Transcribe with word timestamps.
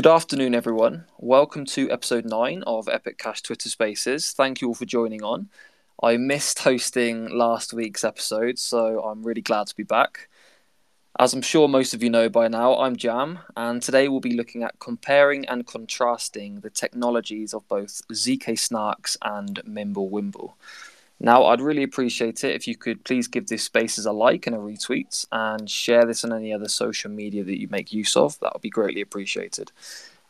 Good 0.00 0.06
afternoon, 0.06 0.54
everyone. 0.54 1.04
Welcome 1.18 1.66
to 1.66 1.90
episode 1.90 2.24
9 2.24 2.62
of 2.62 2.88
Epic 2.88 3.18
Cash 3.18 3.42
Twitter 3.42 3.68
Spaces. 3.68 4.32
Thank 4.32 4.62
you 4.62 4.68
all 4.68 4.74
for 4.74 4.86
joining 4.86 5.22
on. 5.22 5.50
I 6.02 6.16
missed 6.16 6.60
hosting 6.60 7.28
last 7.28 7.74
week's 7.74 8.02
episode, 8.02 8.58
so 8.58 9.02
I'm 9.02 9.22
really 9.22 9.42
glad 9.42 9.66
to 9.66 9.76
be 9.76 9.82
back. 9.82 10.30
As 11.18 11.34
I'm 11.34 11.42
sure 11.42 11.68
most 11.68 11.92
of 11.92 12.02
you 12.02 12.08
know 12.08 12.30
by 12.30 12.48
now, 12.48 12.78
I'm 12.78 12.96
Jam, 12.96 13.40
and 13.58 13.82
today 13.82 14.08
we'll 14.08 14.20
be 14.20 14.32
looking 14.32 14.62
at 14.62 14.78
comparing 14.78 15.46
and 15.46 15.66
contrasting 15.66 16.60
the 16.60 16.70
technologies 16.70 17.52
of 17.52 17.68
both 17.68 18.00
ZK 18.10 18.54
Snarks 18.54 19.18
and 19.20 19.60
Mimblewimble. 19.68 20.54
Now, 21.22 21.44
I'd 21.44 21.60
really 21.60 21.82
appreciate 21.82 22.42
it 22.44 22.54
if 22.54 22.66
you 22.66 22.76
could 22.76 23.04
please 23.04 23.28
give 23.28 23.48
this 23.48 23.62
spaces 23.62 24.06
a 24.06 24.12
like 24.12 24.46
and 24.46 24.56
a 24.56 24.58
retweet 24.58 25.26
and 25.30 25.68
share 25.68 26.06
this 26.06 26.24
on 26.24 26.32
any 26.32 26.52
other 26.52 26.68
social 26.68 27.10
media 27.10 27.44
that 27.44 27.60
you 27.60 27.68
make 27.68 27.92
use 27.92 28.16
of. 28.16 28.40
That 28.40 28.54
would 28.54 28.62
be 28.62 28.70
greatly 28.70 29.02
appreciated. 29.02 29.70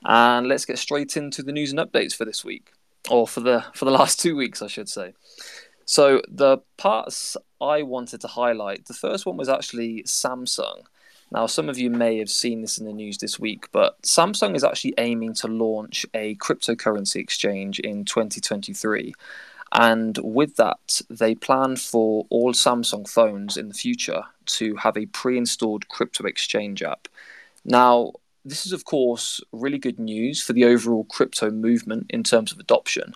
And 0.05 0.49
let's 0.49 0.65
get 0.65 0.79
straight 0.79 1.17
into 1.17 1.45
the 1.45 1.53
news 1.53 1.71
and 1.71 1.79
updates 1.79 2.15
for 2.15 2.25
this 2.25 2.45
week, 2.45 2.73
or 3.09 3.29
for 3.29 3.41
the 3.41 3.65
for 3.73 3.85
the 3.85 3.91
last 4.01 4.19
two 4.19 4.35
weeks, 4.35 4.63
I 4.63 4.67
should 4.67 4.89
say. 4.89 5.15
So 5.85 6.23
the 6.29 6.59
parts 6.77 7.37
I 7.61 7.83
wanted 7.83 8.21
to 8.23 8.29
highlight, 8.29 8.87
the 8.87 8.95
first 8.95 9.27
one 9.27 9.37
was 9.37 9.49
actually 9.49 10.03
Samsung. 10.05 10.85
Now, 11.33 11.47
some 11.47 11.69
of 11.69 11.79
you 11.79 11.91
may 11.91 12.19
have 12.19 12.31
seen 12.31 12.61
this 12.61 12.79
in 12.79 12.87
the 12.87 12.93
news 12.93 13.19
this 13.19 13.39
week, 13.39 13.69
but 13.71 14.03
Samsung 14.03 14.57
is 14.57 14.65
actually 14.65 14.95
aiming 14.99 15.35
to 15.35 15.47
launch 15.47 16.05
a 16.13 16.35
cryptocurrency 16.37 17.17
exchange 17.17 17.79
in 17.79 18.05
2023. 18.05 19.15
And 19.73 20.19
with 20.19 20.57
that, 20.57 21.01
they 21.09 21.35
plan 21.35 21.77
for 21.77 22.27
all 22.29 22.53
Samsung 22.53 23.09
phones 23.09 23.57
in 23.57 23.69
the 23.69 23.75
future 23.75 24.25
to 24.47 24.77
have 24.77 24.97
a 24.97 25.07
pre 25.07 25.39
installed 25.39 25.89
crypto 25.89 26.25
exchange 26.25 26.83
app. 26.83 27.07
Now, 27.65 28.13
this 28.45 28.67
is, 28.67 28.73
of 28.73 28.85
course, 28.85 29.41
really 29.53 29.79
good 29.79 29.99
news 29.99 30.43
for 30.43 30.53
the 30.53 30.65
overall 30.65 31.05
crypto 31.05 31.51
movement 31.51 32.07
in 32.11 32.25
terms 32.25 32.53
of 32.53 32.59
adoption. 32.59 33.15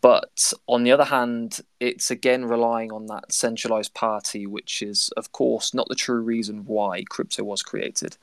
But 0.00 0.52
on 0.68 0.84
the 0.84 0.92
other 0.92 1.04
hand, 1.04 1.60
it's 1.80 2.10
again 2.10 2.44
relying 2.44 2.92
on 2.92 3.06
that 3.06 3.32
centralized 3.32 3.94
party, 3.94 4.46
which 4.46 4.82
is, 4.82 5.10
of 5.16 5.32
course, 5.32 5.74
not 5.74 5.88
the 5.88 5.96
true 5.96 6.20
reason 6.20 6.64
why 6.66 7.02
crypto 7.08 7.42
was 7.42 7.62
created. 7.62 8.16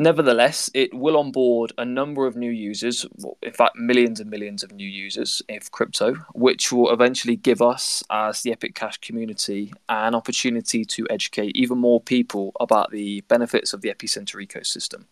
Nevertheless, 0.00 0.70
it 0.72 0.94
will 0.94 1.18
onboard 1.18 1.74
a 1.76 1.84
number 1.84 2.26
of 2.26 2.34
new 2.34 2.50
users, 2.50 3.04
in 3.42 3.52
fact, 3.52 3.76
millions 3.76 4.18
and 4.18 4.30
millions 4.30 4.62
of 4.62 4.72
new 4.72 4.88
users 4.88 5.42
of 5.50 5.70
crypto, 5.72 6.14
which 6.32 6.72
will 6.72 6.90
eventually 6.90 7.36
give 7.36 7.60
us, 7.60 8.02
as 8.08 8.40
the 8.40 8.50
Epic 8.50 8.74
Cash 8.74 8.96
community, 9.02 9.74
an 9.90 10.14
opportunity 10.14 10.86
to 10.86 11.06
educate 11.10 11.54
even 11.54 11.76
more 11.76 12.00
people 12.00 12.54
about 12.60 12.90
the 12.90 13.20
benefits 13.28 13.74
of 13.74 13.82
the 13.82 13.90
Epicenter 13.90 14.42
ecosystem. 14.42 15.04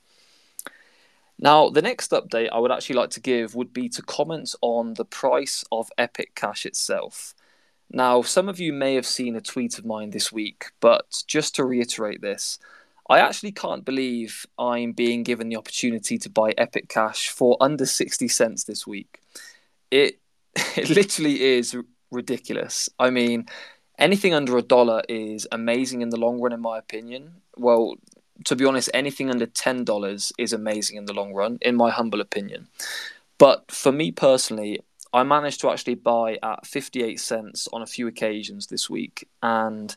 Now, 1.39 1.69
the 1.69 1.83
next 1.83 2.11
update 2.12 2.48
I 2.50 2.59
would 2.59 2.72
actually 2.72 2.97
like 2.97 3.11
to 3.11 3.20
give 3.20 3.55
would 3.55 3.75
be 3.75 3.91
to 3.91 4.00
comment 4.00 4.55
on 4.62 4.94
the 4.94 5.05
price 5.05 5.66
of 5.70 5.91
Epic 5.98 6.34
Cash 6.34 6.64
itself. 6.64 7.34
Now, 7.91 8.22
some 8.22 8.48
of 8.48 8.59
you 8.59 8.72
may 8.72 8.94
have 8.94 9.06
seen 9.06 9.36
a 9.36 9.42
tweet 9.42 9.78
of 9.78 9.84
mine 9.84 10.12
this 10.12 10.33
week, 10.33 10.70
but 10.81 11.25
just 11.27 11.55
to 11.56 11.64
reiterate 11.66 12.22
this, 12.22 12.59
I 13.08 13.20
actually 13.20 13.52
can't 13.52 13.84
believe 13.84 14.44
I'm 14.58 14.92
being 14.92 15.22
given 15.22 15.48
the 15.48 15.56
opportunity 15.56 16.18
to 16.18 16.28
buy 16.30 16.52
Epic 16.58 16.88
Cash 16.88 17.30
for 17.30 17.56
under 17.60 17.86
60 17.86 18.28
cents 18.28 18.64
this 18.64 18.86
week. 18.86 19.20
It, 19.90 20.20
it 20.76 20.90
literally 20.90 21.42
is 21.42 21.76
ridiculous. 22.10 22.88
I 22.98 23.10
mean, 23.10 23.46
anything 23.98 24.34
under 24.34 24.56
a 24.58 24.62
dollar 24.62 25.02
is 25.08 25.46
amazing 25.52 26.02
in 26.02 26.10
the 26.10 26.18
long 26.18 26.40
run, 26.40 26.52
in 26.52 26.60
my 26.60 26.78
opinion. 26.78 27.40
Well, 27.56 27.96
to 28.44 28.54
be 28.54 28.64
honest, 28.64 28.90
anything 28.92 29.30
under 29.30 29.46
$10 29.46 30.32
is 30.38 30.52
amazing 30.52 30.96
in 30.96 31.06
the 31.06 31.14
long 31.14 31.32
run, 31.32 31.58
in 31.62 31.76
my 31.76 31.90
humble 31.90 32.20
opinion. 32.20 32.68
But 33.38 33.70
for 33.70 33.90
me 33.90 34.12
personally, 34.12 34.80
I 35.12 35.22
managed 35.22 35.60
to 35.62 35.70
actually 35.70 35.94
buy 35.94 36.38
at 36.42 36.66
58 36.66 37.18
cents 37.18 37.68
on 37.72 37.82
a 37.82 37.86
few 37.86 38.06
occasions 38.06 38.66
this 38.66 38.91
week. 38.91 39.28
And 39.42 39.94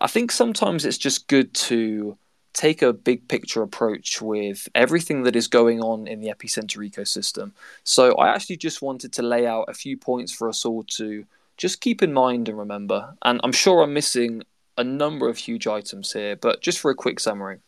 I 0.00 0.06
think 0.06 0.32
sometimes 0.32 0.84
it's 0.84 0.98
just 0.98 1.28
good 1.28 1.52
to 1.54 2.16
take 2.52 2.82
a 2.82 2.92
big 2.92 3.28
picture 3.28 3.62
approach 3.62 4.20
with 4.20 4.68
everything 4.74 5.22
that 5.22 5.36
is 5.36 5.46
going 5.46 5.80
on 5.80 6.06
in 6.06 6.20
the 6.20 6.28
epicenter 6.28 6.88
ecosystem. 6.88 7.52
So 7.84 8.14
I 8.16 8.28
actually 8.28 8.56
just 8.56 8.82
wanted 8.82 9.12
to 9.14 9.22
lay 9.22 9.46
out 9.46 9.66
a 9.68 9.74
few 9.74 9.96
points 9.96 10.32
for 10.32 10.48
us 10.48 10.64
all 10.64 10.82
to 10.96 11.24
just 11.56 11.80
keep 11.80 12.02
in 12.02 12.12
mind 12.12 12.48
and 12.48 12.58
remember. 12.58 13.14
And 13.22 13.40
I'm 13.44 13.52
sure 13.52 13.82
I'm 13.82 13.94
missing 13.94 14.42
a 14.76 14.84
number 14.84 15.28
of 15.28 15.38
huge 15.38 15.66
items 15.66 16.12
here, 16.12 16.36
but 16.36 16.62
just 16.62 16.78
for 16.78 16.90
a 16.90 16.94
quick 16.94 17.20
summary. 17.20 17.58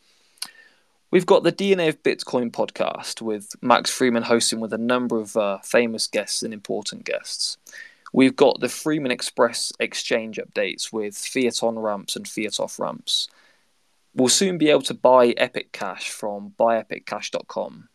We've 1.11 1.27
got 1.27 1.43
the 1.43 1.53
DNA 1.53 1.89
of 1.89 2.05
Bitcoin 2.05 2.53
podcast 2.53 3.21
with 3.21 3.57
Max 3.61 3.91
Freeman 3.91 4.23
hosting 4.23 4.61
with 4.61 4.73
a 4.73 4.79
number 4.79 5.19
of 5.19 5.37
uh, 5.37 5.59
famous 5.59 6.07
guests 6.07 6.45
and 6.45 6.55
important 6.55 7.05
guests. 7.05 7.59
We've 8.13 8.37
got 8.37 8.61
the 8.61 8.69
Freeman 8.69 9.11
Express 9.11 9.73
exchange 9.81 10.39
updates 10.39 10.93
with 10.93 11.17
fiat 11.17 11.65
on 11.65 11.81
ramps 11.81 12.15
and 12.15 12.29
fiat 12.29 12.61
off 12.61 12.79
ramps. 12.79 13.29
We'll 14.13 14.29
soon 14.29 14.59
be 14.59 14.71
able 14.71 14.83
to 14.83 14.95
buy 14.95 15.29
Epic 15.37 15.71
Cash 15.71 16.11
from 16.11 16.53
buyepiccash.com. 16.59 17.89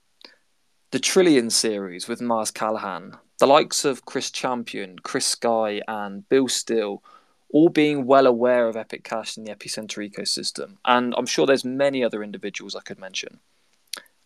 The 0.92 1.00
Trillion 1.00 1.50
series 1.50 2.08
with 2.08 2.22
Mars 2.22 2.52
Callahan, 2.52 3.18
the 3.40 3.48
likes 3.48 3.84
of 3.84 4.06
Chris 4.06 4.32
Champion, 4.32 4.98
Chris 5.00 5.26
Sky, 5.26 5.82
and 5.90 6.28
Bill 6.30 6.48
Steele, 6.48 7.04
all 7.52 7.68
being 7.68 8.06
well 8.06 8.28
aware 8.28 8.70
of 8.70 8.78
Epic 8.78 9.04
Cash 9.04 9.36
and 9.36 9.46
the 9.46 9.54
Epicenter 9.54 10.10
ecosystem, 10.10 10.78
and 10.86 11.14
I'm 11.18 11.26
sure 11.26 11.46
there's 11.46 11.66
many 11.66 12.02
other 12.02 12.24
individuals 12.24 12.76
I 12.76 12.82
could 12.82 12.98
mention. 12.98 13.42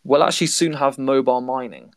We'll 0.04 0.24
actually 0.24 0.48
soon 0.48 0.74
have 0.74 1.00
mobile 1.00 1.42
mining. 1.42 1.96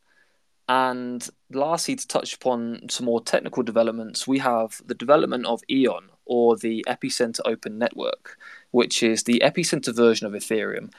And 0.69 1.29
lastly, 1.51 1.97
to 1.97 2.09
touch 2.09 2.35
upon 2.35 2.89
some 2.89 3.05
more 3.05 3.21
technical 3.21 3.63
developments, 3.63 4.27
we 4.27 4.39
have 4.39 4.81
the 4.87 4.95
development 4.95 5.45
of 5.45 5.61
Eon, 5.69 6.09
or 6.25 6.57
the 6.57 6.83
Epicenter 6.89 7.41
Open 7.45 7.79
Network, 7.79 8.39
which 8.73 9.03
is 9.03 9.23
the 9.23 9.41
Epicenter 9.45 9.95
version 9.95 10.27
of 10.27 10.33
Ethereum, 10.33 10.93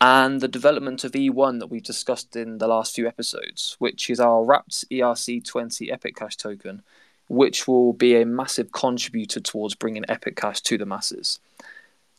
and 0.00 0.40
the 0.40 0.48
development 0.48 1.04
of 1.04 1.12
E1 1.12 1.60
that 1.60 1.68
we've 1.68 1.82
discussed 1.82 2.34
in 2.36 2.58
the 2.58 2.68
last 2.68 2.94
few 2.94 3.06
episodes, 3.06 3.76
which 3.78 4.10
is 4.10 4.20
our 4.20 4.44
wrapped 4.44 4.84
ERC20 4.90 5.92
Epic 5.92 6.16
Cash 6.16 6.36
token, 6.36 6.82
which 7.28 7.68
will 7.68 7.92
be 7.92 8.14
a 8.16 8.26
massive 8.26 8.72
contributor 8.72 9.40
towards 9.40 9.74
bringing 9.74 10.04
Epic 10.08 10.36
Cash 10.36 10.60
to 10.62 10.78
the 10.78 10.86
masses. 10.86 11.40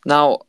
Now, 0.06 0.40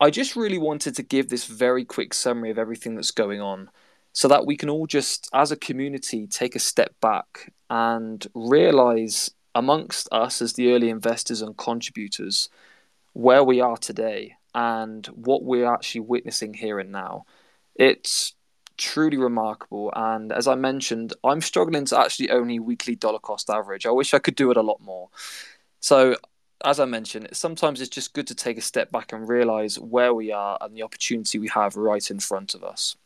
I 0.00 0.10
just 0.10 0.36
really 0.36 0.58
wanted 0.58 0.94
to 0.96 1.02
give 1.02 1.28
this 1.28 1.46
very 1.46 1.84
quick 1.84 2.14
summary 2.14 2.50
of 2.50 2.58
everything 2.58 2.94
that's 2.94 3.10
going 3.10 3.40
on 3.40 3.70
so 4.12 4.28
that 4.28 4.46
we 4.46 4.56
can 4.56 4.70
all 4.70 4.86
just, 4.86 5.28
as 5.34 5.50
a 5.50 5.56
community, 5.56 6.26
take 6.26 6.54
a 6.54 6.60
step 6.60 6.94
back 7.00 7.52
and 7.68 8.26
realize 8.34 9.32
amongst 9.54 10.08
us 10.12 10.40
as 10.40 10.52
the 10.52 10.72
early 10.72 10.88
investors 10.88 11.42
and 11.42 11.56
contributors 11.56 12.48
where 13.12 13.44
we 13.44 13.60
are 13.60 13.76
today 13.76 14.34
and 14.54 15.06
what 15.08 15.44
we're 15.44 15.72
actually 15.72 16.02
witnessing 16.02 16.54
here 16.54 16.78
and 16.78 16.92
now. 16.92 17.24
It's 17.74 18.34
truly 18.76 19.16
remarkable. 19.16 19.92
And 19.94 20.32
as 20.32 20.46
I 20.48 20.54
mentioned, 20.54 21.12
I'm 21.22 21.40
struggling 21.40 21.84
to 21.86 21.98
actually 21.98 22.30
only 22.30 22.58
weekly 22.58 22.94
dollar 22.94 23.18
cost 23.18 23.50
average. 23.50 23.84
I 23.84 23.90
wish 23.90 24.14
I 24.14 24.18
could 24.18 24.36
do 24.36 24.50
it 24.50 24.56
a 24.56 24.62
lot 24.62 24.80
more. 24.80 25.10
So, 25.80 26.16
as 26.64 26.80
I 26.80 26.86
mentioned, 26.86 27.28
sometimes 27.32 27.80
it's 27.80 27.90
just 27.90 28.14
good 28.14 28.26
to 28.28 28.34
take 28.34 28.58
a 28.58 28.62
step 28.62 28.90
back 28.90 29.12
and 29.12 29.28
realize 29.28 29.78
where 29.78 30.12
we 30.12 30.32
are 30.32 30.58
and 30.60 30.74
the 30.74 30.82
opportunity 30.82 31.38
we 31.38 31.48
have 31.48 31.76
right 31.76 32.10
in 32.10 32.18
front 32.18 32.54
of 32.54 32.64
us. 32.64 32.96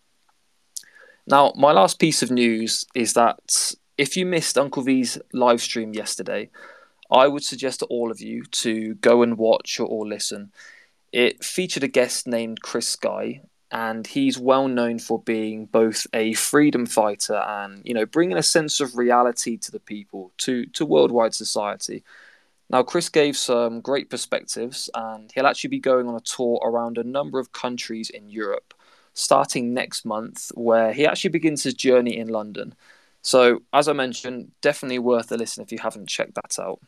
Now, 1.27 1.53
my 1.57 1.73
last 1.73 1.99
piece 1.99 2.23
of 2.23 2.31
news 2.31 2.87
is 2.95 3.13
that 3.13 3.75
if 3.99 4.17
you 4.17 4.25
missed 4.25 4.57
Uncle 4.57 4.83
V's 4.83 5.19
live 5.33 5.61
stream 5.61 5.93
yesterday, 5.93 6.51
I 7.13 7.29
would 7.29 7.45
suggest 7.45 7.81
to 7.81 7.87
all 7.87 8.11
of 8.11 8.21
you 8.21 8.45
to 8.45 8.95
go 8.97 9.23
and 9.23 9.37
watch 9.39 9.79
or 9.79 10.07
listen. 10.07 10.53
It 11.13 11.45
featured 11.45 11.85
a 11.85 11.89
guest 11.89 12.27
named 12.27 12.63
Chris 12.63 12.89
Sky, 12.89 13.43
and 13.71 14.07
he's 14.07 14.39
well 14.39 14.67
known 14.69 14.99
for 14.99 15.21
being 15.21 15.67
both 15.67 16.07
a 16.15 16.33
freedom 16.35 16.87
fighter 16.87 17.37
and 17.37 17.83
you 17.85 17.95
know 17.95 18.07
bringing 18.07 18.39
a 18.39 18.43
sense 18.43 18.81
of 18.81 18.97
reality 18.97 19.57
to 19.59 19.71
the 19.71 19.81
people, 19.81 20.33
to 20.39 20.67
to 20.67 20.87
worldwide 20.87 21.35
society. 21.35 22.03
Now, 22.71 22.83
Chris 22.83 23.11
gave 23.11 23.37
some 23.37 23.83
great 23.83 24.09
perspectives, 24.11 24.89
and 24.95 25.31
he'll 25.35 25.47
actually 25.47 25.69
be 25.69 25.81
going 25.81 26.09
on 26.09 26.15
a 26.17 26.21
tour 26.21 26.59
around 26.65 26.97
a 26.99 27.05
number 27.05 27.39
of 27.39 27.53
countries 27.53 28.09
in 28.11 28.31
Europe, 28.31 28.73
starting 29.13 29.75
next 29.75 30.07
month, 30.07 30.51
where 30.55 30.93
he 30.95 31.07
actually 31.07 31.31
begins 31.31 31.63
his 31.65 31.75
journey 31.75 32.17
in 32.17 32.29
London. 32.29 32.75
So, 33.23 33.63
as 33.75 33.89
I 33.89 33.93
mentioned, 33.93 34.53
definitely 34.63 34.99
worth 35.01 35.31
a 35.33 35.37
listen 35.37 35.63
if 35.63 35.71
you 35.73 35.79
haven't 35.79 36.09
checked 36.09 36.35
that 36.37 36.59
out. 36.59 36.81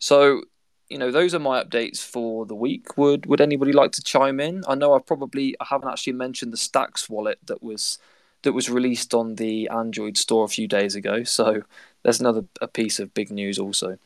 So, 0.00 0.42
you 0.88 0.98
know, 0.98 1.12
those 1.12 1.34
are 1.34 1.38
my 1.38 1.62
updates 1.62 1.98
for 1.98 2.44
the 2.46 2.54
week. 2.54 2.96
Would 2.98 3.26
would 3.26 3.40
anybody 3.40 3.72
like 3.72 3.92
to 3.92 4.02
chime 4.02 4.40
in? 4.40 4.64
I 4.66 4.74
know 4.74 4.94
I 4.94 4.98
probably 4.98 5.54
I 5.60 5.66
haven't 5.66 5.90
actually 5.90 6.14
mentioned 6.14 6.52
the 6.52 6.56
Stacks 6.56 7.08
wallet 7.08 7.38
that 7.46 7.62
was 7.62 7.98
that 8.42 8.52
was 8.52 8.68
released 8.70 9.14
on 9.14 9.36
the 9.36 9.68
Android 9.68 10.16
store 10.16 10.44
a 10.44 10.48
few 10.48 10.66
days 10.66 10.96
ago. 10.96 11.22
So 11.22 11.62
there's 12.02 12.18
another 12.18 12.44
a 12.60 12.66
piece 12.66 12.98
of 12.98 13.14
big 13.14 13.30
news 13.30 13.58
also. 13.58 13.98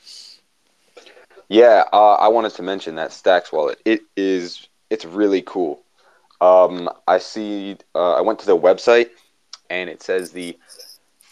Yeah, 1.49 1.85
uh, 1.93 2.15
I 2.15 2.29
wanted 2.29 2.53
to 2.55 2.63
mention 2.63 2.97
that 2.97 3.13
Stacks 3.13 3.53
wallet. 3.53 3.81
It 3.85 4.03
is 4.17 4.69
it's 4.91 5.05
really 5.05 5.43
cool. 5.43 5.81
Um, 6.41 6.91
I 7.07 7.19
see. 7.19 7.77
Uh, 7.95 8.15
I 8.15 8.21
went 8.21 8.41
to 8.41 8.47
the 8.47 8.59
website 8.59 9.11
and 9.71 9.89
it 9.89 10.03
says 10.03 10.33
the 10.33 10.59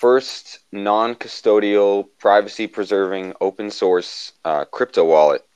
first 0.03 0.59
non-custodial, 0.73 2.09
privacy-preserving, 2.19 3.33
open 3.41 3.71
source 3.71 4.33
uh, 4.45 4.65
crypto 4.65 5.05
wallet 5.05 5.47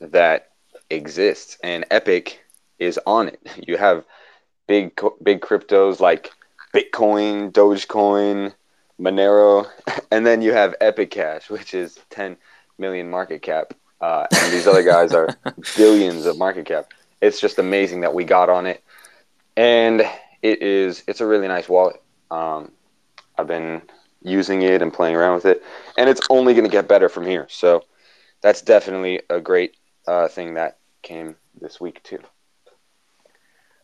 that 0.00 0.50
exists, 0.90 1.56
and 1.64 1.86
Epic 1.90 2.38
is 2.78 3.00
on 3.06 3.28
it. 3.28 3.40
You 3.66 3.78
have 3.78 4.04
big 4.66 5.00
big 5.22 5.40
cryptos 5.40 5.98
like 5.98 6.30
Bitcoin, 6.74 7.50
Dogecoin, 7.52 8.52
Monero, 9.00 9.66
and 10.10 10.26
then 10.26 10.42
you 10.42 10.52
have 10.52 10.74
Epic 10.82 11.10
Cash, 11.10 11.48
which 11.48 11.72
is 11.72 11.98
10 12.10 12.36
million 12.76 13.08
market 13.08 13.40
cap, 13.40 13.72
uh, 14.02 14.26
and 14.30 14.52
these 14.52 14.66
other 14.66 14.82
guys 14.82 15.14
are 15.14 15.30
billions 15.78 16.26
of 16.26 16.36
market 16.36 16.66
cap. 16.66 16.92
It's 17.22 17.40
just 17.40 17.58
amazing 17.58 18.02
that 18.02 18.12
we 18.12 18.24
got 18.24 18.50
on 18.50 18.66
it, 18.66 18.84
and 19.56 20.02
it 20.42 20.60
is 20.60 21.02
it's 21.08 21.22
a 21.22 21.26
really 21.26 21.48
nice 21.48 21.66
wallet. 21.66 22.02
Um, 22.30 22.72
I've 23.38 23.46
been 23.46 23.82
using 24.22 24.62
it 24.62 24.82
and 24.82 24.92
playing 24.92 25.16
around 25.16 25.34
with 25.34 25.46
it, 25.46 25.62
and 25.96 26.08
it's 26.08 26.20
only 26.30 26.54
going 26.54 26.64
to 26.64 26.70
get 26.70 26.88
better 26.88 27.08
from 27.08 27.26
here. 27.26 27.46
So 27.48 27.84
that's 28.40 28.62
definitely 28.62 29.20
a 29.30 29.40
great 29.40 29.76
uh, 30.06 30.28
thing 30.28 30.54
that 30.54 30.78
came 31.02 31.36
this 31.60 31.80
week 31.80 32.02
too. 32.02 32.20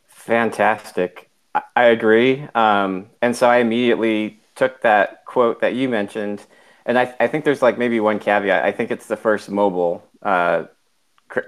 Fantastic. 0.07 1.31
I, 1.77 1.85
agree. 1.85 2.49
Um, 2.55 3.11
and 3.21 3.37
so 3.37 3.49
I 3.49 3.59
immediately 3.59 4.41
took 4.55 4.81
that 4.83 5.25
quote 5.27 5.61
that 5.61 5.75
you 5.75 5.89
mentioned, 5.89 6.47
and 6.87 6.99
I, 6.99 7.15
I 7.21 7.27
think 7.27 7.45
there's 7.45 7.61
like 7.61 7.77
maybe 7.77 8.01
one 8.01 8.19
caveat. 8.19 8.65
I 8.65 8.73
think 8.73 8.91
it's 8.91 9.07
the 9.07 9.17
first 9.17 9.51
mobile 9.51 10.03
uh, 10.23 10.65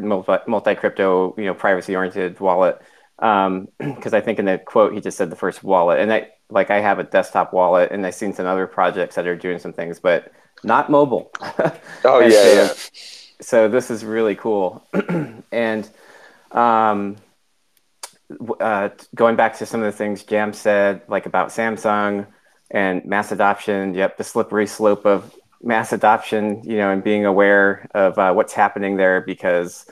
multi 0.01 0.75
crypto, 0.75 1.35
you 1.39 1.45
know, 1.45 1.55
privacy 1.55 1.97
oriented 1.97 2.41
wallet. 2.41 2.81
Because 3.17 3.47
um, 3.47 3.69
I 4.13 4.21
think 4.21 4.39
in 4.39 4.45
the 4.45 4.59
quote 4.59 4.93
he 4.93 5.01
just 5.01 5.17
said 5.17 5.31
the 5.31 5.37
first 5.37 5.63
wallet, 5.63 6.01
and 6.01 6.13
I 6.13 6.31
like 6.51 6.71
I 6.71 6.81
have 6.81 6.99
a 6.99 7.05
desktop 7.05 7.53
wallet, 7.53 7.91
and 7.91 8.07
I've 8.07 8.15
seen 8.15 8.33
some 8.33 8.47
other 8.47 8.67
projects 8.67 9.15
that 9.17 9.27
are 9.27 9.37
doing 9.37 9.59
some 9.59 9.73
things, 9.73 9.99
but 9.99 10.33
not 10.63 10.91
mobile. 10.91 11.31
oh 12.05 12.21
yeah, 12.21 12.31
so, 12.31 12.53
yeah. 12.53 12.73
So 13.41 13.69
this 13.69 13.91
is 13.91 14.05
really 14.05 14.35
cool, 14.35 14.87
and 15.53 15.89
um, 16.53 17.17
uh, 18.61 18.91
going 19.15 19.37
back 19.37 19.57
to 19.59 19.67
some 19.67 19.81
of 19.81 19.87
the 19.87 19.97
things 19.97 20.23
Jam 20.23 20.53
said, 20.53 21.03
like 21.09 21.27
about 21.27 21.49
Samsung 21.49 22.27
and 22.71 23.05
mass 23.05 23.33
adoption. 23.33 23.95
Yep, 23.95 24.17
the 24.17 24.25
slippery 24.25 24.67
slope 24.67 25.07
of 25.07 25.35
mass 25.63 25.93
adoption, 25.93 26.63
you 26.65 26.77
know, 26.77 26.91
and 26.91 27.03
being 27.03 27.25
aware 27.25 27.89
of 27.95 28.19
uh, 28.19 28.33
what's 28.33 28.53
happening 28.53 28.97
there 28.97 29.21
because 29.23 29.87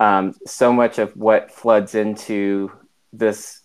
um, 0.00 0.34
so 0.46 0.72
much 0.72 0.98
of 0.98 1.16
what 1.16 1.50
floods 1.50 1.94
into 1.94 2.70
this 3.12 3.62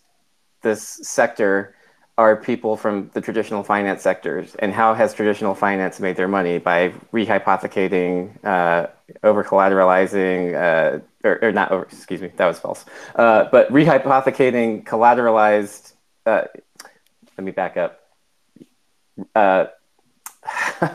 this 0.61 0.81
sector 1.03 1.75
are 2.17 2.35
people 2.35 2.77
from 2.77 3.09
the 3.13 3.21
traditional 3.21 3.63
finance 3.63 4.03
sectors. 4.03 4.55
And 4.55 4.71
how 4.71 4.93
has 4.93 5.13
traditional 5.13 5.55
finance 5.55 5.99
made 5.99 6.15
their 6.15 6.27
money? 6.27 6.59
By 6.59 6.89
rehypothecating, 7.11 8.45
uh, 8.45 8.87
over 9.23 9.43
collateralizing, 9.43 10.53
uh, 10.53 10.99
or, 11.23 11.39
or, 11.41 11.51
not 11.51 11.71
over, 11.71 11.83
excuse 11.83 12.21
me, 12.21 12.31
that 12.35 12.45
was 12.45 12.59
false. 12.59 12.85
Uh, 13.15 13.45
but 13.51 13.71
rehypothecating 13.71 14.83
collateralized, 14.83 15.93
uh, 16.25 16.43
let 17.37 17.43
me 17.43 17.51
back 17.51 17.77
up. 17.77 17.99
Uh, 19.33 19.65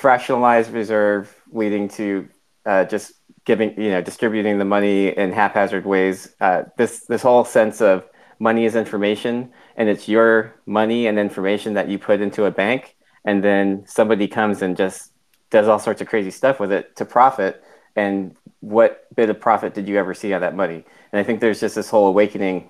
fractionalized 0.00 0.72
reserve 0.72 1.34
leading 1.52 1.88
to 1.88 2.28
uh, 2.64 2.84
just 2.84 3.12
giving, 3.44 3.78
you 3.80 3.90
know, 3.90 4.00
distributing 4.00 4.58
the 4.58 4.64
money 4.64 5.08
in 5.08 5.32
haphazard 5.32 5.84
ways. 5.84 6.34
this, 6.78 7.00
this 7.00 7.20
whole 7.20 7.44
sense 7.44 7.82
of 7.82 8.08
money 8.38 8.64
is 8.64 8.76
information 8.76 9.50
and 9.76 9.88
it's 9.88 10.08
your 10.08 10.54
money 10.66 11.06
and 11.06 11.18
information 11.18 11.74
that 11.74 11.88
you 11.88 11.98
put 11.98 12.20
into 12.20 12.44
a 12.44 12.50
bank 12.50 12.96
and 13.24 13.42
then 13.42 13.84
somebody 13.86 14.28
comes 14.28 14.62
and 14.62 14.76
just 14.76 15.12
does 15.50 15.68
all 15.68 15.78
sorts 15.78 16.00
of 16.00 16.08
crazy 16.08 16.30
stuff 16.30 16.60
with 16.60 16.72
it 16.72 16.94
to 16.96 17.04
profit. 17.04 17.62
And 17.94 18.36
what 18.60 19.06
bit 19.14 19.30
of 19.30 19.40
profit 19.40 19.74
did 19.74 19.88
you 19.88 19.96
ever 19.98 20.14
see 20.14 20.32
on 20.32 20.40
that 20.42 20.54
money? 20.54 20.84
And 21.12 21.20
i 21.20 21.22
think 21.22 21.40
there's 21.40 21.60
just 21.60 21.74
this 21.74 21.88
whole 21.88 22.06
awakening 22.08 22.68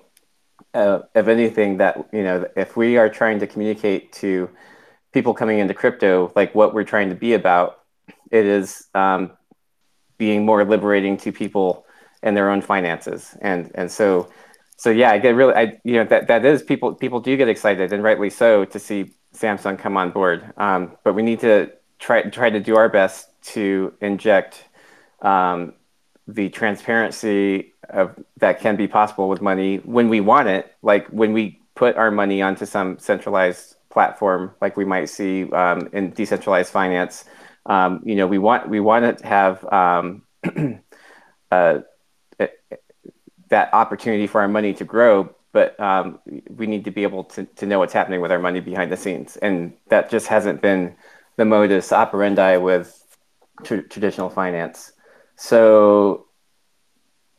uh, 0.73 0.99
of 1.15 1.27
anything 1.27 1.77
that 1.77 2.07
you 2.13 2.23
know 2.23 2.47
if 2.55 2.77
we 2.77 2.97
are 2.97 3.09
trying 3.09 3.39
to 3.39 3.47
communicate 3.47 4.11
to 4.13 4.49
people 5.11 5.33
coming 5.33 5.59
into 5.59 5.73
crypto 5.73 6.31
like 6.35 6.53
what 6.53 6.73
we're 6.73 6.83
trying 6.83 7.09
to 7.09 7.15
be 7.15 7.33
about 7.33 7.79
it 8.31 8.45
is 8.45 8.87
um, 8.93 9.31
being 10.17 10.45
more 10.45 10.63
liberating 10.65 11.17
to 11.17 11.31
people 11.31 11.85
and 12.23 12.35
their 12.35 12.49
own 12.49 12.61
finances. 12.61 13.35
And 13.41 13.71
and 13.75 13.91
so 13.91 14.29
so 14.77 14.91
yeah, 14.91 15.11
I 15.11 15.17
get 15.17 15.35
really, 15.35 15.53
I 15.53 15.79
you 15.83 15.95
know 15.95 16.05
that 16.05 16.27
that 16.27 16.45
is 16.45 16.61
people 16.61 16.93
people 16.93 17.19
do 17.19 17.35
get 17.35 17.49
excited 17.49 17.91
and 17.91 18.03
rightly 18.03 18.29
so 18.29 18.63
to 18.65 18.79
see 18.79 19.11
Samsung 19.33 19.77
come 19.77 19.97
on 19.97 20.11
board. 20.11 20.53
Um, 20.57 20.97
but 21.03 21.13
we 21.13 21.23
need 21.23 21.39
to 21.41 21.71
try 21.99 22.21
try 22.23 22.49
to 22.51 22.59
do 22.59 22.75
our 22.77 22.87
best 22.87 23.29
to 23.53 23.93
inject 24.01 24.63
um, 25.21 25.73
the 26.27 26.49
transparency 26.49 27.73
of 27.89 28.15
that 28.37 28.59
can 28.59 28.75
be 28.75 28.87
possible 28.87 29.29
with 29.29 29.41
money 29.41 29.77
when 29.77 30.09
we 30.09 30.21
want 30.21 30.47
it. 30.47 30.75
Like 30.83 31.07
when 31.07 31.33
we 31.33 31.59
put 31.73 31.95
our 31.95 32.11
money 32.11 32.41
onto 32.43 32.65
some 32.65 32.99
centralized 32.99 33.75
platform, 33.89 34.53
like 34.61 34.77
we 34.77 34.85
might 34.85 35.05
see 35.05 35.49
um, 35.51 35.89
in 35.91 36.11
decentralized 36.11 36.71
finance. 36.71 37.25
Um, 37.65 38.01
you 38.05 38.15
know, 38.15 38.27
we 38.27 38.37
want 38.37 38.69
we 38.69 38.79
want 38.79 39.17
to 39.17 39.25
have 39.25 39.63
um, 39.73 40.23
uh, 41.51 41.79
that 43.49 43.73
opportunity 43.73 44.27
for 44.27 44.41
our 44.41 44.47
money 44.47 44.73
to 44.73 44.83
grow, 44.83 45.33
but 45.51 45.79
um, 45.79 46.19
we 46.49 46.67
need 46.67 46.85
to 46.85 46.91
be 46.91 47.03
able 47.03 47.23
to, 47.23 47.45
to 47.45 47.65
know 47.65 47.79
what's 47.79 47.93
happening 47.93 48.21
with 48.21 48.31
our 48.31 48.39
money 48.39 48.59
behind 48.59 48.91
the 48.91 48.97
scenes. 48.97 49.37
And 49.37 49.73
that 49.89 50.09
just 50.09 50.27
hasn't 50.27 50.61
been 50.61 50.95
the 51.37 51.45
modus 51.45 51.91
operandi 51.91 52.57
with 52.57 53.03
tr- 53.63 53.81
traditional 53.81 54.29
finance. 54.29 54.91
So 55.35 56.27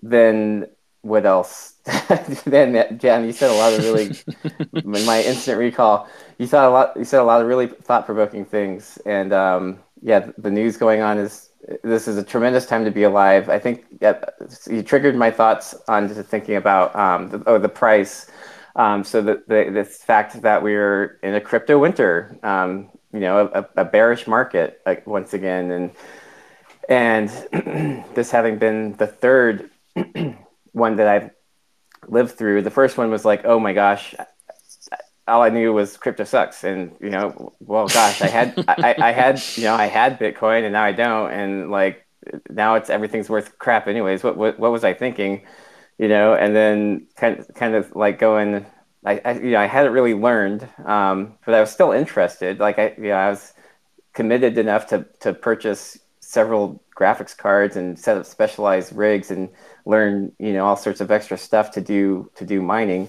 then 0.03 0.69
what 1.03 1.27
else? 1.27 1.75
then 2.45 2.99
Jan, 2.99 3.25
you 3.25 3.33
said 3.33 3.51
a 3.51 3.55
lot 3.55 3.73
of 3.73 3.81
really, 3.81 4.17
in 4.99 5.07
my 5.07 5.23
instant 5.23 5.59
recall, 5.59 6.09
you 6.39 6.47
said 6.47 6.65
a 6.65 6.71
lot, 6.71 6.97
you 6.97 7.05
said 7.05 7.21
a 7.21 7.25
lot 7.25 7.41
of 7.41 7.47
really 7.47 7.67
thought 7.67 8.07
provoking 8.07 8.45
things. 8.45 8.99
And 9.07 9.33
um, 9.33 9.79
yeah, 10.03 10.31
the 10.39 10.51
news 10.51 10.77
going 10.77 11.01
on 11.01 11.19
is 11.19 11.48
this 11.83 12.09
is 12.09 12.17
a 12.17 12.23
tremendous 12.23 12.67
time 12.67 12.85
to 12.85 12.91
be 12.91 13.03
alive. 13.03 13.49
I 13.49 13.59
think 13.59 13.85
you 14.71 14.83
triggered 14.83 15.17
my 15.17 15.31
thoughts 15.31 15.75
on 15.89 16.09
just 16.09 16.29
thinking 16.29 16.57
about 16.57 16.95
um, 16.95 17.31
the, 17.31 17.43
oh, 17.47 17.59
the 17.59 17.69
price. 17.69 18.31
Um, 18.77 19.05
so 19.05 19.21
the, 19.21 19.43
the, 19.49 19.71
the 19.73 19.85
fact 19.85 20.41
that 20.43 20.63
we're 20.63 21.19
in 21.23 21.35
a 21.35 21.41
crypto 21.41 21.79
winter, 21.79 22.39
um, 22.43 22.91
you 23.13 23.21
know, 23.21 23.51
a, 23.53 23.69
a, 23.81 23.85
bearish 23.85 24.27
market 24.27 24.81
like, 24.87 25.07
once 25.07 25.35
again, 25.35 25.71
and 25.71 25.91
and 26.89 28.05
this 28.15 28.31
having 28.31 28.59
been 28.59 28.93
the 28.93 29.07
third 29.07 29.71
one 30.73 30.97
that 30.97 31.09
I've 31.09 31.31
lived 32.07 32.39
through. 32.39 32.63
The 32.63 32.71
first 32.71 32.97
one 32.97 33.11
was 33.11 33.25
like, 33.25 33.45
oh 33.45 33.59
my 33.59 33.73
gosh, 33.73 34.15
all 35.29 35.43
I 35.43 35.51
knew 35.51 35.73
was 35.73 35.97
crypto 35.97 36.25
sucks. 36.25 36.65
And, 36.65 36.97
you 37.01 37.11
know, 37.11 37.53
well, 37.61 37.87
gosh, 37.87 38.23
I 38.23 38.27
had, 38.27 38.65
I, 38.67 38.95
I 38.99 39.13
had, 39.13 39.41
you 39.57 39.65
know, 39.65 39.75
I 39.75 39.87
had 39.87 40.19
Bitcoin 40.19 40.65
and 40.65 40.73
now 40.73 40.83
I 40.83 40.93
don't. 40.93 41.31
And 41.31 41.71
like, 41.71 42.07
now 42.51 42.75
it's 42.75 42.91
everything's 42.91 43.31
worth 43.31 43.59
crap 43.59 43.87
anyways. 43.87 44.25
What, 44.25 44.37
what, 44.37 44.59
what 44.59 44.73
was 44.73 44.85
I 44.85 44.95
thinking? 44.95 45.43
You 45.99 46.09
know, 46.09 46.35
and 46.35 46.55
then 46.55 47.07
kind 47.17 47.39
of, 47.39 47.55
kind 47.55 47.75
of 47.75 47.95
like 47.95 48.19
going, 48.19 48.67
I, 49.05 49.21
I 49.25 49.33
you 49.35 49.51
know, 49.53 49.61
I 49.61 49.67
hadn't 49.67 49.93
really 49.93 50.15
learned, 50.15 50.69
um, 50.85 51.35
but 51.45 51.55
I 51.55 51.61
was 51.61 51.71
still 51.71 51.93
interested. 51.93 52.59
Like 52.59 52.79
I, 52.79 52.95
you 52.97 53.09
know, 53.09 53.15
I 53.15 53.31
was 53.31 53.53
committed 54.13 54.59
enough 54.59 54.89
to, 54.89 55.07
to 55.21 55.33
purchase 55.33 55.99
several 56.21 56.83
graphics 56.97 57.37
cards 57.37 57.77
and 57.77 57.99
set 57.99 58.17
up 58.17 58.27
specialized 58.27 58.95
rigs 58.95 59.31
and 59.31 59.49
learn, 59.87 60.33
you 60.39 60.53
know, 60.53 60.67
all 60.67 60.77
sorts 60.77 61.01
of 61.01 61.11
extra 61.11 61.39
stuff 61.39 61.71
to 61.73 61.81
do, 61.81 62.31
to 62.35 62.45
do 62.45 62.61
mining. 62.61 63.09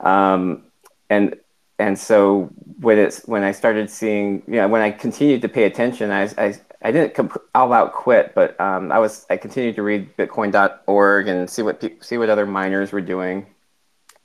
Um, 0.00 0.64
and 1.08 1.36
and 1.80 1.98
so 1.98 2.50
when 2.80 2.98
it's 2.98 3.26
when 3.26 3.42
I 3.42 3.52
started 3.52 3.90
seeing, 3.90 4.42
you 4.46 4.56
know, 4.56 4.68
when 4.68 4.82
I 4.82 4.90
continued 4.90 5.42
to 5.42 5.48
pay 5.48 5.64
attention, 5.64 6.10
I 6.10 6.24
I, 6.36 6.54
I 6.82 6.92
didn't 6.92 7.14
comp- 7.14 7.42
all 7.54 7.72
out 7.72 7.94
quit, 7.94 8.34
but 8.34 8.60
um, 8.60 8.92
I 8.92 8.98
was 8.98 9.26
I 9.30 9.38
continued 9.38 9.76
to 9.76 9.82
read 9.82 10.14
Bitcoin.org 10.16 11.28
and 11.28 11.48
see 11.48 11.62
what 11.62 11.82
see 12.00 12.18
what 12.18 12.28
other 12.28 12.46
miners 12.46 12.92
were 12.92 13.00
doing, 13.00 13.46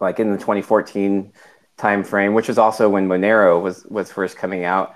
like 0.02 0.20
in 0.20 0.32
the 0.32 0.38
2014 0.38 1.32
timeframe, 1.78 2.34
which 2.34 2.50
was 2.50 2.58
also 2.58 2.90
when 2.90 3.08
Monero 3.08 3.62
was 3.62 3.86
was 3.86 4.12
first 4.12 4.38
coming 4.38 4.66
out, 4.66 4.94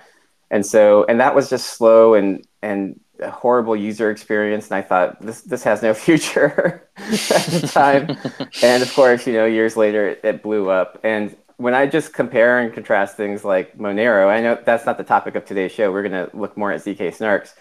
and 0.51 0.65
so 0.65 1.05
and 1.05 1.21
that 1.21 1.33
was 1.33 1.49
just 1.49 1.77
slow 1.77 2.13
and 2.13 2.45
and 2.61 2.99
a 3.21 3.31
horrible 3.31 3.75
user 3.75 4.11
experience. 4.11 4.67
And 4.67 4.75
i 4.75 4.81
thought 4.81 5.21
this 5.21 5.41
this 5.41 5.63
has 5.63 5.81
no 5.81 5.93
future 6.05 6.89
at 6.97 7.45
the 7.55 7.69
time. 7.71 8.17
And 8.63 8.83
of 8.83 8.93
course 8.93 9.25
you 9.25 9.33
know 9.33 9.45
years 9.45 9.77
later 9.77 10.09
it, 10.09 10.19
it 10.23 10.43
blew 10.43 10.69
up. 10.69 10.99
And 11.03 11.37
when 11.59 11.73
I 11.73 11.87
just 11.87 12.13
compare 12.13 12.59
and 12.59 12.73
contrast 12.73 13.17
things 13.17 13.43
like 13.43 13.77
Monero, 13.77 14.29
I 14.29 14.39
know 14.39 14.57
that's 14.63 14.85
not 14.85 14.97
the 14.97 15.03
topic 15.03 15.35
of 15.35 15.43
today's 15.43 15.73
show. 15.73 15.91
We're 15.91 16.07
going 16.07 16.29
to 16.29 16.35
look 16.35 16.55
more 16.55 16.71
at 16.71 16.79
ZK 16.81 17.09
Snarks, 17.09 17.53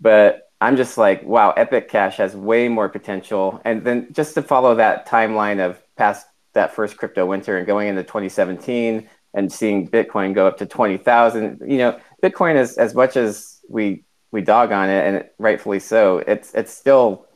but 0.00 0.48
I'm 0.60 0.76
just 0.76 0.96
like, 0.96 1.24
wow, 1.24 1.50
Epic 1.50 1.88
Cash 1.88 2.18
has 2.18 2.36
way 2.36 2.68
more 2.68 2.88
potential. 2.88 3.60
And 3.64 3.82
then 3.84 4.06
just 4.12 4.34
to 4.34 4.42
follow 4.42 4.76
that 4.76 5.08
timeline 5.08 5.58
of 5.58 5.82
past 5.96 6.26
that 6.52 6.74
first 6.76 6.96
crypto 6.96 7.26
winter 7.26 7.58
and 7.58 7.66
going 7.66 7.88
into 7.88 8.04
2017, 8.04 9.08
and 9.34 9.52
seeing 9.52 9.88
Bitcoin 9.88 10.32
go 10.32 10.46
up 10.46 10.58
to 10.58 10.66
twenty 10.66 10.96
thousand. 10.96 11.60
You 11.64 11.78
know, 11.78 12.00
Bitcoin 12.22 12.56
is 12.56 12.78
as 12.78 12.94
much 12.94 13.16
as 13.16 13.60
we 13.68 14.04
we 14.30 14.42
dog 14.42 14.70
on 14.72 14.88
it, 14.88 15.06
and 15.06 15.24
rightfully 15.38 15.80
so. 15.80 16.18
It's 16.18 16.54
it's 16.54 16.72
still 16.72 17.26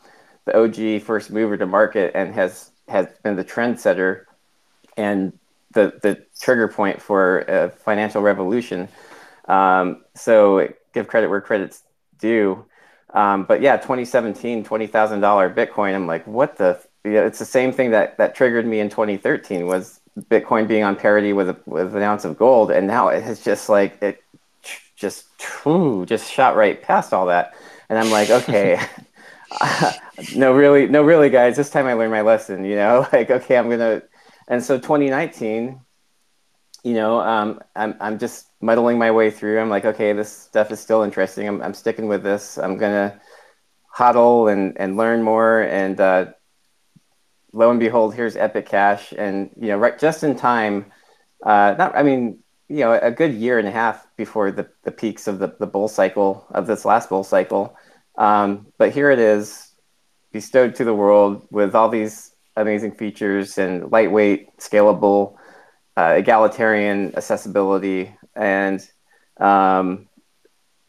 the 0.45 0.57
OG 0.57 1.03
first 1.03 1.31
mover 1.31 1.57
to 1.57 1.67
market 1.67 2.13
and 2.15 2.35
has 2.35 2.71
has 2.89 3.07
been 3.23 3.37
the 3.37 3.45
trendsetter 3.45 4.25
and 4.97 5.33
the 5.75 5.99
the 6.03 6.25
trigger 6.41 6.69
point 6.69 7.01
for 7.01 7.41
a 7.41 7.71
financial 7.71 8.23
revolution. 8.23 8.89
Um, 9.47 10.05
so 10.15 10.73
give 10.93 11.09
credit 11.09 11.29
where 11.29 11.41
credit's 11.41 11.83
due. 12.19 12.65
Um, 13.13 13.45
but 13.45 13.61
yeah, 13.61 13.77
2017, 13.77 14.65
$20,000 14.65 15.55
Bitcoin. 15.55 15.95
I'm 15.95 16.07
like, 16.07 16.27
what 16.27 16.57
the? 16.57 16.81
Yeah, 17.05 17.27
it's 17.27 17.39
the 17.39 17.45
same 17.45 17.71
thing 17.71 17.91
that, 17.91 18.17
that 18.17 18.35
triggered 18.35 18.67
me 18.67 18.81
in 18.81 18.89
2013 18.89 19.67
was 19.67 20.01
Bitcoin 20.19 20.67
being 20.67 20.85
on 20.85 20.97
parity 20.97 21.35
with, 21.35 21.51
a, 21.51 21.57
with 21.67 21.95
an 21.95 22.03
ounce 22.03 22.25
of 22.25 22.39
gold. 22.39 22.71
And 22.71 22.87
now 22.87 23.09
it 23.09 23.23
has 23.23 23.45
just 23.45 23.69
like, 23.69 24.03
it 24.03 24.25
just, 24.97 25.27
just 26.07 26.33
shot 26.33 26.57
right 26.57 26.81
past 26.83 27.13
all 27.13 27.27
that. 27.27 27.55
And 27.91 27.99
I'm 27.99 28.11
like, 28.11 28.31
okay, 28.31 28.81
no, 30.37 30.53
really, 30.53 30.87
no, 30.87 31.03
really 31.03 31.31
guys, 31.31 31.57
this 31.57 31.71
time 31.71 31.87
I 31.87 31.95
learned 31.95 32.13
my 32.13 32.23
lesson, 32.23 32.65
you 32.65 32.77
know, 32.77 33.07
like, 33.13 33.31
okay, 33.31 33.57
I'm 33.57 33.69
going 33.69 33.79
to, 33.81 34.03
and 34.49 34.63
so 34.63 34.77
2019, 34.77 35.81
you 36.85 36.95
know, 36.95 37.21
um, 37.21 37.61
I'm, 37.75 37.97
I'm 38.01 38.19
just 38.19 38.49
muddling 38.61 38.99
my 38.99 39.11
way 39.11 39.31
through. 39.31 39.59
I'm 39.59 39.71
like, 39.71 39.87
okay, 39.87 40.13
this 40.13 40.31
stuff 40.31 40.71
is 40.71 40.81
still 40.81 41.03
interesting. 41.03 41.49
I'm, 41.49 41.63
I'm 41.63 41.75
sticking 41.75 42.09
with 42.09 42.23
this. 42.23 42.59
I'm 42.59 42.77
going 42.77 42.93
to 42.93 43.21
hodl 43.95 44.53
and, 44.53 44.79
and 44.79 44.97
learn 44.97 45.23
more. 45.23 45.63
And 45.63 45.99
uh, 45.99 46.27
lo 47.53 47.71
and 47.71 47.81
behold, 47.81 48.15
here's 48.15 48.37
Epic 48.37 48.67
Cash. 48.67 49.15
And, 49.17 49.51
you 49.59 49.69
know, 49.69 49.79
right 49.79 49.99
just 49.99 50.23
in 50.25 50.37
time, 50.37 50.93
uh, 51.43 51.75
not, 51.79 51.97
I 51.97 52.03
mean, 52.03 52.41
you 52.69 52.81
know, 52.81 52.93
a 52.93 53.11
good 53.11 53.33
year 53.33 53.59
and 53.59 53.69
a 53.69 53.71
half 53.71 54.07
before 54.17 54.51
the, 54.51 54.69
the 54.83 54.91
peaks 54.91 55.27
of 55.27 55.39
the, 55.39 55.55
the 55.59 55.67
bull 55.67 55.89
cycle 55.89 56.47
of 56.51 56.67
this 56.67 56.85
last 56.85 57.09
bull 57.09 57.25
cycle. 57.25 57.77
Um, 58.17 58.67
but 58.79 58.93
here 58.93 59.11
it 59.11 59.19
is 59.19 59.71
bestowed 60.33 60.75
to 60.75 60.85
the 60.85 60.95
world 60.95 61.47
with 61.51 61.75
all 61.75 61.89
these 61.89 62.34
amazing 62.57 62.93
features 62.93 63.59
and 63.59 63.91
lightweight, 63.91 64.57
scalable, 64.59 65.37
uh, 65.97 66.15
egalitarian 66.17 67.15
accessibility, 67.17 68.15
and 68.35 68.89
um, 69.39 70.09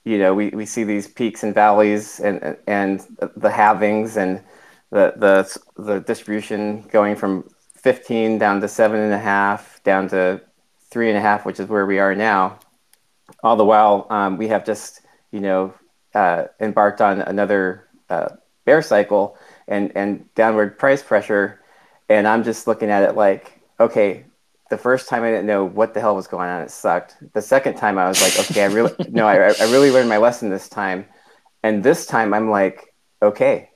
you 0.04 0.18
know 0.18 0.34
we, 0.34 0.50
we 0.50 0.66
see 0.66 0.84
these 0.84 1.08
peaks 1.08 1.44
and 1.44 1.54
valleys 1.54 2.20
and 2.20 2.58
and 2.68 3.02
the 3.36 3.50
halvings 3.50 4.18
and 4.18 4.42
the 4.92 5.14
the 5.18 5.82
the 5.82 6.00
distribution 6.00 6.82
going 6.92 7.16
from 7.16 7.50
15 7.76 8.40
down 8.40 8.62
to 8.62 8.68
seven 8.68 9.00
and 9.00 9.14
a 9.14 9.20
half 9.20 9.84
down 9.84 10.08
to 10.10 10.42
three 10.90 11.10
and 11.10 11.18
a 11.18 11.22
half, 11.22 11.46
which 11.46 11.60
is 11.60 11.68
where 11.68 11.86
we 11.86 12.00
are 12.00 12.16
now. 12.16 12.60
All 13.44 13.56
the 13.56 13.66
while, 13.66 14.08
um, 14.10 14.38
we 14.38 14.48
have 14.48 14.66
just 14.66 15.02
you 15.32 15.40
know 15.40 15.74
uh, 16.14 16.46
embarked 16.60 17.02
on 17.02 17.22
another 17.22 17.88
uh, 18.10 18.30
bear 18.66 18.82
cycle 18.82 19.38
and 19.68 19.92
and 19.96 20.34
downward 20.36 20.78
price 20.78 21.02
pressure, 21.04 21.62
and 22.10 22.28
I'm 22.28 22.44
just 22.44 22.68
looking 22.68 22.90
at 22.90 23.04
it 23.04 23.16
like, 23.16 23.62
okay, 23.80 24.26
the 24.70 24.78
first 24.78 25.08
time 25.10 25.24
I 25.24 25.30
didn't 25.30 25.46
know 25.46 25.64
what 25.66 25.94
the 25.94 26.02
hell 26.02 26.16
was 26.16 26.28
going 26.28 26.50
on. 26.50 26.62
It 26.62 26.72
sucked. 26.72 27.18
The 27.34 27.42
second 27.42 27.76
time 27.76 27.98
I 27.98 28.08
was 28.08 28.22
like, 28.22 28.40
okay, 28.40 28.64
I 28.64 28.68
really 28.68 28.94
no, 29.10 29.28
I, 29.28 29.36
I 29.36 29.72
really 29.72 29.92
learned 29.92 30.10
my 30.10 30.18
lesson 30.18 30.50
this 30.50 30.70
time. 30.70 31.06
And 31.64 31.84
this 31.84 32.06
time 32.06 32.34
I'm 32.34 32.50
like, 32.50 32.94
okay, 33.22 33.72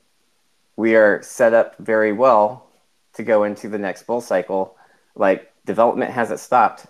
we 0.76 0.96
are 0.96 1.22
set 1.22 1.54
up 1.54 1.76
very 1.80 2.14
well 2.14 2.68
to 3.14 3.24
go 3.24 3.44
into 3.44 3.70
the 3.70 3.78
next 3.78 4.04
bull 4.04 4.22
cycle. 4.22 4.78
Like 5.16 5.52
development 5.66 6.12
hasn't 6.12 6.40
stopped. 6.40 6.86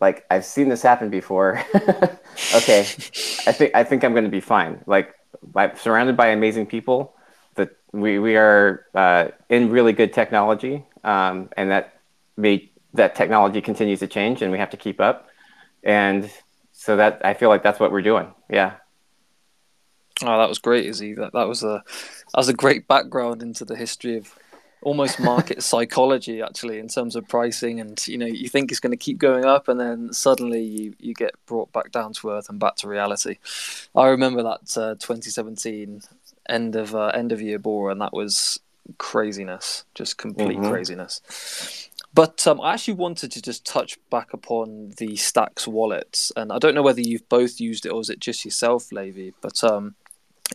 Like 0.00 0.24
I've 0.30 0.44
seen 0.44 0.68
this 0.68 0.82
happen 0.82 1.10
before. 1.10 1.64
okay, 2.54 2.80
I 2.80 3.52
think 3.52 3.74
I 3.74 3.84
think 3.84 4.04
I'm 4.04 4.12
going 4.12 4.24
to 4.24 4.30
be 4.30 4.40
fine. 4.40 4.82
Like 4.86 5.14
I'm 5.54 5.76
surrounded 5.76 6.16
by 6.16 6.28
amazing 6.28 6.66
people. 6.66 7.15
We 8.00 8.18
we 8.18 8.36
are 8.36 8.86
uh, 8.94 9.28
in 9.48 9.70
really 9.70 9.92
good 9.92 10.12
technology, 10.12 10.84
um, 11.04 11.48
and 11.56 11.70
that 11.70 12.00
that 12.96 13.14
technology 13.14 13.60
continues 13.60 14.00
to 14.00 14.06
change 14.06 14.42
and 14.42 14.50
we 14.52 14.58
have 14.58 14.70
to 14.70 14.76
keep 14.76 15.00
up. 15.00 15.28
And 15.82 16.30
so 16.72 16.96
that 16.96 17.20
I 17.24 17.34
feel 17.34 17.48
like 17.48 17.62
that's 17.62 17.80
what 17.80 17.92
we're 17.92 18.02
doing. 18.02 18.32
Yeah. 18.50 18.74
Oh, 20.22 20.38
that 20.38 20.48
was 20.48 20.58
great, 20.58 20.86
Izzy. 20.86 21.14
That 21.14 21.32
that 21.32 21.46
was 21.46 21.62
a 21.62 21.82
that 21.86 22.36
was 22.36 22.48
a 22.48 22.54
great 22.54 22.88
background 22.88 23.42
into 23.42 23.64
the 23.64 23.76
history 23.76 24.16
of 24.16 24.34
almost 24.82 25.18
market 25.20 25.62
psychology 25.70 26.42
actually 26.42 26.78
in 26.78 26.88
terms 26.88 27.16
of 27.16 27.26
pricing 27.26 27.80
and 27.80 28.06
you 28.06 28.18
know 28.18 28.26
you 28.26 28.48
think 28.48 28.70
it's 28.70 28.80
going 28.80 28.90
to 28.90 28.96
keep 28.96 29.18
going 29.18 29.44
up 29.44 29.68
and 29.68 29.80
then 29.80 30.12
suddenly 30.12 30.62
you, 30.62 30.94
you 30.98 31.14
get 31.14 31.34
brought 31.46 31.72
back 31.72 31.90
down 31.90 32.12
to 32.12 32.30
earth 32.30 32.48
and 32.50 32.60
back 32.60 32.76
to 32.76 32.86
reality 32.86 33.38
i 33.96 34.06
remember 34.06 34.42
that 34.42 34.60
uh, 34.76 34.94
2017 34.96 36.02
end 36.48 36.76
of 36.76 36.94
uh, 36.94 37.06
end 37.08 37.32
of 37.32 37.40
year 37.40 37.58
bore 37.58 37.90
and 37.90 38.00
that 38.00 38.12
was 38.12 38.60
craziness 38.98 39.84
just 39.94 40.16
complete 40.16 40.58
mm-hmm. 40.58 40.70
craziness 40.70 41.90
but 42.16 42.46
um, 42.46 42.62
I 42.62 42.72
actually 42.72 42.94
wanted 42.94 43.30
to 43.32 43.42
just 43.42 43.66
touch 43.66 43.98
back 44.08 44.32
upon 44.32 44.94
the 44.96 45.16
Stacks 45.16 45.68
wallets, 45.68 46.32
and 46.34 46.50
I 46.50 46.58
don't 46.58 46.74
know 46.74 46.80
whether 46.80 47.02
you've 47.02 47.28
both 47.28 47.60
used 47.60 47.84
it 47.84 47.90
or 47.90 48.00
is 48.00 48.08
it 48.08 48.20
just 48.20 48.42
yourself, 48.42 48.90
Levi. 48.90 49.32
But 49.42 49.62
um, 49.62 49.96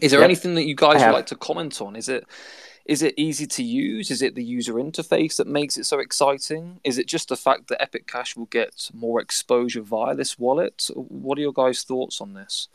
is 0.01 0.09
there 0.09 0.21
yep. 0.21 0.25
anything 0.25 0.55
that 0.55 0.65
you 0.65 0.73
guys 0.73 1.03
would 1.03 1.13
like 1.13 1.27
to 1.27 1.35
comment 1.35 1.79
on? 1.79 1.95
Is 1.95 2.09
it 2.09 2.25
is 2.85 3.03
it 3.03 3.13
easy 3.15 3.45
to 3.45 3.63
use? 3.63 4.09
Is 4.09 4.23
it 4.23 4.33
the 4.33 4.43
user 4.43 4.73
interface 4.73 5.35
that 5.35 5.45
makes 5.45 5.77
it 5.77 5.85
so 5.85 5.99
exciting? 5.99 6.79
Is 6.83 6.97
it 6.97 7.05
just 7.05 7.29
the 7.29 7.37
fact 7.37 7.67
that 7.67 7.79
Epic 7.79 8.07
Cash 8.07 8.35
will 8.35 8.47
get 8.47 8.89
more 8.91 9.21
exposure 9.21 9.81
via 9.81 10.15
this 10.15 10.39
wallet? 10.39 10.89
What 10.95 11.37
are 11.37 11.41
your 11.41 11.53
guys' 11.53 11.83
thoughts 11.83 12.21
on 12.21 12.33
this? 12.33 12.69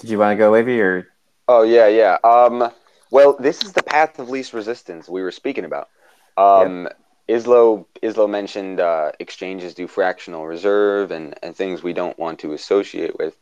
Did 0.00 0.10
you 0.10 0.18
want 0.18 0.32
to 0.32 0.36
go, 0.36 0.50
Levi, 0.50 0.78
or? 0.80 1.06
Oh 1.46 1.62
yeah, 1.62 1.88
yeah. 1.88 2.18
Um, 2.24 2.70
well, 3.10 3.36
this 3.38 3.62
is 3.62 3.72
the 3.72 3.82
path 3.82 4.18
of 4.18 4.30
least 4.30 4.52
resistance 4.52 5.08
we 5.08 5.22
were 5.22 5.32
speaking 5.32 5.64
about. 5.64 5.88
Um, 6.36 6.84
yep. 6.84 7.42
Islo 7.42 7.86
Islo 8.02 8.28
mentioned 8.28 8.80
uh, 8.80 9.12
exchanges 9.18 9.74
do 9.74 9.86
fractional 9.86 10.46
reserve 10.46 11.10
and, 11.10 11.38
and 11.42 11.54
things 11.54 11.82
we 11.82 11.92
don't 11.92 12.18
want 12.18 12.38
to 12.40 12.52
associate 12.54 13.18
with. 13.18 13.36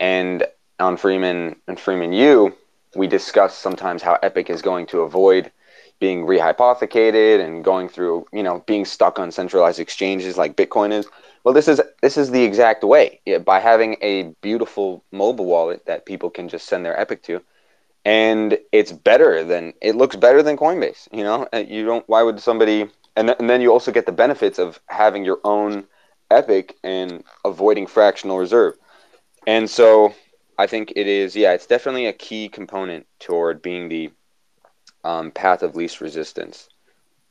And 0.00 0.44
on 0.80 0.96
Freeman 0.96 1.56
and 1.68 1.78
Freeman 1.78 2.12
U, 2.12 2.54
we 2.96 3.06
discuss 3.06 3.56
sometimes 3.56 4.02
how 4.02 4.18
Epic 4.22 4.50
is 4.50 4.60
going 4.60 4.86
to 4.86 5.00
avoid 5.00 5.50
being 6.00 6.26
rehypothecated 6.26 7.44
and 7.44 7.62
going 7.62 7.88
through, 7.88 8.26
you 8.32 8.42
know, 8.42 8.64
being 8.66 8.84
stuck 8.84 9.20
on 9.20 9.30
centralized 9.30 9.78
exchanges 9.78 10.36
like 10.36 10.56
Bitcoin 10.56 10.92
is. 10.92 11.06
Well, 11.44 11.54
this 11.54 11.68
is 11.68 11.80
this 12.02 12.16
is 12.16 12.30
the 12.30 12.44
exact 12.44 12.84
way. 12.84 13.20
Yeah, 13.26 13.38
by 13.38 13.60
having 13.60 13.96
a 14.00 14.34
beautiful 14.42 15.04
mobile 15.12 15.46
wallet 15.46 15.86
that 15.86 16.06
people 16.06 16.30
can 16.30 16.48
just 16.48 16.66
send 16.66 16.84
their 16.84 16.98
Epic 16.98 17.22
to, 17.24 17.42
and 18.04 18.58
it's 18.72 18.92
better 18.92 19.44
than 19.44 19.74
it 19.80 19.96
looks 19.96 20.16
better 20.16 20.42
than 20.42 20.56
Coinbase. 20.56 21.08
You 21.12 21.24
know, 21.24 21.48
you 21.54 21.84
don't. 21.84 22.08
Why 22.08 22.22
would 22.22 22.40
somebody? 22.40 22.88
And, 23.16 23.28
th- 23.28 23.38
and 23.40 23.50
then 23.50 23.60
you 23.60 23.72
also 23.72 23.92
get 23.92 24.06
the 24.06 24.12
benefits 24.12 24.58
of 24.58 24.80
having 24.86 25.24
your 25.24 25.40
own 25.44 25.86
Epic 26.30 26.76
and 26.84 27.24
avoiding 27.44 27.86
fractional 27.86 28.38
reserve. 28.38 28.74
And 29.46 29.68
so 29.70 30.14
I 30.58 30.66
think 30.66 30.92
it 30.96 31.06
is. 31.08 31.36
Yeah, 31.36 31.52
it's 31.52 31.66
definitely 31.66 32.06
a 32.06 32.12
key 32.12 32.48
component 32.48 33.06
toward 33.20 33.62
being 33.62 33.88
the 33.88 34.10
um, 35.04 35.30
path 35.30 35.62
of 35.62 35.76
least 35.76 36.00
resistance, 36.00 36.68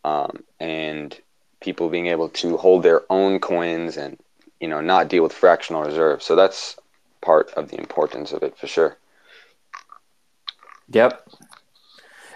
um, 0.03 0.43
and 0.59 1.17
people 1.61 1.89
being 1.89 2.07
able 2.07 2.29
to 2.29 2.57
hold 2.57 2.83
their 2.83 3.01
own 3.09 3.39
coins 3.39 3.97
and 3.97 4.17
you 4.59 4.67
know 4.67 4.81
not 4.81 5.07
deal 5.07 5.23
with 5.23 5.33
fractional 5.33 5.83
reserve. 5.83 6.21
So 6.21 6.35
that's 6.35 6.75
part 7.21 7.51
of 7.51 7.69
the 7.69 7.79
importance 7.79 8.33
of 8.33 8.43
it 8.43 8.57
for 8.57 8.67
sure. 8.67 8.97
Yep. 10.89 11.27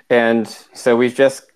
And 0.10 0.48
so 0.74 0.96
we've 0.96 1.16
just, 1.16 1.52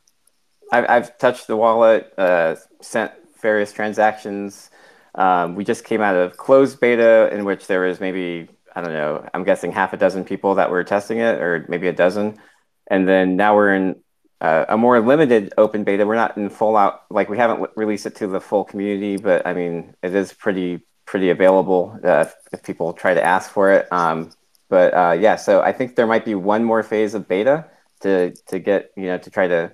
I've, 0.72 0.90
I've 0.90 1.18
touched 1.18 1.48
the 1.48 1.56
wallet, 1.56 2.12
uh, 2.18 2.56
sent 2.82 3.12
various 3.42 3.72
transactions. 3.72 4.70
Um, 5.16 5.56
we 5.56 5.64
just 5.64 5.86
came 5.86 6.02
out 6.02 6.16
of 6.16 6.38
closed 6.38 6.80
beta 6.80 7.30
in 7.32 7.46
which 7.46 7.68
there 7.68 7.82
was 7.82 8.00
maybe, 8.00 8.50
I 8.76 8.82
don't 8.82 8.94
know, 8.94 9.28
I'm 9.34 9.44
guessing 9.44 9.72
half 9.72 9.94
a 9.94 9.98
dozen 9.98 10.26
people 10.26 10.56
that 10.56 10.72
were 10.72 10.84
testing 10.84 11.20
it 11.20 11.40
or 11.40 11.66
maybe 11.70 11.88
a 11.88 11.94
dozen. 11.94 12.40
And 12.88 13.08
then 13.08 13.36
now 13.36 13.56
we're 13.56 13.74
in 13.74 14.02
uh, 14.42 14.66
a 14.70 14.78
more 14.78 15.00
limited 15.00 15.54
open 15.58 15.84
beta. 15.84 16.06
We're 16.06 16.16
not 16.16 16.38
in 16.38 16.50
full 16.50 16.78
out, 16.78 17.04
like 17.10 17.30
we 17.30 17.38
haven't 17.38 17.70
released 17.76 18.06
it 18.06 18.16
to 18.18 18.28
the 18.28 18.40
full 18.40 18.64
community, 18.64 19.18
but 19.18 19.46
I 19.46 19.54
mean, 19.54 19.96
it 20.02 20.16
is 20.16 20.34
pretty, 20.34 20.82
pretty 21.06 21.30
available 21.30 22.00
uh, 22.04 22.26
if, 22.54 22.64
people 22.64 22.94
try 22.94 23.14
to 23.14 23.24
ask 23.24 23.52
for 23.52 23.72
it. 23.72 23.92
Um, 23.92 24.32
but 24.70 24.94
uh, 24.94 25.18
yeah, 25.20 25.36
so 25.36 25.62
I 25.62 25.74
think 25.74 25.96
there 25.96 26.08
might 26.08 26.26
be 26.26 26.36
one 26.36 26.64
more 26.64 26.84
phase 26.84 27.14
of 27.16 27.28
beta 27.28 27.66
to 28.02 28.32
to 28.48 28.60
get 28.60 28.92
you 28.96 29.08
know 29.08 29.18
to 29.18 29.30
try 29.30 29.48
to 29.48 29.72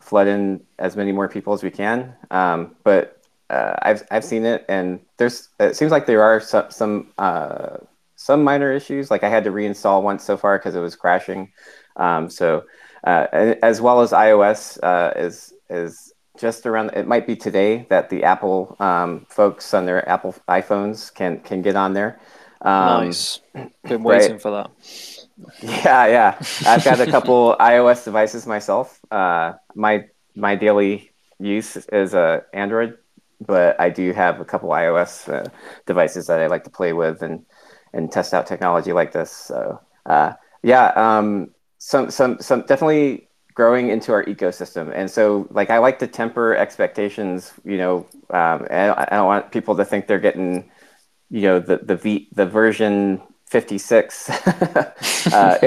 flood 0.00 0.28
in 0.28 0.60
as 0.78 0.96
many 0.96 1.12
more 1.12 1.28
people 1.28 1.52
as 1.54 1.62
we 1.62 1.70
can. 1.70 2.14
Um, 2.30 2.76
but 2.84 3.22
uh, 3.50 3.74
I've 3.82 4.06
I've 4.10 4.24
seen 4.24 4.44
it, 4.44 4.64
and 4.68 5.00
there's 5.16 5.48
it 5.58 5.76
seems 5.76 5.90
like 5.90 6.06
there 6.06 6.22
are 6.22 6.40
some 6.40 6.70
some 6.70 7.12
uh, 7.18 7.78
some 8.16 8.44
minor 8.44 8.72
issues. 8.72 9.10
Like 9.10 9.24
I 9.24 9.28
had 9.28 9.44
to 9.44 9.50
reinstall 9.50 10.02
once 10.02 10.22
so 10.22 10.36
far 10.36 10.58
because 10.58 10.74
it 10.74 10.80
was 10.80 10.94
crashing. 10.94 11.52
Um, 11.96 12.28
so 12.28 12.64
uh, 13.04 13.54
as 13.62 13.80
well 13.80 14.00
as 14.00 14.12
iOS 14.12 14.78
uh, 14.82 15.12
is 15.16 15.52
is 15.70 16.12
just 16.38 16.66
around. 16.66 16.90
It 16.94 17.06
might 17.06 17.26
be 17.26 17.36
today 17.36 17.86
that 17.90 18.10
the 18.10 18.24
Apple 18.24 18.76
um, 18.80 19.26
folks 19.28 19.72
on 19.74 19.86
their 19.86 20.08
Apple 20.08 20.34
iPhones 20.48 21.12
can 21.12 21.40
can 21.40 21.62
get 21.62 21.76
on 21.76 21.92
there. 21.92 22.18
Um, 22.62 23.06
nice. 23.06 23.40
Been 23.86 24.02
waiting 24.02 24.32
right. 24.32 24.42
for 24.42 24.50
that. 24.50 24.70
Yeah, 25.60 26.06
yeah. 26.06 26.38
I've 26.66 26.84
got 26.84 27.00
a 27.00 27.06
couple 27.06 27.56
iOS 27.60 28.04
devices 28.04 28.46
myself. 28.46 29.00
Uh, 29.10 29.54
my 29.74 30.06
my 30.34 30.56
daily 30.56 31.10
use 31.38 31.76
is 31.76 32.14
a 32.14 32.44
Android, 32.52 32.96
but 33.46 33.78
I 33.78 33.90
do 33.90 34.12
have 34.12 34.40
a 34.40 34.44
couple 34.44 34.70
iOS 34.70 35.28
uh, 35.28 35.48
devices 35.86 36.26
that 36.28 36.40
I 36.40 36.46
like 36.46 36.64
to 36.64 36.70
play 36.70 36.92
with 36.92 37.22
and 37.22 37.44
and 37.92 38.10
test 38.10 38.32
out 38.32 38.46
technology 38.46 38.92
like 38.92 39.12
this. 39.12 39.30
So 39.30 39.80
uh, 40.06 40.32
yeah, 40.62 40.86
um, 40.96 41.50
some 41.84 42.10
some 42.10 42.40
some 42.40 42.62
definitely 42.62 43.28
growing 43.52 43.90
into 43.90 44.10
our 44.10 44.24
ecosystem. 44.24 44.90
And 44.94 45.10
so 45.10 45.46
like 45.50 45.68
I 45.68 45.78
like 45.78 45.98
to 45.98 46.06
temper 46.06 46.56
expectations. 46.56 47.52
You 47.62 47.76
know, 47.76 48.06
um, 48.30 48.66
and 48.70 48.92
I 48.92 49.08
don't 49.10 49.26
want 49.26 49.52
people 49.52 49.76
to 49.76 49.84
think 49.84 50.06
they're 50.06 50.18
getting 50.18 50.70
you 51.28 51.42
know 51.42 51.60
the 51.60 51.76
the 51.76 51.96
v, 51.96 52.28
the 52.32 52.46
version 52.46 53.20
56 53.50 54.30
uh, 55.30 55.58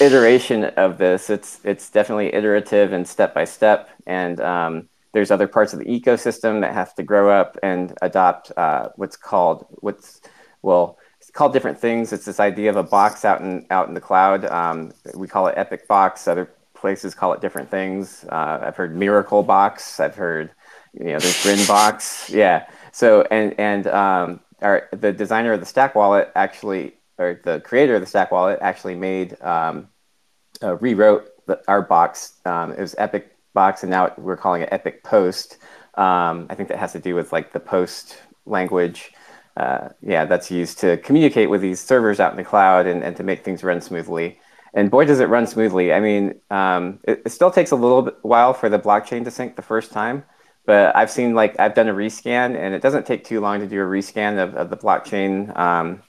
iteration 0.00 0.66
of 0.76 0.98
this. 0.98 1.30
It's 1.30 1.58
it's 1.64 1.90
definitely 1.90 2.32
iterative 2.32 2.92
and 2.92 3.06
step 3.06 3.34
by 3.34 3.44
step, 3.44 3.90
and 4.06 4.40
um, 4.40 4.88
there's 5.14 5.32
other 5.32 5.48
parts 5.48 5.72
of 5.72 5.80
the 5.80 5.86
ecosystem 5.86 6.60
that 6.60 6.74
have 6.74 6.94
to 6.94 7.02
grow 7.02 7.28
up 7.28 7.58
and 7.64 7.92
adopt 8.02 8.52
uh, 8.56 8.90
what's 8.94 9.16
called 9.16 9.66
what's 9.80 10.20
well 10.62 10.96
called 11.36 11.52
different 11.52 11.78
things. 11.78 12.12
It's 12.12 12.24
this 12.24 12.40
idea 12.40 12.70
of 12.70 12.76
a 12.76 12.82
box 12.82 13.24
out 13.24 13.40
in 13.40 13.66
out 13.70 13.88
in 13.88 13.94
the 13.94 14.00
cloud. 14.00 14.44
Um, 14.46 14.92
we 15.14 15.28
call 15.28 15.46
it 15.46 15.54
Epic 15.56 15.86
Box. 15.86 16.26
Other 16.26 16.50
places 16.74 17.14
call 17.14 17.32
it 17.32 17.40
different 17.40 17.70
things. 17.70 18.24
Uh, 18.30 18.60
I've 18.62 18.76
heard 18.76 18.96
Miracle 18.96 19.42
Box. 19.42 20.00
I've 20.00 20.16
heard 20.16 20.50
you 20.94 21.04
know 21.04 21.18
there's 21.18 21.42
Grin 21.42 21.64
Box. 21.66 22.30
Yeah. 22.30 22.66
So 22.92 23.22
and 23.30 23.54
and 23.58 23.86
um, 23.86 24.40
our, 24.62 24.88
the 24.92 25.12
designer 25.12 25.52
of 25.52 25.60
the 25.60 25.66
Stack 25.66 25.94
Wallet 25.94 26.32
actually 26.34 26.94
or 27.18 27.40
the 27.44 27.60
creator 27.60 27.94
of 27.94 28.00
the 28.00 28.06
Stack 28.06 28.30
Wallet 28.30 28.58
actually 28.60 28.94
made 28.94 29.40
um, 29.42 29.88
uh, 30.62 30.76
rewrote 30.76 31.28
the, 31.46 31.60
our 31.68 31.82
box. 31.82 32.34
Um, 32.44 32.72
it 32.72 32.80
was 32.80 32.94
Epic 32.98 33.32
Box, 33.54 33.82
and 33.82 33.90
now 33.90 34.12
we're 34.16 34.36
calling 34.36 34.62
it 34.62 34.68
Epic 34.72 35.02
Post. 35.04 35.58
Um, 35.94 36.46
I 36.50 36.54
think 36.54 36.68
that 36.68 36.78
has 36.78 36.92
to 36.92 36.98
do 36.98 37.14
with 37.14 37.32
like 37.32 37.52
the 37.52 37.60
Post 37.60 38.18
language. 38.44 39.12
Uh, 39.56 39.88
yeah, 40.02 40.24
that's 40.24 40.50
used 40.50 40.78
to 40.80 40.98
communicate 40.98 41.48
with 41.48 41.62
these 41.62 41.80
servers 41.80 42.20
out 42.20 42.30
in 42.30 42.36
the 42.36 42.44
cloud 42.44 42.86
and, 42.86 43.02
and 43.02 43.16
to 43.16 43.22
make 43.22 43.42
things 43.42 43.64
run 43.64 43.80
smoothly. 43.80 44.38
And 44.74 44.90
boy, 44.90 45.06
does 45.06 45.20
it 45.20 45.30
run 45.30 45.46
smoothly. 45.46 45.94
I 45.94 46.00
mean, 46.00 46.40
um, 46.50 47.00
it, 47.04 47.22
it, 47.24 47.30
still 47.30 47.50
takes 47.50 47.70
a 47.70 47.76
little 47.76 48.02
bit 48.02 48.16
while 48.20 48.52
for 48.52 48.68
the 48.68 48.78
blockchain 48.78 49.24
to 49.24 49.30
sync 49.30 49.56
the 49.56 49.62
first 49.62 49.92
time, 49.92 50.24
but 50.66 50.94
I've 50.94 51.10
seen 51.10 51.34
like 51.34 51.58
I've 51.58 51.74
done 51.74 51.88
a 51.88 51.94
rescan, 51.94 52.54
and 52.54 52.74
it 52.74 52.82
doesn't 52.82 53.06
take 53.06 53.24
too 53.24 53.40
long 53.40 53.60
to 53.60 53.66
do 53.66 53.80
a 53.80 53.86
rescan 53.86 54.42
of, 54.42 54.54
of 54.54 54.68
the 54.68 54.76
blockchain 54.76 55.56
um, 55.56 56.02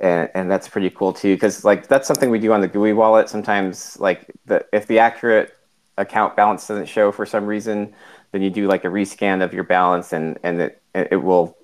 and, 0.00 0.30
and 0.34 0.50
that's 0.50 0.68
pretty 0.68 0.90
cool 0.90 1.12
too 1.12 1.34
because 1.34 1.64
like 1.64 1.86
that's 1.86 2.08
something 2.08 2.30
we 2.30 2.38
do 2.38 2.52
on 2.52 2.60
the 2.60 2.68
GUI 2.68 2.94
wallet. 2.94 3.28
Sometimes 3.28 4.00
like 4.00 4.30
the 4.46 4.64
if 4.72 4.86
the 4.86 4.98
accurate 4.98 5.52
account 5.98 6.36
balance 6.36 6.66
doesn't 6.66 6.86
show 6.86 7.12
for 7.12 7.26
some 7.26 7.46
reason, 7.46 7.94
then 8.32 8.42
you 8.42 8.50
do 8.50 8.66
like 8.66 8.84
a 8.84 8.88
rescan 8.88 9.44
of 9.44 9.52
your 9.52 9.64
balance 9.64 10.12
and 10.12 10.38
and 10.42 10.60
it 10.60 10.82
it 10.94 11.22
will 11.22 11.56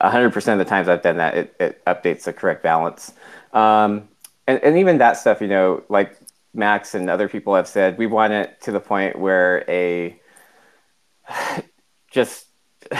100% 0.00 0.52
of 0.52 0.58
the 0.58 0.64
times 0.64 0.88
I've 0.88 1.02
done 1.02 1.18
that 1.18 1.36
it, 1.36 1.56
it 1.60 1.84
updates 1.84 2.24
the 2.24 2.32
correct 2.32 2.62
balance. 2.62 3.12
Um, 3.52 4.08
and, 4.46 4.62
and 4.62 4.78
even 4.78 4.98
that 4.98 5.16
stuff, 5.16 5.40
you 5.40 5.48
know, 5.48 5.82
like 5.88 6.16
Max 6.54 6.94
and 6.94 7.10
other 7.10 7.28
people 7.28 7.54
have 7.54 7.68
said, 7.68 7.98
we 7.98 8.06
want 8.06 8.32
it 8.32 8.60
to 8.62 8.72
the 8.72 8.80
point 8.80 9.18
where 9.18 9.64
a 9.68 10.18
just 12.10 12.46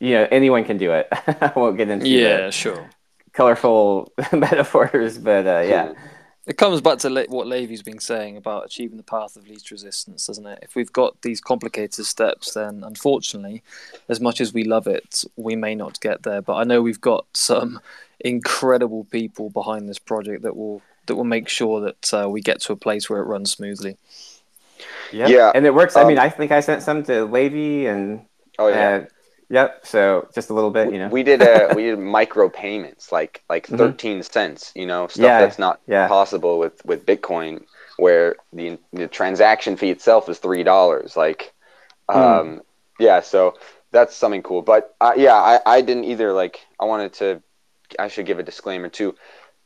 you 0.00 0.14
know 0.14 0.26
anyone 0.30 0.64
can 0.64 0.78
do 0.78 0.92
it. 0.92 1.08
I 1.12 1.52
won't 1.54 1.76
get 1.76 1.88
into 1.88 2.08
yeah, 2.08 2.46
the, 2.46 2.52
sure 2.52 2.90
colorful 3.32 4.12
metaphors, 4.32 5.18
but 5.18 5.46
uh, 5.46 5.64
yeah. 5.66 5.92
It 6.46 6.56
comes 6.56 6.80
back 6.80 6.98
to 7.00 7.26
what 7.28 7.46
Levy's 7.46 7.82
been 7.82 8.00
saying 8.00 8.36
about 8.36 8.64
achieving 8.64 8.96
the 8.96 9.02
path 9.02 9.36
of 9.36 9.46
least 9.46 9.70
resistance, 9.70 10.26
doesn't 10.26 10.46
it? 10.46 10.58
If 10.62 10.74
we've 10.74 10.92
got 10.92 11.20
these 11.20 11.40
complicated 11.40 12.06
steps, 12.06 12.54
then 12.54 12.82
unfortunately, 12.82 13.62
as 14.08 14.20
much 14.20 14.40
as 14.40 14.54
we 14.54 14.64
love 14.64 14.86
it, 14.86 15.24
we 15.36 15.54
may 15.54 15.74
not 15.74 16.00
get 16.00 16.22
there. 16.22 16.40
But 16.40 16.54
I 16.56 16.64
know 16.64 16.80
we've 16.80 17.00
got 17.00 17.26
some 17.34 17.80
incredible 18.20 19.04
people 19.04 19.50
behind 19.50 19.88
this 19.88 19.98
project 19.98 20.42
that 20.42 20.56
will 20.56 20.82
that 21.06 21.16
will 21.16 21.24
make 21.24 21.48
sure 21.48 21.80
that 21.80 22.14
uh, 22.14 22.28
we 22.28 22.40
get 22.40 22.60
to 22.62 22.72
a 22.72 22.76
place 22.76 23.10
where 23.10 23.20
it 23.20 23.24
runs 23.24 23.52
smoothly. 23.52 23.96
Yep. 25.12 25.28
Yeah, 25.28 25.52
and 25.54 25.66
it 25.66 25.74
works. 25.74 25.96
Um, 25.96 26.06
I 26.06 26.08
mean, 26.08 26.18
I 26.18 26.30
think 26.30 26.52
I 26.52 26.60
sent 26.60 26.82
some 26.82 27.02
to 27.04 27.24
Levy 27.24 27.86
and 27.86 28.24
oh 28.58 28.68
yeah. 28.68 29.02
Uh, 29.02 29.06
Yep. 29.50 29.84
So 29.84 30.28
just 30.32 30.50
a 30.50 30.54
little 30.54 30.70
bit, 30.70 30.92
you 30.92 30.98
know. 30.98 31.08
We 31.08 31.24
did 31.24 31.42
uh 31.42 31.72
we 31.74 31.82
did 31.82 31.98
micro 31.98 32.48
payments, 32.48 33.10
like 33.10 33.42
like 33.50 33.66
mm-hmm. 33.66 33.76
13 33.76 34.18
mm-hmm. 34.18 34.22
cents, 34.22 34.72
you 34.76 34.86
know, 34.86 35.08
stuff 35.08 35.24
yeah, 35.24 35.40
that's 35.40 35.58
not 35.58 35.80
yeah. 35.88 36.06
possible 36.06 36.58
with 36.58 36.84
with 36.84 37.04
Bitcoin, 37.04 37.64
where 37.96 38.36
the 38.52 38.78
the 38.92 39.08
transaction 39.08 39.76
fee 39.76 39.90
itself 39.90 40.28
is 40.28 40.38
three 40.38 40.62
dollars. 40.62 41.16
Like, 41.16 41.52
mm. 42.08 42.14
um, 42.14 42.62
yeah. 43.00 43.20
So 43.20 43.54
that's 43.90 44.14
something 44.14 44.42
cool. 44.42 44.62
But 44.62 44.94
uh, 45.00 45.14
yeah, 45.16 45.34
I 45.34 45.60
I 45.66 45.80
didn't 45.80 46.04
either. 46.04 46.32
Like, 46.32 46.60
I 46.78 46.84
wanted 46.84 47.12
to, 47.14 47.42
I 47.98 48.06
should 48.06 48.26
give 48.26 48.38
a 48.38 48.44
disclaimer 48.44 48.88
too. 48.88 49.16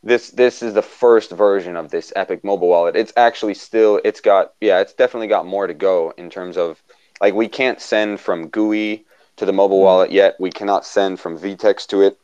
This 0.02 0.30
this 0.30 0.62
is 0.62 0.72
the 0.72 0.82
first 0.82 1.30
version 1.30 1.76
of 1.76 1.90
this 1.90 2.10
Epic 2.16 2.42
mobile 2.42 2.68
wallet. 2.68 2.96
It's 2.96 3.12
actually 3.18 3.54
still 3.54 4.00
it's 4.02 4.22
got 4.22 4.54
yeah, 4.62 4.80
it's 4.80 4.94
definitely 4.94 5.28
got 5.28 5.44
more 5.44 5.66
to 5.66 5.74
go 5.74 6.14
in 6.16 6.30
terms 6.30 6.56
of 6.56 6.82
like 7.20 7.34
we 7.34 7.48
can't 7.48 7.82
send 7.82 8.18
from 8.18 8.48
GUI 8.48 9.04
to 9.36 9.46
the 9.46 9.52
mobile 9.52 9.78
mm. 9.78 9.84
wallet 9.84 10.12
yet. 10.12 10.36
We 10.38 10.50
cannot 10.50 10.86
send 10.86 11.20
from 11.20 11.38
ViteX 11.38 11.86
to 11.88 12.02
it. 12.02 12.18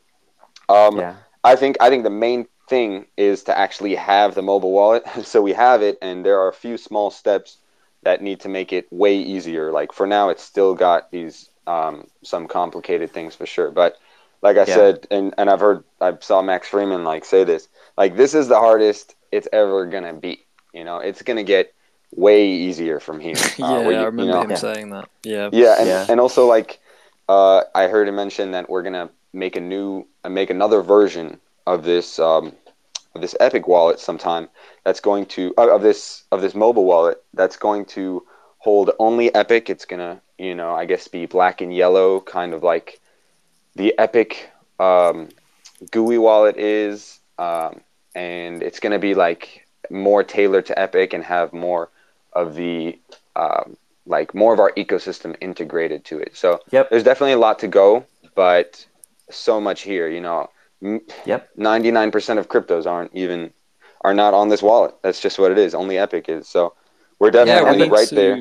Um, 0.68 0.98
yeah. 0.98 1.16
I 1.42 1.56
think 1.56 1.76
I 1.80 1.88
think 1.88 2.04
the 2.04 2.10
main 2.10 2.46
thing 2.68 3.06
is 3.16 3.42
to 3.44 3.56
actually 3.56 3.94
have 3.96 4.34
the 4.34 4.42
mobile 4.42 4.72
wallet. 4.72 5.04
so 5.22 5.42
we 5.42 5.52
have 5.52 5.82
it, 5.82 5.98
and 6.00 6.24
there 6.24 6.38
are 6.40 6.48
a 6.48 6.52
few 6.52 6.76
small 6.76 7.10
steps 7.10 7.58
that 8.02 8.22
need 8.22 8.40
to 8.40 8.48
make 8.48 8.72
it 8.72 8.86
way 8.90 9.16
easier. 9.16 9.72
Like 9.72 9.92
for 9.92 10.06
now, 10.06 10.30
it's 10.30 10.42
still 10.42 10.74
got 10.74 11.10
these 11.10 11.50
um, 11.66 12.06
some 12.22 12.48
complicated 12.48 13.10
things 13.12 13.34
for 13.34 13.46
sure. 13.46 13.70
But 13.70 13.96
like 14.42 14.56
I 14.56 14.60
yeah. 14.60 14.74
said, 14.74 15.06
and, 15.10 15.34
and 15.36 15.50
I've 15.50 15.60
heard 15.60 15.84
I 16.00 16.16
saw 16.20 16.40
Max 16.42 16.68
Freeman 16.68 17.04
like 17.04 17.24
say 17.24 17.44
this, 17.44 17.68
like 17.98 18.16
this 18.16 18.34
is 18.34 18.48
the 18.48 18.58
hardest 18.58 19.16
it's 19.32 19.48
ever 19.52 19.86
gonna 19.86 20.14
be. 20.14 20.44
You 20.72 20.84
know, 20.84 20.98
it's 20.98 21.22
gonna 21.22 21.44
get 21.44 21.74
way 22.14 22.48
easier 22.48 23.00
from 23.00 23.20
here. 23.20 23.34
yeah, 23.58 23.66
uh, 23.66 23.80
you, 23.80 23.96
I 23.96 24.04
remember 24.04 24.22
you 24.22 24.28
know, 24.30 24.42
him 24.42 24.56
saying 24.56 24.90
that. 24.90 25.08
Yeah. 25.22 25.50
Yeah, 25.52 25.76
and, 25.78 25.86
yeah. 25.86 26.06
and 26.08 26.20
also 26.20 26.46
like 26.46 26.80
uh, 27.30 27.62
I 27.76 27.86
heard 27.86 28.08
him 28.08 28.16
mention 28.16 28.50
that 28.50 28.68
we're 28.68 28.82
gonna 28.82 29.08
make 29.32 29.54
a 29.54 29.60
new, 29.60 30.04
uh, 30.24 30.28
make 30.28 30.50
another 30.50 30.82
version 30.82 31.38
of 31.64 31.84
this 31.84 32.18
um, 32.18 32.52
of 33.14 33.20
this 33.20 33.36
Epic 33.38 33.68
wallet 33.68 34.00
sometime. 34.00 34.48
That's 34.84 34.98
going 34.98 35.26
to 35.26 35.54
uh, 35.56 35.72
of 35.72 35.82
this 35.82 36.24
of 36.32 36.40
this 36.40 36.56
mobile 36.56 36.84
wallet 36.84 37.22
that's 37.34 37.56
going 37.56 37.84
to 37.96 38.26
hold 38.58 38.90
only 38.98 39.32
Epic. 39.32 39.70
It's 39.70 39.84
gonna, 39.84 40.20
you 40.38 40.56
know, 40.56 40.74
I 40.74 40.86
guess 40.86 41.06
be 41.06 41.26
black 41.26 41.60
and 41.60 41.72
yellow, 41.72 42.20
kind 42.20 42.52
of 42.52 42.64
like 42.64 43.00
the 43.76 43.96
Epic 43.96 44.50
um, 44.80 45.28
GUI 45.92 46.18
wallet 46.18 46.56
is, 46.56 47.20
um, 47.38 47.80
and 48.16 48.60
it's 48.60 48.80
gonna 48.80 48.98
be 48.98 49.14
like 49.14 49.68
more 49.88 50.24
tailored 50.24 50.66
to 50.66 50.76
Epic 50.76 51.12
and 51.12 51.22
have 51.22 51.52
more 51.52 51.90
of 52.32 52.56
the 52.56 52.98
um, 53.36 53.76
like 54.10 54.34
more 54.34 54.52
of 54.52 54.60
our 54.60 54.72
ecosystem 54.72 55.36
integrated 55.40 56.04
to 56.06 56.18
it. 56.18 56.36
So 56.36 56.60
yep. 56.70 56.90
there's 56.90 57.04
definitely 57.04 57.32
a 57.32 57.38
lot 57.38 57.58
to 57.60 57.68
go, 57.68 58.04
but 58.34 58.84
so 59.30 59.60
much 59.60 59.82
here. 59.82 60.08
You 60.08 60.20
know, 60.20 60.50
yep. 61.24 61.48
99% 61.56 62.38
of 62.38 62.48
cryptos 62.48 62.86
aren't 62.86 63.14
even 63.14 63.52
are 64.02 64.14
not 64.14 64.34
on 64.34 64.48
this 64.48 64.62
wallet. 64.62 64.94
That's 65.02 65.20
just 65.20 65.38
what 65.38 65.52
it 65.52 65.58
is. 65.58 65.74
Only 65.74 65.96
Epic 65.96 66.28
is. 66.28 66.48
So 66.48 66.74
we're 67.18 67.30
definitely 67.30 67.86
yeah, 67.86 67.92
right 67.92 68.08
to, 68.08 68.14
there. 68.14 68.36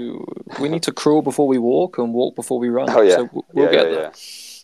we 0.59 0.69
need 0.69 0.83
to 0.83 0.91
crawl 0.91 1.21
before 1.21 1.47
we 1.47 1.57
walk 1.57 1.97
and 1.97 2.13
walk 2.13 2.35
before 2.35 2.59
we 2.59 2.69
run. 2.69 2.89
Oh 2.89 3.01
yeah, 3.01 3.15
so 3.17 3.29
we'll 3.53 3.65
yeah, 3.65 3.71
get 3.71 3.87
yeah, 3.87 3.95
there. 3.95 4.13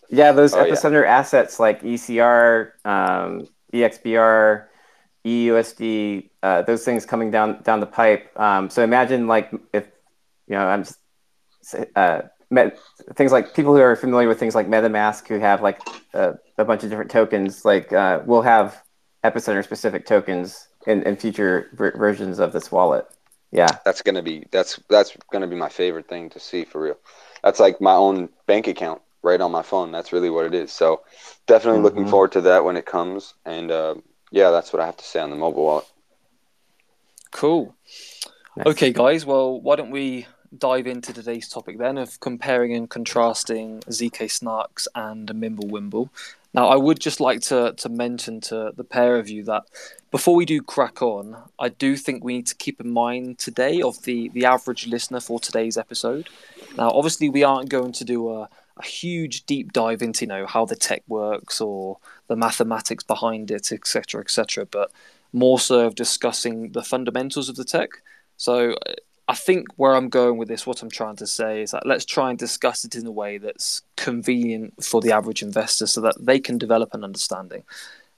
Yeah, 0.08 0.32
those 0.32 0.54
oh, 0.54 0.64
epicenter 0.64 1.04
yeah. 1.04 1.18
assets 1.18 1.60
like 1.60 1.82
ECR, 1.82 2.72
um, 2.84 3.46
EXBR, 3.74 4.64
EUSD, 5.24 6.30
uh, 6.42 6.62
those 6.62 6.84
things 6.84 7.04
coming 7.04 7.30
down 7.30 7.60
down 7.62 7.80
the 7.80 7.86
pipe. 7.86 8.30
Um, 8.40 8.70
so 8.70 8.82
imagine 8.82 9.26
like 9.26 9.50
if 9.74 9.86
you 10.46 10.56
know, 10.56 10.66
I'm 10.66 10.84
uh, 11.96 12.22
met, 12.50 12.78
things 13.14 13.32
like 13.32 13.54
people 13.54 13.74
who 13.74 13.80
are 13.80 13.96
familiar 13.96 14.28
with 14.28 14.38
things 14.38 14.54
like 14.54 14.68
MetaMask, 14.68 15.26
who 15.28 15.38
have 15.38 15.62
like 15.62 15.80
a, 16.14 16.34
a 16.58 16.64
bunch 16.64 16.84
of 16.84 16.90
different 16.90 17.10
tokens, 17.10 17.64
like 17.64 17.92
uh, 17.92 18.20
we'll 18.24 18.42
have 18.42 18.82
Epicenter 19.24 19.64
specific 19.64 20.06
tokens 20.06 20.68
in, 20.86 21.02
in 21.02 21.16
future 21.16 21.68
ver- 21.72 21.96
versions 21.96 22.38
of 22.38 22.52
this 22.52 22.70
wallet. 22.70 23.06
Yeah, 23.52 23.68
that's 23.84 24.02
gonna 24.02 24.22
be 24.22 24.46
that's 24.50 24.78
that's 24.88 25.16
gonna 25.30 25.46
be 25.46 25.56
my 25.56 25.68
favorite 25.68 26.08
thing 26.08 26.30
to 26.30 26.40
see 26.40 26.64
for 26.64 26.80
real. 26.80 26.98
That's 27.42 27.60
like 27.60 27.80
my 27.80 27.94
own 27.94 28.28
bank 28.46 28.66
account 28.66 29.00
right 29.22 29.40
on 29.40 29.52
my 29.52 29.62
phone. 29.62 29.92
That's 29.92 30.12
really 30.12 30.30
what 30.30 30.46
it 30.46 30.54
is. 30.54 30.72
So 30.72 31.02
definitely 31.46 31.78
mm-hmm. 31.78 31.84
looking 31.84 32.06
forward 32.08 32.32
to 32.32 32.40
that 32.42 32.64
when 32.64 32.76
it 32.76 32.86
comes. 32.86 33.34
And 33.44 33.70
uh, 33.70 33.94
yeah, 34.30 34.50
that's 34.50 34.72
what 34.72 34.82
I 34.82 34.86
have 34.86 34.96
to 34.96 35.04
say 35.04 35.20
on 35.20 35.30
the 35.30 35.36
mobile 35.36 35.64
wallet. 35.64 35.86
Cool. 37.30 37.74
Nice. 38.56 38.66
Okay, 38.68 38.92
guys. 38.92 39.26
Well, 39.26 39.60
why 39.60 39.76
don't 39.76 39.90
we 39.90 40.26
dive 40.56 40.86
into 40.86 41.12
today's 41.12 41.48
topic 41.48 41.78
then 41.78 41.98
of 41.98 42.20
comparing 42.20 42.74
and 42.74 42.88
contrasting 42.88 43.80
ZK 43.88 44.26
Snarks 44.26 44.86
and 44.94 45.28
Mimblewimble. 45.28 46.08
Now, 46.54 46.68
I 46.68 46.76
would 46.76 46.98
just 46.98 47.20
like 47.20 47.42
to, 47.42 47.74
to 47.76 47.88
mention 47.90 48.40
to 48.42 48.72
the 48.74 48.84
pair 48.84 49.16
of 49.16 49.28
you 49.28 49.44
that 49.44 49.64
before 50.10 50.34
we 50.34 50.46
do 50.46 50.62
crack 50.62 51.02
on, 51.02 51.36
I 51.58 51.68
do 51.68 51.96
think 51.96 52.24
we 52.24 52.36
need 52.36 52.46
to 52.46 52.54
keep 52.54 52.80
in 52.80 52.90
mind 52.90 53.38
today 53.38 53.82
of 53.82 54.02
the, 54.04 54.30
the 54.30 54.46
average 54.46 54.86
listener 54.86 55.20
for 55.20 55.38
today's 55.38 55.76
episode. 55.76 56.30
Now, 56.78 56.90
obviously, 56.90 57.28
we 57.28 57.44
aren't 57.44 57.68
going 57.68 57.92
to 57.92 58.04
do 58.04 58.30
a, 58.30 58.48
a 58.78 58.84
huge 58.84 59.44
deep 59.44 59.74
dive 59.74 60.00
into 60.00 60.24
you 60.24 60.28
know 60.28 60.46
how 60.46 60.64
the 60.64 60.76
tech 60.76 61.02
works 61.08 61.60
or 61.60 61.98
the 62.26 62.36
mathematics 62.36 63.04
behind 63.04 63.50
it, 63.50 63.70
etc., 63.70 64.22
etc., 64.22 64.64
but 64.64 64.90
more 65.34 65.58
so 65.58 65.86
of 65.86 65.94
discussing 65.94 66.72
the 66.72 66.82
fundamentals 66.82 67.50
of 67.50 67.56
the 67.56 67.64
tech. 67.64 67.90
So 68.38 68.76
I 69.28 69.34
think 69.34 69.66
where 69.76 69.94
I'm 69.94 70.08
going 70.08 70.38
with 70.38 70.48
this, 70.48 70.66
what 70.66 70.82
I'm 70.82 70.90
trying 70.90 71.16
to 71.16 71.26
say 71.26 71.62
is 71.62 71.72
that 71.72 71.86
let's 71.86 72.04
try 72.04 72.30
and 72.30 72.38
discuss 72.38 72.84
it 72.84 72.94
in 72.94 73.06
a 73.06 73.10
way 73.10 73.38
that's 73.38 73.82
convenient 73.96 74.84
for 74.84 75.00
the 75.00 75.12
average 75.12 75.42
investor 75.42 75.86
so 75.86 76.00
that 76.02 76.14
they 76.20 76.38
can 76.38 76.58
develop 76.58 76.94
an 76.94 77.02
understanding. 77.02 77.64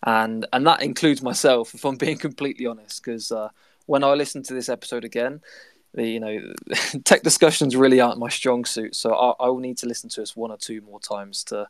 And 0.03 0.47
and 0.53 0.67
that 0.67 0.83
includes 0.83 1.23
myself, 1.23 1.75
if 1.75 1.85
I'm 1.85 1.97
being 1.97 2.19
completely 2.29 2.67
honest, 2.67 3.03
because 3.03 3.33
uh, 3.33 3.49
when 3.87 4.05
I 4.05 4.13
listen 4.15 4.43
to 4.45 4.55
this 4.55 4.69
episode 4.69 5.05
again, 5.05 5.41
the 5.95 6.07
you 6.07 6.21
know 6.21 6.53
tech 7.05 7.23
discussions 7.23 7.75
really 7.75 8.01
aren't 8.01 8.19
my 8.19 8.29
strong 8.29 8.65
suit. 8.65 8.95
So 8.95 9.15
I, 9.15 9.47
I 9.47 9.49
will 9.49 9.59
need 9.59 9.79
to 9.79 9.87
listen 9.87 10.11
to 10.11 10.21
this 10.21 10.37
one 10.37 10.51
or 10.51 10.59
two 10.59 10.83
more 10.83 11.01
times 11.01 11.43
to 11.45 11.69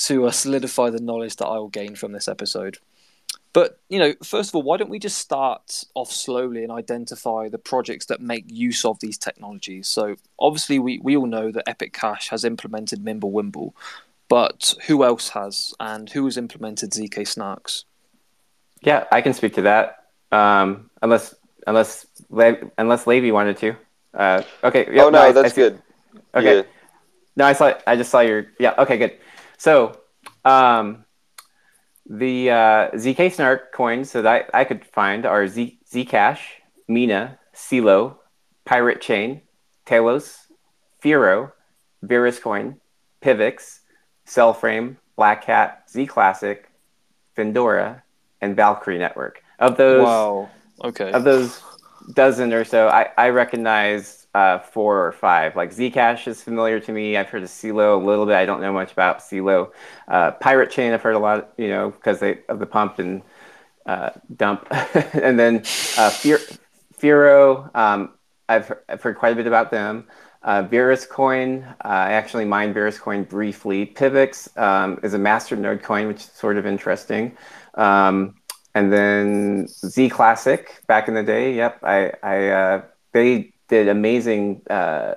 to 0.00 0.26
uh, 0.26 0.30
solidify 0.30 0.90
the 0.90 1.00
knowledge 1.00 1.36
that 1.36 1.46
I 1.46 1.58
will 1.58 1.68
gain 1.68 1.94
from 1.94 2.12
this 2.12 2.28
episode. 2.28 2.78
But 3.52 3.80
you 3.88 3.98
know, 3.98 4.14
first 4.22 4.50
of 4.50 4.54
all, 4.54 4.62
why 4.62 4.76
don't 4.76 4.90
we 4.90 4.98
just 4.98 5.18
start 5.18 5.84
off 5.94 6.12
slowly 6.12 6.62
and 6.62 6.70
identify 6.70 7.48
the 7.48 7.58
projects 7.58 8.06
that 8.06 8.20
make 8.20 8.44
use 8.46 8.84
of 8.84 9.00
these 9.00 9.18
technologies? 9.18 9.88
So 9.88 10.16
obviously, 10.38 10.78
we, 10.78 11.00
we 11.02 11.16
all 11.16 11.26
know 11.26 11.50
that 11.50 11.68
Epic 11.68 11.92
Cash 11.92 12.28
has 12.28 12.44
implemented 12.44 13.04
Mimblewimble, 13.04 13.72
but 14.28 14.74
who 14.86 15.02
else 15.02 15.30
has, 15.30 15.74
and 15.80 16.08
who 16.10 16.24
has 16.26 16.36
implemented 16.36 16.92
zk 16.92 17.14
Snarks? 17.14 17.84
Yeah, 18.82 19.06
I 19.10 19.20
can 19.20 19.34
speak 19.34 19.54
to 19.54 19.62
that. 19.62 20.04
Um, 20.30 20.90
unless 21.02 21.34
unless 21.66 22.06
unless 22.78 23.06
Levy 23.06 23.32
wanted 23.32 23.56
to. 23.58 23.76
Uh, 24.14 24.42
okay. 24.62 24.86
Yep, 24.92 25.06
oh 25.06 25.10
no, 25.10 25.26
no 25.26 25.32
that's 25.32 25.54
I, 25.54 25.56
good. 25.56 25.82
Okay. 26.34 26.56
Yeah. 26.58 26.62
No, 27.34 27.44
I 27.46 27.52
saw. 27.52 27.74
I 27.86 27.96
just 27.96 28.10
saw 28.10 28.20
your. 28.20 28.46
Yeah. 28.60 28.74
Okay. 28.78 28.96
Good. 28.96 29.18
So. 29.58 29.96
Um, 30.44 31.04
the 32.08 32.50
uh, 32.50 32.90
ZK 32.92 33.32
Snark 33.32 33.72
coins 33.72 34.12
that 34.12 34.26
I, 34.26 34.44
I 34.52 34.64
could 34.64 34.84
find 34.84 35.26
are 35.26 35.46
Z, 35.46 35.78
Zcash, 35.90 36.40
Mina, 36.88 37.38
Celo, 37.54 38.16
Pirate 38.64 39.00
Chain, 39.00 39.42
Talos, 39.86 40.46
Firo, 41.02 41.52
Verus 42.02 42.38
Coin, 42.38 42.80
Pivx, 43.22 43.80
Cellframe, 44.26 44.96
Black 45.16 45.44
Hat, 45.44 45.84
Z 45.90 46.06
Classic, 46.06 46.70
Findora, 47.36 48.02
and 48.40 48.56
Valkyrie 48.56 48.98
Network. 48.98 49.42
Of 49.58 49.76
those, 49.76 50.04
wow. 50.04 50.48
okay, 50.82 51.12
of 51.12 51.24
those 51.24 51.60
dozen 52.12 52.52
or 52.52 52.64
so, 52.64 52.88
I, 52.88 53.08
I 53.16 53.28
recognize 53.30 54.26
uh, 54.34 54.58
four 54.58 55.06
or 55.06 55.12
five. 55.12 55.56
Like 55.56 55.74
Zcash 55.74 56.28
is 56.28 56.42
familiar 56.42 56.80
to 56.80 56.92
me. 56.92 57.16
I've 57.16 57.28
heard 57.28 57.42
of 57.42 57.48
Celo 57.48 58.00
a 58.00 58.04
little 58.04 58.26
bit. 58.26 58.36
I 58.36 58.46
don't 58.46 58.60
know 58.60 58.72
much 58.72 58.92
about 58.92 59.18
Celo. 59.20 59.72
Uh, 60.08 60.32
Pirate 60.32 60.70
Chain, 60.70 60.92
I've 60.92 61.02
heard 61.02 61.16
a 61.16 61.18
lot, 61.18 61.52
you 61.56 61.68
know, 61.68 61.90
because 61.90 62.22
of 62.48 62.58
the 62.58 62.66
pump 62.66 62.98
and 62.98 63.22
uh, 63.86 64.10
dump. 64.36 64.66
and 65.14 65.38
then 65.38 65.56
uh, 65.98 66.10
Firo, 66.98 67.74
um, 67.74 68.12
I've, 68.48 68.72
I've 68.88 69.02
heard 69.02 69.16
quite 69.16 69.32
a 69.32 69.36
bit 69.36 69.46
about 69.46 69.70
them. 69.70 70.06
Uh, 70.42 70.66
Coin, 71.10 71.64
uh, 71.84 71.88
I 71.88 72.12
actually 72.12 72.46
mined 72.46 72.72
Verus 72.72 72.98
Coin 72.98 73.24
briefly. 73.24 73.86
Pivx 73.86 74.56
um, 74.58 74.98
is 75.02 75.12
a 75.12 75.18
master 75.18 75.54
node 75.54 75.82
coin, 75.82 76.08
which 76.08 76.18
is 76.18 76.30
sort 76.32 76.56
of 76.56 76.64
interesting. 76.66 77.36
Um, 77.74 78.36
and 78.74 78.92
then 78.92 79.66
Z 79.68 80.10
Classic 80.10 80.82
back 80.86 81.08
in 81.08 81.14
the 81.14 81.22
day. 81.22 81.54
Yep, 81.54 81.82
I, 81.82 82.12
I 82.22 82.48
uh, 82.48 82.82
they 83.12 83.52
did 83.68 83.88
amazing 83.88 84.62
uh, 84.70 85.14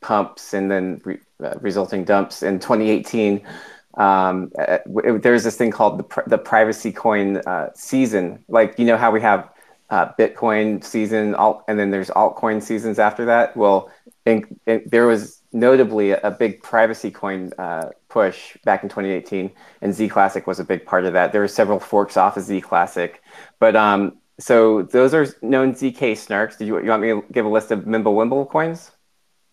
pumps 0.00 0.54
and 0.54 0.70
then 0.70 1.00
re- 1.04 1.18
uh, 1.42 1.54
resulting 1.60 2.04
dumps 2.04 2.42
in 2.42 2.58
2018. 2.58 3.46
Um, 3.94 4.52
uh, 4.58 4.78
it, 5.04 5.22
there's 5.22 5.44
this 5.44 5.56
thing 5.56 5.70
called 5.70 5.98
the, 5.98 6.22
the 6.26 6.38
privacy 6.38 6.92
coin 6.92 7.38
uh, 7.38 7.70
season. 7.74 8.44
Like, 8.48 8.78
you 8.78 8.84
know 8.86 8.96
how 8.96 9.10
we 9.10 9.20
have 9.20 9.50
uh, 9.90 10.12
Bitcoin 10.18 10.82
season, 10.84 11.34
alt- 11.34 11.64
and 11.68 11.78
then 11.78 11.90
there's 11.90 12.10
altcoin 12.10 12.62
seasons 12.62 12.98
after 12.98 13.24
that. 13.26 13.56
Well, 13.56 13.90
in, 14.24 14.58
in, 14.66 14.84
there 14.86 15.06
was 15.06 15.39
notably 15.52 16.12
a, 16.12 16.30
big 16.30 16.62
privacy 16.62 17.10
coin 17.10 17.52
uh, 17.58 17.90
push 18.08 18.56
back 18.64 18.82
in 18.82 18.88
2018, 18.88 19.50
and 19.82 19.94
Z 19.94 20.08
Classic 20.08 20.46
was 20.46 20.60
a 20.60 20.64
big 20.64 20.86
part 20.86 21.04
of 21.04 21.12
that. 21.12 21.32
There 21.32 21.40
were 21.40 21.48
several 21.48 21.80
forks 21.80 22.16
off 22.16 22.36
of 22.36 22.44
Z 22.44 22.60
Classic, 22.60 23.22
but 23.58 23.74
um, 23.76 24.18
so 24.38 24.82
those 24.82 25.12
are 25.14 25.26
known 25.42 25.74
ZK 25.74 26.12
snarks. 26.12 26.56
Did 26.58 26.68
you, 26.68 26.82
you 26.82 26.88
want 26.88 27.02
me 27.02 27.08
to 27.08 27.24
give 27.32 27.44
a 27.44 27.48
list 27.48 27.70
of 27.70 27.80
Mimblewimble 27.80 28.48
coins? 28.50 28.90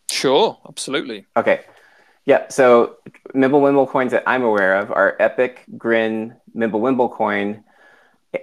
Sure, 0.09 0.57
absolutely. 0.67 1.25
Okay. 1.35 1.61
Yeah, 2.25 2.47
so 2.49 2.97
Mimblewimble 3.33 3.89
coins 3.89 4.11
that 4.11 4.23
I'm 4.27 4.43
aware 4.43 4.75
of 4.75 4.91
are 4.91 5.15
Epic, 5.19 5.63
Grin, 5.77 6.35
Mimblewimble 6.55 7.11
coin, 7.13 7.63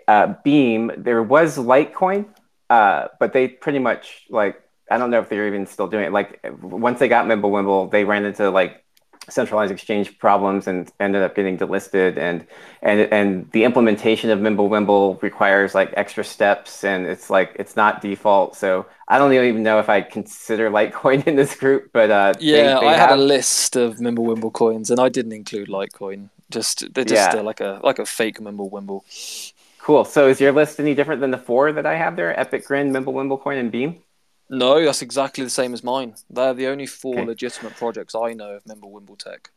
uh, 0.09 0.35
Beam. 0.45 0.91
There 0.97 1.23
was 1.23 1.59
Litecoin, 1.59 2.27
uh, 2.71 3.09
but 3.21 3.33
they 3.33 3.49
pretty 3.49 3.79
much 3.79 4.25
like 4.31 4.61
I 4.91 4.99
don't 4.99 5.11
know 5.11 5.21
if 5.21 5.29
they're 5.29 5.47
even 5.47 5.67
still 5.67 5.87
doing 5.87 6.05
it. 6.05 6.13
Like 6.13 6.41
once 6.63 6.99
they 6.99 7.09
got 7.09 7.27
Mimblewimble, 7.27 7.91
they 7.91 8.05
ran 8.05 8.25
into 8.25 8.51
like 8.51 8.85
centralized 9.29 9.73
exchange 9.73 10.19
problems 10.19 10.67
and 10.67 10.91
ended 11.01 11.23
up 11.23 11.35
getting 11.35 11.57
delisted. 11.57 12.19
And 12.19 12.47
and 12.83 13.01
and 13.13 13.51
the 13.53 13.65
implementation 13.65 14.31
of 14.31 14.39
Mimblewimble 14.39 15.23
requires 15.23 15.75
like 15.75 15.93
extra 15.97 16.25
steps 16.25 16.85
and 16.85 17.07
it's 17.07 17.31
like 17.31 17.57
it's 17.59 17.77
not 17.77 18.01
default. 18.01 18.57
So 18.57 18.87
I 19.09 19.19
don't 19.19 19.33
even 19.33 19.63
know 19.63 19.79
if 19.79 19.89
I 19.89 20.03
consider 20.03 20.71
Litecoin 20.71 21.27
in 21.27 21.37
this 21.37 21.57
group 21.57 21.91
but 21.93 22.11
uh, 22.11 22.35
yeah 22.41 22.75
they, 22.75 22.81
they 22.81 22.87
I 22.89 22.97
have... 22.97 23.11
had 23.11 23.19
a 23.19 23.23
list 23.23 23.77
of 23.77 23.97
Mimblewimble 23.97 24.53
coins 24.53 24.91
and 24.91 25.01
I 25.01 25.09
didn't 25.09 25.33
include 25.33 25.69
Litecoin. 25.69 26.29
Just 26.51 26.93
they're 26.95 27.05
just 27.05 27.33
yeah. 27.33 27.41
uh, 27.41 27.43
like 27.43 27.61
a 27.61 27.81
like 27.83 27.99
a 27.99 28.07
fake 28.07 28.39
Mimblewimble 28.39 29.53
cool. 29.79 30.05
So 30.05 30.29
is 30.29 30.41
your 30.41 30.53
list 30.53 30.81
any 30.81 30.95
different 30.95 31.21
than 31.21 31.31
the 31.31 31.39
four 31.39 31.73
that 31.73 31.85
I 31.85 31.97
have 31.97 32.17
there? 32.17 32.39
Epic 32.39 32.67
Grin 32.67 32.91
Mimblewimble 32.91 33.41
coin 33.41 33.59
and 33.59 33.71
Beam 33.71 34.03
no, 34.49 34.85
that's 34.85 35.03
exactly 35.03 35.45
the 35.45 35.51
same 35.51 35.73
as 35.73 35.83
mine. 35.83 36.15
They're 36.31 36.55
the 36.55 36.67
only 36.69 36.87
four 36.87 37.15
okay. 37.15 37.27
legitimate 37.27 37.77
projects 37.77 38.15
I 38.15 38.33
know 38.33 38.51
of 38.51 38.65
Mimblewimble 38.65 39.19
Tech. 39.19 39.51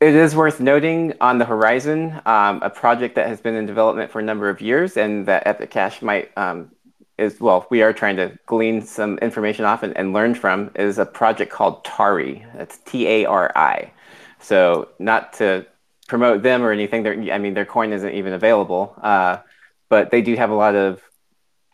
It 0.00 0.14
is 0.14 0.34
worth 0.34 0.58
noting 0.58 1.14
on 1.20 1.38
the 1.38 1.44
horizon 1.44 2.20
um, 2.26 2.60
a 2.62 2.70
project 2.70 3.14
that 3.14 3.28
has 3.28 3.40
been 3.40 3.54
in 3.54 3.66
development 3.66 4.10
for 4.10 4.18
a 4.18 4.22
number 4.22 4.48
of 4.48 4.60
years 4.60 4.96
and 4.96 5.26
that 5.26 5.46
Epic 5.46 5.70
Cash 5.70 6.02
might 6.02 6.36
um, 6.36 6.72
is 7.18 7.40
well, 7.40 7.66
we 7.70 7.82
are 7.82 7.92
trying 7.92 8.16
to 8.16 8.36
glean 8.46 8.82
some 8.82 9.18
information 9.18 9.64
off 9.64 9.82
and, 9.82 9.96
and 9.96 10.12
learn 10.12 10.34
from 10.34 10.70
is 10.74 10.98
a 10.98 11.06
project 11.06 11.52
called 11.52 11.84
Tari. 11.84 12.44
That's 12.56 12.78
T 12.78 13.06
A 13.06 13.26
R 13.26 13.52
I. 13.54 13.92
So 14.40 14.88
not 14.98 15.34
to 15.34 15.66
promote 16.08 16.42
them 16.42 16.62
or 16.62 16.72
anything. 16.72 17.06
I 17.30 17.38
mean, 17.38 17.54
their 17.54 17.64
coin 17.64 17.92
isn't 17.92 18.12
even 18.12 18.32
available, 18.32 18.94
uh, 19.02 19.38
but 19.88 20.10
they 20.10 20.20
do 20.20 20.34
have 20.34 20.50
a 20.50 20.54
lot 20.54 20.74
of 20.74 21.00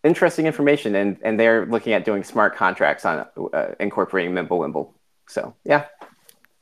interesting 0.04 0.46
information, 0.46 0.94
and 0.94 1.18
and 1.22 1.38
they're 1.38 1.66
looking 1.66 1.92
at 1.92 2.04
doing 2.04 2.24
smart 2.24 2.56
contracts 2.56 3.04
on 3.04 3.26
uh, 3.52 3.74
incorporating 3.80 4.32
Mimblewimble. 4.34 4.92
So 5.28 5.54
yeah. 5.64 5.86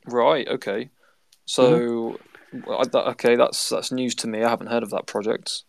Right. 0.07 0.47
Okay. 0.49 0.91
So 1.45 2.19
mm-hmm. 2.55 2.97
okay, 2.97 3.37
that's 3.37 3.69
that's 3.69 3.93
news 3.93 4.15
to 4.17 4.29
me. 4.29 4.43
I 4.43 4.49
haven't 4.49 4.69
heard 4.69 4.83
of 4.83 4.91
that 4.91 5.07
project. 5.07 5.65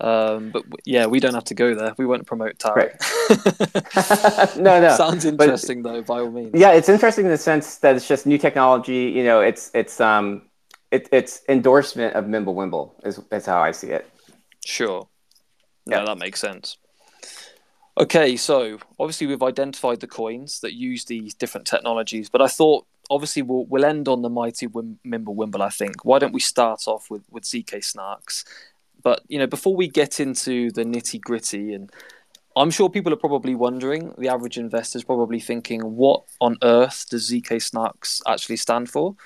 Um, 0.00 0.50
but 0.50 0.64
yeah, 0.84 1.06
we 1.06 1.20
don't 1.20 1.34
have 1.34 1.44
to 1.44 1.54
go 1.54 1.74
there. 1.74 1.94
We 1.96 2.06
won't 2.06 2.26
promote 2.26 2.58
Tari. 2.58 2.90
Right. 2.90 4.56
no, 4.56 4.80
no. 4.80 4.96
Sounds 4.96 5.24
interesting 5.24 5.82
but, 5.82 5.92
though, 5.92 6.02
by 6.02 6.20
all 6.20 6.30
means. 6.30 6.50
Yeah, 6.54 6.72
it's 6.72 6.88
interesting 6.88 7.26
in 7.26 7.30
the 7.30 7.38
sense 7.38 7.76
that 7.78 7.94
it's 7.94 8.08
just 8.08 8.26
new 8.26 8.38
technology. 8.38 9.12
You 9.14 9.22
know, 9.22 9.40
it's 9.40 9.70
it's 9.74 10.00
um 10.00 10.42
it, 10.90 11.08
it's 11.12 11.42
endorsement 11.48 12.14
of 12.14 12.24
Mimblewimble 12.24 13.06
is 13.06 13.20
is 13.30 13.46
how 13.46 13.60
I 13.62 13.70
see 13.70 13.88
it. 13.88 14.08
Sure. 14.64 15.08
Yeah, 15.86 15.98
yeah 15.98 16.04
that 16.06 16.18
makes 16.18 16.40
sense. 16.40 16.76
Okay, 17.98 18.36
so 18.36 18.78
obviously 18.98 19.26
we've 19.26 19.42
identified 19.42 20.00
the 20.00 20.06
coins 20.06 20.60
that 20.60 20.72
use 20.72 21.04
these 21.04 21.34
different 21.34 21.66
technologies, 21.66 22.30
but 22.30 22.40
I 22.40 22.46
thought 22.46 22.86
obviously 23.10 23.42
we'll, 23.42 23.66
we'll 23.66 23.84
end 23.84 24.08
on 24.08 24.22
the 24.22 24.30
mighty 24.30 24.66
Wim- 24.66 24.96
Mimblewimble. 25.06 25.60
I 25.60 25.68
think. 25.68 26.04
Why 26.04 26.18
don't 26.18 26.32
we 26.32 26.40
start 26.40 26.84
off 26.86 27.10
with 27.10 27.22
with 27.30 27.44
ZK 27.44 27.80
Snarks? 27.80 28.44
But 29.02 29.22
you 29.28 29.38
know, 29.38 29.46
before 29.46 29.76
we 29.76 29.88
get 29.88 30.20
into 30.20 30.70
the 30.70 30.84
nitty 30.84 31.20
gritty, 31.20 31.74
and 31.74 31.90
I'm 32.56 32.70
sure 32.70 32.88
people 32.88 33.12
are 33.12 33.16
probably 33.16 33.54
wondering, 33.54 34.14
the 34.16 34.28
average 34.28 34.56
investor 34.56 34.98
is 34.98 35.04
probably 35.04 35.40
thinking, 35.40 35.80
what 35.96 36.22
on 36.40 36.56
earth 36.62 37.06
does 37.10 37.30
ZK 37.30 37.56
Snarks 37.56 38.22
actually 38.26 38.56
stand 38.56 38.88
for? 38.88 39.16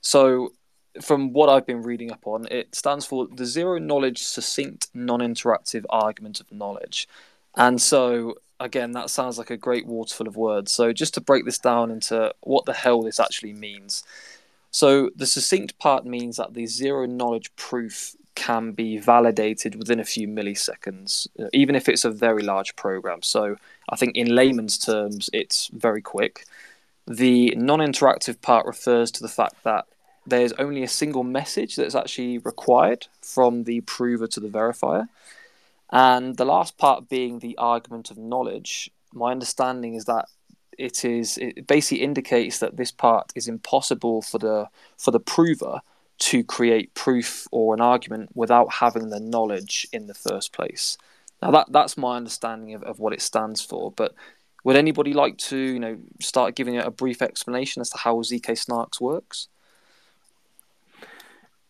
So 0.00 0.54
from 1.02 1.34
what 1.34 1.50
I've 1.50 1.66
been 1.66 1.82
reading 1.82 2.10
up 2.10 2.26
on, 2.26 2.46
it 2.50 2.74
stands 2.74 3.04
for 3.04 3.26
the 3.26 3.44
Zero 3.44 3.78
Knowledge 3.78 4.22
Succinct 4.22 4.88
Non 4.94 5.20
Interactive 5.20 5.84
Argument 5.90 6.40
of 6.40 6.50
Knowledge. 6.50 7.08
And 7.56 7.80
so 7.80 8.36
again, 8.60 8.92
that 8.92 9.10
sounds 9.10 9.38
like 9.38 9.50
a 9.50 9.56
great 9.56 9.86
waterful 9.86 10.26
of 10.28 10.36
words. 10.36 10.72
So, 10.72 10.92
just 10.92 11.14
to 11.14 11.20
break 11.20 11.44
this 11.44 11.58
down 11.58 11.90
into 11.90 12.32
what 12.40 12.64
the 12.64 12.72
hell 12.72 13.02
this 13.02 13.20
actually 13.20 13.52
means. 13.52 14.04
So, 14.70 15.10
the 15.16 15.26
succinct 15.26 15.78
part 15.78 16.04
means 16.04 16.36
that 16.36 16.54
the 16.54 16.66
zero 16.66 17.06
knowledge 17.06 17.54
proof 17.56 18.16
can 18.34 18.72
be 18.72 18.98
validated 18.98 19.74
within 19.76 19.98
a 19.98 20.04
few 20.04 20.28
milliseconds, 20.28 21.26
uh, 21.38 21.48
even 21.52 21.74
if 21.74 21.88
it's 21.88 22.04
a 22.04 22.10
very 22.10 22.42
large 22.42 22.76
program. 22.76 23.22
So, 23.22 23.56
I 23.88 23.96
think 23.96 24.16
in 24.16 24.34
layman's 24.34 24.78
terms, 24.78 25.30
it's 25.32 25.68
very 25.68 26.02
quick. 26.02 26.44
The 27.06 27.54
non 27.56 27.80
interactive 27.80 28.40
part 28.40 28.66
refers 28.66 29.10
to 29.12 29.22
the 29.22 29.28
fact 29.28 29.62
that 29.64 29.86
there's 30.26 30.52
only 30.54 30.82
a 30.82 30.88
single 30.88 31.22
message 31.22 31.76
that's 31.76 31.94
actually 31.94 32.38
required 32.38 33.06
from 33.22 33.62
the 33.62 33.80
prover 33.82 34.26
to 34.26 34.40
the 34.40 34.48
verifier. 34.48 35.08
And 35.90 36.36
the 36.36 36.44
last 36.44 36.78
part 36.78 37.08
being 37.08 37.38
the 37.38 37.56
argument 37.58 38.10
of 38.10 38.18
knowledge, 38.18 38.90
my 39.12 39.30
understanding 39.30 39.94
is 39.94 40.04
that 40.06 40.26
it 40.78 41.04
is 41.04 41.38
it 41.38 41.66
basically 41.66 42.02
indicates 42.02 42.58
that 42.58 42.76
this 42.76 42.90
part 42.90 43.32
is 43.34 43.48
impossible 43.48 44.22
for 44.22 44.38
the 44.38 44.68
for 44.98 45.10
the 45.10 45.20
prover 45.20 45.80
to 46.18 46.42
create 46.44 46.94
proof 46.94 47.46
or 47.50 47.74
an 47.74 47.80
argument 47.80 48.30
without 48.34 48.74
having 48.74 49.10
the 49.10 49.20
knowledge 49.20 49.86
in 49.92 50.06
the 50.06 50.14
first 50.14 50.52
place. 50.52 50.98
Now 51.42 51.50
that 51.52 51.66
that's 51.70 51.96
my 51.96 52.16
understanding 52.16 52.74
of, 52.74 52.82
of 52.82 52.98
what 52.98 53.12
it 53.12 53.22
stands 53.22 53.62
for. 53.62 53.92
But 53.92 54.14
would 54.64 54.76
anybody 54.76 55.12
like 55.12 55.38
to, 55.38 55.56
you 55.56 55.78
know, 55.78 55.98
start 56.20 56.56
giving 56.56 56.76
a 56.76 56.90
brief 56.90 57.22
explanation 57.22 57.80
as 57.80 57.90
to 57.90 57.98
how 57.98 58.16
ZK 58.16 58.50
Snarks 58.52 59.00
works? 59.00 59.48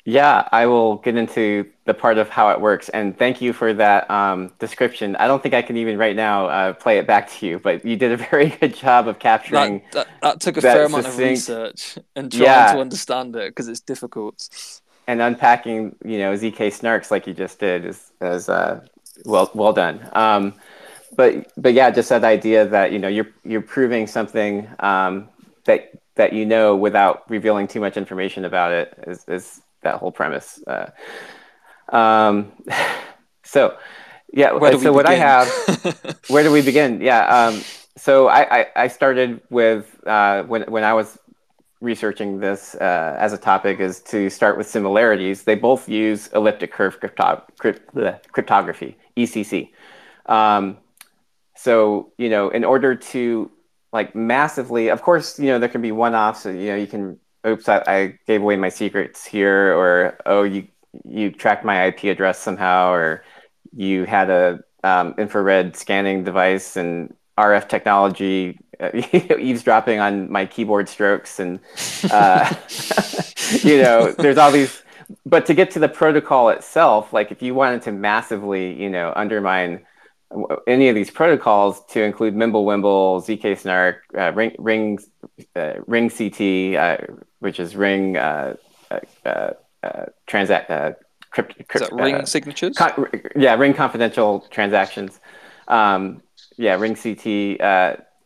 Yeah, 0.09 0.49
I 0.53 0.67
will 0.67 0.99
get 0.99 1.17
into 1.17 1.69
the 1.85 1.93
part 1.93 2.17
of 2.17 2.29
how 2.29 2.51
it 2.51 2.61
works. 2.61 2.89
And 2.91 3.19
thank 3.19 3.41
you 3.41 3.53
for 3.53 3.75
that 3.75 4.09
um, 4.09 4.53
description. 4.61 5.17
I 5.17 5.27
don't 5.27 5.43
think 5.43 5.53
I 5.53 5.63
can 5.63 5.77
even 5.77 5.99
right 5.99 6.15
now 6.15 6.47
uh, 6.47 6.73
play 6.75 6.99
it 6.99 7.09
back 7.09 7.29
to 7.33 7.47
you, 7.47 7.59
but 7.59 7.85
you 7.85 7.97
did 7.97 8.13
a 8.13 8.17
very 8.31 8.51
good 8.51 8.77
job 8.77 9.09
of 9.09 9.19
capturing. 9.19 9.83
That, 9.91 10.07
that, 10.07 10.09
that 10.23 10.41
took 10.41 10.59
a 10.59 10.61
that 10.61 10.77
fair 10.77 10.85
amount 10.87 11.09
of 11.09 11.19
research 11.19 11.99
and 12.15 12.31
trying 12.31 12.45
yeah. 12.45 12.73
to 12.73 12.79
understand 12.79 13.35
it 13.35 13.51
because 13.51 13.67
it's 13.67 13.81
difficult. 13.81 14.49
And 15.09 15.21
unpacking, 15.21 15.97
you 16.05 16.19
know, 16.19 16.35
ZK 16.35 16.69
snarks 16.69 17.11
like 17.11 17.27
you 17.27 17.35
just 17.35 17.59
did 17.59 17.85
is, 17.85 18.13
is 18.21 18.49
uh, 18.49 18.87
well 19.25 19.51
well 19.55 19.73
done. 19.73 20.09
Um, 20.13 20.55
but 21.17 21.51
but 21.57 21.73
yeah, 21.73 21.91
just 21.91 22.11
that 22.11 22.23
idea 22.23 22.65
that 22.65 22.93
you 22.93 23.01
know 23.01 23.09
you're 23.09 23.29
you're 23.45 23.61
proving 23.61 24.07
something 24.07 24.69
um, 24.79 25.29
that 25.65 25.91
that 26.15 26.33
you 26.33 26.47
know 26.47 26.77
without 26.77 27.29
revealing 27.29 27.67
too 27.67 27.81
much 27.81 27.97
information 27.97 28.45
about 28.45 28.73
it 28.73 28.95
is, 29.07 29.25
is 29.27 29.63
that 29.87 29.99
whole 30.01 30.13
premise. 30.13 30.61
Uh, 30.67 30.91
um, 31.89 32.53
so, 33.45 33.77
yeah. 34.33 34.51
so 34.79 34.93
what 34.93 35.07
I 35.07 35.15
have, 35.15 35.49
where 36.29 36.43
do 36.43 36.53
we 36.53 36.63
begin? 36.63 37.01
Yeah. 37.01 37.23
Um, 37.27 37.63
so 37.97 38.29
I, 38.29 38.59
I, 38.59 38.67
I, 38.77 38.89
started 38.89 39.41
with 39.49 39.99
uh, 40.07 40.43
when 40.43 40.63
when 40.63 40.85
I 40.85 40.93
was 40.93 41.19
researching 41.81 42.41
this 42.41 42.75
uh, 42.75 43.17
as 43.19 43.33
a 43.33 43.39
topic 43.39 43.81
is 43.81 44.01
to 44.01 44.29
start 44.29 44.59
with 44.59 44.69
similarities. 44.69 45.45
They 45.45 45.55
both 45.55 45.89
use 45.89 46.29
elliptic 46.29 46.73
curve 46.73 47.01
crypto- 47.01 47.43
crypt- 47.59 48.33
cryptography, 48.33 48.97
ECC. 49.17 49.71
Um, 50.27 50.79
so 51.55 52.13
you 52.19 52.29
know, 52.29 52.51
in 52.51 52.65
order 52.65 52.95
to 52.95 53.51
like 53.93 54.15
massively, 54.15 54.89
of 54.89 55.01
course, 55.01 55.39
you 55.39 55.47
know, 55.47 55.59
there 55.59 55.71
can 55.71 55.81
be 55.81 55.93
one-offs. 55.93 56.45
You 56.45 56.71
know, 56.71 56.77
you 56.77 56.87
can 56.87 57.19
oops, 57.47 57.69
I, 57.69 57.83
I, 57.87 58.19
gave 58.27 58.43
away 58.43 58.57
my 58.57 58.69
secrets 58.69 59.25
here, 59.25 59.75
or 59.75 60.19
oh, 60.27 60.43
you 60.43 60.69
you 61.05 61.31
tracked 61.31 61.65
my 61.65 61.87
IP 61.87 62.05
address 62.05 62.39
somehow, 62.39 62.93
or 62.93 63.25
you 63.75 64.05
had 64.05 64.31
a 64.31 64.61
um, 64.85 65.15
infrared 65.19 65.77
scanning 65.77 66.25
device 66.25 66.77
and 66.77 67.15
RF 67.39 67.69
technology 67.69 68.59
uh, 68.81 68.91
eavesdropping 69.39 70.01
on 70.01 70.31
my 70.31 70.47
keyboard 70.47 70.89
strokes, 70.89 71.39
and 71.39 71.61
uh, 72.11 72.55
you 73.63 73.83
know, 73.83 74.13
there's 74.13 74.39
all 74.39 74.51
these. 74.51 74.83
But 75.25 75.47
to 75.47 75.55
get 75.55 75.71
to 75.73 75.79
the 75.79 75.89
protocol 75.89 76.49
itself, 76.49 77.13
like 77.13 77.31
if 77.31 77.41
you 77.41 77.55
wanted 77.55 77.83
to 77.83 77.93
massively, 77.93 78.81
you 78.81 78.91
know, 78.91 79.13
undermine 79.15 79.87
any 80.67 80.89
of 80.89 80.95
these 80.95 81.11
protocols 81.11 81.85
to 81.87 82.03
include 82.03 82.35
Mimblewimble, 82.35 83.25
ZK 83.27 83.59
Snark, 83.59 84.05
uh, 84.17 84.33
Ring 84.33 84.55
Ring 84.59 84.99
uh, 85.55 85.75
Ring 85.87 86.11
CT, 86.11 86.77
uh, 86.77 86.97
which 87.41 87.61
is 87.61 87.77
Ring 87.77 88.17
uh, 88.17 88.57
uh, 89.25 89.51
uh, 89.83 90.05
transact 90.27 90.69
crypt, 91.31 91.69
crypt, 91.69 91.93
Ring 91.93 92.27
signatures. 92.27 92.77
Con- 92.77 93.09
yeah, 93.35 93.55
Ring 93.55 93.75
confidential 93.75 94.41
transactions. 94.51 95.21
Um, 95.69 96.23
yeah, 96.57 96.75
Ring 96.77 96.95
CT. 96.95 97.61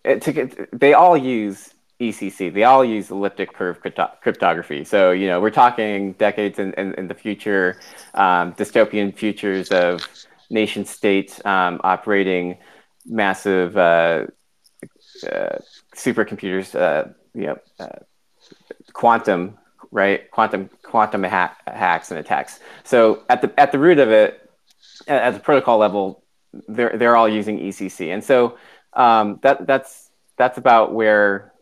It, 0.03 0.23
to 0.23 0.67
they 0.73 0.95
all 0.95 1.17
use 1.17 1.75
ECC. 2.01 2.53
They 2.53 2.65
all 2.65 2.85
use 2.85 3.11
elliptic 3.11 3.53
curve 3.53 3.81
crypto- 3.81 4.11
cryptography. 4.23 4.85
So, 4.85 5.11
you 5.11 5.29
know, 5.29 5.41
we're 5.41 5.51
talking 5.51 6.13
decades 6.15 6.59
in, 6.59 6.73
in, 6.75 6.95
in 6.95 7.09
the 7.09 7.15
future, 7.15 7.79
um, 8.15 8.55
dystopian 8.55 9.15
futures 9.15 9.69
of 9.69 10.09
nation 10.51 10.85
states 10.85 11.45
um, 11.45 11.81
operating 11.85 12.59
massive 13.07 13.77
uh, 13.77 14.27
uh, 15.27 15.59
supercomputers, 15.95 16.75
uh, 16.75 17.09
you 17.35 17.47
know, 17.47 17.59
uh, 17.79 17.99
quantum, 18.93 19.59
right? 19.91 20.31
Quantum 20.31 20.69
quantum 20.83 21.25
ha- 21.25 21.57
hacks 21.67 22.11
and 22.11 22.21
attacks. 22.21 22.61
So 22.85 23.23
at 23.29 23.43
the 23.43 23.59
at 23.59 23.73
the 23.73 23.79
root 23.79 23.99
of 23.99 24.11
it, 24.11 24.51
at 25.09 25.33
the 25.33 25.41
protocol 25.41 25.79
level, 25.79 26.25
they're 26.69 26.97
they're 26.97 27.17
all 27.17 27.29
using 27.29 27.59
ECC, 27.59 28.13
and 28.13 28.23
so 28.23 28.59
um, 28.93 29.39
that 29.43 29.67
that's 29.67 30.11
that's 30.37 30.59
about 30.59 30.93
where 30.93 31.53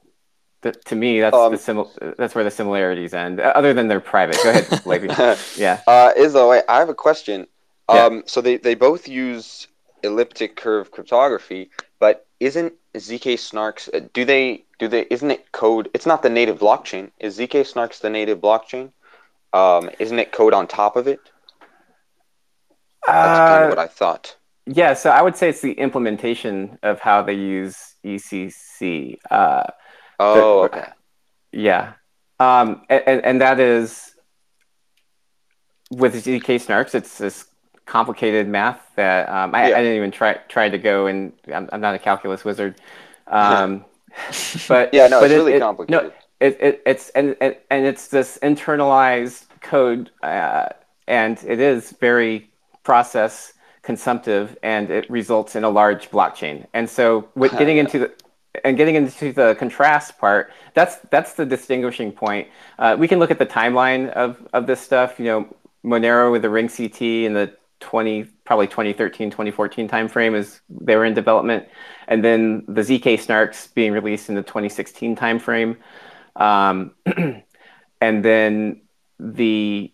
the, 0.62 0.72
to 0.72 0.96
me, 0.96 1.20
that's 1.20 1.36
um, 1.36 1.52
the 1.52 1.58
simil- 1.58 2.16
That's 2.16 2.34
where 2.34 2.44
the 2.44 2.50
similarities 2.50 3.14
end. 3.14 3.40
Other 3.40 3.74
than 3.74 3.88
they're 3.88 4.00
private. 4.00 4.38
Go 4.42 4.50
ahead, 4.50 4.86
Levy. 4.86 5.06
yeah. 5.56 5.80
Uh, 5.86 6.12
Izzo, 6.16 6.62
I 6.68 6.78
have 6.78 6.88
a 6.88 6.94
question. 6.94 7.46
Um, 7.88 8.16
yeah. 8.16 8.20
So 8.26 8.40
they, 8.40 8.56
they 8.56 8.74
both 8.74 9.08
use 9.08 9.68
elliptic 10.02 10.56
curve 10.56 10.90
cryptography, 10.90 11.70
but 11.98 12.26
isn't 12.40 12.74
zk 12.94 13.34
snarks? 13.34 13.88
Uh, 13.92 14.08
do 14.12 14.24
they 14.24 14.64
do 14.78 14.88
they? 14.88 15.06
Isn't 15.10 15.30
it 15.30 15.50
code? 15.52 15.90
It's 15.94 16.06
not 16.06 16.22
the 16.22 16.30
native 16.30 16.58
blockchain. 16.58 17.10
Is 17.18 17.38
zk 17.38 17.50
snarks 17.50 18.00
the 18.00 18.10
native 18.10 18.40
blockchain? 18.40 18.92
Um, 19.52 19.90
isn't 19.98 20.18
it 20.18 20.32
code 20.32 20.54
on 20.54 20.66
top 20.66 20.96
of 20.96 21.08
it? 21.08 21.20
That's 23.06 23.38
kind 23.38 23.64
of 23.64 23.66
uh, 23.66 23.74
what 23.74 23.78
I 23.78 23.86
thought. 23.86 24.36
Yeah, 24.66 24.92
so 24.92 25.10
I 25.10 25.22
would 25.22 25.36
say 25.36 25.48
it's 25.48 25.62
the 25.62 25.72
implementation 25.72 26.78
of 26.82 27.00
how 27.00 27.22
they 27.22 27.32
use 27.32 27.94
ECC. 28.04 29.16
Uh, 29.30 29.64
oh, 30.20 30.68
the, 30.68 30.78
okay. 30.78 30.88
Yeah, 31.52 31.94
um, 32.38 32.82
and, 32.90 33.24
and 33.24 33.40
that 33.40 33.58
is 33.60 34.14
with 35.90 36.14
zk 36.14 36.44
snarks. 36.66 36.94
It's 36.94 37.16
this 37.16 37.46
complicated 37.88 38.46
math 38.46 38.80
that 38.96 39.28
um, 39.28 39.54
I, 39.54 39.70
yeah. 39.70 39.76
I, 39.76 39.82
didn't 39.82 39.96
even 39.96 40.10
try 40.10 40.34
try 40.48 40.68
to 40.68 40.78
go 40.78 41.06
and 41.06 41.32
I'm, 41.52 41.68
I'm 41.72 41.80
not 41.80 41.94
a 41.94 41.98
calculus 41.98 42.44
wizard. 42.44 42.76
Um, 43.26 43.84
but 44.68 44.92
yeah, 44.92 45.08
no, 45.08 45.20
but 45.20 45.30
it's 45.30 45.32
it, 45.32 45.36
really 45.36 45.52
it, 45.54 45.60
complicated. 45.60 46.04
No, 46.04 46.12
it, 46.40 46.58
it, 46.60 46.82
it's 46.86 47.08
and, 47.10 47.34
and 47.40 47.56
and 47.70 47.86
it's 47.86 48.08
this 48.08 48.38
internalized 48.42 49.46
code, 49.60 50.10
uh, 50.22 50.68
and 51.08 51.42
it 51.46 51.60
is 51.60 51.92
very 51.92 52.50
process 52.84 53.54
consumptive, 53.82 54.56
and 54.62 54.90
it 54.90 55.08
results 55.10 55.56
in 55.56 55.64
a 55.64 55.70
large 55.70 56.10
blockchain. 56.10 56.66
And 56.74 56.88
so, 56.88 57.28
with 57.34 57.52
getting 57.52 57.78
into 57.78 57.98
the 58.00 58.12
and 58.64 58.76
getting 58.76 58.96
into 58.96 59.32
the 59.32 59.56
contrast 59.58 60.18
part, 60.18 60.52
that's 60.74 60.96
that's 61.10 61.32
the 61.34 61.46
distinguishing 61.46 62.12
point. 62.12 62.48
Uh, 62.78 62.96
we 62.98 63.08
can 63.08 63.18
look 63.18 63.30
at 63.30 63.38
the 63.38 63.46
timeline 63.46 64.10
of 64.10 64.46
of 64.52 64.66
this 64.66 64.80
stuff. 64.80 65.18
You 65.18 65.24
know, 65.24 65.56
Monero 65.84 66.30
with 66.30 66.42
the 66.42 66.50
Ring 66.50 66.68
CT 66.68 67.00
and 67.00 67.34
the 67.34 67.57
20 67.80 68.24
probably 68.44 68.66
2013 68.66 69.30
2014 69.30 69.88
timeframe 69.88 70.34
is 70.34 70.60
they 70.68 70.96
were 70.96 71.04
in 71.04 71.14
development. 71.14 71.66
And 72.06 72.24
then 72.24 72.64
the 72.68 72.82
zk 72.82 73.14
snarks 73.14 73.72
being 73.74 73.92
released 73.92 74.28
in 74.28 74.34
the 74.34 74.42
2016 74.42 75.16
timeframe. 75.16 75.76
Um, 76.36 76.92
and 78.00 78.24
then 78.24 78.82
the 79.18 79.92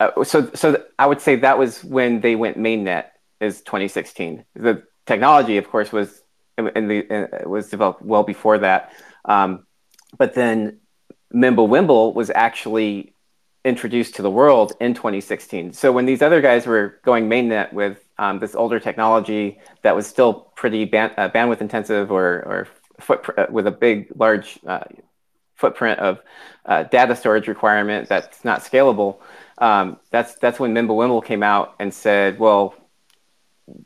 uh, 0.00 0.24
so 0.24 0.50
so 0.54 0.82
i 0.98 1.06
would 1.06 1.20
say 1.20 1.36
that 1.36 1.58
was 1.58 1.84
when 1.84 2.20
they 2.20 2.34
went 2.36 2.58
mainnet 2.58 3.06
is 3.40 3.60
2016 3.62 4.44
the 4.54 4.82
technology 5.06 5.58
of 5.58 5.68
course 5.68 5.92
was 5.92 6.22
in 6.56 6.88
the 6.88 7.42
was 7.46 7.68
developed 7.68 8.02
well 8.02 8.22
before 8.22 8.58
that. 8.58 8.92
Um, 9.24 9.66
but 10.16 10.34
then 10.34 10.80
Mimblewimble 11.34 12.14
was 12.14 12.30
actually 12.30 13.13
introduced 13.64 14.14
to 14.16 14.22
the 14.22 14.30
world 14.30 14.72
in 14.80 14.94
2016. 14.94 15.72
So 15.72 15.90
when 15.92 16.06
these 16.06 16.22
other 16.22 16.40
guys 16.40 16.66
were 16.66 17.00
going 17.02 17.28
mainnet 17.28 17.72
with 17.72 17.98
um, 18.18 18.38
this 18.38 18.54
older 18.54 18.78
technology 18.78 19.58
that 19.82 19.96
was 19.96 20.06
still 20.06 20.34
pretty 20.54 20.84
band, 20.84 21.14
uh, 21.16 21.30
bandwidth 21.30 21.60
intensive 21.60 22.10
or, 22.12 22.26
or 22.46 22.68
uh, 23.08 23.46
with 23.50 23.66
a 23.66 23.70
big, 23.70 24.08
large 24.16 24.58
uh, 24.66 24.84
footprint 25.56 25.98
of 26.00 26.20
uh, 26.66 26.82
data 26.84 27.16
storage 27.16 27.48
requirement 27.48 28.08
that's 28.08 28.44
not 28.44 28.60
scalable, 28.60 29.18
um, 29.58 29.98
that's, 30.10 30.34
that's 30.36 30.60
when 30.60 30.74
Mimblewimble 30.74 31.24
came 31.24 31.42
out 31.42 31.74
and 31.80 31.92
said, 31.92 32.38
well, 32.38 32.74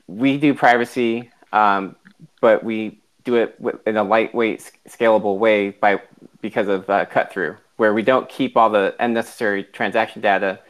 we 0.06 0.38
do 0.38 0.54
privacy. 0.54 1.30
Um, 1.52 1.96
but 2.40 2.64
we 2.64 3.00
do 3.24 3.36
it 3.36 3.56
in 3.86 3.96
a 3.96 4.02
lightweight, 4.02 4.70
scalable 4.88 5.38
way 5.38 5.70
by 5.70 6.00
because 6.40 6.68
of 6.68 6.88
uh, 6.88 7.04
cut 7.04 7.32
through, 7.32 7.56
where 7.78 7.94
we 7.94 8.02
don't 8.02 8.28
keep 8.28 8.56
all 8.56 8.68
the 8.68 8.94
unnecessary 8.98 9.64
transaction 9.64 10.20
data 10.20 10.60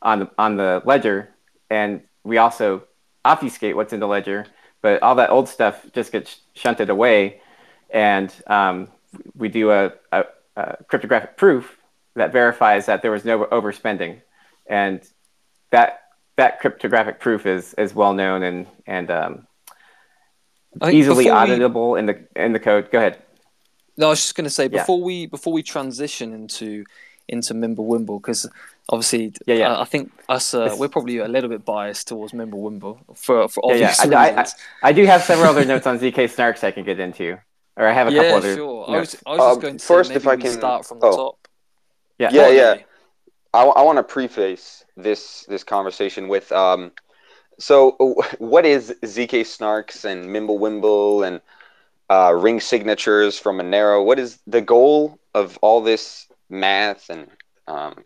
on 0.00 0.20
the 0.20 0.30
on 0.38 0.56
the 0.56 0.80
ledger, 0.84 1.30
and 1.68 2.02
we 2.22 2.36
also 2.36 2.84
obfuscate 3.24 3.74
what's 3.74 3.92
in 3.92 4.00
the 4.00 4.06
ledger, 4.06 4.46
but 4.80 5.02
all 5.02 5.16
that 5.16 5.30
old 5.30 5.48
stuff 5.48 5.84
just 5.92 6.12
gets 6.12 6.40
shunted 6.54 6.90
away, 6.90 7.40
and 7.90 8.32
um, 8.46 8.88
we 9.34 9.48
do 9.48 9.70
a, 9.70 9.92
a, 10.12 10.24
a, 10.56 10.76
cryptographic 10.84 11.36
proof 11.36 11.78
that 12.14 12.32
verifies 12.32 12.86
that 12.86 13.02
there 13.02 13.10
was 13.10 13.24
no 13.24 13.46
overspending, 13.46 14.20
and 14.66 15.00
that 15.70 16.02
that 16.36 16.60
cryptographic 16.60 17.18
proof 17.18 17.46
is 17.46 17.74
is 17.74 17.94
well 17.94 18.12
known 18.12 18.42
and 18.42 18.66
and 18.86 19.10
um, 19.10 19.46
easily 20.90 21.26
auditable 21.26 21.94
we... 21.94 22.00
in 22.00 22.06
the 22.06 22.26
in 22.36 22.52
the 22.52 22.60
code. 22.60 22.90
Go 22.90 22.98
ahead. 22.98 23.22
No, 23.98 24.06
I 24.06 24.10
was 24.10 24.20
just 24.20 24.36
going 24.36 24.44
to 24.44 24.50
say 24.50 24.68
before 24.68 24.98
yeah. 24.98 25.04
we 25.04 25.26
before 25.26 25.52
we 25.52 25.62
transition 25.62 26.32
into 26.32 26.84
into 27.28 27.52
Mimblewimble 27.52 28.22
because 28.22 28.48
obviously, 28.88 29.32
yeah, 29.44 29.54
yeah. 29.56 29.72
Uh, 29.72 29.82
I 29.82 29.84
think 29.84 30.12
us 30.28 30.54
uh, 30.54 30.74
we're 30.78 30.88
probably 30.88 31.18
a 31.18 31.26
little 31.26 31.50
bit 31.50 31.64
biased 31.64 32.06
towards 32.06 32.32
Mimblewimble 32.32 33.16
for 33.16 33.48
for 33.48 33.64
obvious 33.64 33.98
yeah, 34.04 34.10
yeah. 34.10 34.20
I, 34.20 34.40
I, 34.40 34.46
I, 34.90 34.92
do 34.92 35.04
have 35.04 35.24
several 35.24 35.50
other 35.50 35.64
notes 35.64 35.86
on 35.86 35.98
zk 35.98 36.14
snarks 36.14 36.62
I 36.62 36.70
can 36.70 36.84
get 36.84 37.00
into, 37.00 37.38
or 37.76 37.86
I 37.86 37.92
have 37.92 38.06
a 38.06 38.10
couple 38.10 38.24
yeah, 38.24 38.36
other. 38.36 38.54
sure. 38.54 38.88
Notes. 38.88 38.92
I 38.94 39.00
was, 39.00 39.16
I 39.26 39.30
was 39.30 39.38
just 39.38 39.56
um, 39.56 39.60
going 39.60 39.76
to 39.78 39.84
first, 39.84 40.10
if 40.12 40.26
I 40.28 40.36
can 40.36 40.52
start 40.52 40.86
from 40.86 41.00
the 41.00 41.06
oh. 41.06 41.16
top. 41.16 41.48
Yeah, 42.18 42.30
yeah, 42.32 42.48
yeah. 42.48 42.76
I, 43.52 43.64
I 43.64 43.82
want 43.82 43.98
to 43.98 44.04
preface 44.04 44.84
this 44.96 45.44
this 45.48 45.64
conversation 45.64 46.28
with 46.28 46.50
um. 46.52 46.92
So, 47.60 47.96
what 48.38 48.64
is 48.64 48.94
zk 49.02 49.40
snarks 49.40 50.04
and 50.04 50.30
Mimblewimble 50.30 51.26
and 51.26 51.40
uh, 52.10 52.34
ring 52.34 52.60
signatures 52.60 53.38
from 53.38 53.58
Monero? 53.58 54.04
What 54.04 54.18
is 54.18 54.38
the 54.46 54.60
goal 54.60 55.18
of 55.34 55.58
all 55.62 55.80
this 55.80 56.26
math 56.50 57.10
and 57.10 57.28
um, 57.66 58.04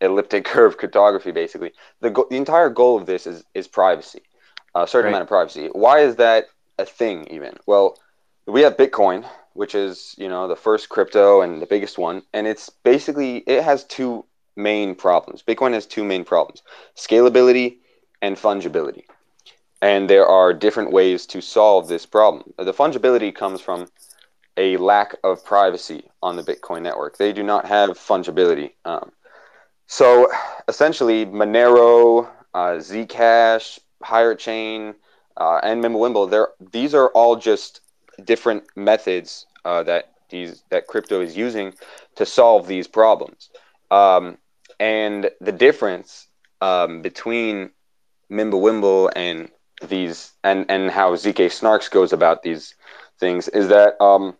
elliptic 0.00 0.44
curve 0.52 0.76
cryptography, 0.76 1.30
basically. 1.30 1.72
The, 2.00 2.10
go- 2.10 2.26
the 2.28 2.36
entire 2.36 2.68
goal 2.68 2.98
of 2.98 3.06
this 3.06 3.26
is, 3.26 3.44
is 3.54 3.68
privacy, 3.68 4.22
a 4.74 4.86
certain 4.86 5.06
right. 5.06 5.10
amount 5.10 5.22
of 5.22 5.28
privacy. 5.28 5.68
Why 5.72 6.00
is 6.00 6.16
that 6.16 6.46
a 6.78 6.84
thing, 6.84 7.26
even? 7.30 7.56
Well, 7.66 7.98
we 8.46 8.62
have 8.62 8.76
Bitcoin, 8.76 9.26
which 9.54 9.74
is, 9.74 10.14
you 10.18 10.28
know, 10.28 10.48
the 10.48 10.56
first 10.56 10.88
crypto 10.88 11.40
and 11.40 11.62
the 11.62 11.66
biggest 11.66 11.98
one. 11.98 12.22
And 12.32 12.46
it's 12.46 12.68
basically, 12.68 13.38
it 13.38 13.62
has 13.62 13.84
two 13.84 14.24
main 14.56 14.94
problems. 14.94 15.42
Bitcoin 15.42 15.72
has 15.72 15.86
two 15.86 16.04
main 16.04 16.24
problems 16.24 16.62
scalability 16.96 17.78
and 18.20 18.36
fungibility. 18.36 19.04
And 19.82 20.08
there 20.08 20.26
are 20.26 20.54
different 20.54 20.92
ways 20.92 21.26
to 21.26 21.42
solve 21.42 21.88
this 21.88 22.06
problem. 22.06 22.54
The 22.56 22.72
fungibility 22.72 23.34
comes 23.34 23.60
from 23.60 23.88
a 24.56 24.76
lack 24.76 25.16
of 25.24 25.44
privacy 25.44 26.08
on 26.22 26.36
the 26.36 26.42
Bitcoin 26.42 26.82
network. 26.82 27.18
They 27.18 27.32
do 27.32 27.42
not 27.42 27.66
have 27.66 27.90
fungibility. 27.90 28.72
Um, 28.84 29.10
so 29.88 30.30
essentially, 30.68 31.26
Monero, 31.26 32.28
uh, 32.54 32.78
Zcash, 32.78 33.80
Pirate 34.00 34.38
Chain, 34.38 34.94
uh, 35.36 35.60
and 35.62 35.82
Mimblewimble, 35.82 36.46
these 36.70 36.94
are 36.94 37.08
all 37.08 37.36
just 37.36 37.80
different 38.24 38.64
methods 38.76 39.46
uh, 39.64 39.82
that 39.82 40.12
these 40.28 40.62
that 40.70 40.86
crypto 40.86 41.20
is 41.20 41.36
using 41.36 41.74
to 42.16 42.24
solve 42.24 42.66
these 42.66 42.86
problems. 42.86 43.50
Um, 43.90 44.38
and 44.80 45.30
the 45.40 45.52
difference 45.52 46.28
um, 46.60 47.02
between 47.02 47.70
Mimblewimble 48.30 49.10
and 49.14 49.50
these 49.88 50.32
and 50.44 50.66
and 50.68 50.90
how 50.90 51.14
zk 51.14 51.46
snarks 51.46 51.90
goes 51.90 52.12
about 52.12 52.42
these 52.42 52.74
things 53.18 53.48
is 53.48 53.68
that 53.68 54.00
um, 54.02 54.36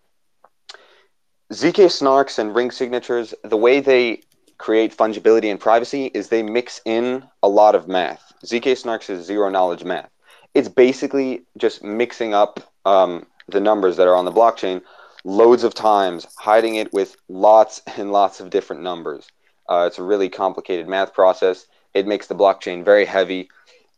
ZK 1.52 1.85
snarks 1.87 2.38
and 2.38 2.55
ring 2.55 2.70
signatures, 2.70 3.35
the 3.44 3.59
way 3.59 3.81
they 3.81 4.22
create 4.57 4.96
fungibility 4.96 5.50
and 5.50 5.61
privacy 5.61 6.07
is 6.14 6.28
they 6.28 6.42
mix 6.42 6.81
in 6.87 7.24
a 7.42 7.48
lot 7.48 7.74
of 7.74 7.88
math. 7.88 8.33
ZK 8.46 8.72
snarks 8.72 9.11
is 9.11 9.26
zero 9.26 9.50
knowledge 9.50 9.85
math. 9.85 10.09
It's 10.55 10.68
basically 10.68 11.42
just 11.59 11.85
mixing 11.85 12.33
up 12.33 12.61
um, 12.87 13.26
the 13.48 13.61
numbers 13.61 13.98
that 13.98 14.09
are 14.09 14.16
on 14.16 14.24
the 14.24 14.33
blockchain 14.33 14.81
loads 15.24 15.62
of 15.62 15.74
times, 15.74 16.26
hiding 16.38 16.76
it 16.76 16.90
with 16.92 17.16
lots 17.28 17.83
and 17.98 18.12
lots 18.12 18.40
of 18.40 18.48
different 18.48 18.83
numbers. 18.83 19.28
Uh, 19.68 19.85
it's 19.87 19.98
a 19.98 20.02
really 20.02 20.31
complicated 20.31 20.88
math 20.88 21.12
process. 21.12 21.66
It 21.92 22.07
makes 22.07 22.28
the 22.28 22.35
blockchain 22.35 22.83
very 22.83 23.05
heavy, 23.05 23.50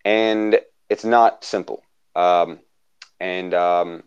and 0.05 0.59
it's 0.89 1.05
not 1.05 1.45
simple. 1.45 1.83
Um, 2.15 2.61
and 3.21 3.55
um, 3.55 4.03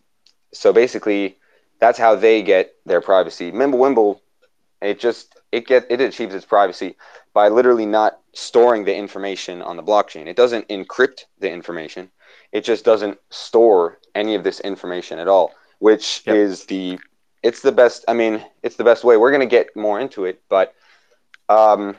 so 0.53 0.73
basically, 0.73 1.37
that's 1.79 1.97
how 1.97 2.15
they 2.15 2.41
get 2.41 2.75
their 2.85 3.01
privacy. 3.01 3.51
Mimblewimble, 3.51 4.19
it 4.81 4.99
just 4.99 5.35
it 5.51 5.67
get 5.67 5.85
it 5.89 6.01
achieves 6.01 6.35
its 6.35 6.45
privacy 6.45 6.95
by 7.33 7.49
literally 7.49 7.85
not 7.85 8.19
storing 8.33 8.83
the 8.83 8.95
information 8.95 9.61
on 9.61 9.77
the 9.77 9.83
blockchain. 9.83 10.27
It 10.27 10.35
doesn't 10.35 10.67
encrypt 10.69 11.25
the 11.39 11.51
information. 11.51 12.09
It 12.51 12.63
just 12.63 12.85
doesn't 12.85 13.19
store 13.29 13.99
any 14.15 14.35
of 14.35 14.43
this 14.43 14.59
information 14.61 15.19
at 15.19 15.27
all, 15.27 15.53
which 15.79 16.23
yep. 16.25 16.35
is 16.35 16.65
the 16.65 16.99
it's 17.43 17.61
the 17.61 17.71
best. 17.71 18.05
I 18.07 18.13
mean, 18.13 18.43
it's 18.63 18.75
the 18.75 18.83
best 18.83 19.03
way. 19.03 19.17
We're 19.17 19.31
gonna 19.31 19.45
get 19.45 19.75
more 19.75 19.99
into 19.99 20.25
it, 20.25 20.41
but 20.49 20.73
um, 21.49 21.95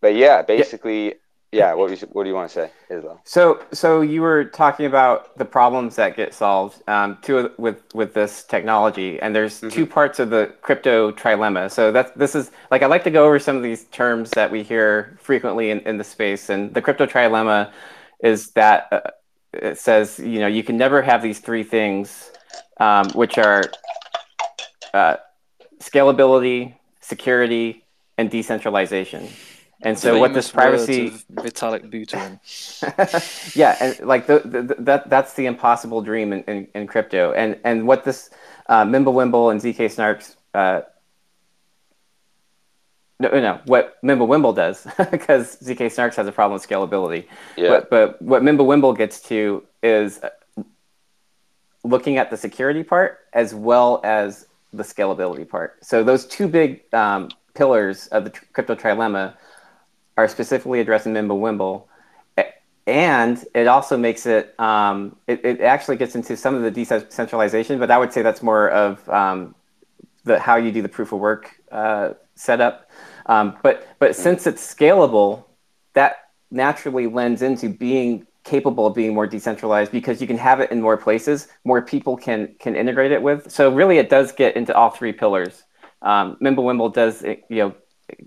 but 0.00 0.14
yeah, 0.14 0.42
basically, 0.42 1.14
yeah 1.54 1.72
what, 1.72 1.90
you, 1.90 2.06
what 2.12 2.24
do 2.24 2.28
you 2.28 2.34
want 2.34 2.50
to 2.50 2.54
say 2.54 2.70
islo 2.90 3.18
so 3.24 3.62
so 3.72 4.00
you 4.00 4.20
were 4.20 4.44
talking 4.44 4.86
about 4.86 5.36
the 5.38 5.44
problems 5.44 5.96
that 5.96 6.16
get 6.16 6.34
solved 6.34 6.82
um, 6.88 7.18
to, 7.22 7.52
with 7.58 7.82
with 7.94 8.14
this 8.14 8.44
technology 8.44 9.20
and 9.20 9.34
there's 9.34 9.60
mm-hmm. 9.60 9.68
two 9.68 9.86
parts 9.86 10.18
of 10.18 10.30
the 10.30 10.54
crypto 10.62 11.10
trilemma. 11.12 11.70
So 11.70 11.92
that's 11.92 12.10
this 12.12 12.34
is 12.34 12.50
like 12.70 12.82
i 12.82 12.86
like 12.86 13.04
to 13.04 13.10
go 13.10 13.24
over 13.24 13.38
some 13.38 13.56
of 13.56 13.62
these 13.62 13.84
terms 13.84 14.30
that 14.30 14.50
we 14.50 14.62
hear 14.62 15.16
frequently 15.20 15.70
in, 15.70 15.80
in 15.80 15.98
the 15.98 16.04
space 16.04 16.50
and 16.50 16.74
the 16.74 16.82
crypto 16.82 17.06
trilemma 17.06 17.72
is 18.20 18.50
that 18.52 18.88
uh, 18.92 19.00
it 19.52 19.78
says 19.78 20.18
you 20.18 20.40
know 20.40 20.46
you 20.46 20.62
can 20.62 20.76
never 20.76 21.02
have 21.02 21.22
these 21.22 21.38
three 21.38 21.62
things 21.62 22.32
um, 22.80 23.08
which 23.10 23.38
are 23.38 23.62
uh, 24.92 25.16
scalability 25.80 26.74
security 27.00 27.84
and 28.18 28.30
decentralization 28.30 29.28
and 29.84 29.98
so 29.98 30.18
what 30.18 30.34
this 30.34 30.50
privacy 30.50 31.10
Vitalik 31.32 31.90
Buterin. 31.90 32.38
yeah, 33.56 33.76
and 33.80 34.06
like 34.06 34.26
the, 34.26 34.40
the, 34.40 34.76
that 34.80 35.10
that's 35.10 35.34
the 35.34 35.46
impossible 35.46 36.02
dream 36.02 36.32
in, 36.32 36.42
in, 36.44 36.68
in, 36.74 36.86
crypto. 36.86 37.32
And 37.32 37.58
and 37.64 37.86
what 37.86 38.04
this 38.04 38.30
uh, 38.68 38.84
Mimblewimble 38.84 39.52
and 39.52 39.60
ZK 39.60 39.86
Snarks 39.86 40.36
uh, 40.54 40.82
no, 43.20 43.28
no, 43.40 43.60
what 43.66 44.02
Mimblewimble 44.02 44.54
does, 44.56 44.86
because 45.10 45.56
ZK 45.56 45.86
Snarks 45.86 46.16
has 46.16 46.26
a 46.26 46.32
problem 46.32 46.54
with 46.54 46.68
scalability. 46.68 47.26
Yeah. 47.56 47.68
But, 47.68 47.90
but 47.90 48.22
what 48.22 48.42
Mimblewimble 48.42 48.96
gets 48.96 49.20
to 49.22 49.64
is 49.82 50.20
looking 51.84 52.16
at 52.16 52.30
the 52.30 52.36
security 52.36 52.82
part 52.82 53.20
as 53.32 53.54
well 53.54 54.00
as 54.04 54.46
the 54.72 54.82
scalability 54.82 55.48
part. 55.48 55.84
So 55.84 56.02
those 56.02 56.26
two 56.26 56.48
big 56.48 56.82
um, 56.92 57.28
pillars 57.54 58.08
of 58.08 58.24
the 58.24 58.30
crypto 58.30 58.74
trilemma 58.74 59.34
are 60.16 60.28
specifically 60.28 60.80
addressing 60.80 61.12
Mimblewimble. 61.12 61.84
And 62.86 63.42
it 63.54 63.66
also 63.66 63.96
makes 63.96 64.26
it, 64.26 64.54
um, 64.60 65.16
it, 65.26 65.42
it 65.42 65.60
actually 65.62 65.96
gets 65.96 66.14
into 66.14 66.36
some 66.36 66.54
of 66.54 66.62
the 66.62 66.70
decentralization, 66.70 67.78
but 67.78 67.90
I 67.90 67.96
would 67.96 68.12
say 68.12 68.20
that's 68.20 68.42
more 68.42 68.68
of 68.68 69.08
um, 69.08 69.54
the 70.24 70.38
how 70.38 70.56
you 70.56 70.70
do 70.70 70.82
the 70.82 70.88
proof 70.88 71.12
of 71.12 71.20
work 71.20 71.62
uh, 71.72 72.10
setup. 72.34 72.90
Um, 73.26 73.56
but 73.62 73.88
but 73.98 74.14
since 74.14 74.46
it's 74.46 74.62
scalable, 74.62 75.44
that 75.94 76.28
naturally 76.50 77.06
lends 77.06 77.40
into 77.40 77.70
being 77.70 78.26
capable 78.44 78.86
of 78.86 78.94
being 78.94 79.14
more 79.14 79.26
decentralized 79.26 79.90
because 79.90 80.20
you 80.20 80.26
can 80.26 80.36
have 80.36 80.60
it 80.60 80.70
in 80.70 80.80
more 80.82 80.98
places, 80.98 81.48
more 81.64 81.80
people 81.80 82.16
can 82.16 82.54
can 82.58 82.76
integrate 82.76 83.12
it 83.12 83.22
with. 83.22 83.50
So 83.50 83.72
really, 83.72 83.98
it 83.98 84.10
does 84.10 84.32
get 84.32 84.56
into 84.56 84.74
all 84.74 84.90
three 84.90 85.12
pillars. 85.12 85.64
Um, 86.02 86.36
Mimblewimble 86.42 86.92
does 86.92 87.22
you 87.22 87.44
know 87.50 87.74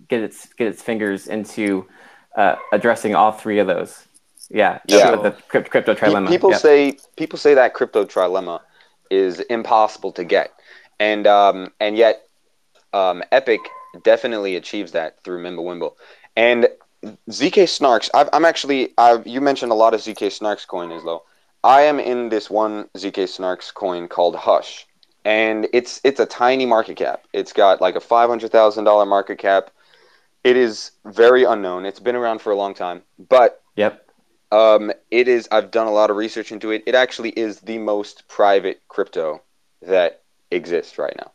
get 0.08 0.22
its 0.22 0.48
get 0.54 0.68
its 0.68 0.82
fingers 0.82 1.28
into 1.28 1.88
uh, 2.36 2.56
addressing 2.72 3.16
all 3.16 3.32
three 3.32 3.60
of 3.60 3.68
those. 3.68 4.08
Yeah, 4.50 4.80
yeah. 4.88 5.12
The, 5.12 5.18
the 5.18 5.32
crypto, 5.32 5.70
crypto 5.70 5.96
trilemma. 5.96 6.30
People 6.30 6.52
yeah. 6.52 6.58
say 6.58 6.98
people 7.16 7.38
say 7.38 7.54
that 7.54 7.74
crypto 7.74 8.06
trilemma 8.06 8.62
is 9.10 9.40
impossible 9.42 10.12
to 10.14 10.24
get, 10.24 10.54
and 11.00 11.28
um, 11.28 11.72
and 11.80 11.98
yet 11.98 12.28
um, 12.94 13.24
Epic 13.32 13.62
definitely 14.04 14.56
achieves 14.56 14.92
that 14.94 15.22
through 15.24 15.44
Mimblewimble. 15.44 15.94
And 16.36 16.70
ZK 17.30 17.64
Snarks, 17.64 18.10
i 18.14 18.28
am 18.36 18.46
actually 18.46 18.94
I've, 18.98 19.26
you 19.26 19.42
mentioned 19.42 19.72
a 19.72 19.76
lot 19.76 19.94
of 19.94 20.02
ZK 20.02 20.28
Snarks 20.28 20.68
coin, 20.68 20.90
Islo. 20.90 21.22
I 21.64 21.82
am 21.82 22.00
in 22.00 22.30
this 22.30 22.50
one 22.50 22.86
ZK 22.96 23.24
Snarks 23.26 23.74
coin 23.74 24.08
called 24.08 24.36
Hush, 24.36 24.86
and 25.28 25.68
it's 25.74 26.00
it's 26.06 26.22
a 26.22 26.26
tiny 26.26 26.66
market 26.66 26.96
cap. 26.96 27.26
It's 27.34 27.52
got 27.52 27.82
like 27.82 27.96
a 27.98 28.00
five 28.00 28.30
hundred 28.30 28.52
thousand 28.52 28.86
dollar 28.86 29.06
market 29.06 29.38
cap. 29.38 29.72
It 30.44 30.56
is 30.56 30.92
very 31.06 31.44
unknown. 31.44 31.86
It's 31.86 32.00
been 32.00 32.16
around 32.16 32.40
for 32.42 32.52
a 32.52 32.56
long 32.56 32.74
time, 32.74 33.02
but 33.20 33.62
yep, 33.76 34.08
Um, 34.52 34.92
it 35.12 35.28
is. 35.28 35.48
I've 35.52 35.72
done 35.72 35.88
a 35.88 35.92
lot 35.92 36.10
of 36.10 36.16
research 36.16 36.52
into 36.52 36.72
it. 36.72 36.84
It 36.88 36.96
actually 36.96 37.32
is 37.32 37.60
the 37.60 37.78
most 37.78 38.28
private 38.30 38.82
crypto 38.88 39.42
that 39.82 40.22
exists 40.52 40.98
right 40.98 41.18
now. 41.18 41.32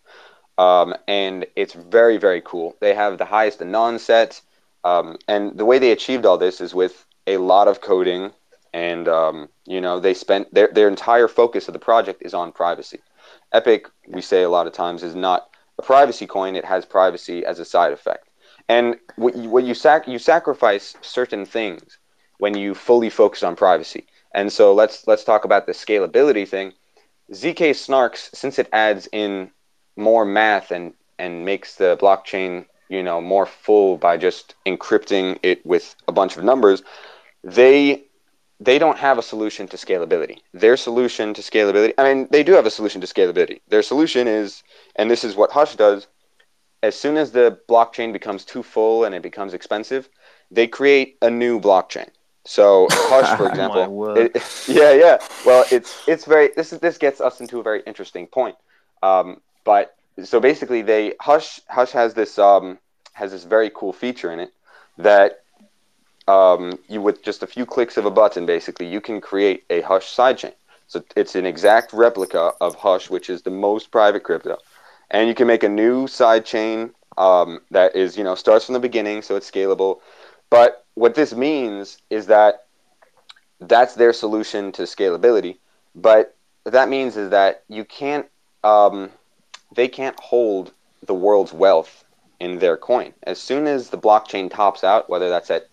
Um, 0.64 0.94
and 1.06 1.46
it's 1.56 1.74
very, 1.74 2.16
very 2.16 2.40
cool. 2.40 2.76
They 2.80 2.94
have 2.94 3.18
the 3.18 3.24
highest 3.26 3.60
anon 3.60 3.98
set. 3.98 4.40
Um, 4.84 5.18
and 5.28 5.58
the 5.58 5.64
way 5.64 5.78
they 5.78 5.92
achieved 5.92 6.24
all 6.26 6.38
this 6.38 6.60
is 6.60 6.74
with 6.74 7.04
a 7.26 7.36
lot 7.36 7.68
of 7.68 7.80
coding. 7.80 8.32
And, 8.72 9.06
um, 9.08 9.48
you 9.66 9.80
know, 9.80 10.00
they 10.00 10.14
spent 10.14 10.52
their, 10.54 10.68
their 10.72 10.88
entire 10.88 11.28
focus 11.28 11.68
of 11.68 11.74
the 11.74 11.78
project 11.78 12.22
is 12.22 12.34
on 12.34 12.52
privacy. 12.52 13.00
Epic, 13.52 13.88
we 14.08 14.20
say 14.20 14.42
a 14.42 14.48
lot 14.48 14.66
of 14.66 14.72
times, 14.72 15.02
is 15.02 15.14
not 15.14 15.48
a 15.78 15.82
privacy 15.82 16.26
coin, 16.26 16.56
it 16.56 16.64
has 16.64 16.84
privacy 16.84 17.44
as 17.44 17.58
a 17.58 17.64
side 17.64 17.92
effect. 17.92 18.28
And 18.68 18.96
what 19.16 19.36
you, 19.36 19.48
what 19.50 19.64
you, 19.64 19.74
sac- 19.74 20.08
you 20.08 20.18
sacrifice 20.18 20.94
certain 21.02 21.44
things 21.44 21.98
when 22.38 22.56
you 22.56 22.74
fully 22.74 23.10
focus 23.10 23.42
on 23.42 23.56
privacy. 23.56 24.06
And 24.34 24.52
so 24.52 24.72
let's 24.72 25.06
let's 25.06 25.24
talk 25.24 25.44
about 25.44 25.66
the 25.66 25.72
scalability 25.72 26.48
thing. 26.48 26.72
ZK 27.32 27.70
Snarks, 27.72 28.34
since 28.34 28.58
it 28.58 28.68
adds 28.72 29.08
in 29.12 29.50
more 29.96 30.24
math 30.24 30.70
and 30.70 30.94
and 31.18 31.44
makes 31.44 31.76
the 31.76 31.96
blockchain 32.00 32.66
you 32.88 33.02
know 33.02 33.20
more 33.20 33.46
full 33.46 33.96
by 33.96 34.16
just 34.16 34.54
encrypting 34.66 35.38
it 35.42 35.64
with 35.64 35.94
a 36.08 36.12
bunch 36.12 36.36
of 36.36 36.44
numbers, 36.44 36.82
they 37.44 38.04
they 38.64 38.78
don't 38.78 38.98
have 38.98 39.18
a 39.18 39.22
solution 39.22 39.66
to 39.68 39.76
scalability. 39.76 40.38
Their 40.54 40.76
solution 40.76 41.34
to 41.34 41.42
scalability, 41.42 41.94
I 41.98 42.14
mean, 42.14 42.28
they 42.30 42.42
do 42.42 42.52
have 42.52 42.66
a 42.66 42.70
solution 42.70 43.00
to 43.00 43.06
scalability. 43.06 43.60
Their 43.68 43.82
solution 43.82 44.28
is, 44.28 44.62
and 44.96 45.10
this 45.10 45.24
is 45.24 45.34
what 45.34 45.50
Hush 45.50 45.74
does, 45.76 46.06
as 46.82 46.94
soon 46.94 47.16
as 47.16 47.32
the 47.32 47.58
blockchain 47.68 48.12
becomes 48.12 48.44
too 48.44 48.62
full 48.62 49.04
and 49.04 49.14
it 49.14 49.22
becomes 49.22 49.54
expensive, 49.54 50.08
they 50.50 50.66
create 50.66 51.16
a 51.22 51.30
new 51.30 51.60
blockchain. 51.60 52.08
So 52.44 52.88
Hush, 52.90 53.36
for 53.36 53.48
example, 53.48 54.16
it, 54.16 54.36
yeah, 54.68 54.92
yeah. 54.92 55.18
Well, 55.46 55.64
it's 55.70 56.02
it's 56.08 56.24
very 56.24 56.50
this 56.56 56.72
is 56.72 56.80
this 56.80 56.98
gets 56.98 57.20
us 57.20 57.40
into 57.40 57.60
a 57.60 57.62
very 57.62 57.82
interesting 57.86 58.26
point. 58.26 58.56
Um, 59.00 59.40
but 59.64 59.96
so 60.24 60.40
basically, 60.40 60.82
they 60.82 61.14
Hush 61.20 61.60
Hush 61.68 61.92
has 61.92 62.14
this 62.14 62.40
um, 62.40 62.80
has 63.12 63.30
this 63.30 63.44
very 63.44 63.70
cool 63.70 63.92
feature 63.92 64.32
in 64.32 64.40
it 64.40 64.52
that 64.98 65.41
um, 66.28 66.78
you 66.88 67.00
with 67.00 67.22
just 67.22 67.42
a 67.42 67.46
few 67.46 67.66
clicks 67.66 67.96
of 67.96 68.04
a 68.04 68.10
button, 68.10 68.46
basically, 68.46 68.86
you 68.86 69.00
can 69.00 69.20
create 69.20 69.64
a 69.70 69.80
Hush 69.82 70.14
sidechain. 70.14 70.54
So 70.86 71.02
it's 71.16 71.34
an 71.34 71.46
exact 71.46 71.92
replica 71.92 72.52
of 72.60 72.74
Hush, 72.74 73.08
which 73.10 73.30
is 73.30 73.42
the 73.42 73.50
most 73.50 73.90
private 73.90 74.22
crypto, 74.22 74.58
and 75.10 75.28
you 75.28 75.34
can 75.34 75.46
make 75.46 75.62
a 75.62 75.68
new 75.68 76.06
sidechain 76.06 76.92
um, 77.16 77.60
that 77.70 77.96
is 77.96 78.16
you 78.16 78.24
know 78.24 78.34
starts 78.34 78.66
from 78.66 78.74
the 78.74 78.80
beginning, 78.80 79.22
so 79.22 79.36
it's 79.36 79.50
scalable. 79.50 80.00
But 80.50 80.84
what 80.94 81.14
this 81.14 81.34
means 81.34 81.98
is 82.10 82.26
that 82.26 82.66
that's 83.60 83.94
their 83.94 84.12
solution 84.12 84.72
to 84.72 84.82
scalability. 84.82 85.58
But 85.94 86.36
that 86.64 86.88
means 86.88 87.16
is 87.16 87.30
that 87.30 87.64
you 87.68 87.84
can't 87.84 88.26
um, 88.64 89.10
they 89.74 89.88
can't 89.88 90.18
hold 90.20 90.72
the 91.06 91.14
world's 91.14 91.52
wealth 91.52 92.04
in 92.38 92.58
their 92.58 92.76
coin. 92.76 93.12
As 93.22 93.40
soon 93.40 93.66
as 93.66 93.90
the 93.90 93.98
blockchain 93.98 94.50
tops 94.50 94.84
out, 94.84 95.08
whether 95.08 95.28
that's 95.28 95.50
at 95.50 95.68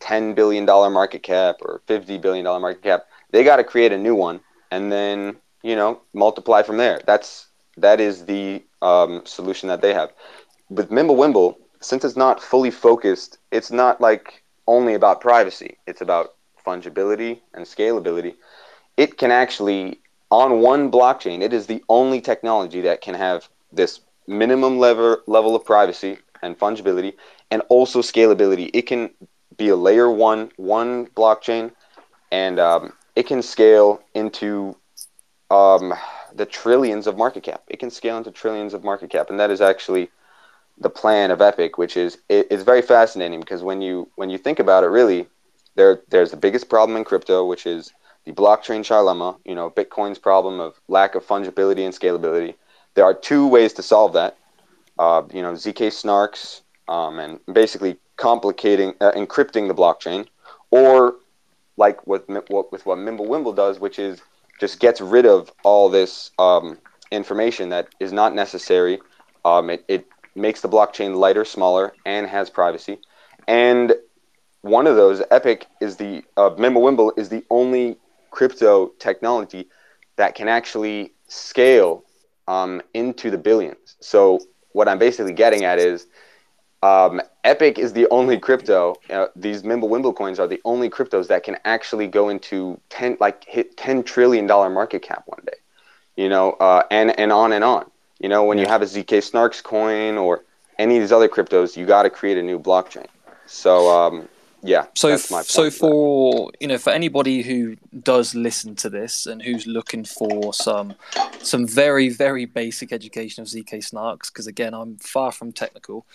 $10 0.00 0.34
billion 0.34 0.64
market 0.64 1.22
cap 1.22 1.56
or 1.62 1.80
$50 1.88 2.20
billion 2.20 2.44
market 2.44 2.82
cap, 2.82 3.06
they 3.30 3.44
got 3.44 3.56
to 3.56 3.64
create 3.64 3.92
a 3.92 3.98
new 3.98 4.14
one 4.14 4.40
and 4.70 4.90
then, 4.90 5.36
you 5.62 5.76
know, 5.76 6.00
multiply 6.14 6.62
from 6.62 6.76
there. 6.76 7.00
That's, 7.06 7.48
that 7.76 8.00
is 8.00 8.24
the 8.24 8.62
um, 8.82 9.22
solution 9.24 9.68
that 9.68 9.82
they 9.82 9.94
have. 9.94 10.12
With 10.68 10.90
Mimblewimble, 10.90 11.56
since 11.80 12.04
it's 12.04 12.16
not 12.16 12.42
fully 12.42 12.70
focused, 12.70 13.38
it's 13.50 13.70
not 13.70 14.00
like 14.00 14.42
only 14.66 14.94
about 14.94 15.20
privacy. 15.20 15.76
It's 15.86 16.00
about 16.00 16.34
fungibility 16.66 17.40
and 17.54 17.64
scalability. 17.64 18.34
It 18.96 19.18
can 19.18 19.30
actually 19.30 20.00
on 20.30 20.60
one 20.60 20.90
blockchain, 20.90 21.42
it 21.42 21.52
is 21.52 21.66
the 21.66 21.82
only 21.88 22.20
technology 22.20 22.80
that 22.82 23.00
can 23.00 23.14
have 23.14 23.48
this 23.72 24.00
minimum 24.26 24.78
level 24.78 25.18
level 25.26 25.54
of 25.54 25.64
privacy 25.64 26.18
and 26.42 26.58
fungibility 26.58 27.14
and 27.50 27.62
also 27.68 28.00
scalability. 28.00 28.70
It 28.74 28.82
can 28.82 29.10
be 29.56 29.68
a 29.68 29.76
layer 29.76 30.10
one 30.10 30.50
one 30.56 31.06
blockchain, 31.08 31.72
and 32.30 32.58
um, 32.58 32.92
it 33.14 33.26
can 33.26 33.42
scale 33.42 34.02
into 34.14 34.76
um, 35.50 35.94
the 36.34 36.46
trillions 36.46 37.06
of 37.06 37.16
market 37.16 37.42
cap. 37.42 37.62
It 37.68 37.78
can 37.78 37.90
scale 37.90 38.18
into 38.18 38.30
trillions 38.30 38.74
of 38.74 38.84
market 38.84 39.10
cap, 39.10 39.30
and 39.30 39.40
that 39.40 39.50
is 39.50 39.60
actually 39.60 40.10
the 40.78 40.90
plan 40.90 41.30
of 41.30 41.40
Epic, 41.40 41.78
which 41.78 41.96
is 41.96 42.18
it, 42.28 42.46
it's 42.50 42.62
very 42.62 42.82
fascinating 42.82 43.40
because 43.40 43.62
when 43.62 43.80
you 43.80 44.08
when 44.16 44.30
you 44.30 44.38
think 44.38 44.58
about 44.58 44.84
it, 44.84 44.88
really, 44.88 45.26
there 45.74 46.02
there's 46.08 46.30
the 46.30 46.36
biggest 46.36 46.68
problem 46.68 46.96
in 46.96 47.04
crypto, 47.04 47.44
which 47.44 47.66
is 47.66 47.92
the 48.24 48.32
blockchain 48.32 48.80
trilemma, 48.80 49.38
you 49.44 49.54
know, 49.54 49.70
Bitcoin's 49.70 50.18
problem 50.18 50.60
of 50.60 50.74
lack 50.88 51.14
of 51.14 51.24
fungibility 51.24 51.84
and 51.84 51.94
scalability. 51.94 52.54
There 52.94 53.04
are 53.04 53.14
two 53.14 53.46
ways 53.46 53.72
to 53.74 53.82
solve 53.82 54.12
that. 54.14 54.36
Uh, 54.98 55.22
you 55.32 55.42
know, 55.42 55.52
ZK 55.52 55.88
snarks 55.88 56.62
um, 56.88 57.18
and 57.18 57.38
basically 57.52 57.98
complicating, 58.16 58.94
uh, 59.00 59.12
encrypting 59.12 59.68
the 59.68 59.74
blockchain, 59.74 60.26
or 60.70 61.16
like 61.76 62.06
what, 62.06 62.28
what 62.50 62.72
with 62.72 62.86
what 62.86 62.98
Mimblewimble 62.98 63.54
does, 63.54 63.78
which 63.78 63.98
is 63.98 64.20
just 64.60 64.80
gets 64.80 65.00
rid 65.00 65.26
of 65.26 65.52
all 65.64 65.88
this 65.88 66.30
um, 66.38 66.78
information 67.10 67.68
that 67.68 67.88
is 68.00 68.12
not 68.12 68.34
necessary. 68.34 68.98
Um, 69.44 69.70
it, 69.70 69.84
it 69.88 70.06
makes 70.34 70.60
the 70.60 70.68
blockchain 70.68 71.16
lighter, 71.16 71.44
smaller, 71.44 71.92
and 72.04 72.26
has 72.26 72.50
privacy. 72.50 72.98
And 73.46 73.94
one 74.62 74.86
of 74.86 74.96
those, 74.96 75.22
Epic, 75.30 75.66
is 75.80 75.96
the 75.96 76.24
uh, 76.36 76.50
Mimblewimble 76.50 77.18
is 77.18 77.28
the 77.28 77.44
only 77.50 77.96
crypto 78.30 78.88
technology 78.98 79.68
that 80.16 80.34
can 80.34 80.48
actually 80.48 81.12
scale 81.28 82.04
um, 82.48 82.82
into 82.94 83.30
the 83.30 83.38
billions. 83.38 83.96
So 84.00 84.40
what 84.72 84.88
I'm 84.88 84.98
basically 84.98 85.32
getting 85.32 85.64
at 85.64 85.78
is 85.78 86.06
um, 86.82 87.20
Epic 87.44 87.78
is 87.78 87.92
the 87.92 88.06
only 88.10 88.38
crypto. 88.38 88.96
Uh, 89.10 89.26
these 89.34 89.62
Mimblewimble 89.62 90.14
coins 90.16 90.38
are 90.38 90.46
the 90.46 90.60
only 90.64 90.90
cryptos 90.90 91.28
that 91.28 91.42
can 91.42 91.56
actually 91.64 92.06
go 92.06 92.28
into 92.28 92.80
ten, 92.90 93.16
like 93.20 93.44
hit 93.44 93.76
ten 93.76 94.02
trillion 94.02 94.46
dollar 94.46 94.70
market 94.70 95.02
cap 95.02 95.22
one 95.26 95.40
day. 95.46 95.58
You 96.16 96.28
know, 96.28 96.52
uh, 96.52 96.82
and 96.90 97.18
and 97.18 97.32
on 97.32 97.52
and 97.52 97.64
on. 97.64 97.90
You 98.18 98.28
know, 98.28 98.44
when 98.44 98.58
you 98.58 98.66
have 98.66 98.82
a 98.82 98.86
ZK 98.86 99.30
Snarks 99.30 99.62
coin 99.62 100.16
or 100.16 100.44
any 100.78 100.96
of 100.96 101.02
these 101.02 101.12
other 101.12 101.28
cryptos, 101.28 101.76
you 101.76 101.86
got 101.86 102.04
to 102.04 102.10
create 102.10 102.38
a 102.38 102.42
new 102.42 102.58
blockchain. 102.58 103.06
So 103.46 103.90
um, 103.90 104.28
yeah. 104.62 104.86
So 104.94 105.16
so 105.16 105.70
for 105.70 106.50
you 106.60 106.66
know 106.66 106.78
for 106.78 106.90
anybody 106.90 107.42
who 107.42 107.76
does 108.02 108.34
listen 108.34 108.74
to 108.76 108.90
this 108.90 109.26
and 109.26 109.42
who's 109.42 109.66
looking 109.66 110.04
for 110.04 110.52
some 110.52 110.94
some 111.40 111.66
very 111.66 112.08
very 112.08 112.44
basic 112.46 112.92
education 112.92 113.42
of 113.42 113.48
zk 113.48 113.70
snarks 113.74 114.28
because 114.28 114.46
again 114.46 114.74
I'm 114.74 114.96
far 114.96 115.32
from 115.32 115.52
technical. 115.52 116.06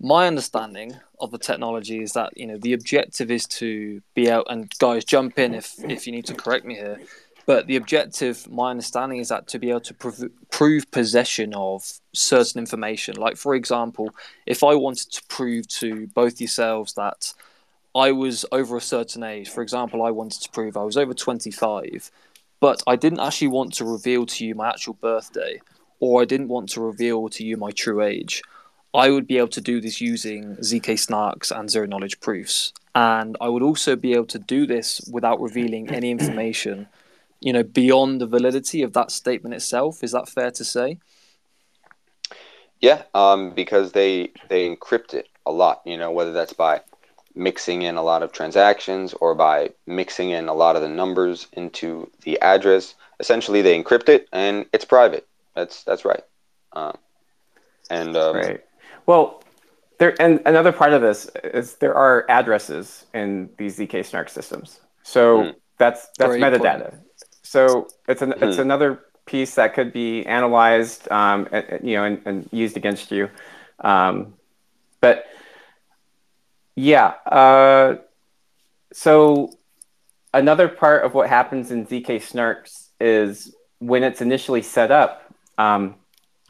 My 0.00 0.26
understanding 0.26 0.96
of 1.20 1.30
the 1.30 1.38
technology 1.38 2.02
is 2.02 2.12
that 2.12 2.36
you 2.36 2.46
know 2.46 2.58
the 2.58 2.72
objective 2.72 3.30
is 3.30 3.46
to 3.46 4.02
be 4.14 4.30
out 4.30 4.46
and 4.50 4.70
guys 4.78 5.04
jump 5.04 5.38
in 5.38 5.54
if 5.54 5.74
if 5.84 6.06
you 6.06 6.12
need 6.12 6.26
to 6.26 6.34
correct 6.34 6.64
me 6.64 6.74
here. 6.74 7.00
But 7.46 7.66
the 7.66 7.76
objective, 7.76 8.50
my 8.50 8.70
understanding, 8.70 9.18
is 9.18 9.28
that 9.28 9.46
to 9.48 9.58
be 9.58 9.68
able 9.68 9.80
to 9.80 9.94
prov- 9.94 10.30
prove 10.50 10.90
possession 10.90 11.52
of 11.54 12.00
certain 12.14 12.58
information. 12.58 13.16
Like, 13.16 13.36
for 13.36 13.54
example, 13.54 14.14
if 14.46 14.64
I 14.64 14.74
wanted 14.74 15.12
to 15.12 15.22
prove 15.24 15.68
to 15.80 16.06
both 16.08 16.40
yourselves 16.40 16.94
that 16.94 17.34
I 17.94 18.10
was 18.10 18.44
over 18.50 18.76
a 18.76 18.80
certain 18.80 19.22
age. 19.22 19.48
For 19.48 19.62
example, 19.62 20.02
I 20.02 20.10
wanted 20.10 20.42
to 20.42 20.50
prove 20.50 20.76
I 20.76 20.82
was 20.82 20.96
over 20.96 21.14
25, 21.14 22.10
but 22.58 22.82
I 22.86 22.96
didn't 22.96 23.20
actually 23.20 23.48
want 23.48 23.72
to 23.74 23.84
reveal 23.84 24.26
to 24.26 24.44
you 24.44 24.54
my 24.56 24.68
actual 24.68 24.94
birthday, 24.94 25.60
or 26.00 26.20
I 26.20 26.24
didn't 26.24 26.48
want 26.48 26.70
to 26.70 26.80
reveal 26.80 27.28
to 27.28 27.44
you 27.44 27.56
my 27.56 27.70
true 27.70 28.02
age. 28.02 28.42
I 28.94 29.10
would 29.10 29.26
be 29.26 29.38
able 29.38 29.48
to 29.48 29.60
do 29.60 29.80
this 29.80 30.00
using 30.00 30.56
ZK 30.56 30.94
snarks 30.94 31.50
and 31.50 31.68
zero 31.68 31.86
knowledge 31.86 32.20
proofs. 32.20 32.72
And 32.94 33.36
I 33.40 33.48
would 33.48 33.62
also 33.62 33.96
be 33.96 34.14
able 34.14 34.26
to 34.26 34.38
do 34.38 34.66
this 34.66 35.00
without 35.12 35.40
revealing 35.40 35.90
any 35.90 36.12
information, 36.12 36.86
you 37.40 37.52
know, 37.52 37.64
beyond 37.64 38.20
the 38.20 38.26
validity 38.26 38.82
of 38.82 38.92
that 38.92 39.10
statement 39.10 39.54
itself. 39.54 40.04
Is 40.04 40.12
that 40.12 40.28
fair 40.28 40.52
to 40.52 40.64
say? 40.64 40.98
Yeah, 42.80 43.02
um, 43.14 43.50
because 43.50 43.92
they 43.92 44.30
they 44.48 44.68
encrypt 44.68 45.14
it 45.14 45.28
a 45.44 45.50
lot. 45.50 45.82
You 45.84 45.96
know, 45.96 46.12
whether 46.12 46.32
that's 46.32 46.52
by 46.52 46.82
mixing 47.34 47.82
in 47.82 47.96
a 47.96 48.02
lot 48.02 48.22
of 48.22 48.30
transactions 48.30 49.12
or 49.14 49.34
by 49.34 49.70
mixing 49.86 50.30
in 50.30 50.48
a 50.48 50.54
lot 50.54 50.76
of 50.76 50.82
the 50.82 50.88
numbers 50.88 51.48
into 51.54 52.08
the 52.22 52.40
address. 52.40 52.94
Essentially, 53.18 53.62
they 53.62 53.80
encrypt 53.80 54.08
it 54.08 54.28
and 54.32 54.66
it's 54.72 54.84
private. 54.84 55.26
That's 55.56 55.82
that's 55.82 56.04
right. 56.04 56.22
Um, 56.72 56.96
and 57.90 58.16
um, 58.16 58.36
right. 58.36 58.64
Well, 59.06 59.42
there 59.98 60.20
and 60.20 60.40
another 60.46 60.72
part 60.72 60.92
of 60.92 61.02
this 61.02 61.30
is 61.42 61.76
there 61.76 61.94
are 61.94 62.26
addresses 62.28 63.06
in 63.14 63.50
these 63.58 63.78
zk 63.78 64.04
snark 64.04 64.28
systems. 64.28 64.80
So 65.02 65.38
mm. 65.38 65.54
that's 65.78 66.08
that's 66.18 66.30
Very 66.30 66.40
metadata. 66.40 66.74
Important. 66.74 67.02
So 67.42 67.88
it's 68.08 68.22
an 68.22 68.32
mm. 68.32 68.42
it's 68.42 68.56
hmm. 68.56 68.62
another 68.62 69.00
piece 69.26 69.54
that 69.54 69.74
could 69.74 69.92
be 69.92 70.24
analyzed, 70.26 71.10
um, 71.10 71.48
and, 71.50 71.80
you 71.82 71.96
know, 71.96 72.04
and, 72.04 72.20
and 72.26 72.48
used 72.52 72.76
against 72.76 73.10
you. 73.10 73.30
Um, 73.80 74.34
but 75.00 75.26
yeah. 76.74 77.14
Uh, 77.26 77.96
so 78.92 79.50
another 80.32 80.68
part 80.68 81.04
of 81.04 81.14
what 81.14 81.28
happens 81.28 81.70
in 81.70 81.86
zk 81.86 82.06
snarks 82.06 82.88
is 83.00 83.54
when 83.78 84.02
it's 84.02 84.20
initially 84.20 84.62
set 84.62 84.90
up 84.90 85.32
um, 85.58 85.94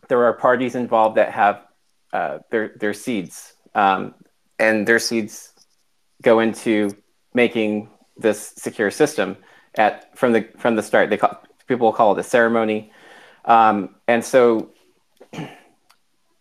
there 0.08 0.24
are 0.24 0.32
parties 0.32 0.74
involved 0.74 1.16
that 1.16 1.32
have 1.32 1.62
uh, 2.14 2.38
their 2.50 2.68
their 2.76 2.94
seeds 2.94 3.54
um, 3.74 4.14
and 4.58 4.86
their 4.86 5.00
seeds 5.00 5.52
go 6.22 6.38
into 6.38 6.90
making 7.34 7.90
this 8.16 8.54
secure 8.56 8.90
system 8.90 9.36
at 9.76 10.16
from 10.16 10.32
the 10.32 10.48
from 10.56 10.76
the 10.76 10.82
start 10.82 11.10
they 11.10 11.16
call 11.16 11.42
people 11.66 11.92
call 11.92 12.12
it 12.12 12.20
a 12.20 12.22
ceremony 12.22 12.92
um, 13.46 13.96
and 14.06 14.24
so 14.24 14.70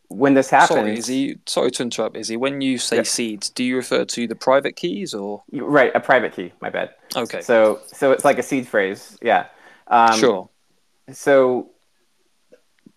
when 0.09 0.35
this 0.35 0.49
happens, 0.49 0.79
sorry, 0.79 0.97
Izzy, 0.97 1.39
sorry 1.47 1.71
to 1.71 1.83
interrupt, 1.83 2.15
Izzy. 2.15 2.37
When 2.37 2.61
you 2.61 2.77
say 2.77 2.97
yeah. 2.97 3.03
seeds, 3.03 3.49
do 3.49 3.63
you 3.63 3.75
refer 3.75 4.05
to 4.05 4.27
the 4.27 4.35
private 4.35 4.75
keys 4.75 5.13
or 5.13 5.43
right 5.51 5.91
a 5.95 5.99
private 5.99 6.33
key? 6.33 6.53
My 6.61 6.69
bad. 6.69 6.91
Okay. 7.15 7.41
So 7.41 7.81
so 7.87 8.11
it's 8.11 8.23
like 8.23 8.37
a 8.37 8.43
seed 8.43 8.67
phrase, 8.67 9.17
yeah. 9.21 9.47
Um, 9.87 10.17
sure. 10.19 10.49
So 11.11 11.71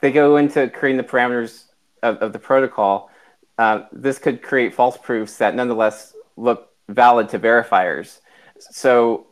they 0.00 0.12
go 0.12 0.36
into 0.36 0.68
creating 0.68 0.98
the 0.98 1.04
parameters 1.04 1.64
of, 2.06 2.18
of 2.18 2.32
the 2.32 2.38
protocol. 2.38 3.10
Uh, 3.58 3.82
this 3.92 4.18
could 4.18 4.42
create 4.42 4.74
false 4.74 4.96
proofs 4.96 5.38
that 5.38 5.54
nonetheless 5.54 6.14
look 6.36 6.70
valid 6.88 7.28
to 7.30 7.38
verifiers. 7.38 8.20
So, 8.58 9.26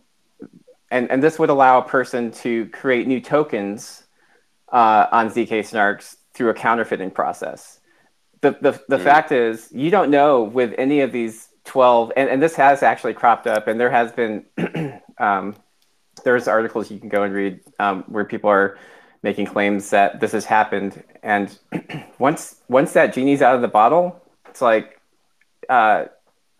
and, 0.90 1.10
and 1.10 1.22
this 1.22 1.38
would 1.38 1.50
allow 1.50 1.78
a 1.78 1.84
person 1.84 2.30
to 2.32 2.66
create 2.68 3.06
new 3.06 3.20
tokens 3.20 4.04
uh, 4.72 5.06
on 5.12 5.30
ZK 5.30 5.60
Snarks 5.60 6.16
through 6.32 6.50
a 6.50 6.54
counterfeiting 6.54 7.10
process. 7.10 7.80
The, 8.40 8.52
the, 8.60 8.72
the 8.88 8.98
mm. 8.98 9.04
fact 9.04 9.32
is, 9.32 9.70
you 9.72 9.90
don't 9.90 10.10
know 10.10 10.42
with 10.42 10.74
any 10.76 11.00
of 11.00 11.12
these 11.12 11.48
12, 11.64 12.12
and, 12.16 12.28
and 12.28 12.42
this 12.42 12.56
has 12.56 12.82
actually 12.82 13.14
cropped 13.14 13.46
up, 13.46 13.68
and 13.68 13.80
there 13.80 13.90
has 13.90 14.12
been, 14.12 14.44
um, 15.18 15.54
there's 16.24 16.48
articles 16.48 16.90
you 16.90 16.98
can 16.98 17.08
go 17.08 17.22
and 17.22 17.34
read 17.34 17.60
um, 17.78 18.04
where 18.08 18.24
people 18.24 18.50
are 18.50 18.78
making 19.24 19.46
claims 19.46 19.90
that 19.90 20.20
this 20.20 20.30
has 20.30 20.44
happened. 20.44 21.02
And 21.24 21.58
once, 22.20 22.62
once 22.68 22.92
that 22.92 23.12
genie's 23.12 23.42
out 23.42 23.56
of 23.56 23.62
the 23.62 23.68
bottle, 23.68 24.22
it's 24.48 24.62
like, 24.62 25.00
uh, 25.68 26.04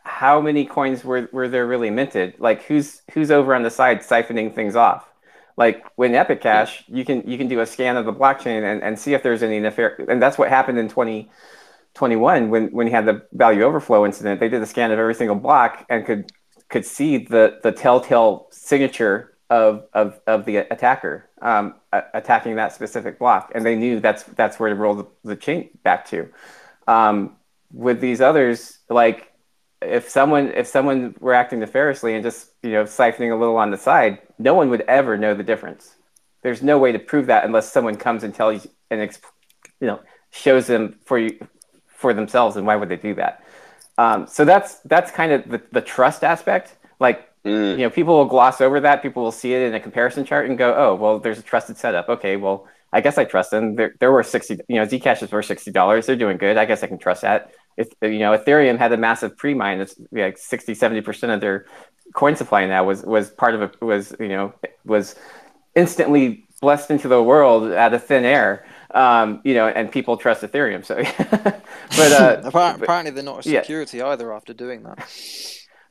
how 0.03 0.41
many 0.41 0.65
coins 0.65 1.05
were, 1.05 1.29
were 1.33 1.49
there 1.49 1.67
really 1.67 1.91
minted? 1.91 2.35
Like 2.41 2.65
who's, 2.65 3.03
who's 3.13 3.31
over 3.31 3.55
on 3.55 3.63
the 3.63 3.71
side 3.71 4.01
siphoning 4.01 4.53
things 4.53 4.75
off? 4.75 5.09
like 5.57 5.85
when 5.97 6.15
Epic 6.15 6.41
Cash, 6.41 6.85
you 6.89 7.05
can 7.05 7.23
you 7.29 7.39
can 7.39 7.49
do 7.49 7.61
a 7.61 7.67
scan 7.67 7.97
of 7.97 8.05
the 8.05 8.13
blockchain 8.13 8.71
and, 8.71 8.83
and 8.83 8.99
see 8.99 9.15
if 9.15 9.23
there's 9.23 9.43
any 9.43 9.61
nefarious, 9.61 10.09
and 10.09 10.21
that's 10.21 10.37
what 10.37 10.49
happened 10.49 10.79
in 10.79 10.89
2021 10.89 12.51
when 12.51 12.69
when 12.69 12.87
you 12.87 12.93
had 12.93 13.07
the 13.07 13.23
value 13.33 13.63
overflow 13.63 14.05
incident. 14.05 14.41
They 14.41 14.49
did 14.49 14.63
a 14.63 14.67
scan 14.67 14.91
of 14.91 14.99
every 14.99 15.15
single 15.15 15.37
block 15.37 15.87
and 15.89 16.05
could 16.05 16.33
could 16.69 16.85
see 16.85 17.19
the 17.19 17.61
the 17.63 17.71
telltale 17.71 18.49
signature 18.51 19.34
of 19.51 19.87
of, 19.93 20.21
of 20.27 20.45
the 20.45 20.57
attacker 20.57 21.29
um, 21.43 21.75
attacking 21.93 22.57
that 22.57 22.73
specific 22.73 23.19
block, 23.19 23.53
and 23.55 23.65
they 23.65 23.77
knew 23.77 24.01
that's 24.01 24.23
that's 24.23 24.59
where 24.59 24.71
to 24.71 24.75
roll 24.75 24.95
the, 24.95 25.07
the 25.25 25.37
chain 25.37 25.71
back 25.83 26.07
to. 26.09 26.29
Um, 26.87 27.37
with 27.73 28.01
these 28.01 28.21
others, 28.21 28.79
like 28.89 29.33
if 29.83 30.09
someone 30.09 30.53
if 30.55 30.67
someone 30.67 31.15
were 31.21 31.35
acting 31.35 31.61
nefariously 31.61 32.15
and 32.15 32.23
just 32.23 32.51
you 32.63 32.73
know 32.73 32.85
siphoning 32.85 33.33
a 33.33 33.37
little 33.37 33.57
on 33.57 33.71
the 33.71 33.77
side, 33.77 34.21
no 34.39 34.55
one 34.55 34.71
would 34.71 34.83
ever 34.83 35.17
know 35.17 35.35
the 35.35 35.43
difference. 35.43 35.95
There's 36.43 36.63
no 36.63 36.79
way 36.79 36.93
to 36.93 36.99
prove 36.99 37.27
that 37.27 37.45
unless 37.45 37.71
someone 37.71 37.97
comes 37.97 38.25
and 38.25 38.35
tells 38.35 38.65
you 38.65 38.71
and 38.91 39.19
you 39.81 39.87
know 39.87 40.01
shows 40.31 40.67
them 40.67 40.99
for 41.05 41.19
you 41.19 41.39
for 41.87 42.15
themselves. 42.15 42.57
And 42.57 42.67
why 42.67 42.77
would 42.77 42.89
they 42.89 42.97
do 42.97 43.15
that? 43.15 43.45
Um, 43.99 44.27
so 44.27 44.45
that's 44.45 44.77
that's 44.81 45.11
kind 45.11 45.33
of 45.33 45.49
the, 45.49 45.63
the 45.73 45.81
trust 45.81 46.25
aspect. 46.25 46.77
Like 47.01 47.29
mm. 47.45 47.73
you 47.73 47.79
know, 47.79 47.91
people 47.91 48.17
will 48.17 48.27
gloss 48.27 48.61
over 48.61 48.81
that. 48.81 49.03
People 49.03 49.23
will 49.23 49.33
see 49.33 49.55
it 49.55 49.63
in 49.63 49.75
a 49.75 49.81
comparison 49.81 50.25
chart 50.25 50.49
and 50.49 50.59
go, 50.59 50.75
"Oh, 50.77 50.95
well, 50.95 51.19
there's 51.19 51.39
a 51.39 51.43
trusted 51.43 51.77
setup. 51.77 52.09
Okay, 52.09 52.37
well, 52.37 52.67
I 52.93 53.01
guess 53.01 53.19
I 53.19 53.25
trust 53.25 53.51
them. 53.51 53.77
They're, 53.77 53.95
they're 54.01 54.13
worth 54.13 54.29
sixty. 54.29 54.59
You 54.69 54.77
know, 54.77 54.87
Zcash 54.87 55.23
is 55.23 55.33
worth 55.33 55.47
sixty 55.47 55.71
dollars. 55.71 56.07
They're 56.07 56.17
doing 56.17 56.39
good. 56.39 56.57
I 56.57 56.65
guess 56.65 56.83
I 56.83 56.87
can 56.87 56.99
trust 56.99 57.23
that 57.23 57.53
if 57.77 57.89
you 58.03 58.19
know 58.19 58.37
ethereum 58.37 58.79
had 58.79 58.93
a 58.93 58.97
massive 58.97 59.37
pre-mine 59.37 59.81
it's 59.81 59.97
like 60.13 60.39
60 60.39 60.75
70% 60.75 61.35
of 61.35 61.41
their 61.41 61.67
coin 62.15 62.37
supply 62.37 62.67
now 62.67 62.85
was 62.85 63.03
was 63.03 63.31
part 63.31 63.55
of 63.55 63.63
it 63.63 63.81
was 63.83 64.15
you 64.21 64.29
know 64.29 64.53
was 64.85 65.17
instantly 65.75 66.47
blessed 66.61 66.91
into 66.91 67.09
the 67.09 67.23
world 67.23 67.73
out 67.73 67.95
of 67.95 68.05
thin 68.05 68.25
air 68.25 68.65
um, 68.93 69.41
you 69.45 69.55
know 69.55 69.67
and 69.67 69.91
people 69.91 70.17
trust 70.17 70.43
ethereum 70.43 70.85
so 70.85 70.97
but 71.97 72.13
uh, 72.13 72.41
apparently, 72.45 72.85
apparently 72.85 73.11
they're 73.11 73.25
not 73.25 73.41
a 73.41 73.43
security 73.43 73.99
yeah. 73.99 74.09
either 74.09 74.33
after 74.33 74.55
doing 74.55 74.83
that 74.85 75.09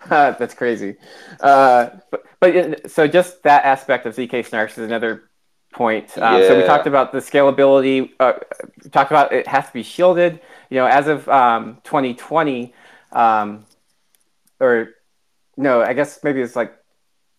that's 0.09 0.53
crazy 0.53 0.95
uh, 1.39 1.89
but, 2.11 2.23
but 2.39 2.91
so 2.91 3.07
just 3.07 3.43
that 3.43 3.65
aspect 3.65 4.05
of 4.05 4.15
zk 4.15 4.31
snarks 4.31 4.71
is 4.71 4.79
another 4.79 5.29
point 5.73 6.17
um, 6.17 6.41
yeah. 6.41 6.47
so 6.47 6.57
we 6.57 6.63
talked 6.63 6.87
about 6.87 7.11
the 7.11 7.17
scalability 7.17 8.11
uh, 8.19 8.33
talked 8.91 9.11
about 9.11 9.33
it 9.33 9.47
has 9.47 9.65
to 9.67 9.73
be 9.73 9.83
shielded 9.83 10.39
you 10.73 10.79
know, 10.79 10.87
as 10.87 11.07
of 11.07 11.29
um, 11.29 11.77
2020, 11.83 12.73
um, 13.11 13.63
or 14.59 14.89
no, 15.55 15.83
I 15.83 15.93
guess 15.93 16.23
maybe 16.23 16.41
it's 16.41 16.55
like 16.55 16.73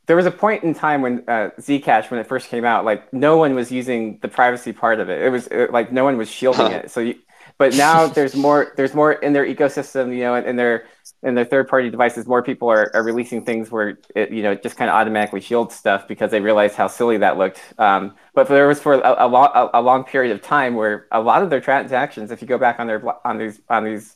there 0.06 0.14
was 0.14 0.26
a 0.26 0.30
point 0.30 0.62
in 0.62 0.72
time 0.72 1.02
when 1.02 1.24
uh, 1.26 1.50
Zcash, 1.58 2.12
when 2.12 2.20
it 2.20 2.28
first 2.28 2.48
came 2.48 2.64
out, 2.64 2.84
like 2.84 3.12
no 3.12 3.36
one 3.36 3.56
was 3.56 3.72
using 3.72 4.20
the 4.22 4.28
privacy 4.28 4.72
part 4.72 5.00
of 5.00 5.10
it. 5.10 5.20
It 5.20 5.30
was 5.30 5.48
it, 5.48 5.72
like 5.72 5.90
no 5.90 6.04
one 6.04 6.16
was 6.16 6.30
shielding 6.30 6.70
it. 6.70 6.92
So, 6.92 7.00
you, 7.00 7.16
but 7.58 7.74
now 7.74 8.06
there's 8.06 8.36
more. 8.36 8.72
There's 8.76 8.94
more 8.94 9.14
in 9.14 9.32
their 9.32 9.44
ecosystem. 9.44 10.14
You 10.14 10.22
know, 10.22 10.34
and 10.36 10.46
in 10.46 10.54
their 10.54 10.86
in 11.24 11.34
their 11.34 11.44
third 11.44 11.68
party 11.68 11.90
devices, 11.90 12.26
more 12.26 12.42
people 12.42 12.68
are, 12.68 12.94
are 12.94 13.02
releasing 13.02 13.44
things 13.44 13.70
where 13.70 13.98
it 14.14 14.30
you 14.30 14.42
know 14.42 14.52
it 14.52 14.62
just 14.62 14.76
kind 14.76 14.90
of 14.90 14.94
automatically 14.94 15.40
shields 15.40 15.74
stuff 15.74 16.06
because 16.06 16.30
they 16.30 16.40
realized 16.40 16.76
how 16.76 16.86
silly 16.86 17.16
that 17.18 17.38
looked. 17.38 17.60
Um, 17.78 18.14
but 18.34 18.48
there 18.48 18.68
was 18.68 18.80
for 18.80 18.94
a, 18.94 19.26
a 19.26 19.28
long 19.28 19.50
a, 19.54 19.80
a, 19.80 19.82
long 19.82 20.04
period 20.04 20.32
of 20.32 20.42
time 20.42 20.74
where 20.74 21.06
a 21.10 21.20
lot 21.20 21.42
of 21.42 21.50
their 21.50 21.60
transactions, 21.60 22.30
if 22.30 22.42
you 22.42 22.48
go 22.48 22.58
back 22.58 22.78
on 22.78 22.86
their 22.86 23.02
on 23.26 23.38
these 23.38 23.60
on 23.68 23.84
these 23.84 24.14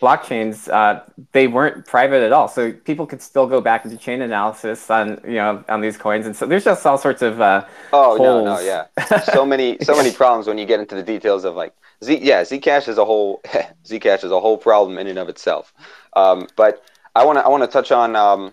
blockchains, 0.00 0.68
uh, 0.72 1.02
they 1.32 1.46
weren't 1.46 1.86
private 1.86 2.22
at 2.22 2.32
all. 2.32 2.48
So 2.48 2.72
people 2.72 3.06
could 3.06 3.22
still 3.22 3.46
go 3.46 3.60
back 3.60 3.84
and 3.84 3.92
do 3.92 3.96
chain 3.96 4.22
analysis 4.22 4.90
on 4.90 5.20
you 5.24 5.34
know 5.34 5.64
on 5.68 5.80
these 5.80 5.96
coins, 5.96 6.26
and 6.26 6.36
so 6.36 6.46
there's 6.46 6.64
just 6.64 6.86
all 6.86 6.98
sorts 6.98 7.22
of 7.22 7.40
uh, 7.40 7.66
oh 7.92 8.16
holes. 8.16 8.20
no 8.20 8.44
no 8.44 8.60
yeah 8.60 8.86
so 9.24 9.44
many 9.44 9.78
so 9.82 9.96
many 9.96 10.12
problems 10.20 10.46
when 10.46 10.58
you 10.58 10.66
get 10.66 10.80
into 10.80 10.94
the 10.94 11.02
details 11.02 11.44
of 11.44 11.54
like 11.54 11.74
Z 12.02 12.20
yeah 12.22 12.42
Zcash 12.42 12.88
is 12.88 12.98
a 12.98 13.04
whole 13.04 13.40
Zcash 13.84 14.24
is 14.24 14.30
a 14.30 14.40
whole 14.40 14.58
problem 14.58 14.98
in 14.98 15.06
and 15.06 15.18
of 15.18 15.28
itself. 15.28 15.72
Um, 16.16 16.46
but 16.56 16.82
I 17.14 17.24
want 17.24 17.38
to 17.38 17.44
I 17.44 17.48
want 17.48 17.62
to 17.62 17.68
touch 17.68 17.92
on 17.92 18.16
um, 18.16 18.52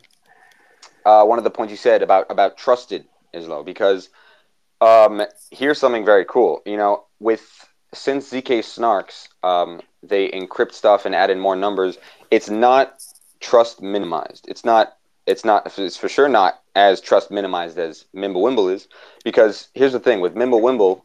uh, 1.06 1.24
one 1.26 1.38
of 1.38 1.44
the 1.44 1.50
points 1.50 1.72
you 1.72 1.78
said 1.78 2.02
about 2.02 2.30
about 2.30 2.58
trusted 2.58 3.06
Islo 3.34 3.66
because 3.66 4.10
um, 4.82 5.22
here's 5.52 5.80
something 5.80 6.06
very 6.06 6.26
cool. 6.26 6.62
You 6.66 6.78
know, 6.78 7.06
with 7.20 7.68
since 7.94 8.32
zk 8.32 8.60
snarks, 8.60 9.28
um, 9.44 9.82
they 10.02 10.30
encrypt 10.30 10.74
stuff 10.74 11.06
and 11.06 11.14
add 11.14 11.30
in 11.30 11.40
more 11.40 11.56
numbers. 11.56 11.98
It's 12.30 12.50
not 12.50 13.04
trust 13.40 13.82
minimized. 13.82 14.46
It's 14.48 14.66
not. 14.66 14.98
It's 15.28 15.46
not. 15.46 15.72
It's 15.78 15.98
for 15.98 16.10
sure 16.10 16.30
not 16.30 16.62
as 16.76 17.02
trust 17.02 17.32
minimized 17.32 17.78
as 17.78 18.06
Mimblewimble 18.16 18.74
is, 18.74 18.88
because 19.24 19.68
here's 19.74 19.92
the 19.92 20.00
thing 20.00 20.22
with 20.22 20.36
Mimblewimble, 20.36 21.02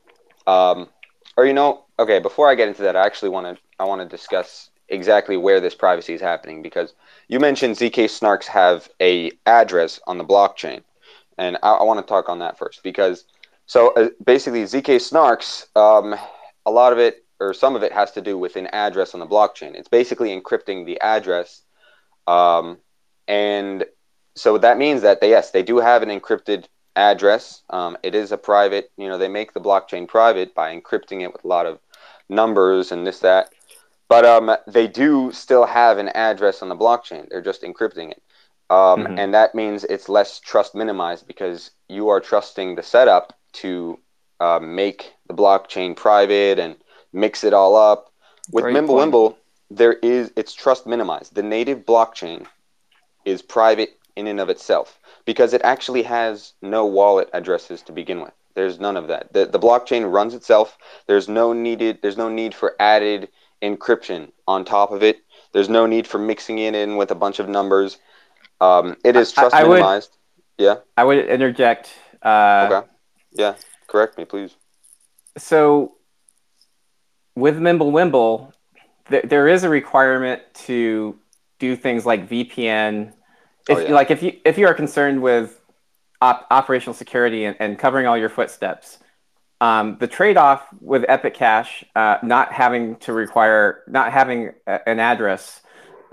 um, 0.46 0.88
or 1.36 1.44
you 1.44 1.52
know, 1.52 1.84
okay. 1.98 2.18
Before 2.18 2.48
I 2.48 2.54
get 2.54 2.68
into 2.68 2.82
that, 2.82 2.96
I 2.96 3.04
actually 3.04 3.30
want 3.30 3.56
to. 3.56 3.62
I 3.78 3.84
want 3.84 4.00
to 4.00 4.08
discuss 4.08 4.70
exactly 4.88 5.36
where 5.36 5.60
this 5.60 5.74
privacy 5.74 6.14
is 6.14 6.20
happening 6.20 6.62
because 6.62 6.94
you 7.28 7.40
mentioned 7.40 7.76
zk 7.76 8.04
snarks 8.04 8.46
have 8.46 8.88
a 9.00 9.30
address 9.46 10.00
on 10.06 10.18
the 10.18 10.24
blockchain, 10.24 10.82
and 11.38 11.56
I, 11.62 11.72
I 11.72 11.82
want 11.82 12.00
to 12.00 12.06
talk 12.06 12.28
on 12.28 12.38
that 12.40 12.58
first 12.58 12.82
because 12.82 13.24
so 13.66 13.92
uh, 13.94 14.08
basically, 14.24 14.62
ZK 14.62 14.96
Snarks, 14.96 15.66
um, 15.76 16.14
a 16.64 16.70
lot 16.70 16.92
of 16.92 16.98
it 16.98 17.24
or 17.38 17.52
some 17.52 17.76
of 17.76 17.82
it 17.82 17.92
has 17.92 18.12
to 18.12 18.22
do 18.22 18.38
with 18.38 18.56
an 18.56 18.66
address 18.68 19.12
on 19.12 19.20
the 19.20 19.26
blockchain. 19.26 19.74
It's 19.74 19.88
basically 19.88 20.30
encrypting 20.30 20.86
the 20.86 20.98
address, 21.00 21.62
um, 22.26 22.78
and 23.28 23.84
so 24.34 24.56
that 24.58 24.78
means 24.78 25.02
that 25.02 25.20
they 25.20 25.30
yes 25.30 25.50
they 25.50 25.62
do 25.62 25.78
have 25.78 26.02
an 26.02 26.08
encrypted 26.08 26.66
address. 26.94 27.62
Um, 27.68 27.98
it 28.02 28.14
is 28.14 28.32
a 28.32 28.38
private. 28.38 28.90
You 28.96 29.08
know 29.08 29.18
they 29.18 29.28
make 29.28 29.52
the 29.52 29.60
blockchain 29.60 30.06
private 30.06 30.54
by 30.54 30.74
encrypting 30.74 31.22
it 31.22 31.32
with 31.32 31.44
a 31.44 31.48
lot 31.48 31.66
of 31.66 31.80
numbers 32.28 32.92
and 32.92 33.06
this 33.06 33.18
that. 33.20 33.52
But 34.08 34.24
um, 34.24 34.56
they 34.66 34.86
do 34.86 35.32
still 35.32 35.66
have 35.66 35.98
an 35.98 36.08
address 36.10 36.62
on 36.62 36.68
the 36.68 36.76
blockchain. 36.76 37.28
They're 37.28 37.42
just 37.42 37.62
encrypting 37.62 38.12
it. 38.12 38.22
Um, 38.68 39.04
mm-hmm. 39.04 39.18
And 39.18 39.34
that 39.34 39.54
means 39.54 39.84
it's 39.84 40.08
less 40.08 40.40
trust 40.40 40.74
minimized 40.74 41.26
because 41.26 41.70
you 41.88 42.08
are 42.08 42.20
trusting 42.20 42.74
the 42.74 42.82
setup 42.82 43.36
to 43.54 43.98
uh, 44.40 44.60
make 44.60 45.12
the 45.28 45.34
blockchain 45.34 45.96
private 45.96 46.58
and 46.58 46.76
mix 47.12 47.44
it 47.44 47.54
all 47.54 47.76
up. 47.76 48.12
With 48.52 48.64
Mimblewimble, 48.64 49.36
there 49.70 49.94
is 49.94 50.32
it's 50.36 50.54
trust 50.54 50.86
minimized. 50.86 51.34
The 51.34 51.42
native 51.42 51.84
blockchain 51.84 52.46
is 53.24 53.42
private 53.42 53.98
in 54.14 54.26
and 54.26 54.40
of 54.40 54.48
itself 54.48 55.00
because 55.24 55.52
it 55.52 55.60
actually 55.64 56.02
has 56.02 56.52
no 56.62 56.86
wallet 56.86 57.28
addresses 57.32 57.82
to 57.82 57.92
begin 57.92 58.20
with. 58.20 58.32
There's 58.54 58.80
none 58.80 58.96
of 58.96 59.08
that. 59.08 59.32
The, 59.32 59.46
the 59.46 59.58
blockchain 59.58 60.10
runs 60.10 60.32
itself. 60.32 60.78
There's 61.06 61.28
no 61.28 61.52
needed. 61.52 61.98
There's 62.00 62.16
no 62.16 62.28
need 62.28 62.54
for 62.54 62.74
added 62.80 63.28
encryption 63.62 64.30
on 64.46 64.64
top 64.64 64.90
of 64.92 65.02
it. 65.02 65.18
There's 65.52 65.68
no 65.68 65.86
need 65.86 66.06
for 66.06 66.18
mixing 66.18 66.58
it 66.58 66.74
in 66.74 66.96
with 66.96 67.10
a 67.10 67.14
bunch 67.14 67.38
of 67.38 67.48
numbers. 67.48 67.98
Um, 68.60 68.96
it 69.04 69.16
is 69.16 69.32
trust 69.32 69.54
I, 69.54 69.60
I 69.62 69.68
minimized. 69.68 70.16
Yeah. 70.58 70.76
I 70.96 71.04
would 71.04 71.26
interject. 71.26 71.90
Uh, 72.22 72.68
Okay. 72.70 72.86
Yeah. 73.32 73.54
Correct 73.86 74.16
me, 74.18 74.24
please. 74.24 74.54
So 75.36 75.96
with 77.34 77.58
Mimblewimble, 77.58 78.52
th- 79.10 79.24
there 79.24 79.48
is 79.48 79.64
a 79.64 79.68
requirement 79.68 80.42
to 80.66 81.18
do 81.58 81.76
things 81.76 82.06
like 82.06 82.28
VPN. 82.28 83.12
If 83.68 83.78
Oh, 83.78 83.80
yeah. 83.80 83.92
like 83.92 84.10
if 84.10 84.22
you 84.22 84.38
if 84.44 84.56
you 84.58 84.66
are 84.66 84.74
concerned 84.74 85.20
with 85.22 85.60
op- 86.22 86.46
operational 86.50 86.94
security 86.94 87.44
and, 87.44 87.56
and 87.60 87.78
covering 87.78 88.06
all 88.06 88.16
your 88.16 88.28
footsteps, 88.28 88.98
um, 89.60 89.96
the 89.98 90.06
trade-off 90.06 90.66
with 90.80 91.04
Epic 91.08 91.34
Cash 91.34 91.84
uh, 91.94 92.18
not 92.22 92.52
having 92.52 92.96
to 92.96 93.12
require 93.12 93.82
not 93.86 94.12
having 94.12 94.52
a, 94.66 94.88
an 94.88 95.00
address 95.00 95.62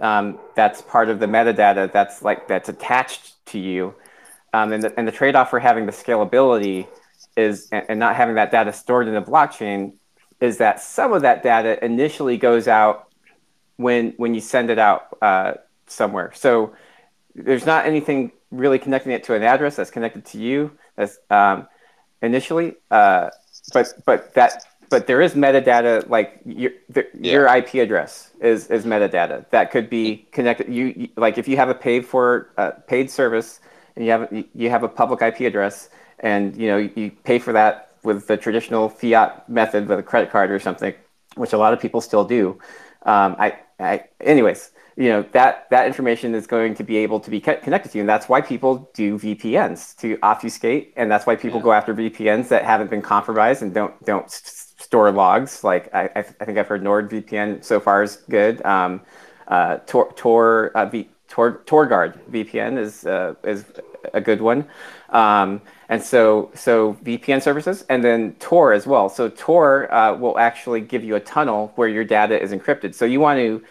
um, 0.01 0.39
that's 0.55 0.81
part 0.81 1.09
of 1.09 1.19
the 1.19 1.25
metadata 1.25 1.91
that's 1.91 2.21
like 2.21 2.47
that's 2.47 2.69
attached 2.69 3.45
to 3.47 3.59
you, 3.59 3.93
um, 4.53 4.71
and 4.71 4.83
the, 4.83 4.97
and 4.97 5.07
the 5.07 5.11
trade-off 5.11 5.49
for 5.49 5.59
having 5.59 5.85
the 5.85 5.91
scalability 5.91 6.87
is 7.35 7.67
and, 7.71 7.85
and 7.89 7.99
not 7.99 8.15
having 8.15 8.35
that 8.35 8.51
data 8.51 8.71
stored 8.71 9.07
in 9.07 9.13
the 9.13 9.21
blockchain 9.21 9.93
is 10.39 10.57
that 10.57 10.81
some 10.81 11.13
of 11.13 11.21
that 11.21 11.41
data 11.41 11.83
initially 11.83 12.37
goes 12.37 12.67
out 12.67 13.07
when 13.77 14.13
when 14.17 14.33
you 14.33 14.41
send 14.41 14.69
it 14.69 14.79
out 14.79 15.17
uh, 15.21 15.53
somewhere. 15.87 16.31
So 16.35 16.73
there's 17.35 17.65
not 17.65 17.85
anything 17.85 18.31
really 18.51 18.79
connecting 18.79 19.11
it 19.11 19.23
to 19.25 19.33
an 19.35 19.43
address 19.43 19.75
that's 19.75 19.89
connected 19.89 20.25
to 20.25 20.37
you. 20.37 20.77
That's 20.95 21.17
um, 21.29 21.67
initially, 22.23 22.75
uh, 22.91 23.29
but 23.73 23.93
but 24.05 24.33
that 24.33 24.65
but 24.89 25.07
there 25.07 25.21
is 25.21 25.33
metadata 25.35 26.07
like 26.09 26.39
your 26.45 26.71
the, 26.89 27.07
your 27.19 27.45
IP 27.55 27.75
address 27.75 28.31
is 28.41 28.67
is 28.67 28.85
metadata 28.85 29.49
that 29.51 29.71
could 29.71 29.89
be 29.89 30.27
connected. 30.31 30.69
You, 30.73 30.85
you 30.97 31.09
like 31.17 31.37
if 31.37 31.47
you 31.47 31.57
have 31.57 31.69
a 31.69 31.75
paid 31.75 32.05
for 32.05 32.49
uh, 32.57 32.71
paid 32.87 33.11
service 33.11 33.59
and 33.95 34.05
you 34.05 34.11
have 34.11 34.31
you- 34.31 34.45
you 34.55 34.69
have 34.71 34.83
a 34.83 34.89
public 34.89 35.21
IP 35.21 35.41
address 35.41 35.89
and 36.19 36.55
you 36.57 36.67
know 36.67 36.77
you 36.77 37.11
pay 37.23 37.39
for 37.39 37.53
that 37.53 37.91
with 38.03 38.27
the 38.27 38.37
traditional 38.37 38.89
fiat 38.89 39.47
method 39.49 39.87
with 39.87 39.99
a 39.99 40.03
credit 40.03 40.29
card 40.31 40.51
or 40.51 40.59
something, 40.59 40.93
which 41.35 41.53
a 41.53 41.57
lot 41.57 41.73
of 41.73 41.79
people 41.79 42.01
still 42.01 42.25
do. 42.25 42.59
Um, 43.05 43.35
I, 43.39 43.57
I, 43.79 44.03
anyways, 44.21 44.71
you 44.95 45.09
know 45.09 45.23
that 45.31 45.67
that 45.71 45.87
information 45.87 46.35
is 46.35 46.47
going 46.47 46.75
to 46.75 46.83
be 46.83 46.97
able 46.97 47.19
to 47.19 47.29
be 47.31 47.39
connected 47.41 47.91
to 47.91 47.97
you, 47.97 48.01
and 48.01 48.09
that's 48.09 48.29
why 48.29 48.41
people 48.41 48.89
do 48.93 49.17
VPNs 49.17 49.95
to 49.97 50.17
obfuscate, 50.23 50.93
and 50.95 51.09
that's 51.11 51.25
why 51.25 51.35
people 51.35 51.59
Yeah. 51.59 51.63
go 51.63 51.73
after 51.73 51.93
VPNs 51.93 52.47
that 52.49 52.63
haven't 52.65 52.89
been 52.89 53.01
compromised 53.01 53.61
and 53.61 53.73
don't 53.73 53.93
don't 54.05 54.29
store 54.29 55.11
logs. 55.11 55.63
Like 55.63 55.93
I, 55.93 56.09
I 56.15 56.21
think 56.23 56.57
I've 56.57 56.67
heard 56.67 56.83
NordVPN 56.83 57.63
so 57.63 57.79
far 57.79 58.03
is 58.03 58.17
good. 58.29 58.63
Um, 58.65 59.01
uh, 59.47 59.77
Tor 59.85 60.13
Tor, 60.15 60.71
uh, 60.75 60.85
v, 60.85 61.09
Tor 61.27 61.63
TorGuard 61.65 62.19
VPN 62.29 62.77
is 62.77 63.05
uh, 63.05 63.33
is 63.43 63.65
a 64.13 64.21
good 64.21 64.41
one. 64.41 64.67
Um, 65.09 65.61
and 65.89 66.01
so 66.01 66.51
so 66.55 66.93
VPN 67.03 67.41
services 67.41 67.83
and 67.89 68.03
then 68.03 68.33
Tor 68.39 68.73
as 68.73 68.85
well. 68.87 69.09
So 69.09 69.29
Tor 69.29 69.93
uh, 69.93 70.15
will 70.15 70.37
actually 70.39 70.81
give 70.81 71.03
you 71.03 71.15
a 71.15 71.19
tunnel 71.19 71.71
where 71.75 71.87
your 71.87 72.03
data 72.03 72.41
is 72.41 72.51
encrypted. 72.51 72.95
So 72.95 73.05
you 73.05 73.19
want 73.19 73.37
to 73.39 73.63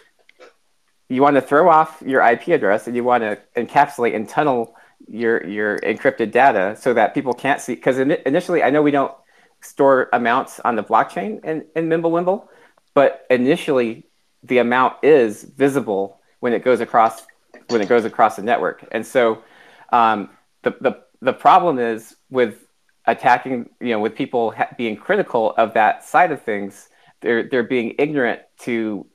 you 1.13 1.21
want 1.21 1.35
to 1.35 1.41
throw 1.41 1.69
off 1.69 2.01
your 2.05 2.21
IP 2.21 2.47
address 2.49 2.87
and 2.87 2.95
you 2.95 3.03
want 3.03 3.23
to 3.23 3.39
encapsulate 3.55 4.15
and 4.15 4.27
tunnel 4.27 4.75
your 5.07 5.45
your 5.45 5.79
encrypted 5.79 6.31
data 6.31 6.75
so 6.79 6.93
that 6.93 7.13
people 7.13 7.33
can't 7.33 7.61
see. 7.61 7.75
Because 7.75 7.99
initially, 7.99 8.63
I 8.63 8.69
know 8.69 8.81
we 8.81 8.91
don't 8.91 9.13
store 9.61 10.09
amounts 10.13 10.59
on 10.61 10.75
the 10.75 10.83
blockchain 10.83 11.43
in, 11.45 11.65
in 11.75 11.87
Mimblewimble, 11.87 12.47
but 12.93 13.25
initially 13.29 14.05
the 14.43 14.57
amount 14.57 14.95
is 15.03 15.43
visible 15.43 16.19
when 16.39 16.53
it 16.53 16.63
goes 16.63 16.79
across 16.79 17.25
when 17.69 17.81
it 17.81 17.87
goes 17.87 18.05
across 18.05 18.35
the 18.35 18.43
network. 18.43 18.85
And 18.91 19.05
so 19.05 19.43
um, 19.91 20.29
the, 20.63 20.75
the 20.81 21.03
the 21.21 21.33
problem 21.33 21.79
is 21.79 22.15
with 22.29 22.65
attacking, 23.05 23.69
you 23.79 23.89
know, 23.89 23.99
with 23.99 24.15
people 24.15 24.51
ha- 24.51 24.69
being 24.77 24.95
critical 24.95 25.53
of 25.57 25.73
that 25.75 26.03
side 26.03 26.31
of 26.31 26.41
things, 26.41 26.89
they're 27.21 27.47
they're 27.47 27.63
being 27.63 27.95
ignorant 27.99 28.41
to 28.61 29.05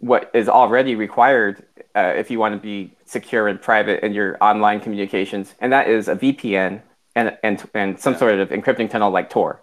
what 0.00 0.30
is 0.34 0.48
already 0.48 0.94
required 0.94 1.64
uh, 1.96 2.12
if 2.16 2.30
you 2.30 2.38
want 2.38 2.54
to 2.54 2.60
be 2.60 2.96
secure 3.04 3.48
and 3.48 3.60
private 3.60 4.04
in 4.04 4.12
your 4.12 4.36
online 4.40 4.80
communications, 4.80 5.54
and 5.60 5.72
that 5.72 5.88
is 5.88 6.08
a 6.08 6.16
VPN 6.16 6.82
and 7.16 7.36
and 7.42 7.68
and 7.74 7.98
some 8.00 8.16
sort 8.16 8.34
of 8.34 8.50
encrypting 8.50 8.88
tunnel 8.90 9.10
like 9.10 9.30
Tor. 9.30 9.62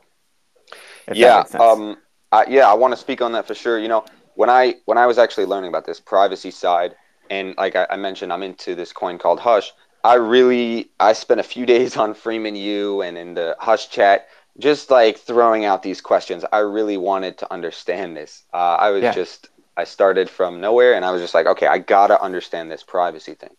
yeah 1.11 1.43
um 1.59 1.97
I, 2.31 2.45
yeah 2.49 2.67
i 2.69 2.73
want 2.73 2.93
to 2.93 2.97
speak 2.97 3.21
on 3.21 3.31
that 3.33 3.47
for 3.47 3.55
sure 3.55 3.79
you 3.79 3.87
know 3.87 4.05
when 4.35 4.49
i 4.49 4.75
when 4.85 4.97
i 4.97 5.05
was 5.05 5.17
actually 5.17 5.45
learning 5.45 5.69
about 5.69 5.85
this 5.85 5.99
privacy 5.99 6.51
side 6.51 6.95
and 7.29 7.55
like 7.57 7.75
i, 7.75 7.87
I 7.89 7.95
mentioned 7.97 8.33
i'm 8.33 8.43
into 8.43 8.75
this 8.75 8.91
coin 8.91 9.17
called 9.17 9.39
hush 9.39 9.71
i 10.03 10.15
really 10.15 10.91
i 10.99 11.13
spent 11.13 11.39
a 11.39 11.43
few 11.43 11.65
days 11.75 11.97
on 11.97 12.13
freeman 12.13 12.55
u 12.55 13.01
and 13.01 13.17
in 13.17 13.33
the 13.35 13.55
hush 13.59 13.89
chat 13.89 14.27
just 14.57 14.89
like 14.89 15.17
throwing 15.19 15.65
out 15.65 15.83
these 15.83 16.01
questions 16.01 16.43
i 16.51 16.59
really 16.59 16.97
wanted 16.97 17.37
to 17.39 17.53
understand 17.53 18.17
this 18.17 18.43
uh, 18.53 18.77
i 18.79 18.89
was 18.89 19.03
Yeah. 19.03 19.11
just 19.11 19.49
i 19.77 19.83
started 19.83 20.29
from 20.29 20.61
nowhere 20.61 20.93
and 20.93 21.05
i 21.05 21.11
was 21.11 21.21
just 21.21 21.33
like 21.33 21.45
okay 21.45 21.67
i 21.67 21.77
gotta 21.77 22.21
understand 22.21 22.71
this 22.71 22.83
privacy 22.83 23.33
thing. 23.33 23.55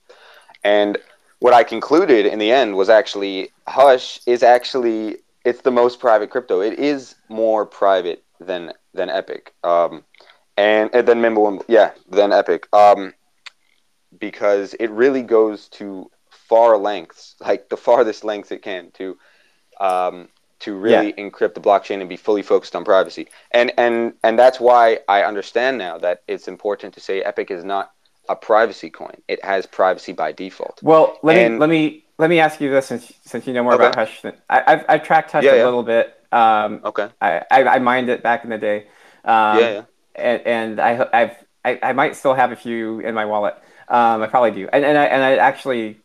And 0.64 0.98
what 1.38 1.54
I 1.54 1.62
concluded 1.62 2.26
in 2.26 2.38
the 2.38 2.50
end 2.50 2.76
was 2.76 2.88
actually 2.88 3.50
Hush 3.68 4.20
is 4.26 4.42
actually 4.42 5.18
it's 5.44 5.60
the 5.60 5.70
most 5.70 6.00
private 6.00 6.30
crypto. 6.30 6.60
It 6.60 6.78
is 6.78 7.14
more 7.28 7.64
private 7.64 8.24
than 8.40 8.72
than 8.92 9.08
Epic, 9.08 9.54
um, 9.62 10.02
and, 10.56 10.90
and 10.92 11.06
then 11.06 11.20
Mimblewimble, 11.20 11.64
yeah, 11.68 11.92
than 12.08 12.32
Epic, 12.32 12.66
um, 12.72 13.14
because 14.18 14.74
it 14.74 14.90
really 14.90 15.22
goes 15.22 15.68
to 15.68 16.10
far 16.30 16.76
lengths, 16.78 17.36
like 17.40 17.68
the 17.68 17.76
farthest 17.76 18.24
lengths 18.24 18.50
it 18.50 18.62
can 18.62 18.90
to 18.92 19.16
um, 19.78 20.28
to 20.66 20.74
really 20.74 21.12
encrypt 21.14 21.54
the 21.54 21.60
blockchain 21.68 22.00
and 22.00 22.08
be 22.08 22.16
fully 22.16 22.42
focused 22.42 22.74
on 22.76 22.84
privacy. 22.84 23.24
And 23.52 23.72
and 23.78 24.14
and 24.24 24.38
that's 24.38 24.58
why 24.60 24.98
I 25.08 25.22
understand 25.22 25.78
now 25.78 25.94
that 25.98 26.22
it's 26.28 26.48
important 26.48 26.94
to 26.94 27.00
say 27.00 27.22
Epic 27.22 27.50
is 27.50 27.64
not 27.64 27.92
a 28.28 28.36
privacy 28.36 28.90
coin. 28.90 29.16
It 29.28 29.44
has 29.44 29.66
privacy 29.66 30.12
by 30.12 30.32
default. 30.32 30.76
Well, 30.82 31.18
let 31.22 31.36
And- 31.36 31.54
me 31.54 31.60
let 31.60 31.70
me 31.70 32.04
let 32.18 32.30
me 32.30 32.38
ask 32.40 32.60
you 32.60 32.70
this 32.70 32.86
since 32.86 33.12
since 33.24 33.46
you 33.46 33.54
know 33.54 33.62
more 33.62 33.74
Okay. 33.74 33.84
about 33.86 33.94
Hush. 34.00 34.24
I, 34.50 34.58
I've 34.66 34.84
I've 34.88 35.04
tracked 35.04 35.30
Hush 35.32 35.44
Yeah, 35.44 35.52
a 35.52 35.56
yeah. 35.58 35.64
little 35.64 35.82
bit. 35.94 36.06
Um, 36.32 36.80
Okay. 36.84 37.08
I, 37.20 37.42
I 37.50 37.58
I 37.76 37.78
mined 37.78 38.08
it 38.08 38.22
back 38.22 38.44
in 38.44 38.50
the 38.50 38.58
day. 38.58 38.78
Um, 39.24 39.58
Yeah, 39.60 39.70
yeah. 39.76 39.82
And, 40.16 40.40
and 40.46 40.80
I 40.80 41.08
I've 41.12 41.36
I, 41.64 41.78
I 41.90 41.92
might 41.92 42.16
still 42.16 42.34
have 42.34 42.50
a 42.52 42.56
few 42.56 43.00
in 43.00 43.14
my 43.14 43.24
wallet. 43.26 43.54
Um, 43.88 44.22
I 44.22 44.26
probably 44.26 44.50
do. 44.50 44.68
And 44.72 44.84
and 44.84 44.98
I 44.98 45.04
and 45.14 45.22
I 45.22 45.36
actually 45.36 46.00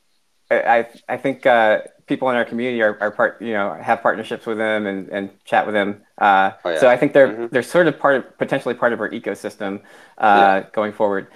I 0.52 0.80
I, 0.80 0.88
I 1.10 1.18
think 1.18 1.46
uh, 1.46 1.80
people 2.08 2.30
in 2.30 2.36
our 2.36 2.46
community 2.46 2.82
are, 2.82 2.98
are 3.02 3.12
part 3.12 3.42
you 3.42 3.54
know 3.54 3.74
have 3.82 4.02
partnerships 4.02 4.46
with 4.46 4.58
them 4.58 4.86
and, 4.86 5.10
and 5.10 5.30
chat 5.46 5.66
with 5.66 5.74
them. 5.74 6.02
Uh, 6.20 6.52
Oh, 6.66 6.70
yeah. 6.70 6.80
So 6.80 6.90
I 6.90 6.98
think 6.98 7.14
they're 7.14 7.30
Mhm. 7.30 7.52
they're 7.52 7.64
sort 7.64 7.88
of 7.88 7.98
part 8.00 8.16
of 8.18 8.38
potentially 8.38 8.76
part 8.76 8.94
of 8.94 9.00
our 9.00 9.10
ecosystem 9.10 9.82
uh, 10.18 10.62
going 10.74 10.92
forward. 10.94 11.28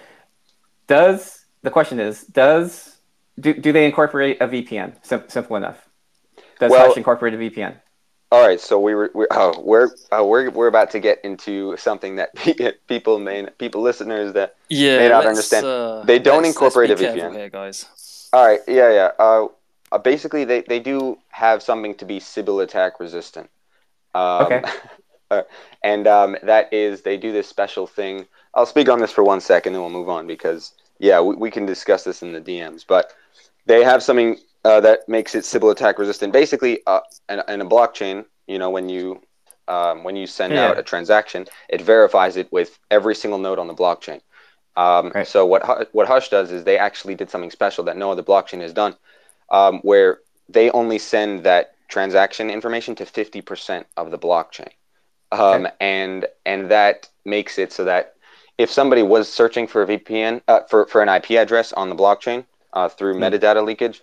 Does 0.87 1.45
the 1.63 1.71
question 1.71 1.99
is 1.99 2.23
does 2.23 2.97
do, 3.39 3.53
do 3.53 3.71
they 3.71 3.85
incorporate 3.85 4.41
a 4.41 4.47
VPN? 4.47 4.93
Sim- 5.03 5.23
simple 5.27 5.55
enough. 5.55 5.87
Does 6.59 6.71
Well- 6.71 6.87
Hush 6.87 6.97
incorporate 6.97 7.33
a 7.33 7.37
VPN? 7.37 7.75
All 8.31 8.45
right, 8.45 8.59
so 8.59 8.79
we 8.79 8.95
were 8.95 9.11
we're 9.13 9.27
oh, 9.31 9.61
we're 9.61 9.89
uh, 10.11 10.23
we're 10.25 10.49
we're 10.49 10.67
about 10.67 10.91
to 10.91 10.99
get 10.99 11.19
into 11.23 11.77
something 11.77 12.15
that 12.17 12.35
people 12.87 13.19
may 13.19 13.45
people 13.59 13.81
listeners 13.81 14.33
that 14.33 14.55
Yeah, 14.67 14.97
May 14.97 15.09
not 15.09 15.25
understand. 15.25 15.65
uh, 15.65 16.03
They 16.03 16.19
don't 16.19 16.41
let's- 16.43 16.59
let's 16.59 16.75
incorporate 16.75 16.97
be 16.97 17.05
a 17.05 17.13
VPN. 17.13 17.33
here, 17.33 17.49
guys. 17.49 17.85
All 18.35 18.47
right 18.47 18.61
yeah 18.67 18.91
yeah 18.91 19.11
uh, 19.19 19.47
uh 19.93 19.99
basically 19.99 20.45
they 20.45 20.61
they 20.63 20.79
do 20.79 21.17
have 21.29 21.63
something 21.63 21.95
to 21.95 22.05
be 22.05 22.19
Sybil 22.19 22.61
attack 22.61 22.99
resistant. 22.99 23.49
Um, 24.15 24.63
Okay. 24.63 24.63
uh, 25.31 25.43
and 25.83 26.07
um, 26.07 26.37
that 26.43 26.73
is 26.73 27.03
they 27.03 27.17
do 27.17 27.31
this 27.33 27.47
special 27.47 27.87
thing. 27.87 28.27
I'll 28.55 28.65
speak 28.67 28.89
on 28.89 28.99
this 28.99 29.11
for 29.11 29.23
one 29.23 29.41
second, 29.41 29.73
then 29.73 29.81
we'll 29.81 29.91
move 29.91 30.09
on 30.09 30.27
because 30.27 30.73
yeah 30.99 31.21
we, 31.21 31.35
we 31.35 31.51
can 31.51 31.65
discuss 31.65 32.03
this 32.03 32.23
in 32.23 32.33
the 32.33 32.41
DMs, 32.41 32.85
but 32.87 33.13
they 33.65 33.83
have 33.83 34.03
something 34.03 34.37
uh, 34.65 34.81
that 34.81 35.07
makes 35.09 35.35
it 35.35 35.45
Sybil 35.45 35.71
attack 35.71 35.99
resistant. 35.99 36.33
Basically, 36.33 36.81
uh, 36.87 37.01
in, 37.29 37.41
in 37.47 37.61
a 37.61 37.65
blockchain, 37.65 38.25
you 38.47 38.59
know, 38.59 38.69
when 38.71 38.89
you 38.89 39.21
um, 39.67 40.03
when 40.03 40.15
you 40.15 40.27
send 40.27 40.57
Yeah. 40.57 40.67
out 40.69 40.79
a 40.79 40.83
transaction, 40.83 41.47
it 41.69 41.81
verifies 41.81 42.37
it 42.37 42.51
with 42.51 42.79
every 42.91 43.15
single 43.15 43.39
node 43.39 43.59
on 43.59 43.67
the 43.67 43.75
blockchain. 43.75 44.21
Um, 44.75 45.13
Right. 45.13 45.27
So 45.27 45.45
what 45.45 45.89
what 45.93 46.07
Hush 46.07 46.29
does 46.29 46.51
is 46.51 46.63
they 46.63 46.77
actually 46.77 47.15
did 47.15 47.29
something 47.29 47.51
special 47.51 47.83
that 47.85 47.97
no 47.97 48.11
other 48.11 48.23
blockchain 48.23 48.61
has 48.61 48.73
done, 48.73 48.95
um, 49.51 49.79
where 49.81 50.19
they 50.49 50.69
only 50.71 50.97
send 50.99 51.43
that 51.43 51.73
transaction 51.87 52.49
information 52.49 52.95
to 52.95 53.05
fifty 53.05 53.41
percent 53.41 53.87
of 53.97 54.11
the 54.11 54.19
blockchain, 54.19 54.69
um, 55.31 55.67
and 55.79 56.25
and 56.45 56.69
that 56.71 57.07
makes 57.25 57.57
it 57.57 57.71
so 57.71 57.83
that 57.85 58.13
if 58.57 58.69
somebody 58.71 59.03
was 59.03 59.31
searching 59.31 59.67
for 59.67 59.81
a 59.81 59.85
VPN 59.85 60.41
uh, 60.47 60.61
for 60.69 60.85
for 60.87 61.01
an 61.01 61.09
IP 61.09 61.37
address 61.37 61.73
on 61.73 61.89
the 61.89 61.95
blockchain 61.95 62.45
uh, 62.73 62.89
through 62.89 63.15
Hmm. 63.17 63.19
metadata 63.19 63.63
leakage, 63.63 64.01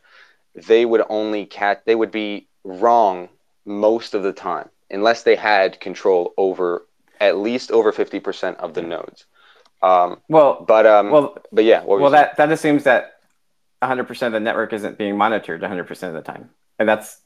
they 0.55 0.85
would 0.85 1.03
only 1.09 1.47
cat 1.47 1.83
they 1.87 1.95
would 1.95 2.11
be 2.11 2.47
wrong 2.65 3.29
most 3.65 4.15
of 4.15 4.23
the 4.23 4.33
time 4.33 4.69
unless 4.91 5.23
they 5.23 5.37
had 5.37 5.81
control 5.81 6.33
over 6.37 6.87
at 7.21 7.37
least 7.37 7.71
over 7.71 7.93
50% 7.93 8.59
of 8.59 8.75
the 8.75 8.83
nodes 8.83 9.27
um, 9.83 10.21
Well, 10.29 10.65
but 10.67 10.87
um 10.87 11.11
well, 11.11 11.37
but 11.53 11.65
yeah 11.65 11.83
what 11.85 12.01
well 12.01 12.11
you 12.11 12.17
saying? 12.17 12.29
that 12.29 12.37
that 12.37 12.53
assumes 12.53 12.85
that 12.85 13.13
100% 13.83 14.27
of 14.27 14.33
the 14.33 14.41
network 14.41 14.73
isn't 14.73 14.97
being 14.99 15.17
monitored 15.17 15.61
100% 15.61 16.03
of 16.09 16.15
the 16.15 16.23
time, 16.23 16.51
and 16.79 16.89
that's 16.89 17.21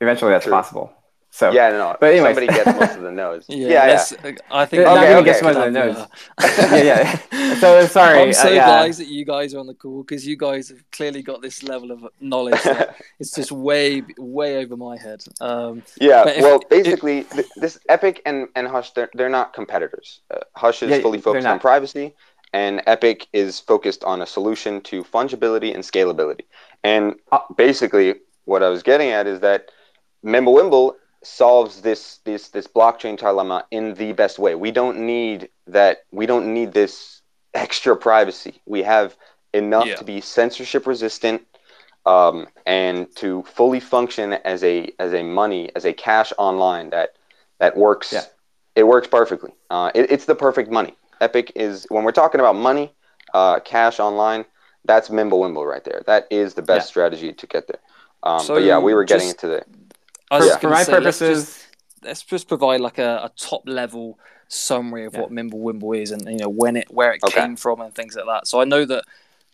eventually 0.00 0.30
that's 0.32 0.44
True. 0.44 0.52
possible. 0.52 0.92
So 1.32 1.52
yeah, 1.52 1.70
no. 1.70 1.96
But 2.00 2.12
anyway, 2.12 2.34
somebody 2.34 2.46
gets 2.48 2.66
most 2.78 2.96
of 2.96 3.02
the 3.02 3.12
nodes. 3.12 3.46
yeah, 3.48 3.68
yeah, 3.68 4.04
yeah. 4.24 4.32
I 4.50 4.66
think 4.66 4.82
okay, 4.82 5.14
okay, 5.14 5.24
gets 5.24 5.42
most 5.42 5.56
of 5.56 5.62
the 5.62 5.70
nodes. 5.70 6.06
yeah, 6.40 7.18
yeah. 7.32 7.54
So 7.60 7.86
sorry. 7.86 8.20
I'm 8.20 8.32
so 8.32 8.48
uh, 8.48 8.52
yeah. 8.52 8.64
glad 8.64 8.94
that 8.94 9.06
you 9.06 9.24
guys 9.24 9.54
are 9.54 9.60
on 9.60 9.66
the 9.66 9.74
call 9.74 10.02
because 10.02 10.26
you 10.26 10.36
guys 10.36 10.70
have 10.70 10.82
clearly 10.90 11.22
got 11.22 11.40
this 11.40 11.62
level 11.62 11.92
of 11.92 12.06
knowledge. 12.20 12.60
it's 13.20 13.32
just 13.32 13.52
way, 13.52 14.02
way 14.18 14.58
over 14.58 14.76
my 14.76 14.96
head. 14.96 15.22
Um, 15.40 15.82
yeah. 16.00 16.28
If, 16.28 16.42
well, 16.42 16.60
basically, 16.68 17.26
if, 17.32 17.48
this 17.56 17.78
Epic 17.88 18.22
and 18.26 18.48
and 18.56 18.66
Hush, 18.66 18.90
they're 18.92 19.10
they're 19.14 19.28
not 19.28 19.52
competitors. 19.52 20.20
Uh, 20.32 20.40
Hush 20.56 20.82
is 20.82 20.90
yeah, 20.90 21.00
fully 21.00 21.20
focused 21.20 21.46
on 21.46 21.60
privacy, 21.60 22.14
and 22.52 22.82
Epic 22.86 23.28
is 23.32 23.60
focused 23.60 24.02
on 24.02 24.20
a 24.20 24.26
solution 24.26 24.80
to 24.82 25.04
fungibility 25.04 25.74
and 25.74 25.84
scalability. 25.84 26.46
And 26.82 27.14
uh, 27.30 27.38
basically, 27.56 28.16
what 28.46 28.64
I 28.64 28.68
was 28.68 28.82
getting 28.82 29.10
at 29.10 29.28
is 29.28 29.40
that 29.40 29.70
Mimblewimble 30.24 30.94
solves 31.22 31.82
this 31.82 32.18
this 32.24 32.48
this 32.48 32.66
blockchain 32.66 33.18
dilemma 33.18 33.66
in 33.70 33.94
the 33.94 34.12
best 34.12 34.38
way. 34.38 34.54
We 34.54 34.70
don't 34.70 35.00
need 35.00 35.48
that. 35.66 36.04
We 36.10 36.26
don't 36.26 36.52
need 36.52 36.72
this 36.72 37.20
extra 37.54 37.96
privacy. 37.96 38.60
We 38.66 38.82
have 38.82 39.16
enough 39.52 39.86
yeah. 39.86 39.96
to 39.96 40.04
be 40.04 40.20
censorship 40.20 40.86
resistant 40.86 41.42
um, 42.06 42.46
and 42.66 43.14
to 43.16 43.42
fully 43.42 43.80
function 43.80 44.32
as 44.32 44.62
a 44.64 44.90
as 44.98 45.12
a 45.12 45.22
money 45.22 45.70
as 45.76 45.84
a 45.84 45.92
cash 45.92 46.32
online 46.38 46.90
that 46.90 47.16
that 47.58 47.76
works. 47.76 48.12
Yeah. 48.12 48.24
It 48.76 48.84
works 48.84 49.08
perfectly. 49.08 49.52
Uh, 49.68 49.90
it, 49.94 50.10
it's 50.10 50.24
the 50.24 50.34
perfect 50.34 50.70
money. 50.70 50.94
Epic 51.20 51.52
is 51.54 51.86
when 51.90 52.04
we're 52.04 52.12
talking 52.12 52.40
about 52.40 52.54
money, 52.54 52.94
uh, 53.34 53.60
cash 53.60 54.00
online. 54.00 54.44
That's 54.84 55.10
Mimblewimble 55.10 55.68
right 55.68 55.84
there. 55.84 56.02
That 56.06 56.26
is 56.30 56.54
the 56.54 56.62
best 56.62 56.86
yeah. 56.86 56.90
strategy 56.90 57.32
to 57.34 57.46
get 57.46 57.66
there. 57.66 57.80
Um, 58.22 58.40
so 58.40 58.54
but 58.54 58.62
yeah, 58.62 58.78
we 58.78 58.94
were 58.94 59.04
getting 59.04 59.28
into 59.28 59.46
the 59.46 59.64
for, 60.30 60.58
for 60.58 60.70
my 60.70 60.82
say, 60.82 60.92
purposes, 60.92 61.38
let's 61.38 61.46
just, 61.46 62.04
let's 62.04 62.22
just, 62.22 62.48
provide 62.48 62.80
like 62.80 62.98
a, 62.98 63.20
a 63.24 63.30
top 63.36 63.62
level 63.66 64.18
summary 64.48 65.04
of 65.04 65.14
yeah. 65.14 65.20
what 65.20 65.30
Mimblewimble 65.30 65.96
is 65.96 66.10
and 66.10 66.26
you 66.28 66.38
know 66.38 66.48
when 66.48 66.76
it 66.76 66.90
where 66.90 67.12
it 67.12 67.22
okay. 67.24 67.40
came 67.40 67.56
from 67.56 67.80
and 67.80 67.94
things 67.94 68.16
like 68.16 68.26
that. 68.26 68.46
So 68.46 68.60
I 68.60 68.64
know 68.64 68.84
that 68.84 69.04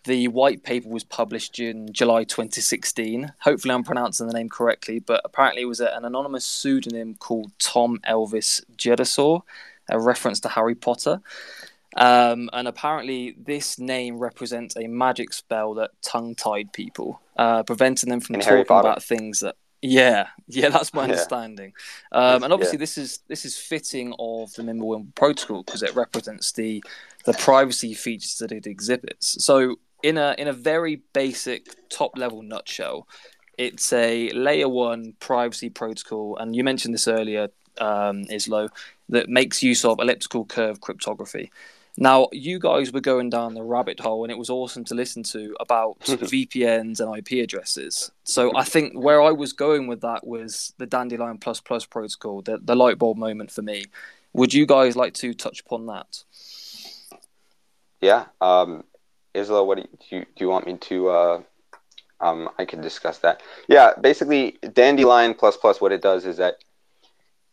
the 0.06 0.28
white 0.28 0.62
paper 0.62 0.88
was 0.88 1.04
published 1.04 1.58
in 1.58 1.92
July 1.92 2.24
2016. 2.24 3.32
Hopefully, 3.40 3.74
I'm 3.74 3.84
pronouncing 3.84 4.28
the 4.28 4.32
name 4.32 4.48
correctly, 4.48 5.00
but 5.00 5.20
apparently, 5.24 5.62
it 5.62 5.66
was 5.66 5.80
an 5.80 6.04
anonymous 6.04 6.44
pseudonym 6.44 7.16
called 7.16 7.52
Tom 7.58 7.98
Elvis 8.08 8.62
Jedusor, 8.76 9.42
a 9.90 10.00
reference 10.00 10.40
to 10.40 10.48
Harry 10.48 10.74
Potter. 10.76 11.20
Um, 11.96 12.50
and 12.52 12.68
apparently, 12.68 13.34
this 13.38 13.78
name 13.78 14.18
represents 14.18 14.76
a 14.76 14.86
magic 14.86 15.32
spell 15.32 15.74
that 15.74 15.90
tongue 16.02 16.34
tied 16.34 16.72
people, 16.72 17.20
uh, 17.36 17.64
preventing 17.64 18.08
them 18.08 18.20
from 18.20 18.36
in 18.36 18.42
talking 18.42 18.60
about 18.60 19.02
things 19.02 19.40
that 19.40 19.56
yeah, 19.86 20.28
yeah, 20.48 20.68
that's 20.68 20.92
my 20.92 21.04
understanding. 21.04 21.72
Um, 22.12 22.42
and 22.44 22.52
obviously, 22.52 22.76
yeah. 22.76 22.80
this 22.80 22.98
is 22.98 23.20
this 23.28 23.44
is 23.44 23.58
fitting 23.58 24.14
of 24.18 24.52
the 24.54 24.62
Mimblewimble 24.62 25.14
protocol 25.14 25.62
because 25.62 25.82
it 25.82 25.94
represents 25.94 26.52
the 26.52 26.82
the 27.24 27.32
privacy 27.34 27.94
features 27.94 28.36
that 28.38 28.52
it 28.52 28.66
exhibits. 28.66 29.42
So, 29.44 29.76
in 30.02 30.18
a 30.18 30.34
in 30.38 30.48
a 30.48 30.52
very 30.52 31.02
basic 31.12 31.88
top 31.88 32.16
level 32.16 32.42
nutshell, 32.42 33.08
it's 33.58 33.92
a 33.92 34.30
layer 34.30 34.68
one 34.68 35.14
privacy 35.20 35.70
protocol, 35.70 36.36
and 36.38 36.54
you 36.54 36.64
mentioned 36.64 36.94
this 36.94 37.08
earlier, 37.08 37.48
um, 37.78 38.24
Islo, 38.26 38.68
that 39.08 39.28
makes 39.28 39.62
use 39.62 39.84
of 39.84 40.00
elliptical 40.00 40.44
curve 40.44 40.80
cryptography. 40.80 41.50
Now, 41.98 42.28
you 42.30 42.58
guys 42.58 42.92
were 42.92 43.00
going 43.00 43.30
down 43.30 43.54
the 43.54 43.62
rabbit 43.62 44.00
hole, 44.00 44.24
and 44.24 44.30
it 44.30 44.36
was 44.36 44.50
awesome 44.50 44.84
to 44.84 44.94
listen 44.94 45.22
to 45.24 45.56
about 45.60 45.98
VPNs 46.00 47.00
and 47.00 47.16
IP 47.18 47.42
addresses. 47.42 48.10
So, 48.24 48.54
I 48.54 48.64
think 48.64 48.94
where 48.94 49.22
I 49.22 49.30
was 49.30 49.52
going 49.52 49.86
with 49.86 50.02
that 50.02 50.26
was 50.26 50.74
the 50.78 50.86
Dandelion 50.86 51.38
Plus 51.38 51.60
Plus 51.60 51.86
protocol, 51.86 52.42
the, 52.42 52.58
the 52.58 52.76
light 52.76 52.98
bulb 52.98 53.16
moment 53.16 53.50
for 53.50 53.62
me. 53.62 53.84
Would 54.34 54.52
you 54.52 54.66
guys 54.66 54.96
like 54.96 55.14
to 55.14 55.32
touch 55.32 55.60
upon 55.60 55.86
that? 55.86 56.22
Yeah, 58.02 58.26
um, 58.42 58.84
Islo, 59.34 59.66
what 59.66 59.78
do 59.78 59.82
you, 59.82 59.98
do 59.98 60.16
you, 60.16 60.22
do 60.22 60.44
you 60.44 60.48
want 60.48 60.66
me 60.66 60.76
to? 60.76 61.08
Uh, 61.08 61.42
um, 62.20 62.50
I 62.58 62.64
can 62.64 62.80
discuss 62.80 63.18
that. 63.18 63.42
Yeah, 63.68 63.92
basically, 64.00 64.58
Dandelion 64.72 65.34
Plus 65.34 65.56
Plus. 65.56 65.80
What 65.80 65.92
it 65.92 66.02
does 66.02 66.26
is 66.26 66.36
that 66.36 66.56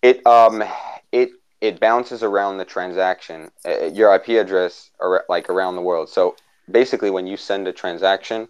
it 0.01 0.25
um, 0.27 0.63
it 1.11 1.31
it 1.63 1.79
bounces 1.79 2.23
around 2.23 2.57
the 2.57 2.65
transaction, 2.65 3.49
uh, 3.65 3.85
your 3.85 4.13
IP 4.13 4.27
address, 4.31 4.91
like 5.29 5.49
around 5.49 5.77
the 5.77 5.81
world. 5.81 6.09
So 6.09 6.35
basically, 6.69 7.09
when 7.09 7.25
you 7.25 7.37
send 7.37 7.69
a 7.69 7.71
transaction, 7.71 8.49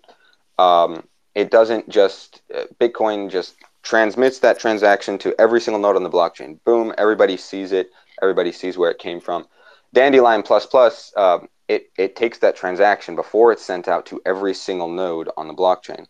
um, 0.57 1.07
it 1.36 1.51
doesn't 1.51 1.88
just 1.88 2.41
uh, 2.53 2.64
Bitcoin 2.82 3.30
just 3.30 3.53
transmits 3.84 4.39
that 4.39 4.59
transaction 4.59 5.20
to 5.20 5.36
every 5.39 5.61
single 5.61 5.80
node 5.80 5.95
on 5.95 6.01
the 6.01 6.09
blockchain. 6.09 6.57
Boom, 6.66 6.91
everybody 6.97 7.38
sees 7.38 7.72
it. 7.72 7.91
Everybody 8.20 8.51
sees 8.51 8.80
where 8.80 8.89
it 8.89 8.97
came 8.97 9.22
from. 9.22 9.45
Dandelion 9.93 10.41
plus 10.41 10.66
plus, 10.66 11.14
um, 11.16 11.49
it 11.68 11.91
it 11.99 12.16
takes 12.16 12.39
that 12.39 12.55
transaction 12.55 13.16
before 13.16 13.51
it's 13.51 13.64
sent 13.64 13.88
out 13.88 14.07
to 14.07 14.20
every 14.26 14.55
single 14.55 14.89
node 14.89 15.30
on 15.38 15.47
the 15.47 15.53
blockchain, 15.53 16.07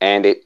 and 0.00 0.24
it 0.24 0.44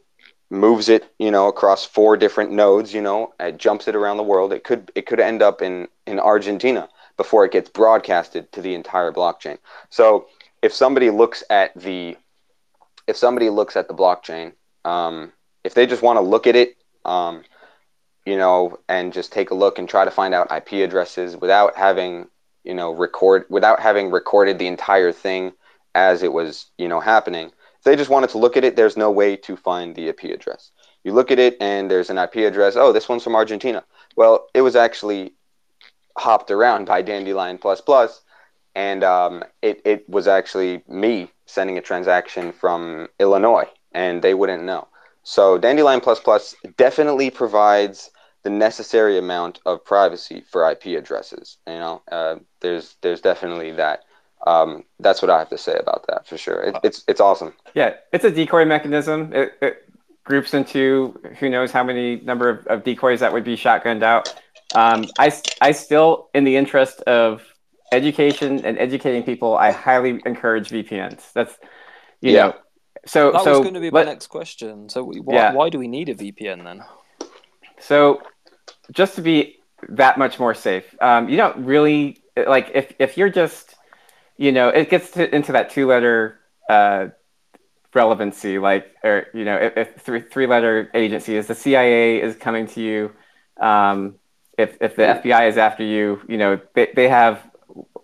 moves 0.51 0.89
it, 0.89 1.13
you 1.19 1.31
know, 1.31 1.49
across 1.49 1.85
four 1.85 2.17
different 2.17 2.51
nodes, 2.51 2.95
you 2.95 3.03
know, 3.03 3.35
it 3.39 3.59
jumps 3.59 3.89
it 3.89 3.95
around 3.95 4.17
the 4.17 4.23
world. 4.23 4.53
It 4.53 4.65
could 4.65 4.91
it 4.95 5.07
could 5.07 5.21
end 5.21 5.43
up 5.43 5.63
in 5.63 5.89
in 6.07 6.19
Argentina 6.19 6.89
before 7.17 7.45
it 7.45 7.53
gets 7.53 7.69
broadcasted 7.69 8.51
to 8.53 8.63
the 8.63 8.75
entire 8.75 9.13
blockchain. 9.13 9.59
So 9.91 10.27
if 10.63 10.73
somebody 10.73 11.11
looks 11.11 11.43
at 11.51 11.75
the 11.79 12.17
if 13.07 13.17
somebody 13.17 13.51
looks 13.51 13.77
at 13.77 13.89
the 13.89 13.95
blockchain, 13.95 14.53
um, 14.85 15.33
if 15.65 15.75
they 15.75 15.87
just 15.87 16.03
want 16.03 16.19
to 16.19 16.23
look 16.23 16.47
at 16.47 16.57
it, 16.57 16.77
um, 17.05 17.43
you 18.25 18.37
know, 18.37 18.79
and 18.89 19.13
just 19.13 19.33
take 19.33 19.51
a 19.51 19.55
look 19.55 19.79
and 19.79 19.89
try 19.89 20.05
to 20.05 20.11
find 20.11 20.35
out 20.35 20.53
IP 20.53 20.85
addresses 20.85 21.37
without 21.37 21.77
having 21.77 22.29
you 22.65 22.75
know 22.75 22.91
record 22.93 23.45
without 23.49 23.81
having 23.81 24.11
recorded 24.11 24.59
the 24.59 24.67
entire 24.67 25.13
thing 25.13 25.53
as 25.95 26.23
it 26.23 26.33
was 26.33 26.67
you 26.77 26.89
know 26.89 27.01
happening 27.01 27.51
they 27.85 27.97
just 27.97 28.11
wanted 28.11 28.31
to 28.31 28.39
look 28.39 28.57
at 28.57 28.65
it, 28.65 28.77
there's 28.77 28.97
no 28.97 29.11
way 29.11 29.37
to 29.37 29.57
find 29.57 29.95
the 29.95 30.09
IP 30.09 30.25
address. 30.25 30.71
You 31.05 31.13
look 31.13 31.31
at 31.31 31.39
it 31.39 31.57
and 31.61 31.91
there's 31.91 32.11
an 32.11 32.19
IP 32.19 32.37
address. 32.37 32.77
Oh, 32.77 32.93
this 32.93 33.09
one's 33.09 33.23
from 33.23 33.37
Argentina. 33.37 33.85
Well, 34.17 34.47
it 34.55 34.63
was 34.63 34.77
actually 34.77 35.33
hopped 36.17 36.51
around 36.51 36.87
by 36.87 37.03
Dandelion 37.03 37.59
Plus 37.59 37.81
Plus, 37.81 38.23
and 38.75 39.05
um, 39.05 39.45
it 39.63 39.81
it 39.85 40.09
was 40.09 40.27
actually 40.27 40.83
me 40.89 41.31
sending 41.47 41.79
a 41.79 41.81
transaction 41.81 42.53
from 42.53 43.09
Illinois, 43.19 43.69
and 43.93 44.23
they 44.23 44.35
wouldn't 44.35 44.65
know. 44.65 44.89
So 45.23 45.59
Dandelion 45.59 46.01
Plus 46.01 46.21
Plus 46.21 46.55
definitely 46.77 47.31
provides 47.31 48.11
the 48.43 48.51
necessary 48.51 49.19
amount 49.19 49.61
of 49.67 49.85
privacy 49.85 50.41
for 50.41 50.71
IP 50.71 50.99
addresses. 50.99 51.59
You 51.67 51.75
know, 51.75 52.03
uh, 52.11 52.37
there's 52.61 52.97
there's 53.03 53.21
definitely 53.21 53.73
that 53.73 54.05
um, 54.47 54.85
that's 55.01 55.21
what 55.21 55.31
I 55.31 55.39
have 55.39 55.51
to 55.51 55.59
say 55.59 55.77
about 55.79 56.07
that 56.09 56.27
for 56.27 56.39
sure. 56.39 56.61
It, 56.61 56.77
it's 56.85 57.05
it's 57.09 57.21
awesome. 57.21 57.55
Yeah, 57.75 57.95
it's 58.13 58.25
a 58.25 58.31
decoy 58.31 58.65
mechanism. 58.65 59.33
It, 59.33 59.53
it 59.61 59.89
groups 60.25 60.53
into 60.55 61.19
who 61.39 61.49
knows 61.49 61.73
how 61.73 61.83
many 61.83 62.17
number 62.21 62.49
of, 62.51 62.67
of 62.67 62.85
decoys 62.85 63.21
that 63.21 63.33
would 63.33 63.45
be 63.45 63.57
shotgunned 63.57 64.03
out. 64.03 64.35
Um, 64.75 65.07
I 65.19 65.33
I 65.61 65.73
still, 65.73 66.29
in 66.35 66.45
the 66.45 66.57
interest 66.57 67.01
of 67.03 67.43
education 67.93 68.65
and 68.65 68.79
educating 68.79 69.23
people, 69.23 69.57
I 69.57 69.71
highly 69.71 70.21
encourage 70.25 70.69
VPNs. 70.69 71.33
That's 71.33 71.57
you 72.21 72.33
yeah. 72.33 72.47
know. 72.49 72.55
So 73.07 73.33
that 73.33 73.45
so 73.45 73.51
was 73.53 73.61
going 73.61 73.75
to 73.75 73.81
be 73.81 73.91
my 73.91 74.01
let, 74.01 74.07
next 74.07 74.27
question. 74.27 74.89
So 74.89 75.05
why, 75.05 75.35
yeah. 75.35 75.53
why 75.53 75.71
do 75.71 75.79
we 75.79 75.89
need 75.89 76.09
a 76.11 76.15
VPN 76.15 76.65
then? 76.65 76.83
So 77.81 78.23
just 78.93 79.15
to 79.15 79.23
be 79.23 79.61
that 79.89 80.19
much 80.19 80.39
more 80.39 80.55
safe, 80.55 80.95
um, 81.01 81.29
you 81.29 81.37
don't 81.37 81.65
really 81.65 82.23
like 82.37 82.71
if 82.75 82.93
if 82.99 83.17
you're 83.17 83.31
just 83.31 83.77
you 84.39 84.53
know, 84.53 84.69
it 84.69 84.89
gets 84.89 85.11
to, 85.13 85.35
into 85.35 85.53
that 85.53 85.71
two 85.71 85.87
letter 85.87 86.39
uh, 86.71 87.09
relevancy, 87.93 88.59
like, 88.59 88.95
or, 89.03 89.27
you 89.35 89.45
know, 89.45 89.57
if, 89.57 89.77
if 89.77 89.97
three, 89.97 90.21
three 90.21 90.47
letter 90.47 90.91
agency 90.95 91.37
is 91.37 91.49
the 91.49 91.55
CIA 91.55 92.23
is 92.23 92.37
coming 92.37 92.67
to 92.69 92.81
you, 92.81 93.13
um, 93.61 94.15
if, 94.57 94.77
if 94.81 94.97
the 94.97 95.03
FBI 95.03 95.49
is 95.49 95.59
after 95.59 95.85
you, 95.85 96.21
you 96.29 96.39
know, 96.39 96.61
they, 96.75 96.91
they 96.95 97.09
have 97.09 97.43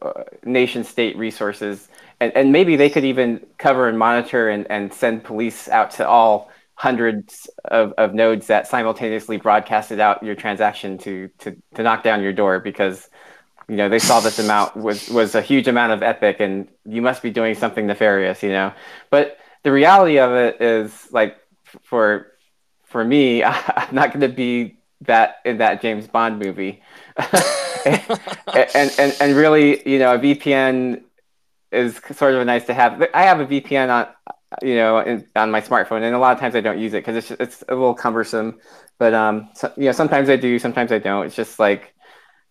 uh, 0.03 0.25
nation 0.45 0.85
state 0.85 1.17
resources 1.17 1.89
and, 2.21 2.33
and 2.37 2.53
maybe 2.53 2.77
they 2.77 2.91
could 2.91 3.05
even 3.05 3.45
cover 3.59 3.89
and 3.89 3.99
monitor 3.99 4.49
and, 4.49 4.67
and 4.71 4.93
send 4.93 5.25
police 5.25 5.69
out 5.69 5.91
to 5.93 6.07
all 6.07 6.51
hundreds 6.75 7.49
of, 7.67 7.93
of 7.93 8.15
nodes 8.15 8.49
that 8.49 8.67
simultaneously 8.67 9.37
broadcasted 9.37 10.01
out 10.01 10.23
your 10.23 10.35
transaction 10.35 10.99
to, 10.99 11.29
to, 11.39 11.57
to 11.75 11.83
knock 11.83 12.03
down 12.03 12.23
your 12.23 12.33
door 12.33 12.61
because 12.61 13.09
you 13.69 13.77
know 13.77 13.89
they 13.89 13.99
saw 13.99 14.21
this 14.21 14.39
amount 14.39 14.77
was 14.77 15.09
was 15.09 15.35
a 15.35 15.43
huge 15.43 15.69
amount 15.69 15.93
of 15.93 16.03
epic 16.03 16.41
and 16.41 16.69
you 16.85 17.01
must 17.01 17.23
be 17.23 17.31
doing 17.31 17.55
something 17.55 17.87
nefarious 17.87 18.43
you 18.43 18.51
know 18.51 18.73
but 19.11 19.39
the 19.63 19.73
reality 19.73 20.19
of 20.19 20.33
it 20.33 20.61
is 20.61 21.09
like 21.13 21.37
for 21.83 22.33
for 22.85 23.05
me 23.05 23.43
i'm 23.45 23.95
not 23.95 24.09
going 24.09 24.21
to 24.21 24.29
be 24.29 24.77
that 25.01 25.37
in 25.45 25.59
that 25.59 25.81
james 25.81 26.07
bond 26.07 26.39
movie 26.39 26.83
and, 27.87 28.93
and 28.99 29.17
and 29.21 29.37
really 29.37 29.89
you 29.89 29.99
know 29.99 30.15
a 30.15 30.19
vpn 30.19 31.03
is 31.73 32.01
sort 32.13 32.35
of 32.35 32.47
nice 32.47 32.67
to 32.67 32.75
have 32.75 33.03
i 33.15 33.23
have 33.23 33.41
a 33.41 33.47
vpn 33.47 33.89
on 33.91 34.07
you 34.63 34.77
know, 34.77 35.01
in, 35.01 35.27
on 35.37 35.51
my 35.51 35.61
smartphone, 35.61 36.03
and 36.03 36.15
a 36.15 36.19
lot 36.19 36.33
of 36.33 36.41
times 36.41 36.55
I 36.55 36.61
don't 36.61 36.79
use 36.79 36.93
it 36.95 37.05
because 37.05 37.17
it's 37.17 37.31
it's 37.41 37.65
a 37.69 37.75
little 37.75 37.95
cumbersome. 37.95 38.59
But 38.99 39.15
um, 39.15 39.51
so, 39.55 39.73
you 39.77 39.87
know, 39.87 39.93
sometimes 39.93 40.29
I 40.29 40.37
do, 40.37 40.59
sometimes 40.59 40.93
I 40.93 40.99
don't. 40.99 41.27
It's 41.27 41.35
just 41.35 41.59
like 41.59 41.95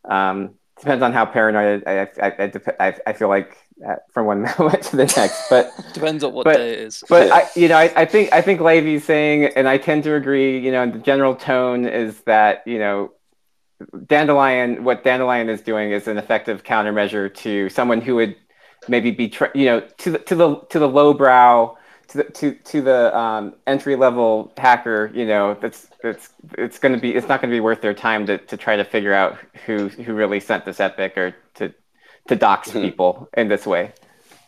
um, 0.06 0.56
depends 0.80 1.04
on 1.04 1.14
how 1.14 1.26
paranoid 1.26 1.84
I 1.86 2.08
I, 2.22 2.52
I, 2.80 2.96
I 3.08 3.14
feel 3.14 3.30
like 3.30 3.58
uh, 3.88 3.96
from 4.12 4.26
one 4.26 4.42
moment 4.58 4.84
to 4.84 4.96
the 4.96 5.06
next. 5.06 5.50
But 5.50 5.72
depends 5.94 6.24
on 6.24 6.34
what 6.34 6.46
but, 6.46 6.58
day 6.58 6.74
it 6.74 6.80
is. 6.80 7.04
But 7.10 7.32
I, 7.32 7.50
you 7.56 7.68
know, 7.68 7.78
I, 7.78 7.92
I 7.96 8.06
think 8.06 8.32
I 8.34 8.42
think 8.42 8.62
Levy's 8.62 9.04
saying, 9.04 9.46
and 9.56 9.68
I 9.68 9.78
tend 9.78 10.04
to 10.06 10.16
agree. 10.16 10.60
You 10.60 10.72
know, 10.72 10.90
the 10.90 11.00
general 11.00 11.36
tone 11.36 11.86
is 11.86 12.22
that 12.22 12.64
you 12.66 12.80
know 12.80 13.12
Dandelion, 14.06 14.84
what 14.84 15.04
Dandelion 15.04 15.50
is 15.50 15.62
doing 15.62 15.92
is 15.92 16.08
an 16.08 16.18
effective 16.18 16.64
countermeasure 16.64 17.34
to 17.36 17.70
someone 17.70 18.02
who 18.02 18.16
would 18.16 18.36
maybe 18.88 19.12
be, 19.12 19.30
tra- 19.30 19.52
you 19.56 19.66
know, 19.66 19.80
to 20.00 20.12
the 20.12 20.20
to 20.20 20.36
the 20.36 20.56
to 20.70 20.80
the 20.80 20.88
lowbrow, 20.88 21.76
to 22.14 22.18
the 22.20 22.24
to 22.24 22.54
to 22.54 22.82
the 22.82 23.16
um, 23.18 23.56
entry 23.68 23.96
level 23.96 24.52
hacker. 24.58 25.12
You 25.14 25.26
know, 25.26 25.56
that's 25.60 25.88
it's 26.04 26.30
it's 26.58 26.80
going 26.80 26.94
to 26.94 27.00
be 27.00 27.14
it's 27.14 27.28
not 27.28 27.42
going 27.42 27.52
to 27.52 27.56
be 27.56 27.60
worth 27.60 27.82
their 27.82 27.94
time 27.94 28.26
to 28.28 28.38
to 28.38 28.58
try 28.58 28.76
to 28.76 28.84
figure 28.84 29.14
out 29.14 29.38
who 29.66 29.90
who 29.90 30.14
really 30.14 30.40
sent 30.40 30.66
this 30.66 30.80
epic 30.80 31.18
or 31.18 31.36
to 31.56 31.74
to 32.28 32.36
dox 32.36 32.72
hmm. 32.72 32.82
people 32.82 33.30
in 33.36 33.50
this 33.50 33.68
way. 33.68 33.92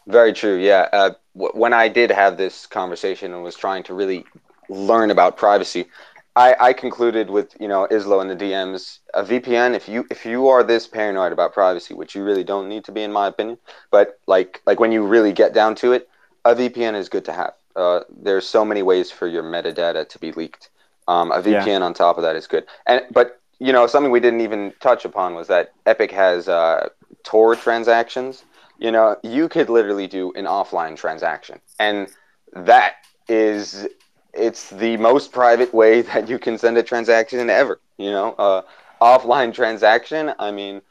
Very 0.07 0.33
true. 0.33 0.57
Yeah. 0.57 0.87
Uh, 0.93 1.11
w- 1.35 1.53
when 1.53 1.73
I 1.73 1.87
did 1.87 2.11
have 2.11 2.37
this 2.37 2.65
conversation 2.67 3.33
and 3.33 3.43
was 3.43 3.55
trying 3.55 3.83
to 3.83 3.93
really 3.93 4.25
learn 4.69 5.09
about 5.09 5.35
privacy, 5.35 5.87
I, 6.35 6.55
I 6.59 6.73
concluded 6.73 7.29
with 7.29 7.55
you 7.59 7.67
know 7.67 7.87
Islo 7.89 8.21
in 8.21 8.27
the 8.27 8.35
DMs 8.35 8.99
a 9.13 9.23
VPN 9.23 9.75
if 9.75 9.89
you 9.89 10.05
if 10.11 10.25
you 10.25 10.47
are 10.47 10.63
this 10.63 10.87
paranoid 10.87 11.31
about 11.31 11.53
privacy 11.53 11.93
which 11.93 12.13
you 12.15 12.23
really 12.23 12.43
don't 12.43 12.69
need 12.69 12.83
to 12.85 12.91
be 12.91 13.01
in 13.01 13.11
my 13.11 13.27
opinion 13.27 13.57
but 13.89 14.19
like 14.27 14.61
like 14.65 14.79
when 14.79 14.91
you 14.91 15.05
really 15.05 15.31
get 15.31 15.53
down 15.53 15.75
to 15.75 15.93
it 15.93 16.09
a 16.45 16.55
VPN 16.55 16.95
is 16.95 17.09
good 17.09 17.25
to 17.25 17.33
have 17.33 17.53
uh, 17.75 18.01
there's 18.09 18.47
so 18.47 18.63
many 18.63 18.81
ways 18.81 19.11
for 19.11 19.27
your 19.27 19.43
metadata 19.43 20.07
to 20.07 20.19
be 20.19 20.31
leaked 20.31 20.69
um, 21.07 21.31
a 21.31 21.41
VPN 21.41 21.65
yeah. 21.65 21.79
on 21.81 21.93
top 21.93 22.17
of 22.17 22.23
that 22.23 22.35
is 22.35 22.47
good 22.47 22.65
and 22.87 23.01
but 23.11 23.41
you 23.59 23.73
know 23.73 23.87
something 23.87 24.11
we 24.11 24.19
didn't 24.19 24.41
even 24.41 24.73
touch 24.79 25.05
upon 25.05 25.35
was 25.35 25.47
that 25.47 25.73
Epic 25.85 26.11
has 26.11 26.47
uh, 26.47 26.89
Tor 27.23 27.55
transactions 27.55 28.43
you 28.79 28.91
know 28.91 29.17
you 29.23 29.49
could 29.49 29.69
literally 29.69 30.07
do 30.07 30.31
an 30.33 30.45
offline 30.45 30.95
transaction 30.95 31.59
and 31.79 32.07
that 32.53 32.95
is 33.27 33.87
it's 34.35 34.69
the 34.69 34.97
most 34.97 35.31
private 35.31 35.73
way 35.73 36.01
that 36.13 36.29
you 36.29 36.37
can 36.37 36.57
send 36.57 36.77
a 36.77 36.83
transaction 36.83 37.49
ever. 37.49 37.79
You 37.97 38.11
know, 38.11 38.33
uh, 38.33 38.61
offline 39.01 39.53
transaction. 39.53 40.33
I 40.37 40.51
mean, 40.51 40.81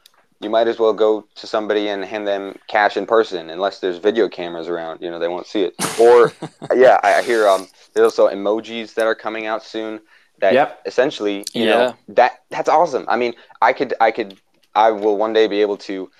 you 0.45 0.51
might 0.51 0.67
as 0.67 0.77
well 0.77 0.93
go 0.93 1.25
to 1.33 1.47
somebody 1.47 1.87
and 1.89 2.05
hand 2.05 2.27
them 2.27 2.57
cash 2.67 2.95
in 2.95 3.07
person, 3.07 3.49
unless 3.49 3.79
there's 3.79 3.97
video 3.97 4.29
cameras 4.29 4.67
around. 4.67 5.01
You 5.01 5.09
know, 5.09 5.17
they 5.17 5.27
won't 5.27 5.47
see 5.47 5.63
it. 5.63 5.73
Or, 5.99 6.31
yeah, 6.75 6.99
I 7.03 7.23
hear 7.23 7.47
um, 7.47 7.67
there's 7.93 8.05
also 8.05 8.29
emojis 8.29 8.93
that 8.93 9.07
are 9.07 9.15
coming 9.15 9.47
out 9.47 9.63
soon. 9.63 9.99
That 10.39 10.53
yep. 10.53 10.81
essentially, 10.85 11.45
you 11.53 11.63
yeah. 11.63 11.69
know, 11.69 11.95
that 12.09 12.43
that's 12.51 12.69
awesome. 12.69 13.05
I 13.07 13.15
mean, 13.15 13.33
I 13.61 13.73
could, 13.73 13.93
I 13.99 14.11
could, 14.11 14.37
I 14.75 14.91
will 14.91 15.17
one 15.17 15.33
day 15.33 15.47
be 15.47 15.61
able 15.61 15.77
to, 15.77 16.11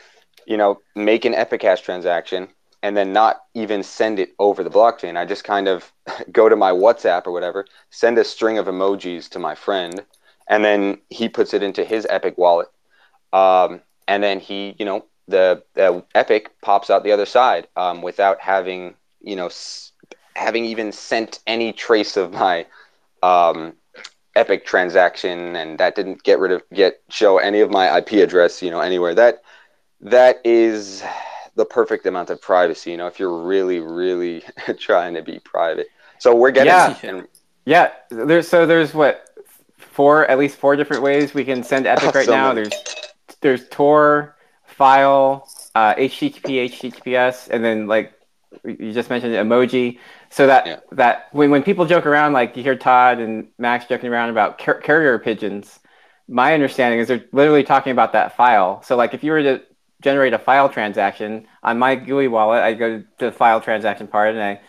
you 0.48 0.58
know, 0.58 0.82
make 0.96 1.26
an 1.26 1.34
Epicash 1.34 1.84
transaction 1.84 2.48
and 2.82 2.98
then 2.98 3.14
not 3.14 3.42
even 3.54 3.84
send 3.84 4.20
it 4.20 4.34
over 4.40 4.64
the 4.64 4.70
blockchain. 4.72 5.18
I 5.18 5.26
just 5.26 5.44
kind 5.44 5.68
of 5.68 5.92
go 6.32 6.50
to 6.50 6.56
my 6.56 6.72
WhatsApp 6.72 7.28
or 7.28 7.32
whatever, 7.32 7.68
send 7.92 8.18
a 8.18 8.24
string 8.24 8.58
of 8.58 8.66
emojis 8.66 9.30
to 9.30 9.40
my 9.40 9.54
friend, 9.54 10.04
and 10.48 10.66
then 10.66 11.00
he 11.10 11.30
puts 11.30 11.54
it 11.54 11.62
into 11.62 11.84
his 11.84 12.08
Epic 12.10 12.38
wallet. 12.40 12.70
Um, 13.34 13.82
and 14.08 14.24
then 14.24 14.40
he, 14.40 14.76
you 14.78 14.86
know, 14.86 15.06
the, 15.28 15.64
the 15.74 16.04
Epic 16.14 16.52
pops 16.62 16.90
out 16.90 17.04
the 17.04 17.12
other 17.12 17.26
side 17.26 17.68
um, 17.76 18.02
without 18.02 18.40
having, 18.40 18.96
you 19.22 19.36
know, 19.36 19.48
s- 19.48 19.92
having 20.36 20.66
even 20.66 20.92
sent 20.92 21.40
any 21.48 21.74
trace 21.74 22.18
of 22.18 22.32
my 22.34 22.66
um, 23.24 23.74
Epic 24.36 24.66
transaction, 24.66 25.56
and 25.56 25.80
that 25.80 25.96
didn't 25.96 26.24
get 26.24 26.40
rid 26.40 26.52
of 26.52 26.62
get 26.74 27.02
show 27.10 27.38
any 27.38 27.62
of 27.62 27.72
my 27.72 27.98
IP 27.98 28.14
address, 28.14 28.62
you 28.62 28.70
know, 28.70 28.82
anywhere. 28.82 29.16
That 29.16 29.42
that 30.02 30.42
is 30.44 31.04
the 31.56 31.66
perfect 31.66 32.06
amount 32.06 32.30
of 32.30 32.42
privacy. 32.42 32.92
You 32.92 32.98
know, 32.98 33.08
if 33.08 33.18
you're 33.18 33.42
really, 33.44 33.80
really 33.80 34.44
trying 34.80 35.14
to 35.14 35.22
be 35.22 35.40
private. 35.40 35.88
So 36.20 36.36
we're 36.36 36.52
getting 36.52 36.68
yeah. 36.68 36.98
And, 37.04 37.28
yeah, 37.66 37.92
there's 38.10 38.48
so 38.48 38.66
there's 38.66 38.94
what 38.94 39.30
four 39.78 40.26
at 40.26 40.38
least 40.38 40.58
four 40.58 40.76
different 40.76 41.02
ways 41.02 41.34
we 41.34 41.46
can 41.46 41.64
send 41.64 41.88
Epic 41.88 42.14
right 42.14 42.28
now. 42.28 42.54
There's 42.54 42.74
there's 43.46 43.68
Tor, 43.70 44.36
file, 44.66 45.48
uh, 45.76 45.94
HTTP, 45.96 46.70
HTTPS, 46.70 47.50
and 47.50 47.64
then 47.64 47.88
like 47.88 48.14
you 48.64 48.92
just 48.92 49.10
mentioned 49.10 49.34
emoji. 49.34 50.00
So 50.30 50.48
that 50.48 50.66
yeah. 50.66 50.80
that 50.94 51.28
when 51.32 51.52
when 51.52 51.64
people 51.64 51.86
joke 51.86 52.06
around, 52.06 52.34
like 52.34 52.58
you 52.58 52.64
hear 52.64 52.76
Todd 52.76 53.20
and 53.20 53.48
Max 53.58 53.86
joking 53.86 54.10
around 54.10 54.30
about 54.30 54.58
car- 54.58 54.80
carrier 54.80 55.20
pigeons, 55.20 55.80
my 56.28 56.54
understanding 56.54 57.00
is 57.00 57.08
they're 57.08 57.26
literally 57.32 57.64
talking 57.64 57.92
about 57.92 58.14
that 58.14 58.36
file. 58.36 58.82
So 58.82 58.96
like 58.96 59.14
if 59.14 59.24
you 59.24 59.32
were 59.32 59.44
to 59.44 59.62
generate 60.02 60.34
a 60.34 60.40
file 60.40 60.70
transaction 60.70 61.48
on 61.64 61.80
my 61.80 61.96
GUI 61.96 62.28
wallet. 62.28 62.64
I 62.64 62.74
go 62.74 63.00
to 63.00 63.26
the 63.26 63.32
file 63.32 63.62
transaction 63.62 64.08
part 64.08 64.36
and 64.36 64.44
I 64.44 64.62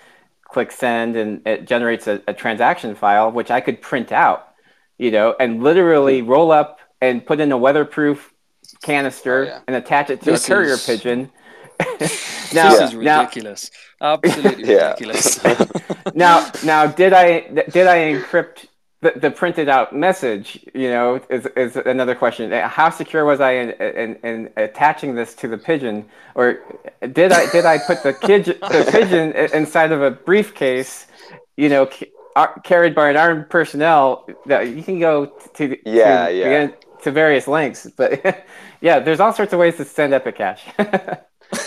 click 0.45 0.70
send, 0.70 1.16
and 1.16 1.47
it 1.47 1.66
generates 1.66 2.07
a, 2.07 2.22
a 2.29 2.35
transaction 2.35 2.95
file 2.95 3.33
which 3.33 3.51
I 3.51 3.61
could 3.61 3.83
print 3.83 4.12
out, 4.12 4.55
you 4.99 5.11
know, 5.11 5.35
and 5.41 5.62
literally 5.62 6.22
roll 6.22 6.53
up 6.53 6.81
and 7.01 7.24
put 7.24 7.41
in 7.41 7.53
a 7.53 7.59
weatherproof 7.59 8.33
canister 8.83 9.45
oh, 9.45 9.47
yeah. 9.47 9.61
and 9.67 9.77
attach 9.77 10.11
it 10.11 10.21
to 10.21 10.33
this 10.33 10.49
a 10.49 10.53
courier 10.53 10.75
is... 10.75 10.87
pigeon. 10.87 11.31
now, 12.55 12.71
this 12.71 12.81
is 12.81 12.95
ridiculous. 12.95 13.71
Now, 14.01 14.19
Absolutely 14.25 14.64
ridiculous. 14.75 15.45
now, 16.14 16.51
now, 16.64 16.87
did 16.87 17.12
I 17.12 17.41
did 17.71 17.87
I 17.87 18.14
encrypt 18.14 18.67
the, 19.03 19.12
the 19.21 19.31
printed 19.31 19.69
out 19.69 19.95
message, 19.95 20.64
you 20.75 20.89
know, 20.89 21.21
is, 21.29 21.47
is 21.57 21.77
another 21.77 22.14
question. 22.14 22.51
How 22.51 22.91
secure 22.91 23.25
was 23.25 23.41
I 23.41 23.53
in, 23.53 23.71
in, 23.71 24.14
in 24.25 24.51
attaching 24.57 25.14
this 25.14 25.35
to 25.35 25.49
the 25.49 25.59
pigeon, 25.59 26.07
or 26.35 26.61
did 27.12 27.33
I 27.33 27.51
did 27.51 27.67
I 27.67 27.79
put 27.79 28.03
the 28.03 28.14
kid 28.14 28.47
the 28.47 28.89
pigeon 28.91 29.33
inside 29.53 29.93
of 29.93 30.03
a 30.03 30.11
briefcase, 30.11 31.07
you 31.57 31.69
know, 31.69 31.91
uh, 32.37 32.47
carried 32.64 32.95
by 32.95 33.11
an 33.11 33.17
armed 33.17 33.51
personnel? 33.51 34.27
That 34.47 34.69
you 34.69 34.83
can 34.83 34.99
go 34.99 35.27
to 35.27 35.79
yeah 35.89 36.29
to, 36.29 36.35
yeah 36.35 36.69
to 37.07 37.12
various 37.12 37.46
lengths, 37.46 37.88
but 37.96 38.44
yeah, 38.80 38.98
there's 38.98 39.20
all 39.20 39.32
sorts 39.32 39.52
of 39.52 39.61
ways 39.61 39.76
to 39.76 39.84
send 39.84 40.12
Epic 40.12 40.36
Cash. 40.36 40.64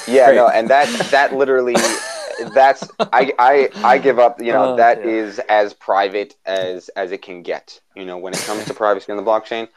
yeah, 0.05 0.31
no, 0.31 0.49
and 0.49 0.69
that 0.69 0.87
that 1.11 1.33
literally 1.33 1.75
that's 2.53 2.83
I, 2.99 3.31
I 3.39 3.69
I 3.83 3.97
give 3.99 4.19
up. 4.19 4.41
You 4.41 4.51
know, 4.51 4.73
oh, 4.73 4.75
that 4.75 4.99
yeah. 4.99 5.11
is 5.11 5.39
as 5.47 5.73
private 5.73 6.35
as 6.45 6.89
as 6.89 7.13
it 7.13 7.21
can 7.21 7.41
get. 7.41 7.79
You 7.95 8.03
know, 8.03 8.17
when 8.17 8.33
it 8.33 8.39
comes 8.39 8.65
to 8.65 8.73
privacy 8.73 9.13
on 9.13 9.17
the 9.17 9.23
blockchain, 9.23 9.69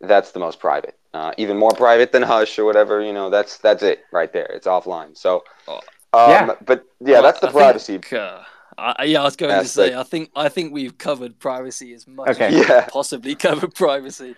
that's 0.00 0.32
the 0.32 0.40
most 0.40 0.58
private. 0.58 0.98
Uh, 1.14 1.32
even 1.38 1.56
more 1.56 1.70
private 1.70 2.10
than 2.10 2.22
Hush 2.22 2.58
or 2.58 2.64
whatever. 2.64 3.00
You 3.00 3.12
know, 3.12 3.30
that's 3.30 3.58
that's 3.58 3.84
it 3.84 4.04
right 4.10 4.32
there. 4.32 4.46
It's 4.46 4.66
offline. 4.66 5.16
So, 5.16 5.44
oh. 5.68 5.76
um, 6.12 6.30
yeah. 6.30 6.54
but 6.66 6.84
yeah, 6.98 7.14
well, 7.14 7.22
that's 7.22 7.38
the 7.38 7.50
I 7.50 7.52
privacy. 7.52 7.98
Think, 7.98 8.14
uh, 8.14 8.40
I, 8.78 9.04
yeah, 9.04 9.20
I 9.20 9.24
was 9.24 9.34
going 9.34 9.58
to 9.58 9.66
say. 9.66 9.94
I 9.94 10.04
think 10.04 10.30
I 10.36 10.48
think 10.48 10.72
we've 10.72 10.96
covered 10.96 11.38
privacy 11.38 11.92
as 11.94 12.06
much 12.06 12.28
okay. 12.30 12.46
as 12.46 12.68
yeah. 12.68 12.86
possibly 12.86 13.34
covered 13.34 13.74
privacy. 13.74 14.36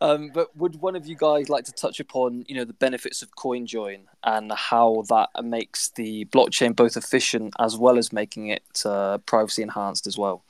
Um, 0.00 0.30
but 0.32 0.56
would 0.56 0.80
one 0.80 0.94
of 0.94 1.06
you 1.06 1.16
guys 1.16 1.48
like 1.48 1.64
to 1.64 1.72
touch 1.72 1.98
upon, 1.98 2.44
you 2.46 2.54
know, 2.54 2.64
the 2.64 2.72
benefits 2.72 3.22
of 3.22 3.34
CoinJoin 3.34 4.02
and 4.22 4.52
how 4.52 5.02
that 5.08 5.30
makes 5.44 5.88
the 5.90 6.26
blockchain 6.26 6.76
both 6.76 6.96
efficient 6.96 7.54
as 7.58 7.76
well 7.76 7.98
as 7.98 8.12
making 8.12 8.48
it 8.48 8.82
uh, 8.84 9.18
privacy 9.18 9.62
enhanced 9.62 10.06
as 10.06 10.16
well? 10.16 10.44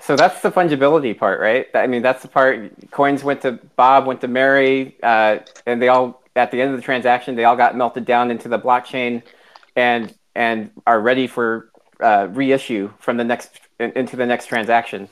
So 0.00 0.14
that's 0.14 0.40
the 0.40 0.52
fungibility 0.52 1.16
part, 1.16 1.40
right? 1.40 1.66
I 1.74 1.86
mean, 1.86 2.02
that's 2.02 2.22
the 2.22 2.28
part. 2.28 2.70
Coins 2.90 3.24
went 3.24 3.42
to 3.42 3.52
Bob, 3.74 4.06
went 4.06 4.20
to 4.20 4.28
Mary, 4.28 4.96
uh, 5.02 5.38
and 5.66 5.82
they 5.82 5.88
all 5.88 6.22
at 6.36 6.50
the 6.50 6.60
end 6.60 6.70
of 6.70 6.76
the 6.76 6.82
transaction, 6.82 7.36
they 7.36 7.44
all 7.44 7.56
got 7.56 7.76
melted 7.76 8.04
down 8.04 8.30
into 8.30 8.48
the 8.48 8.58
blockchain, 8.58 9.22
and 9.76 10.14
and 10.34 10.70
are 10.86 11.00
ready 11.00 11.26
for 11.26 11.70
uh, 12.00 12.28
reissue 12.30 12.92
from 12.98 13.16
the 13.16 13.24
next 13.24 13.60
in, 13.78 13.92
into 13.92 14.16
the 14.16 14.26
next 14.26 14.46
transaction. 14.46 15.08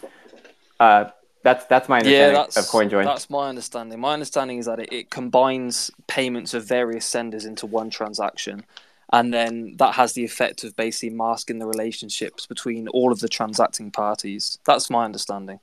Uh, 0.80 1.10
that's 1.42 1.64
that's 1.66 1.88
my 1.88 1.98
understanding 1.98 2.36
yeah, 2.36 2.42
that's, 2.42 2.56
of 2.56 2.64
CoinJoin. 2.66 3.04
That's 3.04 3.28
my 3.28 3.48
understanding. 3.48 3.98
My 4.00 4.12
understanding 4.14 4.58
is 4.58 4.66
that 4.66 4.78
it, 4.78 4.92
it 4.92 5.10
combines 5.10 5.90
payments 6.06 6.54
of 6.54 6.64
various 6.64 7.04
senders 7.04 7.44
into 7.44 7.66
one 7.66 7.90
transaction, 7.90 8.64
and 9.12 9.34
then 9.34 9.74
that 9.78 9.94
has 9.94 10.12
the 10.12 10.24
effect 10.24 10.62
of 10.64 10.76
basically 10.76 11.10
masking 11.10 11.58
the 11.58 11.66
relationships 11.66 12.46
between 12.46 12.88
all 12.88 13.10
of 13.12 13.20
the 13.20 13.28
transacting 13.28 13.90
parties. 13.90 14.58
That's 14.64 14.88
my 14.88 15.04
understanding. 15.04 15.58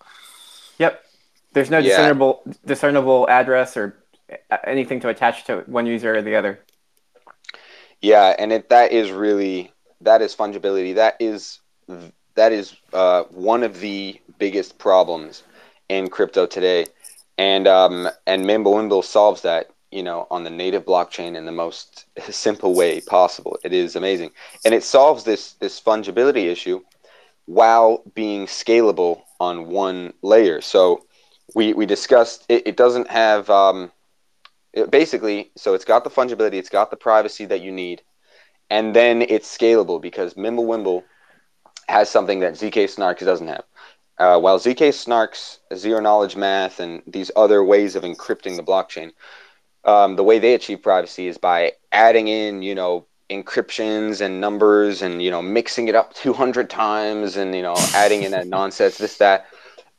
Yep. 0.79 1.03
There's 1.53 1.69
no 1.69 1.79
yeah. 1.79 1.89
discernible 1.89 2.43
discernible 2.65 3.29
address 3.29 3.77
or 3.77 3.95
anything 4.65 4.99
to 5.01 5.09
attach 5.09 5.45
to 5.45 5.63
one 5.65 5.85
user 5.85 6.15
or 6.15 6.21
the 6.21 6.35
other. 6.35 6.59
Yeah, 8.01 8.35
and 8.37 8.51
it, 8.51 8.69
that 8.69 8.91
is 8.91 9.11
really 9.11 9.71
that 10.01 10.21
is 10.21 10.35
fungibility. 10.35 10.95
That 10.95 11.17
is 11.19 11.59
that 12.35 12.51
is 12.51 12.75
uh, 12.93 13.23
one 13.31 13.63
of 13.63 13.79
the 13.79 14.19
biggest 14.37 14.77
problems 14.77 15.43
in 15.89 16.09
crypto 16.09 16.45
today, 16.45 16.85
and 17.37 17.67
um, 17.67 18.09
and 18.27 18.45
Mimblewimble 18.45 19.03
solves 19.03 19.41
that. 19.43 19.69
you 19.91 20.03
know, 20.03 20.27
on 20.29 20.43
the 20.43 20.49
native 20.49 20.85
blockchain 20.85 21.35
in 21.35 21.45
the 21.45 21.51
most 21.51 22.05
simple 22.31 22.75
way 22.75 23.01
possible. 23.01 23.57
It 23.63 23.73
is 23.73 23.95
amazing, 23.95 24.31
and 24.63 24.73
it 24.73 24.83
solves 24.83 25.23
this 25.23 25.53
this 25.53 25.79
fungibility 25.81 26.45
issue 26.51 26.81
while 27.45 28.03
being 28.15 28.45
scalable 28.47 29.21
on 29.39 29.67
one 29.67 30.13
layer. 30.21 30.61
So 30.61 31.05
we 31.55 31.73
we 31.73 31.85
discussed 31.85 32.45
it, 32.49 32.67
it 32.67 32.77
doesn't 32.77 33.09
have 33.09 33.49
um, 33.49 33.91
it 34.73 34.91
basically 34.91 35.51
so 35.55 35.73
it's 35.73 35.85
got 35.85 36.03
the 36.03 36.09
fungibility, 36.09 36.55
it's 36.55 36.69
got 36.69 36.89
the 36.91 36.97
privacy 36.97 37.45
that 37.45 37.61
you 37.61 37.71
need, 37.71 38.01
and 38.69 38.95
then 38.95 39.21
it's 39.21 39.55
scalable 39.55 40.01
because 40.01 40.33
Mimblewimble 40.35 41.03
has 41.87 42.09
something 42.09 42.39
that 42.39 42.53
zk 42.53 42.83
snarks 42.83 43.25
doesn't 43.25 43.47
have. 43.47 43.63
Uh, 44.17 44.39
while 44.39 44.59
zk 44.59 44.89
snarks 44.89 45.59
zero 45.75 45.99
knowledge 45.99 46.35
math 46.35 46.79
and 46.79 47.01
these 47.07 47.31
other 47.35 47.63
ways 47.63 47.95
of 47.95 48.03
encrypting 48.03 48.55
the 48.55 48.63
blockchain 48.63 49.11
um, 49.85 50.15
the 50.15 50.23
way 50.23 50.39
they 50.39 50.53
achieve 50.53 50.81
privacy 50.81 51.27
is 51.27 51.37
by 51.37 51.73
adding 51.91 52.27
in, 52.27 52.61
you 52.61 52.75
know, 52.75 53.05
encryptions 53.29 54.21
and 54.21 54.41
numbers 54.41 55.03
and 55.03 55.21
you 55.21 55.29
know 55.29 55.39
mixing 55.41 55.87
it 55.87 55.93
up 55.93 56.13
200 56.15 56.67
times 56.67 57.37
and 57.37 57.53
you 57.53 57.61
know 57.61 57.75
adding 57.93 58.23
in 58.23 58.31
that 58.31 58.47
nonsense 58.57 58.97
this 58.97 59.17
that 59.17 59.45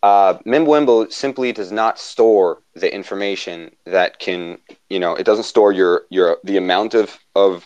uh, 0.03 0.39
Mimblewimble 0.47 1.12
simply 1.12 1.53
does 1.53 1.71
not 1.71 1.99
store 1.99 2.62
the 2.75 2.93
information 2.93 3.71
that 3.85 4.18
can 4.18 4.59
you 4.89 4.99
know 4.99 5.14
it 5.14 5.25
doesn't 5.25 5.45
store 5.45 5.71
your 5.71 6.07
your 6.11 6.39
the 6.43 6.57
amount 6.57 6.95
of 6.95 7.21
of 7.37 7.64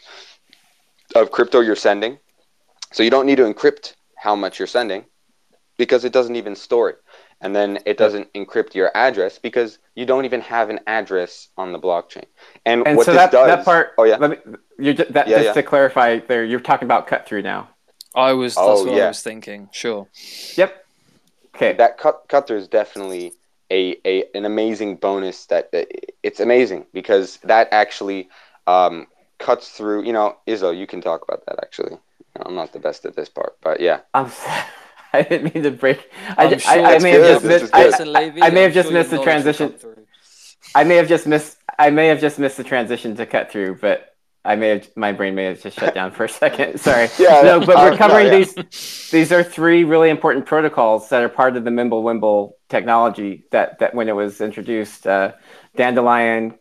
of 1.15 1.31
crypto 1.31 1.61
you're 1.61 1.77
sending 1.77 2.19
so 2.93 3.03
you 3.03 3.11
don't 3.11 3.27
need 3.27 3.37
to 3.37 3.45
encrypt 3.45 3.95
how 4.17 4.35
much 4.35 4.59
you're 4.59 4.69
sending 4.69 5.05
because 5.77 6.05
it 6.05 6.13
doesn't 6.13 6.37
even 6.37 6.55
store 6.55 6.91
it 6.91 6.99
and 7.41 7.55
then 7.55 7.79
it 7.85 7.99
doesn't 7.99 8.33
encrypt 8.33 8.75
your 8.75 8.91
address 8.97 9.39
because 9.39 9.79
you 9.95 10.07
don't 10.07 10.25
even 10.25 10.41
have 10.41 10.71
an 10.71 10.81
address 10.87 11.49
on 11.59 11.73
the 11.73 11.79
blockchain. 11.79 12.25
And, 12.65 12.87
and 12.87 12.97
what 12.97 13.05
so 13.07 13.13
this 13.13 13.21
that, 13.21 13.33
does, 13.33 13.47
that 13.49 13.65
part. 13.65 13.93
Oh 13.99 14.05
yeah. 14.05 14.17
Let 14.17 14.31
me. 14.31 14.37
You're 14.79 14.95
that, 14.95 15.29
Yeah, 15.29 15.37
just 15.37 15.47
yeah. 15.49 15.53
to 15.53 15.63
clarify, 15.63 16.21
there 16.21 16.45
you're 16.45 16.61
talking 16.61 16.87
about 16.87 17.07
cut 17.07 17.27
through 17.27 17.43
now. 17.43 17.69
I 18.15 18.33
was. 18.33 18.55
That's 18.55 18.67
Oh, 18.67 18.85
what 18.87 18.97
yeah. 18.97 19.05
I 19.05 19.09
was 19.09 19.23
thinking. 19.23 19.69
Sure. 19.73 20.09
Yep. 20.57 20.87
Okay. 21.55 21.73
that 21.75 21.99
cut 21.99 22.25
cut 22.29 22.47
through 22.47 22.59
is 22.59 22.69
definitely 22.69 23.35
a, 23.71 23.97
a 24.07 24.25
an 24.35 24.47
amazing 24.47 24.97
bonus 24.97 25.47
that, 25.47 25.71
that 25.73 25.89
it's 26.23 26.41
amazing 26.41 26.87
because 26.95 27.37
that 27.39 27.69
actually 27.73 28.29
um, 28.67 29.07
cuts 29.39 29.69
through 29.71 30.05
you 30.05 30.13
know 30.13 30.37
Islo 30.47 30.77
you 30.77 30.87
can 30.87 31.01
talk 31.01 31.23
about 31.23 31.45
that 31.47 31.59
actually 31.63 31.97
I'm 32.45 32.55
not 32.55 32.73
the 32.73 32.79
best 32.79 33.05
at 33.05 33.15
this 33.17 33.29
part 33.29 33.57
but 33.63 33.81
yeah 33.81 34.01
I'm. 34.15 34.27
s- 34.27 34.47
I 35.15 35.23
didn't 35.23 35.55
mean 35.55 35.63
to 35.63 35.71
break. 35.71 36.11
I, 36.37 36.57
sure 36.57 36.73
I, 36.73 36.97
I 36.97 36.99
may 36.99 37.11
have 37.13 37.23
just 37.23 37.45
missed. 37.45 37.73
I, 37.73 37.85
good. 37.85 37.91
Listen, 37.93 38.13
Levy, 38.13 38.43
I 38.43 38.51
may 38.51 38.63
have 38.63 38.73
just 38.75 38.89
sure 38.89 38.99
missed 38.99 39.11
the 39.11 39.23
transition. 39.23 39.75
I 40.75 40.83
may 40.83 40.97
have 40.97 41.07
just 41.07 41.27
missed. 41.29 41.57
I 41.79 41.91
may 41.91 42.09
have 42.09 42.21
just 42.21 42.39
missed 42.41 42.57
the 42.57 42.65
transition 42.65 43.15
to 43.15 43.25
cut 43.25 43.53
through, 43.53 43.77
but 43.77 44.17
I 44.45 44.57
may 44.57 44.71
have. 44.71 44.89
My 44.97 45.13
brain 45.13 45.37
may 45.37 45.45
have 45.45 45.63
just 45.63 45.79
shut 45.79 45.95
down 45.95 46.11
for 46.11 46.25
a 46.25 46.29
second. 46.29 46.81
Sorry. 46.89 47.09
Yeah, 47.21 47.43
No, 47.43 47.61
but 47.61 47.77
we're 47.77 47.91
no, 47.93 47.97
covering 47.97 48.27
yeah. 48.27 48.39
these. 48.39 49.11
These 49.13 49.31
are 49.31 49.45
three 49.45 49.85
really 49.85 50.11
important 50.11 50.47
protocols 50.47 51.09
that 51.11 51.23
are 51.23 51.29
part 51.29 51.57
of 51.57 51.63
the 51.63 51.71
Mimblewimble 51.71 52.55
technology 52.69 53.45
that 53.53 53.79
that 53.79 53.95
when 53.95 54.09
it 54.09 54.17
was 54.17 54.41
introduced, 54.41 55.07
uh, 55.07 55.33
Dandelion, 55.77 56.59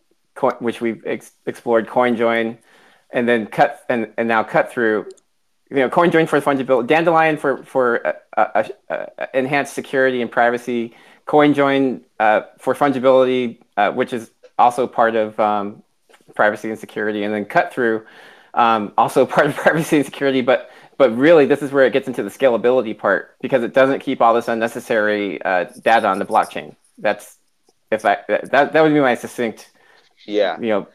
which 0.60 0.82
we've 0.82 1.06
ex- 1.06 1.34
explored, 1.46 1.88
CoinJoin, 1.88 2.58
and 3.12 3.28
then 3.28 3.48
cut 3.48 3.84
and, 3.90 4.12
and 4.18 4.28
now 4.28 4.44
cut 4.44 4.72
through. 4.72 5.08
You 5.70 5.78
know, 5.78 5.90
CoinJoin 5.90 6.28
for 6.28 6.40
fungibility, 6.40 6.88
Dandelion 6.88 7.38
for 7.38 7.64
for 7.64 8.06
uh, 8.06 8.14
uh, 8.38 8.64
uh, 8.90 9.26
enhanced 9.34 9.74
security 9.74 10.22
and 10.22 10.32
privacy, 10.32 10.96
CoinJoin 11.28 12.02
for 12.60 12.76
fungibility, 12.76 13.58
which 13.96 14.14
is 14.14 14.32
also 14.60 14.86
part 14.88 15.16
of 15.16 15.40
um, 15.40 15.82
privacy 16.36 16.70
and 16.70 16.80
security, 16.80 17.24
and 17.24 17.34
then 17.34 17.46
cut 17.46 17.74
through, 17.74 18.06
um, 18.54 18.94
also 18.98 19.26
part 19.36 19.48
of 19.48 19.56
privacy 19.56 19.98
and 19.98 20.06
security. 20.06 20.42
But 20.42 20.70
but 20.98 21.16
really, 21.18 21.46
this 21.46 21.62
is 21.62 21.72
where 21.72 21.86
it 21.86 21.94
gets 21.94 22.08
into 22.08 22.24
the 22.24 22.30
scalability 22.30 22.98
part 22.98 23.36
because 23.42 23.64
it 23.64 23.74
doesn't 23.74 24.00
keep 24.00 24.22
all 24.22 24.34
this 24.34 24.48
unnecessary 24.48 25.42
uh, 25.44 25.66
data 25.82 26.08
on 26.08 26.20
the 26.20 26.26
blockchain. 26.26 26.76
That's 26.98 27.38
if 27.92 28.06
I 28.06 28.18
that 28.28 28.74
that 28.74 28.82
would 28.82 28.94
be 28.94 29.00
my 29.00 29.16
succinct, 29.16 29.72
yeah 30.26 30.59
you 30.59 30.67
know, 30.69 30.88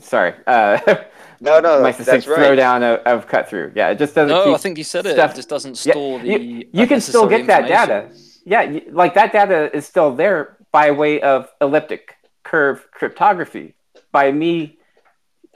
sorry, 0.00 0.34
uh, 0.46 0.78
no 1.40 1.60
no 1.60 1.82
my 1.82 1.92
that's 1.92 2.04
succinct 2.04 2.26
right 2.26 2.58
throwdown 2.58 2.82
of, 2.82 3.00
of 3.06 3.26
cut 3.26 3.48
through. 3.48 3.72
Yeah, 3.74 3.90
it 3.90 3.98
just 3.98 4.14
doesn't. 4.14 4.34
No, 4.36 4.44
keep 4.44 4.54
I 4.54 4.58
think 4.58 4.78
you 4.78 4.84
said 4.84 5.06
it. 5.06 5.12
stuff- 5.14 5.32
It 5.32 5.36
just 5.36 5.48
doesn't 5.48 5.84
Yeah, 5.86 5.92
store 5.92 6.18
the. 6.20 6.28
you, 6.28 6.68
you 6.72 6.86
can 6.86 7.00
still 7.00 7.26
get 7.28 7.46
that 7.46 7.66
data. 7.68 8.08
Yeah, 8.44 8.62
you- 8.62 8.86
like 8.90 9.14
that 9.14 9.32
data 9.32 9.74
is 9.76 9.86
still 9.86 10.14
there 10.14 10.56
by 10.72 10.90
way 10.90 11.20
of 11.20 11.48
elliptic 11.60 12.16
curve 12.42 12.86
cryptography. 12.90 13.74
By 14.12 14.30
me 14.32 14.78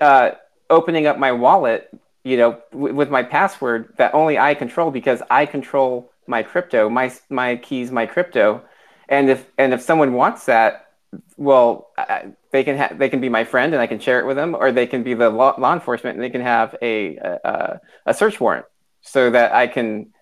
uh, 0.01 0.33
opening 0.71 1.07
up 1.07 1.19
my 1.19 1.33
wallet, 1.33 1.89
you 2.25 2.37
know, 2.37 2.59
w- 2.73 2.95
with 2.95 3.11
my 3.11 3.23
password 3.23 3.95
that 3.99 4.15
only 4.15 4.39
I 4.39 4.55
control 4.55 4.91
because 4.91 5.23
I 5.31 5.47
control 5.47 6.13
my 6.27 6.43
crypto, 6.43 6.89
my 6.89 7.11
my 7.31 7.57
keys, 7.57 7.91
my 7.91 8.07
crypto, 8.07 8.63
and 9.09 9.31
if 9.31 9.47
and 9.59 9.73
if 9.73 9.81
someone 9.83 10.13
wants 10.13 10.45
that, 10.47 10.88
well, 11.37 11.91
I, 11.97 12.27
they 12.53 12.65
can 12.65 12.77
ha- 12.77 12.93
they 12.93 13.09
can 13.09 13.21
be 13.21 13.29
my 13.29 13.45
friend 13.45 13.73
and 13.73 13.81
I 13.81 13.87
can 13.87 13.99
share 13.99 14.21
it 14.21 14.27
with 14.27 14.37
them, 14.37 14.55
or 14.55 14.73
they 14.73 14.87
can 14.87 15.03
be 15.03 15.15
the 15.15 15.31
law, 15.31 15.55
law 15.59 15.73
enforcement 15.75 16.17
and 16.17 16.23
they 16.23 16.31
can 16.31 16.41
have 16.43 16.77
a, 16.83 17.17
a 17.17 17.81
a 18.07 18.15
search 18.15 18.41
warrant 18.41 18.67
so 19.01 19.31
that 19.31 19.53
I 19.53 19.67
can 19.69 20.13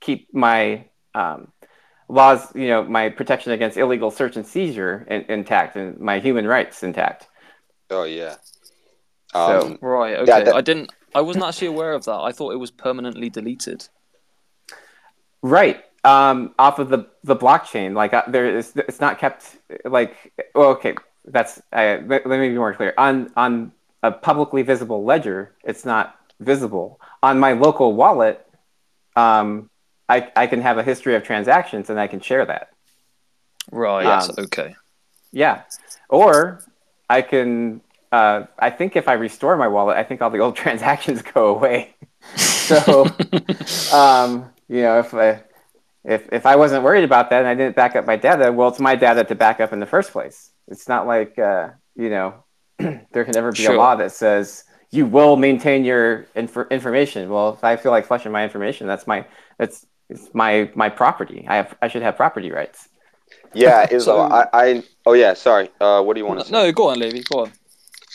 keep 0.00 0.32
my 0.32 0.84
um, 1.14 1.48
laws, 2.08 2.54
you 2.54 2.68
know, 2.68 2.82
my 2.84 3.08
protection 3.10 3.52
against 3.52 3.76
illegal 3.76 4.10
search 4.10 4.36
and 4.36 4.46
seizure 4.46 5.06
in, 5.10 5.22
intact 5.28 5.76
and 5.76 5.98
my 6.00 6.18
human 6.20 6.46
rights 6.46 6.82
intact. 6.82 7.26
oh 7.90 8.04
yeah 8.04 8.36
So- 9.32 9.60
um, 9.66 9.78
Right. 9.82 10.16
Okay. 10.16 10.30
Yeah, 10.30 10.44
that- 10.44 10.54
I 10.54 10.60
didn't. 10.62 10.90
I 11.14 11.20
wasn't 11.22 11.44
actually 11.44 11.66
aware 11.68 11.92
of 11.92 12.04
that. 12.04 12.20
I 12.20 12.30
thought 12.32 12.52
it 12.52 12.56
was 12.58 12.70
permanently 12.70 13.28
deleted. 13.30 13.88
Right. 15.42 15.84
Um, 16.02 16.54
off 16.58 16.78
of 16.78 16.88
the, 16.88 17.06
the 17.24 17.36
blockchain, 17.36 17.94
like 17.94 18.14
uh, 18.14 18.22
there 18.26 18.56
is, 18.56 18.72
it's 18.74 19.00
not 19.00 19.18
kept 19.18 19.58
like, 19.84 20.32
well, 20.54 20.70
okay, 20.70 20.94
that's, 21.26 21.60
I, 21.72 21.98
let, 21.98 22.26
let 22.26 22.40
me 22.40 22.48
be 22.48 22.56
more 22.56 22.72
clear. 22.72 22.94
On, 22.96 23.30
on 23.36 23.72
a 24.02 24.10
publicly 24.10 24.62
visible 24.62 25.04
ledger, 25.04 25.54
it's 25.62 25.84
not 25.84 26.16
visible. 26.38 27.00
On 27.22 27.38
my 27.38 27.52
local 27.52 27.94
wallet, 27.94 28.46
um, 29.14 29.68
I, 30.08 30.30
I 30.34 30.46
can 30.46 30.62
have 30.62 30.78
a 30.78 30.82
history 30.82 31.14
of 31.14 31.22
transactions 31.22 31.90
and 31.90 32.00
I 32.00 32.06
can 32.06 32.20
share 32.20 32.46
that. 32.46 32.70
Right. 33.70 34.04
Yes. 34.04 34.38
Okay. 34.38 34.74
Yeah. 35.32 35.62
Or 36.08 36.64
I 37.08 37.22
can, 37.22 37.80
uh, 38.10 38.44
I 38.58 38.70
think 38.70 38.96
if 38.96 39.06
I 39.06 39.12
restore 39.14 39.56
my 39.56 39.68
wallet, 39.68 39.96
I 39.96 40.04
think 40.04 40.22
all 40.22 40.30
the 40.30 40.38
old 40.38 40.56
transactions 40.64 41.22
go 41.22 41.54
away. 41.54 41.94
so, 42.36 43.02
um, 43.92 44.50
you 44.68 44.82
know, 44.82 44.98
if 44.98 45.14
I, 45.14 45.42
if, 46.04 46.28
if 46.32 46.46
I 46.46 46.56
wasn't 46.56 46.82
worried 46.84 47.04
about 47.04 47.30
that 47.30 47.40
and 47.40 47.48
I 47.48 47.54
didn't 47.54 47.76
back 47.76 47.94
up 47.96 48.06
my 48.06 48.16
data, 48.16 48.50
well, 48.52 48.68
it's 48.68 48.80
my 48.80 48.94
data 48.96 49.24
to 49.24 49.34
back 49.34 49.60
up 49.60 49.72
in 49.72 49.80
the 49.80 49.86
first 49.86 50.12
place. 50.12 50.50
It's 50.68 50.88
not 50.88 51.06
like, 51.06 51.38
uh, 51.38 51.70
you 51.96 52.10
know, 52.10 52.44
there 52.78 53.24
can 53.24 53.32
never 53.32 53.52
be 53.52 53.58
Sure. 53.62 53.74
a 53.74 53.78
law 53.78 53.96
that 53.96 54.12
says 54.12 54.64
you 54.90 55.06
will 55.06 55.36
maintain 55.36 55.84
your 55.84 56.26
inf- 56.34 56.70
information. 56.70 57.28
Well, 57.28 57.50
if 57.54 57.62
I 57.64 57.76
feel 57.76 57.92
like 57.92 58.06
flushing 58.06 58.32
my 58.32 58.42
information, 58.44 58.86
that's 58.86 59.06
my, 59.06 59.26
that's, 59.58 59.86
it's 60.08 60.28
my, 60.34 60.70
my 60.74 60.88
property. 60.88 61.44
I 61.48 61.56
have, 61.56 61.76
I 61.82 61.88
should 61.88 62.02
have 62.02 62.16
property 62.16 62.50
rights. 62.50 62.88
yeah 63.54 63.86
Islo, 63.90 64.00
So- 64.02 64.20
I, 64.20 64.46
I 64.52 64.82
oh 65.06 65.12
yeah 65.14 65.34
sorry 65.34 65.70
uh, 65.80 66.02
what 66.02 66.14
do 66.14 66.20
you 66.20 66.26
want 66.26 66.40
to 66.40 66.46
say 66.46 66.52
No, 66.52 66.72
go 66.72 66.88
on, 66.88 66.98
Levy. 66.98 67.22
Go 67.22 67.40
on. 67.44 67.52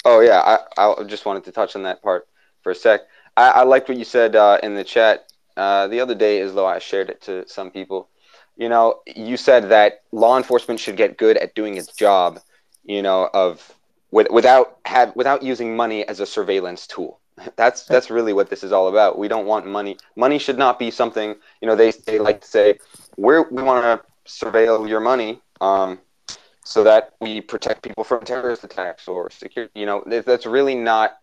Oh 0.04 0.20
yeah, 0.20 0.40
I, 0.78 0.84
I 1.00 1.04
just 1.04 1.26
wanted 1.26 1.44
to 1.46 1.52
touch 1.52 1.76
on 1.76 1.84
that 1.84 2.02
part 2.02 2.28
for 2.62 2.72
a 2.72 2.76
sec. 2.76 3.02
I, 3.38 3.50
I 3.50 3.64
liked 3.64 3.90
what 3.90 3.98
you 3.98 4.06
said 4.06 4.36
uh, 4.36 4.60
in 4.62 4.76
the 4.76 4.84
chat 4.84 5.32
uh, 5.58 5.88
the 5.88 6.00
other 6.00 6.16
day, 6.16 6.42
as 6.42 6.54
though 6.54 6.66
I 6.66 6.80
shared 6.80 7.10
it 7.10 7.22
to 7.24 7.48
some 7.48 7.72
people. 7.72 8.10
You 8.58 8.70
know, 8.70 9.02
you 9.06 9.38
said 9.38 9.70
that 9.70 10.04
law 10.12 10.38
enforcement 10.38 10.80
should 10.80 10.98
get 10.98 11.18
good 11.18 11.38
at 11.38 11.56
doing 11.56 11.78
its 11.78 11.94
job. 11.94 12.40
You 12.84 13.02
know, 13.02 13.30
of 13.34 13.74
with, 14.12 14.30
without 14.30 14.80
have 14.86 15.16
without 15.16 15.44
using 15.44 15.76
money 15.76 16.08
as 16.08 16.20
a 16.20 16.26
surveillance 16.26 16.88
tool. 16.88 17.20
That's 17.58 17.84
that's 17.86 18.10
really 18.10 18.32
what 18.32 18.50
this 18.50 18.64
is 18.64 18.72
all 18.72 18.88
about. 18.88 19.18
We 19.18 19.28
don't 19.28 19.46
want 19.46 19.68
money. 19.68 19.98
Money 20.16 20.40
should 20.40 20.58
not 20.58 20.80
be 20.80 20.90
something. 20.90 21.36
You 21.62 21.68
know, 21.68 21.76
they 21.76 21.92
they 21.92 22.18
like 22.18 22.42
to 22.42 22.48
say 22.48 22.80
we're 23.18 23.50
we 23.50 23.62
want 23.62 23.84
to 23.84 24.06
surveil 24.26 24.88
your 24.88 25.02
money. 25.02 25.42
Um, 25.60 26.00
so 26.66 26.84
that 26.84 27.14
we 27.22 27.42
protect 27.42 27.84
people 27.84 28.04
from 28.04 28.26
terrorist 28.26 28.64
attacks 28.64 29.08
or 29.08 29.30
security. 29.30 29.72
You 29.80 29.86
know, 29.86 30.04
that's 30.06 30.46
really 30.46 30.76
not. 30.76 31.18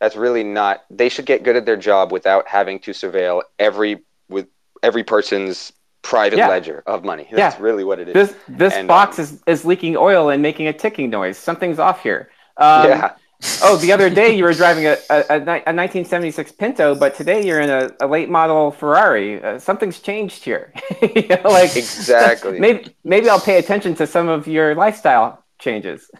That's 0.00 0.16
really 0.16 0.44
not. 0.44 0.84
They 0.90 1.08
should 1.08 1.26
get 1.26 1.42
good 1.42 1.56
at 1.56 1.66
their 1.66 1.76
job 1.76 2.12
without 2.12 2.46
having 2.48 2.78
to 2.80 2.92
surveil 2.92 3.42
every 3.58 3.98
with 4.28 4.46
every 4.82 5.02
person's 5.04 5.72
private 6.02 6.38
Yeah. 6.38 6.48
ledger 6.48 6.82
of 6.86 7.04
money. 7.04 7.28
That's 7.30 7.56
Yeah. 7.56 7.62
really 7.62 7.84
what 7.84 7.98
it 7.98 8.08
is. 8.08 8.14
This 8.14 8.34
this 8.48 8.74
And, 8.74 8.86
box 8.86 9.18
um, 9.18 9.24
is, 9.24 9.42
is 9.46 9.64
leaking 9.64 9.96
oil 9.96 10.30
and 10.30 10.40
making 10.42 10.68
a 10.68 10.72
ticking 10.72 11.10
noise. 11.10 11.36
Something's 11.36 11.78
off 11.78 12.02
here. 12.02 12.30
Um, 12.56 12.88
yeah, 12.88 13.10
Oh, 13.62 13.76
the 13.76 13.92
other 13.92 14.10
day 14.10 14.34
you 14.34 14.42
were 14.42 14.52
driving 14.52 14.86
a, 14.86 14.96
a, 15.10 15.18
a, 15.30 15.38
1976 15.38 16.52
Pinto, 16.52 16.96
but 16.96 17.14
today 17.14 17.44
you're 17.46 17.60
in 17.60 17.70
a, 17.70 17.90
a 18.00 18.06
late 18.08 18.28
model 18.28 18.72
Ferrari. 18.72 19.40
Uh, 19.42 19.60
something's 19.60 20.00
changed 20.00 20.42
here. 20.44 20.72
You 21.02 21.28
know, 21.28 21.50
like 21.50 21.76
Exactly. 21.76 22.58
Maybe 22.58 22.96
maybe 23.04 23.28
I'll 23.28 23.40
pay 23.40 23.58
attention 23.58 23.94
to 23.96 24.06
some 24.06 24.28
of 24.28 24.48
your 24.48 24.74
lifestyle 24.74 25.44
changes. 25.60 26.10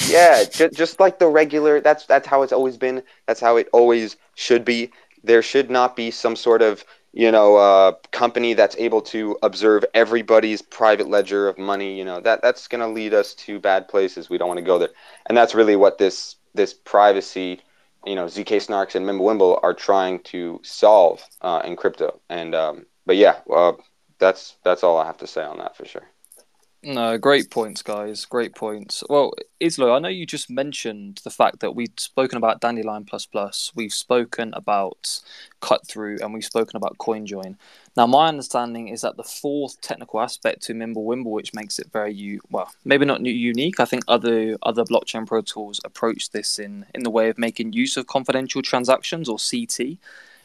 Yeah, 0.00 0.44
just, 0.44 0.74
just 0.74 1.00
like 1.00 1.18
the 1.18 1.28
regular. 1.28 1.80
That's 1.80 2.06
that's 2.06 2.26
how 2.26 2.42
it's 2.42 2.52
always 2.52 2.76
been. 2.76 3.02
That's 3.26 3.40
how 3.40 3.56
it 3.56 3.68
always 3.72 4.16
should 4.34 4.64
be. 4.64 4.90
There 5.22 5.42
should 5.42 5.70
not 5.70 5.96
be 5.96 6.10
some 6.10 6.36
sort 6.36 6.62
of 6.62 6.84
you 7.12 7.30
know 7.30 7.56
uh, 7.56 7.92
company 8.10 8.54
that's 8.54 8.76
able 8.78 9.02
to 9.02 9.36
observe 9.42 9.84
everybody's 9.94 10.62
private 10.62 11.08
ledger 11.08 11.48
of 11.48 11.58
money. 11.58 11.98
You 11.98 12.04
know 12.04 12.20
that 12.20 12.42
that's 12.42 12.68
going 12.68 12.80
to 12.80 12.88
lead 12.88 13.14
us 13.14 13.34
to 13.34 13.58
bad 13.60 13.88
places. 13.88 14.30
We 14.30 14.38
don't 14.38 14.48
want 14.48 14.58
to 14.58 14.64
go 14.64 14.78
there, 14.78 14.90
and 15.26 15.36
that's 15.36 15.54
really 15.54 15.76
what 15.76 15.98
this 15.98 16.36
this 16.54 16.74
privacy, 16.74 17.60
you 18.04 18.14
know, 18.14 18.26
zk 18.26 18.56
snarks 18.56 18.94
and 18.94 19.06
Mimblewimble 19.06 19.60
are 19.62 19.74
trying 19.74 20.20
to 20.24 20.60
solve 20.62 21.22
uh, 21.42 21.62
in 21.64 21.76
crypto. 21.76 22.20
And 22.28 22.54
um, 22.54 22.86
but 23.06 23.16
yeah, 23.16 23.40
uh, 23.52 23.72
that's 24.18 24.56
that's 24.64 24.84
all 24.84 24.98
I 24.98 25.06
have 25.06 25.18
to 25.18 25.26
say 25.26 25.42
on 25.44 25.58
that 25.58 25.76
for 25.76 25.84
sure. 25.86 26.11
No, 26.84 27.16
great 27.16 27.48
points, 27.48 27.80
guys. 27.82 28.24
Great 28.24 28.56
points. 28.56 29.04
Well, 29.08 29.34
Islo, 29.60 29.94
I 29.94 30.00
know 30.00 30.08
you 30.08 30.26
just 30.26 30.50
mentioned 30.50 31.20
the 31.22 31.30
fact 31.30 31.60
that 31.60 31.76
we've 31.76 31.92
spoken 31.96 32.38
about 32.38 32.60
Dandelion 32.60 33.04
Plus 33.04 33.24
Plus, 33.24 33.70
we've 33.76 33.92
spoken 33.92 34.52
about 34.54 35.20
Cut 35.60 35.86
Through, 35.86 36.18
and 36.20 36.34
we've 36.34 36.44
spoken 36.44 36.76
about 36.76 36.98
CoinJoin. 36.98 37.56
Now, 37.96 38.08
my 38.08 38.26
understanding 38.26 38.88
is 38.88 39.02
that 39.02 39.16
the 39.16 39.22
fourth 39.22 39.80
technical 39.80 40.20
aspect 40.20 40.62
to 40.62 40.74
Mimblewimble, 40.74 41.30
which 41.30 41.54
makes 41.54 41.78
it 41.78 41.92
very 41.92 42.14
u- 42.14 42.40
well, 42.50 42.72
maybe 42.84 43.04
not 43.04 43.24
unique. 43.24 43.78
I 43.78 43.84
think 43.84 44.02
other 44.08 44.58
other 44.64 44.82
blockchain 44.82 45.24
protocols 45.24 45.80
approach 45.84 46.30
this 46.30 46.58
in 46.58 46.86
in 46.94 47.04
the 47.04 47.10
way 47.10 47.28
of 47.28 47.38
making 47.38 47.74
use 47.74 47.96
of 47.96 48.08
confidential 48.08 48.62
transactions 48.62 49.28
or 49.28 49.36
CT. 49.38 49.98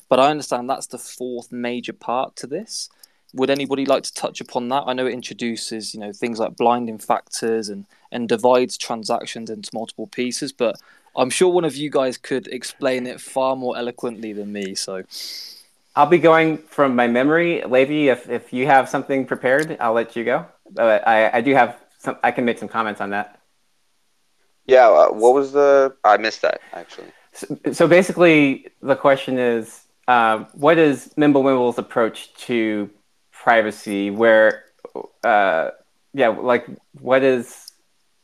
But 0.08 0.20
I 0.20 0.30
understand 0.30 0.70
that's 0.70 0.88
the 0.88 1.00
fourth 1.00 1.52
major 1.52 1.94
part 1.94 2.36
to 2.38 2.48
this 2.48 2.90
would 3.38 3.50
anybody 3.50 3.86
like 3.86 4.04
to 4.04 4.14
touch 4.14 4.42
upon 4.42 4.70
that? 4.70 4.84
I 4.86 4.94
know 4.94 5.08
it 5.08 5.14
introduces, 5.14 5.94
you 5.94 6.00
know, 6.00 6.12
things 6.12 6.40
like 6.40 6.56
blinding 6.56 6.98
factors 6.98 7.70
and 7.70 7.86
and 8.12 8.30
divides 8.30 8.78
transactions 8.78 9.50
into 9.50 9.70
multiple 9.74 10.08
pieces, 10.08 10.52
but 10.54 10.80
I'm 11.16 11.30
sure 11.30 11.52
one 11.52 11.66
of 11.66 11.76
you 11.76 11.90
guys 11.90 12.18
could 12.18 12.48
explain 12.48 13.08
it 13.08 13.20
far 13.20 13.56
more 13.56 13.76
eloquently 13.78 14.34
than 14.34 14.54
me. 14.54 14.76
So 14.76 15.04
I'll 15.96 16.06
be 16.06 16.20
going 16.20 16.60
from 16.60 16.96
my 16.96 17.08
memory. 17.08 17.64
Levy, 17.64 18.10
if, 18.10 18.30
if 18.30 18.54
you 18.54 18.68
have 18.68 18.88
something 18.88 19.26
prepared, 19.26 19.78
I'll 19.80 19.94
let 19.94 20.16
you 20.16 20.24
go. 20.24 20.46
But 20.72 21.08
I, 21.08 21.38
I 21.38 21.42
do 21.42 21.54
have 21.56 21.76
some, 21.98 22.18
I 22.24 22.32
can 22.32 22.46
make 22.46 22.60
some 22.60 22.70
comments 22.70 23.02
on 23.02 23.10
that. 23.10 23.40
Yeah, 24.68 24.88
uh, 24.88 25.08
what 25.10 25.34
was 25.34 25.54
the, 25.54 25.96
I 26.04 26.18
missed 26.18 26.44
that 26.44 26.62
actually. 26.74 27.08
So, 27.34 27.58
so 27.72 27.88
basically, 27.88 28.68
the 28.82 28.96
question 28.96 29.40
is 29.40 29.86
uh, 30.08 30.46
what 30.54 30.78
is 30.78 31.14
Mimblewimble's 31.18 31.78
approach 31.78 32.34
to 32.46 32.90
privacy 33.48 34.12
where 34.12 34.66
uh, 35.24 35.70
yeah 36.14 36.28
like 36.28 36.66
what 37.00 37.24
is 37.24 37.72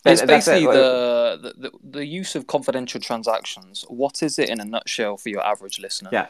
it's 0.03 0.21
basically 0.21 0.65
it. 0.65 0.73
the, 0.73 1.53
the 1.63 1.71
the 1.97 2.05
use 2.05 2.35
of 2.35 2.45
confidential 2.45 2.99
transactions 2.99 3.85
what 3.87 4.21
is 4.21 4.37
it 4.37 4.49
in 4.49 4.59
a 4.59 4.65
nutshell 4.65 5.15
for 5.15 5.29
your 5.29 5.43
average 5.51 5.79
listener 5.79 6.09
yeah 6.11 6.27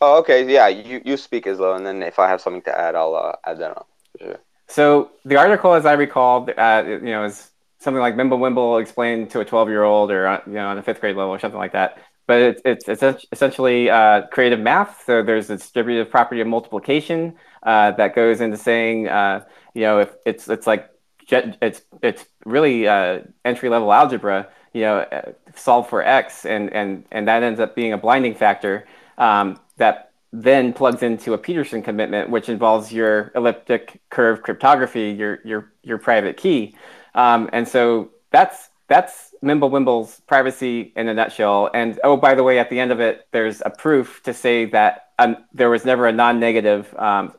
oh 0.00 0.18
okay 0.20 0.50
yeah 0.50 0.66
you 0.66 1.02
you 1.04 1.18
speak 1.18 1.44
Islo 1.44 1.76
and 1.76 1.84
then 1.84 2.02
if 2.02 2.18
i 2.18 2.26
have 2.26 2.40
something 2.40 2.62
to 2.62 2.74
add 2.86 2.94
i'll 2.94 3.14
uh, 3.14 3.36
add 3.44 3.58
that 3.58 3.76
on 3.76 3.84
sure. 4.18 4.38
so 4.66 5.10
the 5.26 5.36
article 5.36 5.74
as 5.74 5.84
i 5.84 5.92
recall 5.92 6.48
uh, 6.56 6.82
you 6.86 7.12
know 7.14 7.24
is 7.24 7.50
something 7.80 8.00
like 8.00 8.14
Mimblewimble 8.16 8.80
explained 8.80 9.28
to 9.32 9.40
a 9.40 9.44
12 9.44 9.68
year 9.68 9.84
old 9.84 10.10
or 10.10 10.26
uh, 10.26 10.40
you 10.46 10.54
know 10.54 10.68
on 10.68 10.78
a 10.78 10.82
fifth 10.82 11.02
grade 11.02 11.16
level 11.16 11.34
or 11.34 11.38
something 11.38 11.58
like 11.58 11.72
that 11.72 11.98
but 12.28 12.60
it's, 12.64 12.86
it's, 12.86 13.26
essentially 13.32 13.88
uh, 13.88 14.26
creative 14.26 14.60
math. 14.60 15.02
So 15.06 15.22
there's 15.22 15.48
a 15.48 15.56
distributive 15.56 16.10
property 16.10 16.42
of 16.42 16.46
multiplication 16.46 17.34
uh, 17.62 17.92
that 17.92 18.14
goes 18.14 18.42
into 18.42 18.58
saying, 18.58 19.08
uh, 19.08 19.46
you 19.74 19.82
know, 19.82 20.00
if 20.00 20.14
it's 20.26 20.46
it's 20.48 20.66
like 20.66 20.90
it's 21.30 21.82
it's 22.02 22.26
really 22.44 22.86
uh, 22.86 23.20
entry 23.44 23.70
level 23.70 23.92
algebra. 23.92 24.48
You 24.74 24.82
know, 24.82 24.98
uh, 24.98 25.32
solve 25.56 25.88
for 25.88 26.02
x, 26.02 26.44
and 26.44 26.70
and 26.72 27.04
and 27.10 27.26
that 27.26 27.42
ends 27.42 27.60
up 27.60 27.74
being 27.74 27.94
a 27.94 27.98
blinding 27.98 28.34
factor 28.34 28.86
um, 29.16 29.58
that 29.78 30.12
then 30.30 30.74
plugs 30.74 31.02
into 31.02 31.32
a 31.32 31.38
Pedersen 31.38 31.82
commitment, 31.82 32.28
which 32.28 32.50
involves 32.50 32.92
your 32.92 33.32
elliptic 33.34 34.02
curve 34.10 34.42
cryptography, 34.42 35.10
your 35.12 35.40
your 35.44 35.72
your 35.82 35.96
private 35.96 36.36
key, 36.36 36.74
um, 37.14 37.48
and 37.54 37.66
so 37.66 38.10
that's 38.30 38.68
that's 38.88 39.34
Mimblewimble's 39.42 40.20
privacy 40.26 40.92
in 40.96 41.08
a 41.08 41.14
nutshell. 41.14 41.70
And 41.72 42.00
oh, 42.02 42.16
by 42.16 42.34
the 42.34 42.42
way, 42.42 42.58
at 42.58 42.70
the 42.70 42.80
end 42.80 42.90
of 42.90 43.00
it, 43.00 43.28
there's 43.32 43.62
a 43.64 43.70
proof 43.70 44.22
to 44.24 44.34
say 44.34 44.64
that 44.66 45.10
um, 45.18 45.36
there 45.52 45.70
was 45.70 45.84
never 45.84 46.06
a 46.06 46.12
non-negative 46.12 46.94
um, 46.98 47.34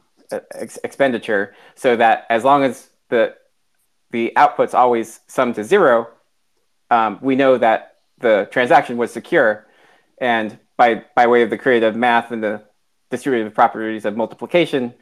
ex- 0.53 0.79
expenditure, 0.83 1.55
so 1.75 1.95
that 1.95 2.25
as 2.29 2.43
long 2.43 2.63
as 2.63 2.89
the 3.09 3.35
the 4.11 4.31
outputs 4.35 4.73
always 4.73 5.19
sum 5.27 5.53
to 5.53 5.63
zero, 5.63 6.07
um, 6.89 7.19
we 7.21 7.35
know 7.35 7.57
that 7.57 7.95
the 8.19 8.47
transaction 8.51 8.97
was 8.97 9.11
secure. 9.11 9.65
And 10.19 10.57
by 10.77 11.03
by 11.15 11.27
way 11.27 11.41
of 11.41 11.49
the 11.49 11.57
creative 11.57 11.95
math 11.95 12.31
and 12.31 12.43
the 12.43 12.63
distributive 13.09 13.55
properties 13.55 14.05
of 14.05 14.15
multiplication, 14.15 14.93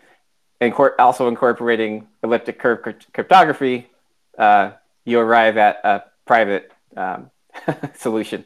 and 0.62 0.74
also 0.98 1.28
incorporating 1.28 2.08
elliptic 2.24 2.58
curve 2.58 2.82
cryptography, 3.14 3.90
uh, 4.38 4.72
you 5.04 5.20
arrive 5.20 5.58
at 5.58 5.82
a 5.84 6.04
private 6.28 6.72
um, 6.96 7.32
solution. 7.96 8.46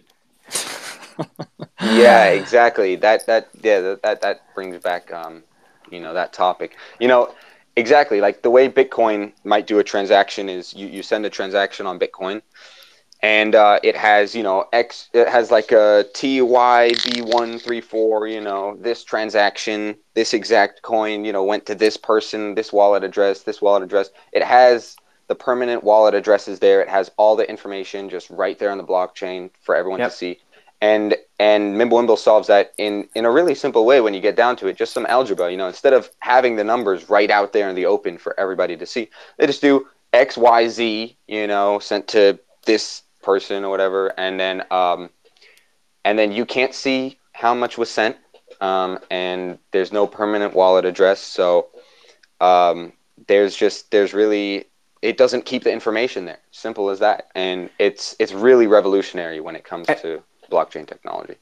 yeah, 1.81 2.27
exactly. 2.27 2.95
That 2.95 3.25
that 3.25 3.49
yeah 3.61 3.95
that 4.03 4.21
that 4.21 4.53
brings 4.55 4.77
back 4.81 5.11
um, 5.11 5.43
you 5.91 5.99
know 5.99 6.13
that 6.13 6.33
topic. 6.33 6.77
You 6.99 7.07
know 7.07 7.33
exactly 7.75 8.21
like 8.21 8.41
the 8.41 8.49
way 8.49 8.69
Bitcoin 8.69 9.33
might 9.43 9.67
do 9.67 9.79
a 9.79 9.83
transaction 9.83 10.49
is 10.49 10.73
you 10.73 10.87
you 10.87 11.03
send 11.03 11.25
a 11.25 11.29
transaction 11.29 11.85
on 11.85 11.99
Bitcoin. 11.99 12.41
And 13.23 13.53
uh, 13.53 13.79
it 13.83 13.95
has, 13.95 14.33
you 14.33 14.41
know, 14.41 14.65
X. 14.73 15.09
It 15.13 15.27
has 15.27 15.51
like 15.51 15.71
a 15.71 16.05
TYB 16.15 17.21
one 17.21 17.59
three 17.59 17.79
four. 17.79 18.25
You 18.25 18.41
know, 18.41 18.75
this 18.79 19.03
transaction, 19.03 19.95
this 20.15 20.33
exact 20.33 20.81
coin, 20.81 21.23
you 21.23 21.31
know, 21.31 21.43
went 21.43 21.67
to 21.67 21.75
this 21.75 21.97
person, 21.97 22.55
this 22.55 22.73
wallet 22.73 23.03
address, 23.03 23.43
this 23.43 23.61
wallet 23.61 23.83
address. 23.83 24.09
It 24.31 24.43
has 24.43 24.95
the 25.31 25.35
permanent 25.35 25.81
wallet 25.81 26.13
address 26.13 26.49
is 26.49 26.59
there. 26.59 26.81
It 26.81 26.89
has 26.89 27.09
all 27.15 27.37
the 27.37 27.49
information 27.49 28.09
just 28.09 28.29
right 28.29 28.59
there 28.59 28.69
on 28.69 28.77
the 28.77 28.83
blockchain 28.83 29.49
for 29.61 29.73
everyone 29.73 30.01
yep. 30.01 30.11
to 30.11 30.17
see. 30.17 30.39
And 30.81 31.15
and 31.39 31.75
Mimblewimble 31.75 32.17
solves 32.17 32.49
that 32.49 32.73
in 32.77 33.07
in 33.15 33.23
a 33.23 33.31
really 33.31 33.55
simple 33.55 33.85
way 33.85 34.01
when 34.01 34.13
you 34.13 34.19
get 34.19 34.35
down 34.35 34.57
to 34.57 34.67
it, 34.67 34.75
just 34.75 34.91
some 34.91 35.05
algebra. 35.05 35.49
You 35.49 35.55
know, 35.55 35.69
instead 35.69 35.93
of 35.93 36.09
having 36.19 36.57
the 36.57 36.65
numbers 36.65 37.09
right 37.09 37.31
out 37.31 37.53
there 37.53 37.69
in 37.69 37.75
the 37.75 37.85
open 37.85 38.17
for 38.17 38.37
everybody 38.37 38.75
to 38.75 38.85
see, 38.85 39.09
they 39.37 39.47
just 39.47 39.61
do 39.61 39.87
X 40.11 40.37
Y 40.37 40.67
Z. 40.67 41.17
You 41.29 41.47
know, 41.47 41.79
sent 41.79 42.09
to 42.09 42.37
this 42.65 43.03
person 43.23 43.63
or 43.63 43.69
whatever, 43.69 44.07
and 44.19 44.37
then 44.37 44.63
um, 44.69 45.11
and 46.03 46.19
then 46.19 46.33
you 46.33 46.45
can't 46.45 46.75
see 46.75 47.19
how 47.31 47.53
much 47.53 47.77
was 47.77 47.89
sent, 47.89 48.17
um, 48.59 48.99
and 49.09 49.59
there's 49.71 49.93
no 49.93 50.07
permanent 50.07 50.53
wallet 50.53 50.83
address, 50.83 51.21
so 51.21 51.69
um, 52.41 52.91
there's 53.27 53.55
just 53.55 53.91
there's 53.91 54.13
really 54.13 54.65
it 55.01 55.17
doesn't 55.17 55.45
keep 55.45 55.63
the 55.63 55.71
information 55.71 56.25
there. 56.25 56.39
Simple 56.51 56.89
as 56.89 56.99
that. 56.99 57.29
And 57.35 57.69
it's 57.79 58.15
it's 58.19 58.33
really 58.33 58.67
revolutionary 58.67 59.39
when 59.39 59.55
it 59.55 59.63
comes 59.63 59.87
to 59.87 60.23
blockchain 60.51 60.87
technology. 60.87 61.35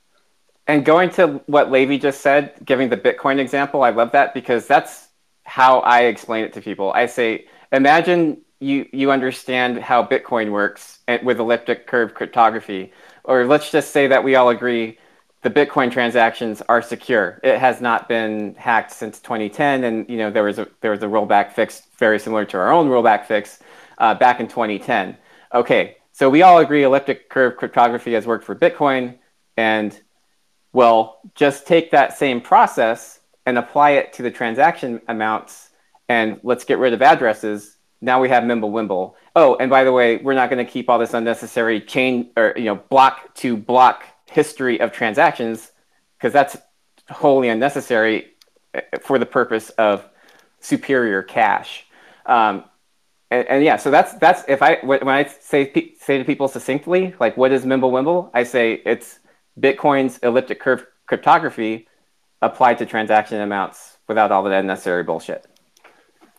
And 0.67 0.85
going 0.85 1.09
to 1.11 1.41
what 1.47 1.71
Levy 1.71 1.97
just 1.97 2.21
said, 2.21 2.53
giving 2.63 2.89
the 2.89 2.97
Bitcoin 2.97 3.39
example, 3.39 3.83
I 3.83 3.89
love 3.89 4.11
that 4.11 4.33
because 4.33 4.67
that's 4.67 5.07
how 5.43 5.79
I 5.79 6.01
explain 6.01 6.45
it 6.45 6.53
to 6.53 6.61
people. 6.61 6.91
I 6.93 7.07
say, 7.07 7.47
imagine 7.71 8.41
you 8.59 8.87
you 8.93 9.11
understand 9.11 9.79
how 9.79 10.03
Bitcoin 10.03 10.51
works 10.51 10.99
with 11.23 11.39
elliptic 11.39 11.87
curve 11.87 12.13
cryptography, 12.13 12.93
or 13.23 13.45
let's 13.45 13.71
just 13.71 13.91
say 13.91 14.07
that 14.07 14.23
we 14.23 14.35
all 14.35 14.49
agree 14.49 14.97
the 15.41 15.49
Bitcoin 15.49 15.91
transactions 15.91 16.61
are 16.67 16.81
secure. 16.81 17.39
It 17.43 17.59
has 17.59 17.79
not 17.79 18.09
been 18.09 18.55
hacked 18.55 18.91
since 18.91 19.19
2010, 19.19 19.83
and 19.85 20.09
you 20.09 20.17
know 20.17 20.29
there 20.29 20.43
was 20.43 20.59
a 20.59 20.67
there 20.81 20.91
was 20.91 21.01
a 21.01 21.07
rollback 21.07 21.53
fix 21.53 21.83
very 21.97 22.19
similar 22.19 22.45
to 22.45 22.57
our 22.57 22.71
own 22.71 22.89
rollback 22.89 23.25
fix 23.25 23.59
uh, 23.99 24.13
back 24.15 24.39
in 24.39 24.47
2010. 24.47 25.17
Okay, 25.53 25.97
so 26.11 26.29
we 26.29 26.41
all 26.41 26.59
agree 26.59 26.83
elliptic 26.83 27.29
curve 27.29 27.55
cryptography 27.55 28.13
has 28.13 28.27
worked 28.27 28.43
for 28.43 28.55
Bitcoin, 28.55 29.17
and 29.55 29.99
well, 30.73 31.21
just 31.35 31.65
take 31.65 31.91
that 31.91 32.17
same 32.17 32.41
process 32.41 33.21
and 33.45 33.57
apply 33.57 33.91
it 33.91 34.13
to 34.13 34.23
the 34.23 34.31
transaction 34.31 35.01
amounts, 35.07 35.69
and 36.09 36.39
let's 36.43 36.65
get 36.65 36.79
rid 36.79 36.93
of 36.93 37.01
addresses. 37.01 37.77
Now 38.01 38.21
we 38.21 38.29
have 38.29 38.43
Mimblewimble. 38.43 39.13
Oh, 39.35 39.55
and 39.55 39.69
by 39.69 39.83
the 39.83 39.91
way, 39.91 40.17
we're 40.17 40.33
not 40.33 40.49
going 40.49 40.63
to 40.63 40.69
keep 40.69 40.89
all 40.89 40.99
this 40.99 41.13
unnecessary 41.13 41.79
chain 41.79 42.31
or 42.35 42.53
you 42.57 42.65
know 42.65 42.75
block 42.75 43.33
to 43.35 43.55
block 43.55 44.03
history 44.29 44.79
of 44.79 44.91
transactions 44.91 45.71
because 46.17 46.33
that's 46.33 46.57
wholly 47.09 47.49
unnecessary 47.49 48.27
eh, 48.73 48.81
for 49.01 49.17
the 49.17 49.25
purpose 49.25 49.69
of 49.71 50.07
superior 50.59 51.23
cash. 51.23 51.85
Um, 52.25 52.65
and, 53.31 53.47
and, 53.47 53.63
yeah, 53.63 53.77
so 53.77 53.91
that's 53.91 54.13
that's 54.15 54.43
if 54.47 54.61
I 54.61 54.79
when 54.83 55.07
I 55.07 55.25
say 55.25 55.95
say 55.99 56.17
to 56.17 56.23
people 56.23 56.47
succinctly, 56.47 57.15
like 57.19 57.37
what 57.37 57.51
is 57.51 57.63
Mimblewimble? 57.63 58.31
I 58.33 58.43
say 58.43 58.81
it's 58.85 59.19
Bitcoin's 59.59 60.17
elliptic 60.19 60.59
curve 60.59 60.85
cryptography 61.05 61.87
applied 62.41 62.77
to 62.79 62.85
transaction 62.85 63.41
amounts 63.41 63.97
without 64.07 64.31
all 64.31 64.43
the 64.43 64.51
unnecessary 64.51 65.03
bullshit. 65.03 65.45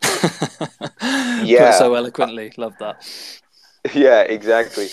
yeah, 1.42 1.72
so 1.72 1.94
eloquently, 1.94 2.52
love 2.56 2.74
that. 2.80 3.06
yeah, 3.94 4.22
exactly. 4.22 4.88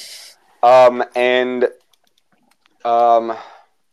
Um, 0.64 1.04
and 1.16 1.70
um, 2.86 3.36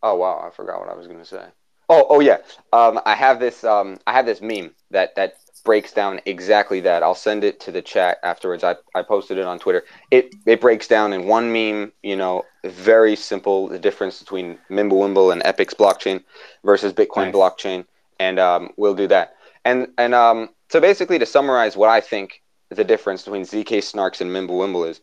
oh 0.02 0.15
wow, 0.16 0.44
I 0.47 0.55
forgot 0.55 0.81
what 0.81 0.89
I 0.89 0.94
was 0.94 1.06
gonna 1.06 1.24
say. 1.24 1.47
Oh, 1.89 2.06
oh 2.09 2.20
yeah. 2.20 2.39
Um, 2.73 3.01
I 3.05 3.15
have 3.15 3.40
this. 3.40 3.65
Um, 3.65 3.98
I 4.06 4.12
have 4.12 4.27
this 4.27 4.40
meme 4.40 4.74
that 4.90 5.15
that 5.16 5.35
breaks 5.65 5.93
down 5.93 6.20
exactly 6.27 6.81
that. 6.81 7.02
I'll 7.02 7.15
send 7.15 7.43
it 7.43 7.59
to 7.61 7.73
the 7.73 7.82
chat 7.82 8.19
afterwards. 8.23 8.62
I, 8.65 8.77
I 8.94 9.02
posted 9.02 9.39
it 9.39 9.44
on 9.44 9.59
Twitter. 9.59 9.85
It 10.11 10.35
it 10.47 10.61
breaks 10.61 10.89
down 10.89 11.12
in 11.12 11.27
one 11.27 11.52
meme. 11.52 11.93
You 12.02 12.16
know, 12.16 12.44
very 12.65 13.16
simple. 13.16 13.69
The 13.69 13.78
difference 13.78 14.19
between 14.20 14.59
Mimblewimble 14.70 15.32
and 15.32 15.43
Epic's 15.44 15.74
blockchain 15.74 16.23
versus 16.65 16.93
Bitcoin 16.93 17.32
nice. 17.32 17.35
blockchain, 17.35 17.85
and 18.19 18.39
um, 18.39 18.70
we'll 18.77 18.94
do 18.94 19.06
that. 19.09 19.36
And 19.65 19.89
and 19.98 20.15
um, 20.15 20.51
so 20.70 20.81
basically, 20.81 21.19
to 21.19 21.27
summarize, 21.27 21.77
what 21.77 21.90
I 21.90 22.01
think 22.01 22.43
the 22.70 22.85
difference 22.85 23.23
between 23.23 23.43
zk 23.43 23.78
snarks 23.78 24.20
and 24.20 24.31
Mimblewimble 24.31 24.89
is, 24.89 25.01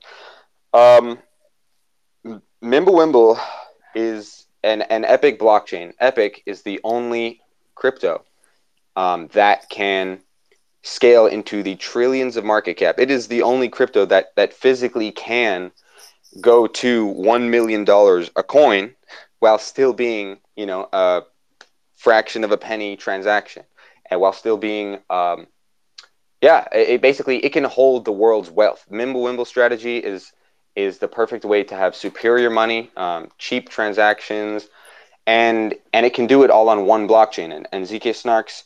um, 0.74 1.20
Mimblewimble 2.64 3.40
is 3.96 4.46
an 4.64 4.82
an 4.84 5.06
Epic 5.06 5.40
blockchain. 5.40 5.94
Epic 6.00 6.44
is 6.46 6.62
the 6.62 6.80
only 6.84 7.42
crypto 7.76 8.24
um, 8.96 9.28
that 9.34 9.70
can 9.70 10.20
scale 10.84 11.28
into 11.28 11.64
the 11.64 11.76
trillions 11.76 12.38
of 12.38 12.44
market 12.44 12.76
cap. 12.76 12.96
It 13.00 13.12
is 13.12 13.28
the 13.28 13.44
only 13.44 13.70
crypto 13.70 14.06
that 14.06 14.36
that 14.36 14.54
physically 14.54 15.12
can 15.12 15.72
go 16.40 16.68
to 16.68 17.06
one 17.06 17.50
million 17.50 17.84
dollars 17.84 18.32
a 18.36 18.44
coin 18.44 18.96
while 19.40 19.58
still 19.58 19.94
being, 19.94 20.38
you 20.56 20.66
know, 20.66 20.88
a 20.94 21.24
fraction 21.96 22.44
of 22.44 22.52
a 22.52 22.58
penny 22.58 22.96
transaction, 22.96 23.64
and 24.10 24.22
while 24.22 24.34
still 24.34 24.58
being, 24.58 25.00
um, 25.10 25.48
yeah, 26.42 26.68
it, 26.72 26.90
it 26.90 27.02
basically 27.02 27.44
it 27.44 27.52
can 27.52 27.64
hold 27.64 28.06
the 28.06 28.12
world's 28.12 28.50
wealth. 28.50 28.86
Mimblewimble 28.92 29.48
strategy 29.48 29.98
is 29.98 30.32
is 30.76 31.00
the 31.00 31.08
perfect 31.08 31.46
way 31.46 31.64
to 31.64 31.76
have 31.76 31.96
superior 31.96 32.50
money, 32.50 32.90
um, 32.98 33.30
cheap 33.38 33.70
transactions, 33.70 34.68
and 35.28 35.76
and 35.94 36.06
it 36.06 36.14
can 36.14 36.28
do 36.28 36.44
it 36.44 36.50
all 36.50 36.70
on 36.70 36.86
one 36.86 37.08
blockchain. 37.08 37.54
And, 37.54 37.68
and 37.72 37.86
zk 37.86 38.04
snarks 38.12 38.64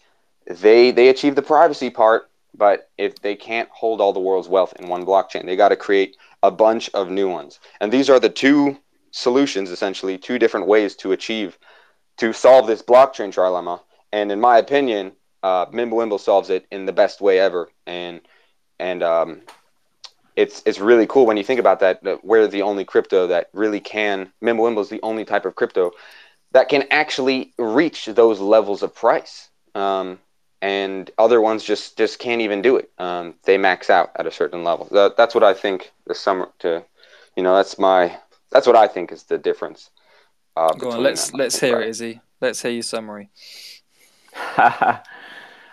they 0.47 0.91
they 0.91 1.09
achieve 1.09 1.35
the 1.35 1.41
privacy 1.41 1.89
part, 1.89 2.29
but 2.53 2.89
if 2.97 3.21
they 3.21 3.35
can't 3.35 3.69
hold 3.69 4.01
all 4.01 4.13
the 4.13 4.19
world's 4.19 4.47
wealth 4.47 4.73
in 4.79 4.87
one 4.87 5.05
blockchain, 5.05 5.45
they 5.45 5.55
got 5.55 5.69
to 5.69 5.75
create 5.75 6.17
a 6.43 6.51
bunch 6.51 6.89
of 6.93 7.09
new 7.09 7.29
ones. 7.29 7.59
And 7.81 7.91
these 7.91 8.09
are 8.09 8.19
the 8.19 8.29
two 8.29 8.77
solutions, 9.11 9.71
essentially, 9.71 10.17
two 10.17 10.37
different 10.37 10.67
ways 10.67 10.95
to 10.97 11.11
achieve 11.11 11.57
to 12.17 12.31
solve 12.33 12.67
this 12.67 12.81
blockchain 12.81 13.33
trilemma. 13.33 13.81
And 14.11 14.31
in 14.31 14.39
my 14.39 14.57
opinion, 14.57 15.13
uh, 15.43 15.65
Mimblewimble 15.67 16.19
solves 16.19 16.49
it 16.49 16.65
in 16.71 16.85
the 16.85 16.93
best 16.93 17.21
way 17.21 17.39
ever. 17.39 17.69
And 17.85 18.21
and 18.79 19.01
um, 19.03 19.41
it's 20.35 20.61
it's 20.65 20.79
really 20.79 21.07
cool 21.07 21.25
when 21.25 21.37
you 21.37 21.43
think 21.43 21.59
about 21.59 21.79
that. 21.79 22.03
that 22.03 22.25
we're 22.25 22.47
the 22.47 22.61
only 22.61 22.85
crypto 22.85 23.27
that 23.27 23.49
really 23.53 23.79
can. 23.79 24.31
Mimblewimble 24.43 24.81
is 24.81 24.89
the 24.89 25.01
only 25.01 25.25
type 25.25 25.45
of 25.45 25.55
crypto 25.55 25.91
that 26.51 26.69
can 26.69 26.85
actually 26.89 27.53
reach 27.57 28.05
those 28.05 28.39
levels 28.39 28.81
of 28.81 28.95
price. 28.95 29.49
Um, 29.75 30.19
and 30.61 31.11
other 31.17 31.41
ones 31.41 31.63
just 31.63 31.97
just 31.97 32.17
can't 32.19 32.41
even 32.41 32.61
do 32.61 32.77
it. 32.77 32.89
Um, 32.97 33.35
they 33.43 33.57
max 33.57 33.89
out 33.89 34.11
at 34.15 34.25
a 34.25 34.31
certain 34.31 34.63
level. 34.63 34.87
That, 34.91 35.17
that's 35.17 35.35
what 35.35 35.43
I 35.43 35.53
think 35.53 35.91
the 36.07 36.15
summer 36.15 36.49
to, 36.59 36.83
you 37.35 37.43
know, 37.43 37.55
that's 37.55 37.77
my 37.77 38.17
that's 38.51 38.65
what 38.65 38.75
I 38.75 38.87
think 38.87 39.11
is 39.11 39.23
the 39.23 39.37
difference. 39.37 39.89
Uh, 40.55 40.73
Go 40.73 40.91
on, 40.91 41.03
let's 41.03 41.29
them. 41.29 41.39
let's 41.39 41.59
hear 41.59 41.81
it, 41.81 41.89
Izzy. 41.89 42.21
Let's 42.41 42.61
hear 42.61 42.71
your 42.71 42.83
summary. 42.83 43.29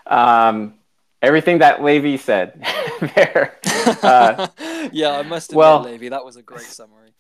um, 0.07 0.75
everything 1.23 1.59
that 1.59 1.82
Levy 1.82 2.16
said 2.16 2.61
there. 3.15 3.59
Uh, 4.03 4.49
yeah, 4.93 5.12
I 5.12 5.23
must 5.23 5.51
admit, 5.51 5.59
well, 5.59 5.82
Levy, 5.82 6.09
that 6.11 6.24
was 6.24 6.36
a 6.36 6.43
great 6.43 6.62
summary. 6.62 7.12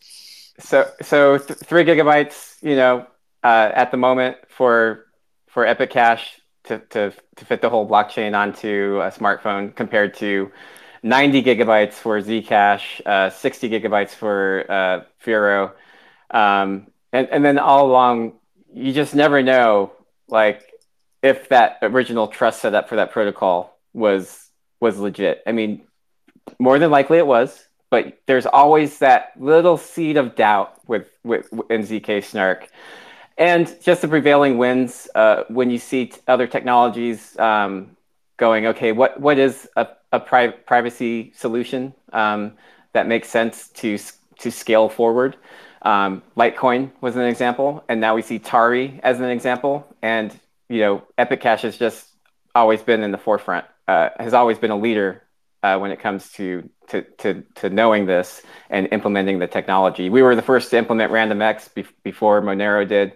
So 0.58 0.90
so 1.00 1.38
th- 1.38 1.58
three 1.60 1.84
gigabytes, 1.84 2.62
you 2.62 2.76
know, 2.76 3.06
uh, 3.42 3.70
at 3.74 3.90
the 3.90 3.96
moment 3.96 4.36
for 4.48 5.06
for 5.48 5.66
Epic 5.66 5.90
Cash 5.90 6.40
to, 6.64 6.78
to, 6.78 7.12
to 7.36 7.44
fit 7.44 7.60
the 7.60 7.68
whole 7.68 7.88
blockchain 7.88 8.36
onto 8.36 9.00
a 9.02 9.10
smartphone 9.10 9.74
compared 9.74 10.14
to 10.14 10.50
90 11.02 11.42
gigabytes 11.42 11.94
for 11.94 12.20
Zcash, 12.20 13.04
uh, 13.04 13.30
60 13.30 13.68
gigabytes 13.68 14.10
for 14.10 14.64
uh, 14.68 15.04
Firo. 15.24 15.72
Um, 16.30 16.86
and, 17.12 17.28
and 17.28 17.44
then 17.44 17.58
all 17.58 17.90
along, 17.90 18.34
you 18.72 18.92
just 18.92 19.14
never 19.14 19.42
know, 19.42 19.92
like, 20.28 20.62
if 21.22 21.48
that 21.50 21.78
original 21.82 22.28
trust 22.28 22.62
setup 22.62 22.88
for 22.88 22.96
that 22.96 23.12
protocol 23.12 23.71
was 23.92 24.50
was 24.80 24.98
legit. 24.98 25.42
I 25.46 25.52
mean, 25.52 25.82
more 26.58 26.78
than 26.78 26.90
likely 26.90 27.18
it 27.18 27.26
was, 27.26 27.68
but 27.90 28.18
there's 28.26 28.46
always 28.46 28.98
that 28.98 29.32
little 29.38 29.76
seed 29.76 30.16
of 30.16 30.34
doubt 30.34 30.74
with, 30.88 31.08
with 31.22 31.52
in 31.70 31.82
zk 31.82 32.24
snark 32.24 32.68
and 33.38 33.74
just 33.82 34.02
the 34.02 34.08
prevailing 34.08 34.58
winds 34.58 35.08
uh, 35.14 35.44
when 35.48 35.70
you 35.70 35.78
see 35.78 36.06
t- 36.06 36.20
other 36.28 36.46
technologies 36.46 37.38
um, 37.38 37.96
going, 38.36 38.66
okay, 38.66 38.92
what, 38.92 39.20
what 39.20 39.38
is 39.38 39.68
a, 39.76 39.86
a 40.12 40.20
pri- 40.20 40.48
privacy 40.48 41.32
solution 41.34 41.94
um, 42.12 42.52
that 42.92 43.06
makes 43.06 43.28
sense 43.28 43.68
to, 43.70 43.98
to 44.38 44.50
scale 44.50 44.88
forward? 44.88 45.36
Um, 45.82 46.22
Litecoin 46.36 46.90
was 47.00 47.16
an 47.16 47.22
example, 47.22 47.84
and 47.88 48.00
now 48.00 48.14
we 48.14 48.22
see 48.22 48.38
Tari 48.38 49.00
as 49.02 49.18
an 49.20 49.30
example. 49.30 49.86
And 50.02 50.38
you 50.68 50.80
know, 50.80 51.02
Epic 51.18 51.40
Cash 51.40 51.62
has 51.62 51.76
just 51.76 52.08
always 52.54 52.82
been 52.82 53.02
in 53.02 53.10
the 53.10 53.18
forefront, 53.18 53.64
uh, 53.88 54.10
has 54.18 54.34
always 54.34 54.58
been 54.58 54.70
a 54.70 54.76
leader 54.78 55.22
uh, 55.62 55.78
when 55.78 55.90
it 55.90 56.00
comes 56.00 56.30
to, 56.32 56.68
to, 56.88 57.02
to, 57.18 57.42
to, 57.54 57.70
knowing 57.70 58.06
this 58.06 58.42
and 58.70 58.88
implementing 58.92 59.38
the 59.38 59.46
technology. 59.46 60.10
We 60.10 60.22
were 60.22 60.34
the 60.34 60.42
first 60.42 60.70
to 60.70 60.78
implement 60.78 61.12
RandomX 61.12 61.72
be- 61.72 61.86
before 62.02 62.42
Monero 62.42 62.86
did. 62.86 63.12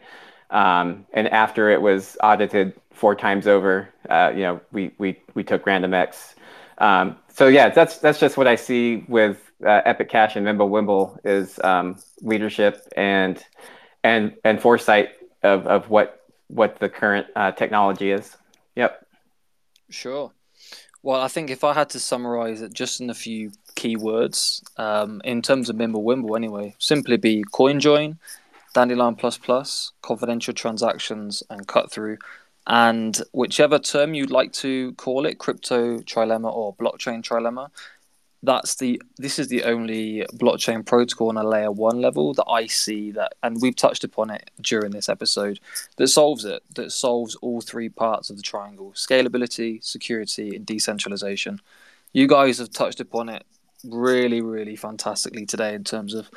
Um, 0.51 1.06
and 1.12 1.28
after 1.28 1.70
it 1.70 1.82
was 1.82 2.16
audited 2.22 2.74
four 2.93 3.16
times 3.16 3.47
over, 3.47 3.88
uh, 4.09 4.32
you 4.34 4.43
know, 4.43 4.60
we, 4.70 4.93
we, 4.98 5.20
we 5.34 5.43
took 5.43 5.64
RandomX. 5.64 6.34
Um, 6.78 7.16
so 7.28 7.48
yeah, 7.48 7.70
that's, 7.70 7.98
that's 7.98 8.20
just 8.20 8.36
what 8.36 8.47
I 8.47 8.55
see 8.55 9.05
with 9.09 9.38
uh, 9.64 9.82
Epic 9.84 10.09
Cash 10.09 10.36
and 10.36 10.47
Mimblewimble 10.47 11.18
is 11.24 11.59
um, 11.64 11.97
leadership 12.20 12.86
and, 12.97 13.43
and, 14.05 14.34
and 14.44 14.60
foresight 14.60 15.10
of, 15.43 15.66
of 15.66 15.90
what, 15.90 16.20
what 16.47 16.78
the 16.78 16.88
current 16.88 17.26
uh, 17.34 17.51
technology 17.52 18.12
is. 18.12 18.36
Yep. 18.76 19.05
Sure. 19.90 20.32
Well, 21.06 21.20
I 21.20 21.28
think 21.28 21.50
if 21.50 21.62
I 21.62 21.72
had 21.72 21.88
to 21.90 22.00
summarize 22.00 22.62
it 22.62 22.72
just 22.72 23.00
in 23.00 23.10
a 23.10 23.14
few 23.14 23.52
key 23.76 23.94
words, 23.94 24.60
um, 24.76 25.22
in 25.24 25.40
terms 25.40 25.70
of 25.70 25.76
Mimblewimble 25.76 26.36
anyway, 26.36 26.74
simply 26.80 27.16
be 27.16 27.44
CoinJoin, 27.52 28.16
Dandelion 28.74 29.14
Plus 29.14 29.38
Plus, 29.38 29.92
confidential 30.02 30.52
transactions, 30.52 31.44
and 31.48 31.68
cut 31.68 31.92
through. 31.92 32.18
And 32.66 33.22
whichever 33.30 33.78
term 33.78 34.14
you'd 34.14 34.32
like 34.32 34.52
to 34.54 34.94
call 34.94 35.26
it, 35.26 35.38
crypto 35.38 35.98
trilemma 35.98 36.52
or 36.52 36.74
blockchain 36.74 37.22
trilemma, 37.22 37.70
that's 38.42 38.76
the 38.76 39.00
this 39.16 39.38
is 39.38 39.48
the 39.48 39.64
only 39.64 40.24
blockchain 40.34 40.84
protocol 40.84 41.28
on 41.28 41.36
a 41.36 41.44
layer 41.44 41.72
one 41.72 42.00
level 42.00 42.34
that 42.34 42.46
I 42.48 42.66
see 42.66 43.10
that, 43.12 43.32
and 43.42 43.60
we've 43.60 43.76
touched 43.76 44.04
upon 44.04 44.30
it 44.30 44.50
during 44.60 44.92
this 44.92 45.08
episode, 45.08 45.58
that 45.96 46.08
solves 46.08 46.44
it, 46.44 46.62
that 46.74 46.92
solves 46.92 47.34
all 47.36 47.60
three 47.60 47.88
parts 47.88 48.30
of 48.30 48.36
the 48.36 48.42
triangle: 48.42 48.92
scalability, 48.94 49.82
security, 49.82 50.56
and 50.56 50.66
decentralization. 50.66 51.60
You 52.12 52.26
guys 52.26 52.58
have 52.58 52.70
touched 52.70 53.00
upon 53.00 53.28
it 53.28 53.44
really, 53.84 54.40
really 54.40 54.76
fantastically 54.76 55.46
today 55.46 55.74
in 55.74 55.84
terms 55.84 56.14
of 56.14 56.30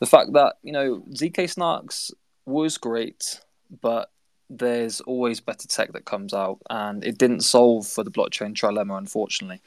the 0.00 0.06
fact 0.06 0.32
that 0.32 0.56
you 0.62 0.72
know 0.72 1.02
zk 1.12 1.36
snarks 1.36 2.12
was 2.46 2.78
great, 2.78 3.40
but 3.80 4.10
there's 4.50 5.00
always 5.02 5.40
better 5.40 5.66
tech 5.66 5.92
that 5.92 6.04
comes 6.04 6.34
out, 6.34 6.58
and 6.68 7.04
it 7.04 7.18
didn't 7.18 7.40
solve 7.40 7.86
for 7.86 8.04
the 8.04 8.10
blockchain 8.10 8.54
trilemma, 8.54 8.98
unfortunately. 8.98 9.60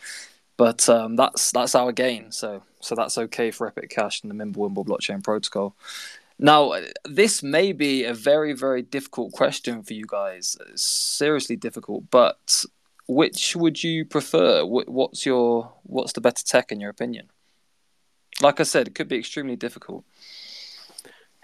But 0.57 0.89
um, 0.89 1.15
that's 1.15 1.51
that's 1.51 1.75
our 1.75 1.91
gain. 1.91 2.31
So 2.31 2.63
so 2.79 2.95
that's 2.95 3.17
okay 3.17 3.51
for 3.51 3.67
Epic 3.67 3.89
Cash 3.89 4.23
and 4.23 4.31
the 4.31 4.35
Mimblewimble 4.35 4.85
blockchain 4.85 5.23
protocol. 5.23 5.75
Now, 6.39 6.73
this 7.03 7.41
may 7.41 7.71
be 7.71 8.03
a 8.03 8.13
very 8.13 8.53
very 8.53 8.81
difficult 8.81 9.33
question 9.33 9.83
for 9.83 9.93
you 9.93 10.05
guys. 10.07 10.57
It's 10.69 10.83
seriously 10.83 11.55
difficult, 11.55 12.09
but 12.09 12.65
which 13.07 13.55
would 13.55 13.83
you 13.83 14.05
prefer? 14.05 14.65
What's 14.65 15.25
your 15.25 15.73
what's 15.83 16.13
the 16.13 16.21
better 16.21 16.43
tech 16.43 16.71
in 16.71 16.79
your 16.79 16.89
opinion? 16.89 17.29
Like 18.41 18.59
I 18.59 18.63
said, 18.63 18.87
it 18.87 18.95
could 18.95 19.07
be 19.07 19.17
extremely 19.17 19.55
difficult. 19.55 20.03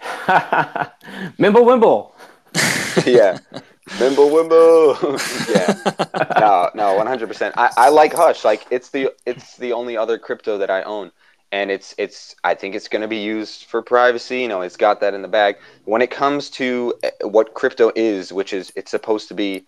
Mimblewimble. 1.38 2.12
yeah. 3.06 3.38
Mimblewimble. 3.90 5.18
yeah. 5.54 6.40
No, 6.40 6.70
no, 6.74 6.94
one 6.96 7.06
hundred 7.06 7.28
percent. 7.28 7.54
I 7.56 7.88
like 7.90 8.12
Hush. 8.14 8.44
Like 8.44 8.66
it's 8.70 8.90
the 8.90 9.12
it's 9.26 9.56
the 9.56 9.72
only 9.72 9.96
other 9.96 10.18
crypto 10.18 10.58
that 10.58 10.70
I 10.70 10.82
own. 10.82 11.10
And 11.52 11.70
it's 11.70 11.94
it's 11.98 12.34
I 12.42 12.54
think 12.54 12.74
it's 12.74 12.88
gonna 12.88 13.08
be 13.08 13.18
used 13.18 13.64
for 13.64 13.82
privacy, 13.82 14.40
you 14.40 14.48
know, 14.48 14.62
it's 14.62 14.76
got 14.76 15.00
that 15.00 15.14
in 15.14 15.22
the 15.22 15.28
bag. 15.28 15.56
When 15.84 16.02
it 16.02 16.10
comes 16.10 16.50
to 16.50 16.94
eh, 17.02 17.10
what 17.22 17.54
crypto 17.54 17.92
is, 17.94 18.32
which 18.32 18.52
is 18.52 18.72
it's 18.74 18.90
supposed 18.90 19.28
to 19.28 19.34
be 19.34 19.64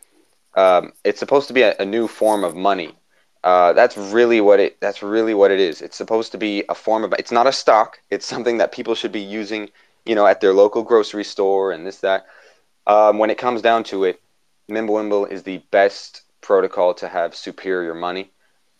um, 0.57 0.93
it's 1.05 1.21
supposed 1.21 1.49
to 1.49 1.55
be 1.55 1.63
a, 1.63 1.77
a 1.79 1.85
new 1.85 2.09
form 2.09 2.43
of 2.43 2.57
money. 2.57 2.97
Uh, 3.45 3.73
that's 3.75 3.97
really 3.97 4.41
what 4.41 4.59
it. 4.59 4.81
That's 4.81 5.03
really 5.03 5.35
what 5.35 5.51
it 5.51 5.61
is. 5.61 5.81
It's 5.81 5.97
supposed 5.97 6.33
to 6.33 6.39
be 6.39 6.65
a 6.69 6.75
form 6.75 7.05
of. 7.05 7.13
It's 7.19 7.31
not 7.31 7.47
a 7.47 7.53
stock. 7.53 8.01
It's 8.11 8.27
something 8.27 8.59
that 8.59 8.73
people 8.73 8.95
should 8.95 9.13
be 9.13 9.21
using, 9.21 9.69
you 10.05 10.15
know, 10.15 10.27
at 10.27 10.41
their 10.41 10.53
local 10.53 10.83
grocery 10.83 11.25
store 11.25 11.71
and 11.71 11.87
this 11.87 11.99
that. 11.99 12.27
Um, 12.87 13.19
when 13.19 13.31
it 13.31 13.39
comes 13.39 13.63
down 13.63 13.85
to 13.85 14.05
it, 14.05 14.21
Mimblewimble 14.71 15.31
is 15.31 15.43
the 15.43 15.59
best 15.71 16.23
protocol 16.41 16.95
to 16.95 17.09
have 17.09 17.35
superior 17.35 17.95
money. 17.95 18.31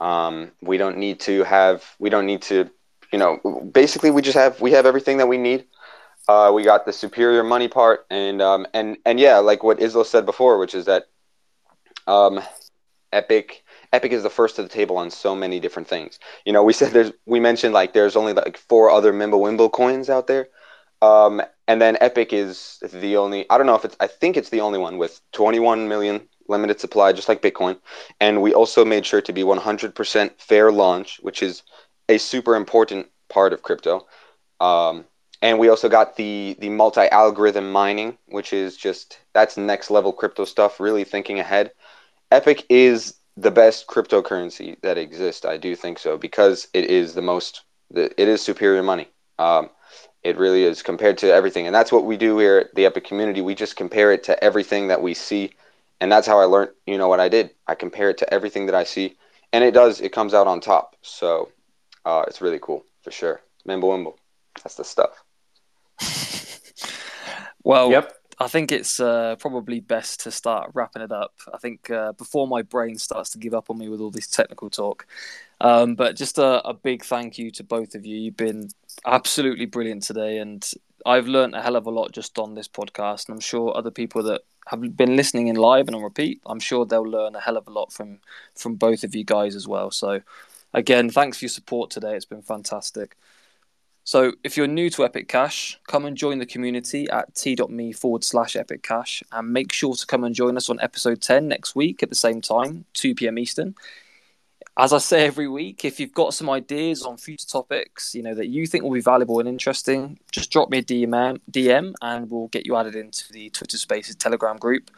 Um, 0.01 0.53
we 0.61 0.77
don't 0.79 0.99
need 0.99 1.21
to 1.21 1.43
have. 1.45 1.85
We 1.99 2.11
don't 2.11 2.27
need 2.27 2.43
to. 2.43 2.71
You 3.13 3.19
know, 3.19 3.71
basically, 3.73 4.11
we 4.11 4.23
just 4.23 4.37
have. 4.37 4.61
We 4.61 4.73
have 4.73 4.87
everything 4.87 5.19
that 5.19 5.29
we 5.29 5.39
need. 5.39 5.67
Uh, 6.29 6.51
we 6.53 6.65
got 6.65 6.87
the 6.87 6.93
superior 6.93 7.45
money 7.45 7.69
part, 7.69 8.07
and 8.11 8.43
um, 8.43 8.67
and 8.75 8.99
and 9.05 9.19
yeah, 9.21 9.39
like 9.39 9.63
what 9.63 9.79
Islo 9.79 10.05
said 10.05 10.27
before, 10.27 10.59
which 10.59 10.75
is 10.75 10.87
that 10.87 11.07
um, 12.07 12.41
Epic 13.13 13.65
Epic 13.93 14.13
is 14.13 14.23
the 14.23 14.31
first 14.31 14.57
to 14.57 14.63
the 14.63 14.69
table 14.69 14.97
on 14.99 15.11
so 15.11 15.35
many 15.35 15.61
different 15.61 15.89
things. 15.89 16.19
You 16.45 16.53
know, 16.53 16.63
we 16.63 16.73
said 16.73 16.93
there's 16.93 17.13
we 17.27 17.41
mentioned 17.41 17.75
like 17.75 17.93
there's 17.93 18.17
only 18.17 18.33
like 18.33 18.59
four 18.59 18.91
other 18.91 19.13
Mimblewimble 19.13 19.73
coins 19.73 20.11
out 20.11 20.27
there. 20.27 20.49
Um, 21.01 21.41
and 21.69 21.81
then 21.81 21.97
Epic 22.01 22.33
is 22.33 22.79
the 22.93 23.17
only 23.17 23.49
I 23.51 23.59
don't 23.59 23.67
know 23.67 23.75
if 23.75 23.85
it's 23.85 23.97
I 24.01 24.07
think 24.07 24.37
it's 24.37 24.51
the 24.51 24.61
only 24.61 24.79
one 24.79 24.99
with 24.99 25.21
21 25.33 25.89
million 25.89 26.29
limited 26.49 26.81
supply 26.81 27.13
just 27.13 27.29
like 27.29 27.43
Bitcoin. 27.43 27.79
And 28.21 28.43
we 28.43 28.55
also 28.55 28.85
made 28.85 29.05
sure 29.05 29.21
to 29.23 29.33
be 29.33 29.43
100% 29.43 30.31
fair 30.39 30.71
launch, 30.71 31.19
which 31.23 31.43
is 31.43 31.63
a 32.09 32.19
super 32.19 32.55
important 32.55 33.09
part 33.29 33.53
of 33.53 33.63
crypto. 33.63 34.07
Um, 34.61 35.05
and 35.43 35.59
we 35.59 35.69
also 35.69 35.89
got 35.89 36.17
the 36.17 36.57
the 36.61 36.71
multi 36.71 37.09
algorithm 37.09 37.71
mining, 37.71 38.17
which 38.27 38.53
is 38.53 38.77
just 38.77 39.19
that's 39.35 39.57
next 39.57 39.91
level 39.91 40.13
crypto 40.13 40.45
stuff, 40.45 40.81
really 40.81 41.05
thinking 41.05 41.39
ahead. 41.41 41.73
Epic 42.31 42.65
is 42.69 43.15
the 43.37 43.51
best 43.51 43.87
cryptocurrency 43.87 44.81
that 44.81 44.97
exists. 44.97 45.45
I 45.45 45.59
do 45.59 45.77
think 45.77 45.99
so 45.99 46.17
because 46.17 46.69
it 46.73 46.87
is 46.87 47.15
the 47.15 47.23
most, 47.23 47.63
it 47.95 48.19
is 48.19 48.41
superior 48.41 48.83
money. 48.83 49.09
Um, 49.39 49.69
it 50.27 50.37
really 50.37 50.65
is 50.65 50.83
compared 50.83 51.17
to 51.19 51.33
everything, 51.33 51.67
and 51.67 51.75
that's 51.75 51.93
what 51.93 52.05
we 52.05 52.17
do 52.17 52.37
here 52.39 52.59
at 52.59 52.75
the 52.75 52.85
Epic 52.85 53.05
community. 53.05 53.41
We 53.41 53.55
just 53.55 53.77
compare 53.77 54.13
it 54.13 54.25
to 54.25 54.43
everything 54.43 54.89
that 54.89 55.01
we 55.01 55.15
see, 55.15 55.53
and 56.01 56.11
that's 56.11 56.27
how 56.27 56.41
I 56.41 56.45
learned. 56.47 56.73
You 56.85 56.99
know 56.99 57.07
what 57.07 57.21
I 57.21 57.29
did? 57.29 57.51
I 57.69 57.77
compare 57.77 58.11
it 58.11 58.19
to 58.19 58.35
everything 58.35 58.67
that 58.67 58.75
I 58.75 58.83
see, 58.83 59.17
and 59.53 59.63
it 59.63 59.73
does. 59.73 60.01
It 60.01 60.13
comes 60.13 60.35
out 60.35 60.49
on 60.49 60.61
top. 60.61 60.97
So 61.03 61.51
uh, 62.05 62.25
it's 62.27 62.41
really 62.41 62.59
cool 62.61 62.85
for 63.03 63.13
sure. 63.13 63.41
Mimblewimble, 63.69 64.15
that's 64.65 64.75
the 64.75 64.83
stuff. 64.83 65.23
well, 67.63 67.93
yep. 67.93 68.13
I 68.41 68.49
think 68.49 68.73
it's 68.73 68.99
uh, 68.99 69.37
probably 69.39 69.79
best 69.79 70.21
to 70.25 70.33
start 70.33 70.73
wrapping 70.75 71.03
it 71.03 71.13
up. 71.13 71.35
I 71.55 71.59
think 71.59 71.89
uh, 71.89 72.13
before 72.13 72.49
my 72.49 72.63
brain 72.63 72.99
starts 72.99 73.31
to 73.31 73.39
give 73.39 73.55
up 73.55 73.71
on 73.71 73.79
me 73.79 73.89
with 73.89 74.01
all 74.01 74.11
this 74.11 74.27
technical 74.27 74.71
talk. 74.71 75.07
Um, 75.61 75.95
but 75.95 76.17
just 76.17 76.39
a, 76.39 76.67
a, 76.67 76.75
big 76.75 77.03
thank 77.03 77.39
you 77.39 77.51
to 77.53 77.65
both 77.65 77.95
of 77.95 78.05
you. 78.05 78.17
You've 78.17 78.37
been 78.37 78.69
absolutely 79.07 79.65
brilliant 79.65 80.03
today, 80.03 80.39
and 80.39 80.69
I've 81.07 81.29
learned 81.29 81.55
a 81.55 81.63
hell 81.63 81.77
of 81.77 81.87
a 81.87 81.91
lot 81.91 82.13
just 82.13 82.39
on 82.39 82.55
this 82.55 82.69
podcast. 82.69 83.29
And 83.29 83.35
I'm 83.35 83.41
sure 83.41 83.75
other 83.77 83.91
people 83.91 84.23
that 84.25 84.43
have 84.67 84.97
been 84.97 85.17
listening 85.17 85.49
in 85.49 85.57
live 85.57 85.87
and 85.87 85.97
on 85.97 86.03
repeat, 86.03 86.43
I'm 86.45 86.61
sure 86.61 86.85
they'll 86.85 87.03
learn 87.03 87.35
a 87.35 87.41
hell 87.41 87.57
of 87.57 87.67
a 87.67 87.71
lot 87.71 87.93
from 87.93 88.19
from 88.55 88.75
both 88.75 89.03
of 89.03 89.15
you 89.15 89.25
guys 89.25 89.57
as 89.57 89.67
well. 89.67 89.91
So, 89.91 90.21
again, 90.75 91.09
thanks 91.09 91.39
for 91.39 91.47
your 91.47 91.51
support 91.51 91.91
today. 91.91 92.17
It's 92.17 92.25
been 92.27 92.43
fantastic. 92.43 93.17
So 94.05 94.35
if 94.45 94.57
you're 94.57 94.69
new 94.69 94.89
to 94.91 95.05
Epic 95.05 95.27
Cash, 95.27 95.81
come 95.89 96.05
and 96.05 96.17
join 96.17 96.39
the 96.39 96.47
community 96.47 97.11
at 97.11 97.35
t.me 97.35 97.93
forward 97.93 98.23
slash 98.23 98.55
Epic 98.55 98.85
Cash 98.85 99.25
and 99.33 99.53
make 99.53 99.73
sure 99.73 99.97
to 99.97 100.07
come 100.07 100.23
and 100.23 100.33
join 100.33 100.57
us 100.57 100.71
on 100.71 100.79
episode 100.81 101.21
10 101.21 101.49
next 101.49 101.75
week 101.75 102.05
at 102.05 102.09
the 102.09 102.15
same 102.15 102.41
time, 102.41 102.85
2 102.93 103.17
p.m. 103.17 103.37
Eastern. 103.37 103.75
As 104.79 104.93
I 104.93 104.99
say 104.99 105.25
every 105.25 105.49
week, 105.49 105.87
if 105.87 105.99
you've 105.99 106.13
got 106.13 106.35
some 106.35 106.51
ideas 106.51 107.03
on 107.03 107.17
future 107.17 107.47
topics, 107.47 108.15
you 108.15 108.23
know, 108.23 108.35
that 108.35 108.49
you 108.49 108.67
think 108.67 108.85
will 108.85 108.93
be 108.93 109.01
valuable 109.01 109.41
and 109.41 109.49
interesting, 109.49 110.19
just 110.31 110.51
drop 110.51 110.69
me 110.69 110.79
a 110.79 110.83
DM, 110.83 111.41
DM 111.51 111.95
and 112.03 112.31
we'll 112.31 112.49
get 112.49 112.67
you 112.67 112.77
added 112.77 112.95
into 112.95 113.33
the 113.33 113.49
Twitter 113.51 113.79
Spaces 113.79 114.17
Telegram 114.17 114.59
group. 114.59 114.91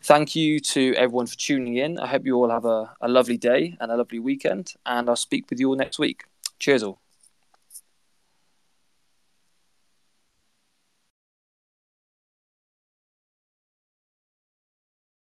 Thank 0.00 0.36
you 0.36 0.60
to 0.60 0.94
everyone 0.94 1.26
for 1.26 1.36
tuning 1.36 1.76
in. 1.76 1.98
I 1.98 2.06
hope 2.06 2.24
you 2.24 2.36
all 2.36 2.50
have 2.50 2.64
a, 2.64 2.94
a 3.00 3.08
lovely 3.08 3.36
day 3.36 3.76
and 3.80 3.90
a 3.90 3.96
lovely 3.96 4.20
weekend, 4.20 4.74
and 4.86 5.08
I'll 5.08 5.16
speak 5.16 5.50
with 5.50 5.58
you 5.58 5.70
all 5.70 5.76
next 5.76 5.98
week. 5.98 6.22
Cheers 6.60 6.84
all. 6.84 7.05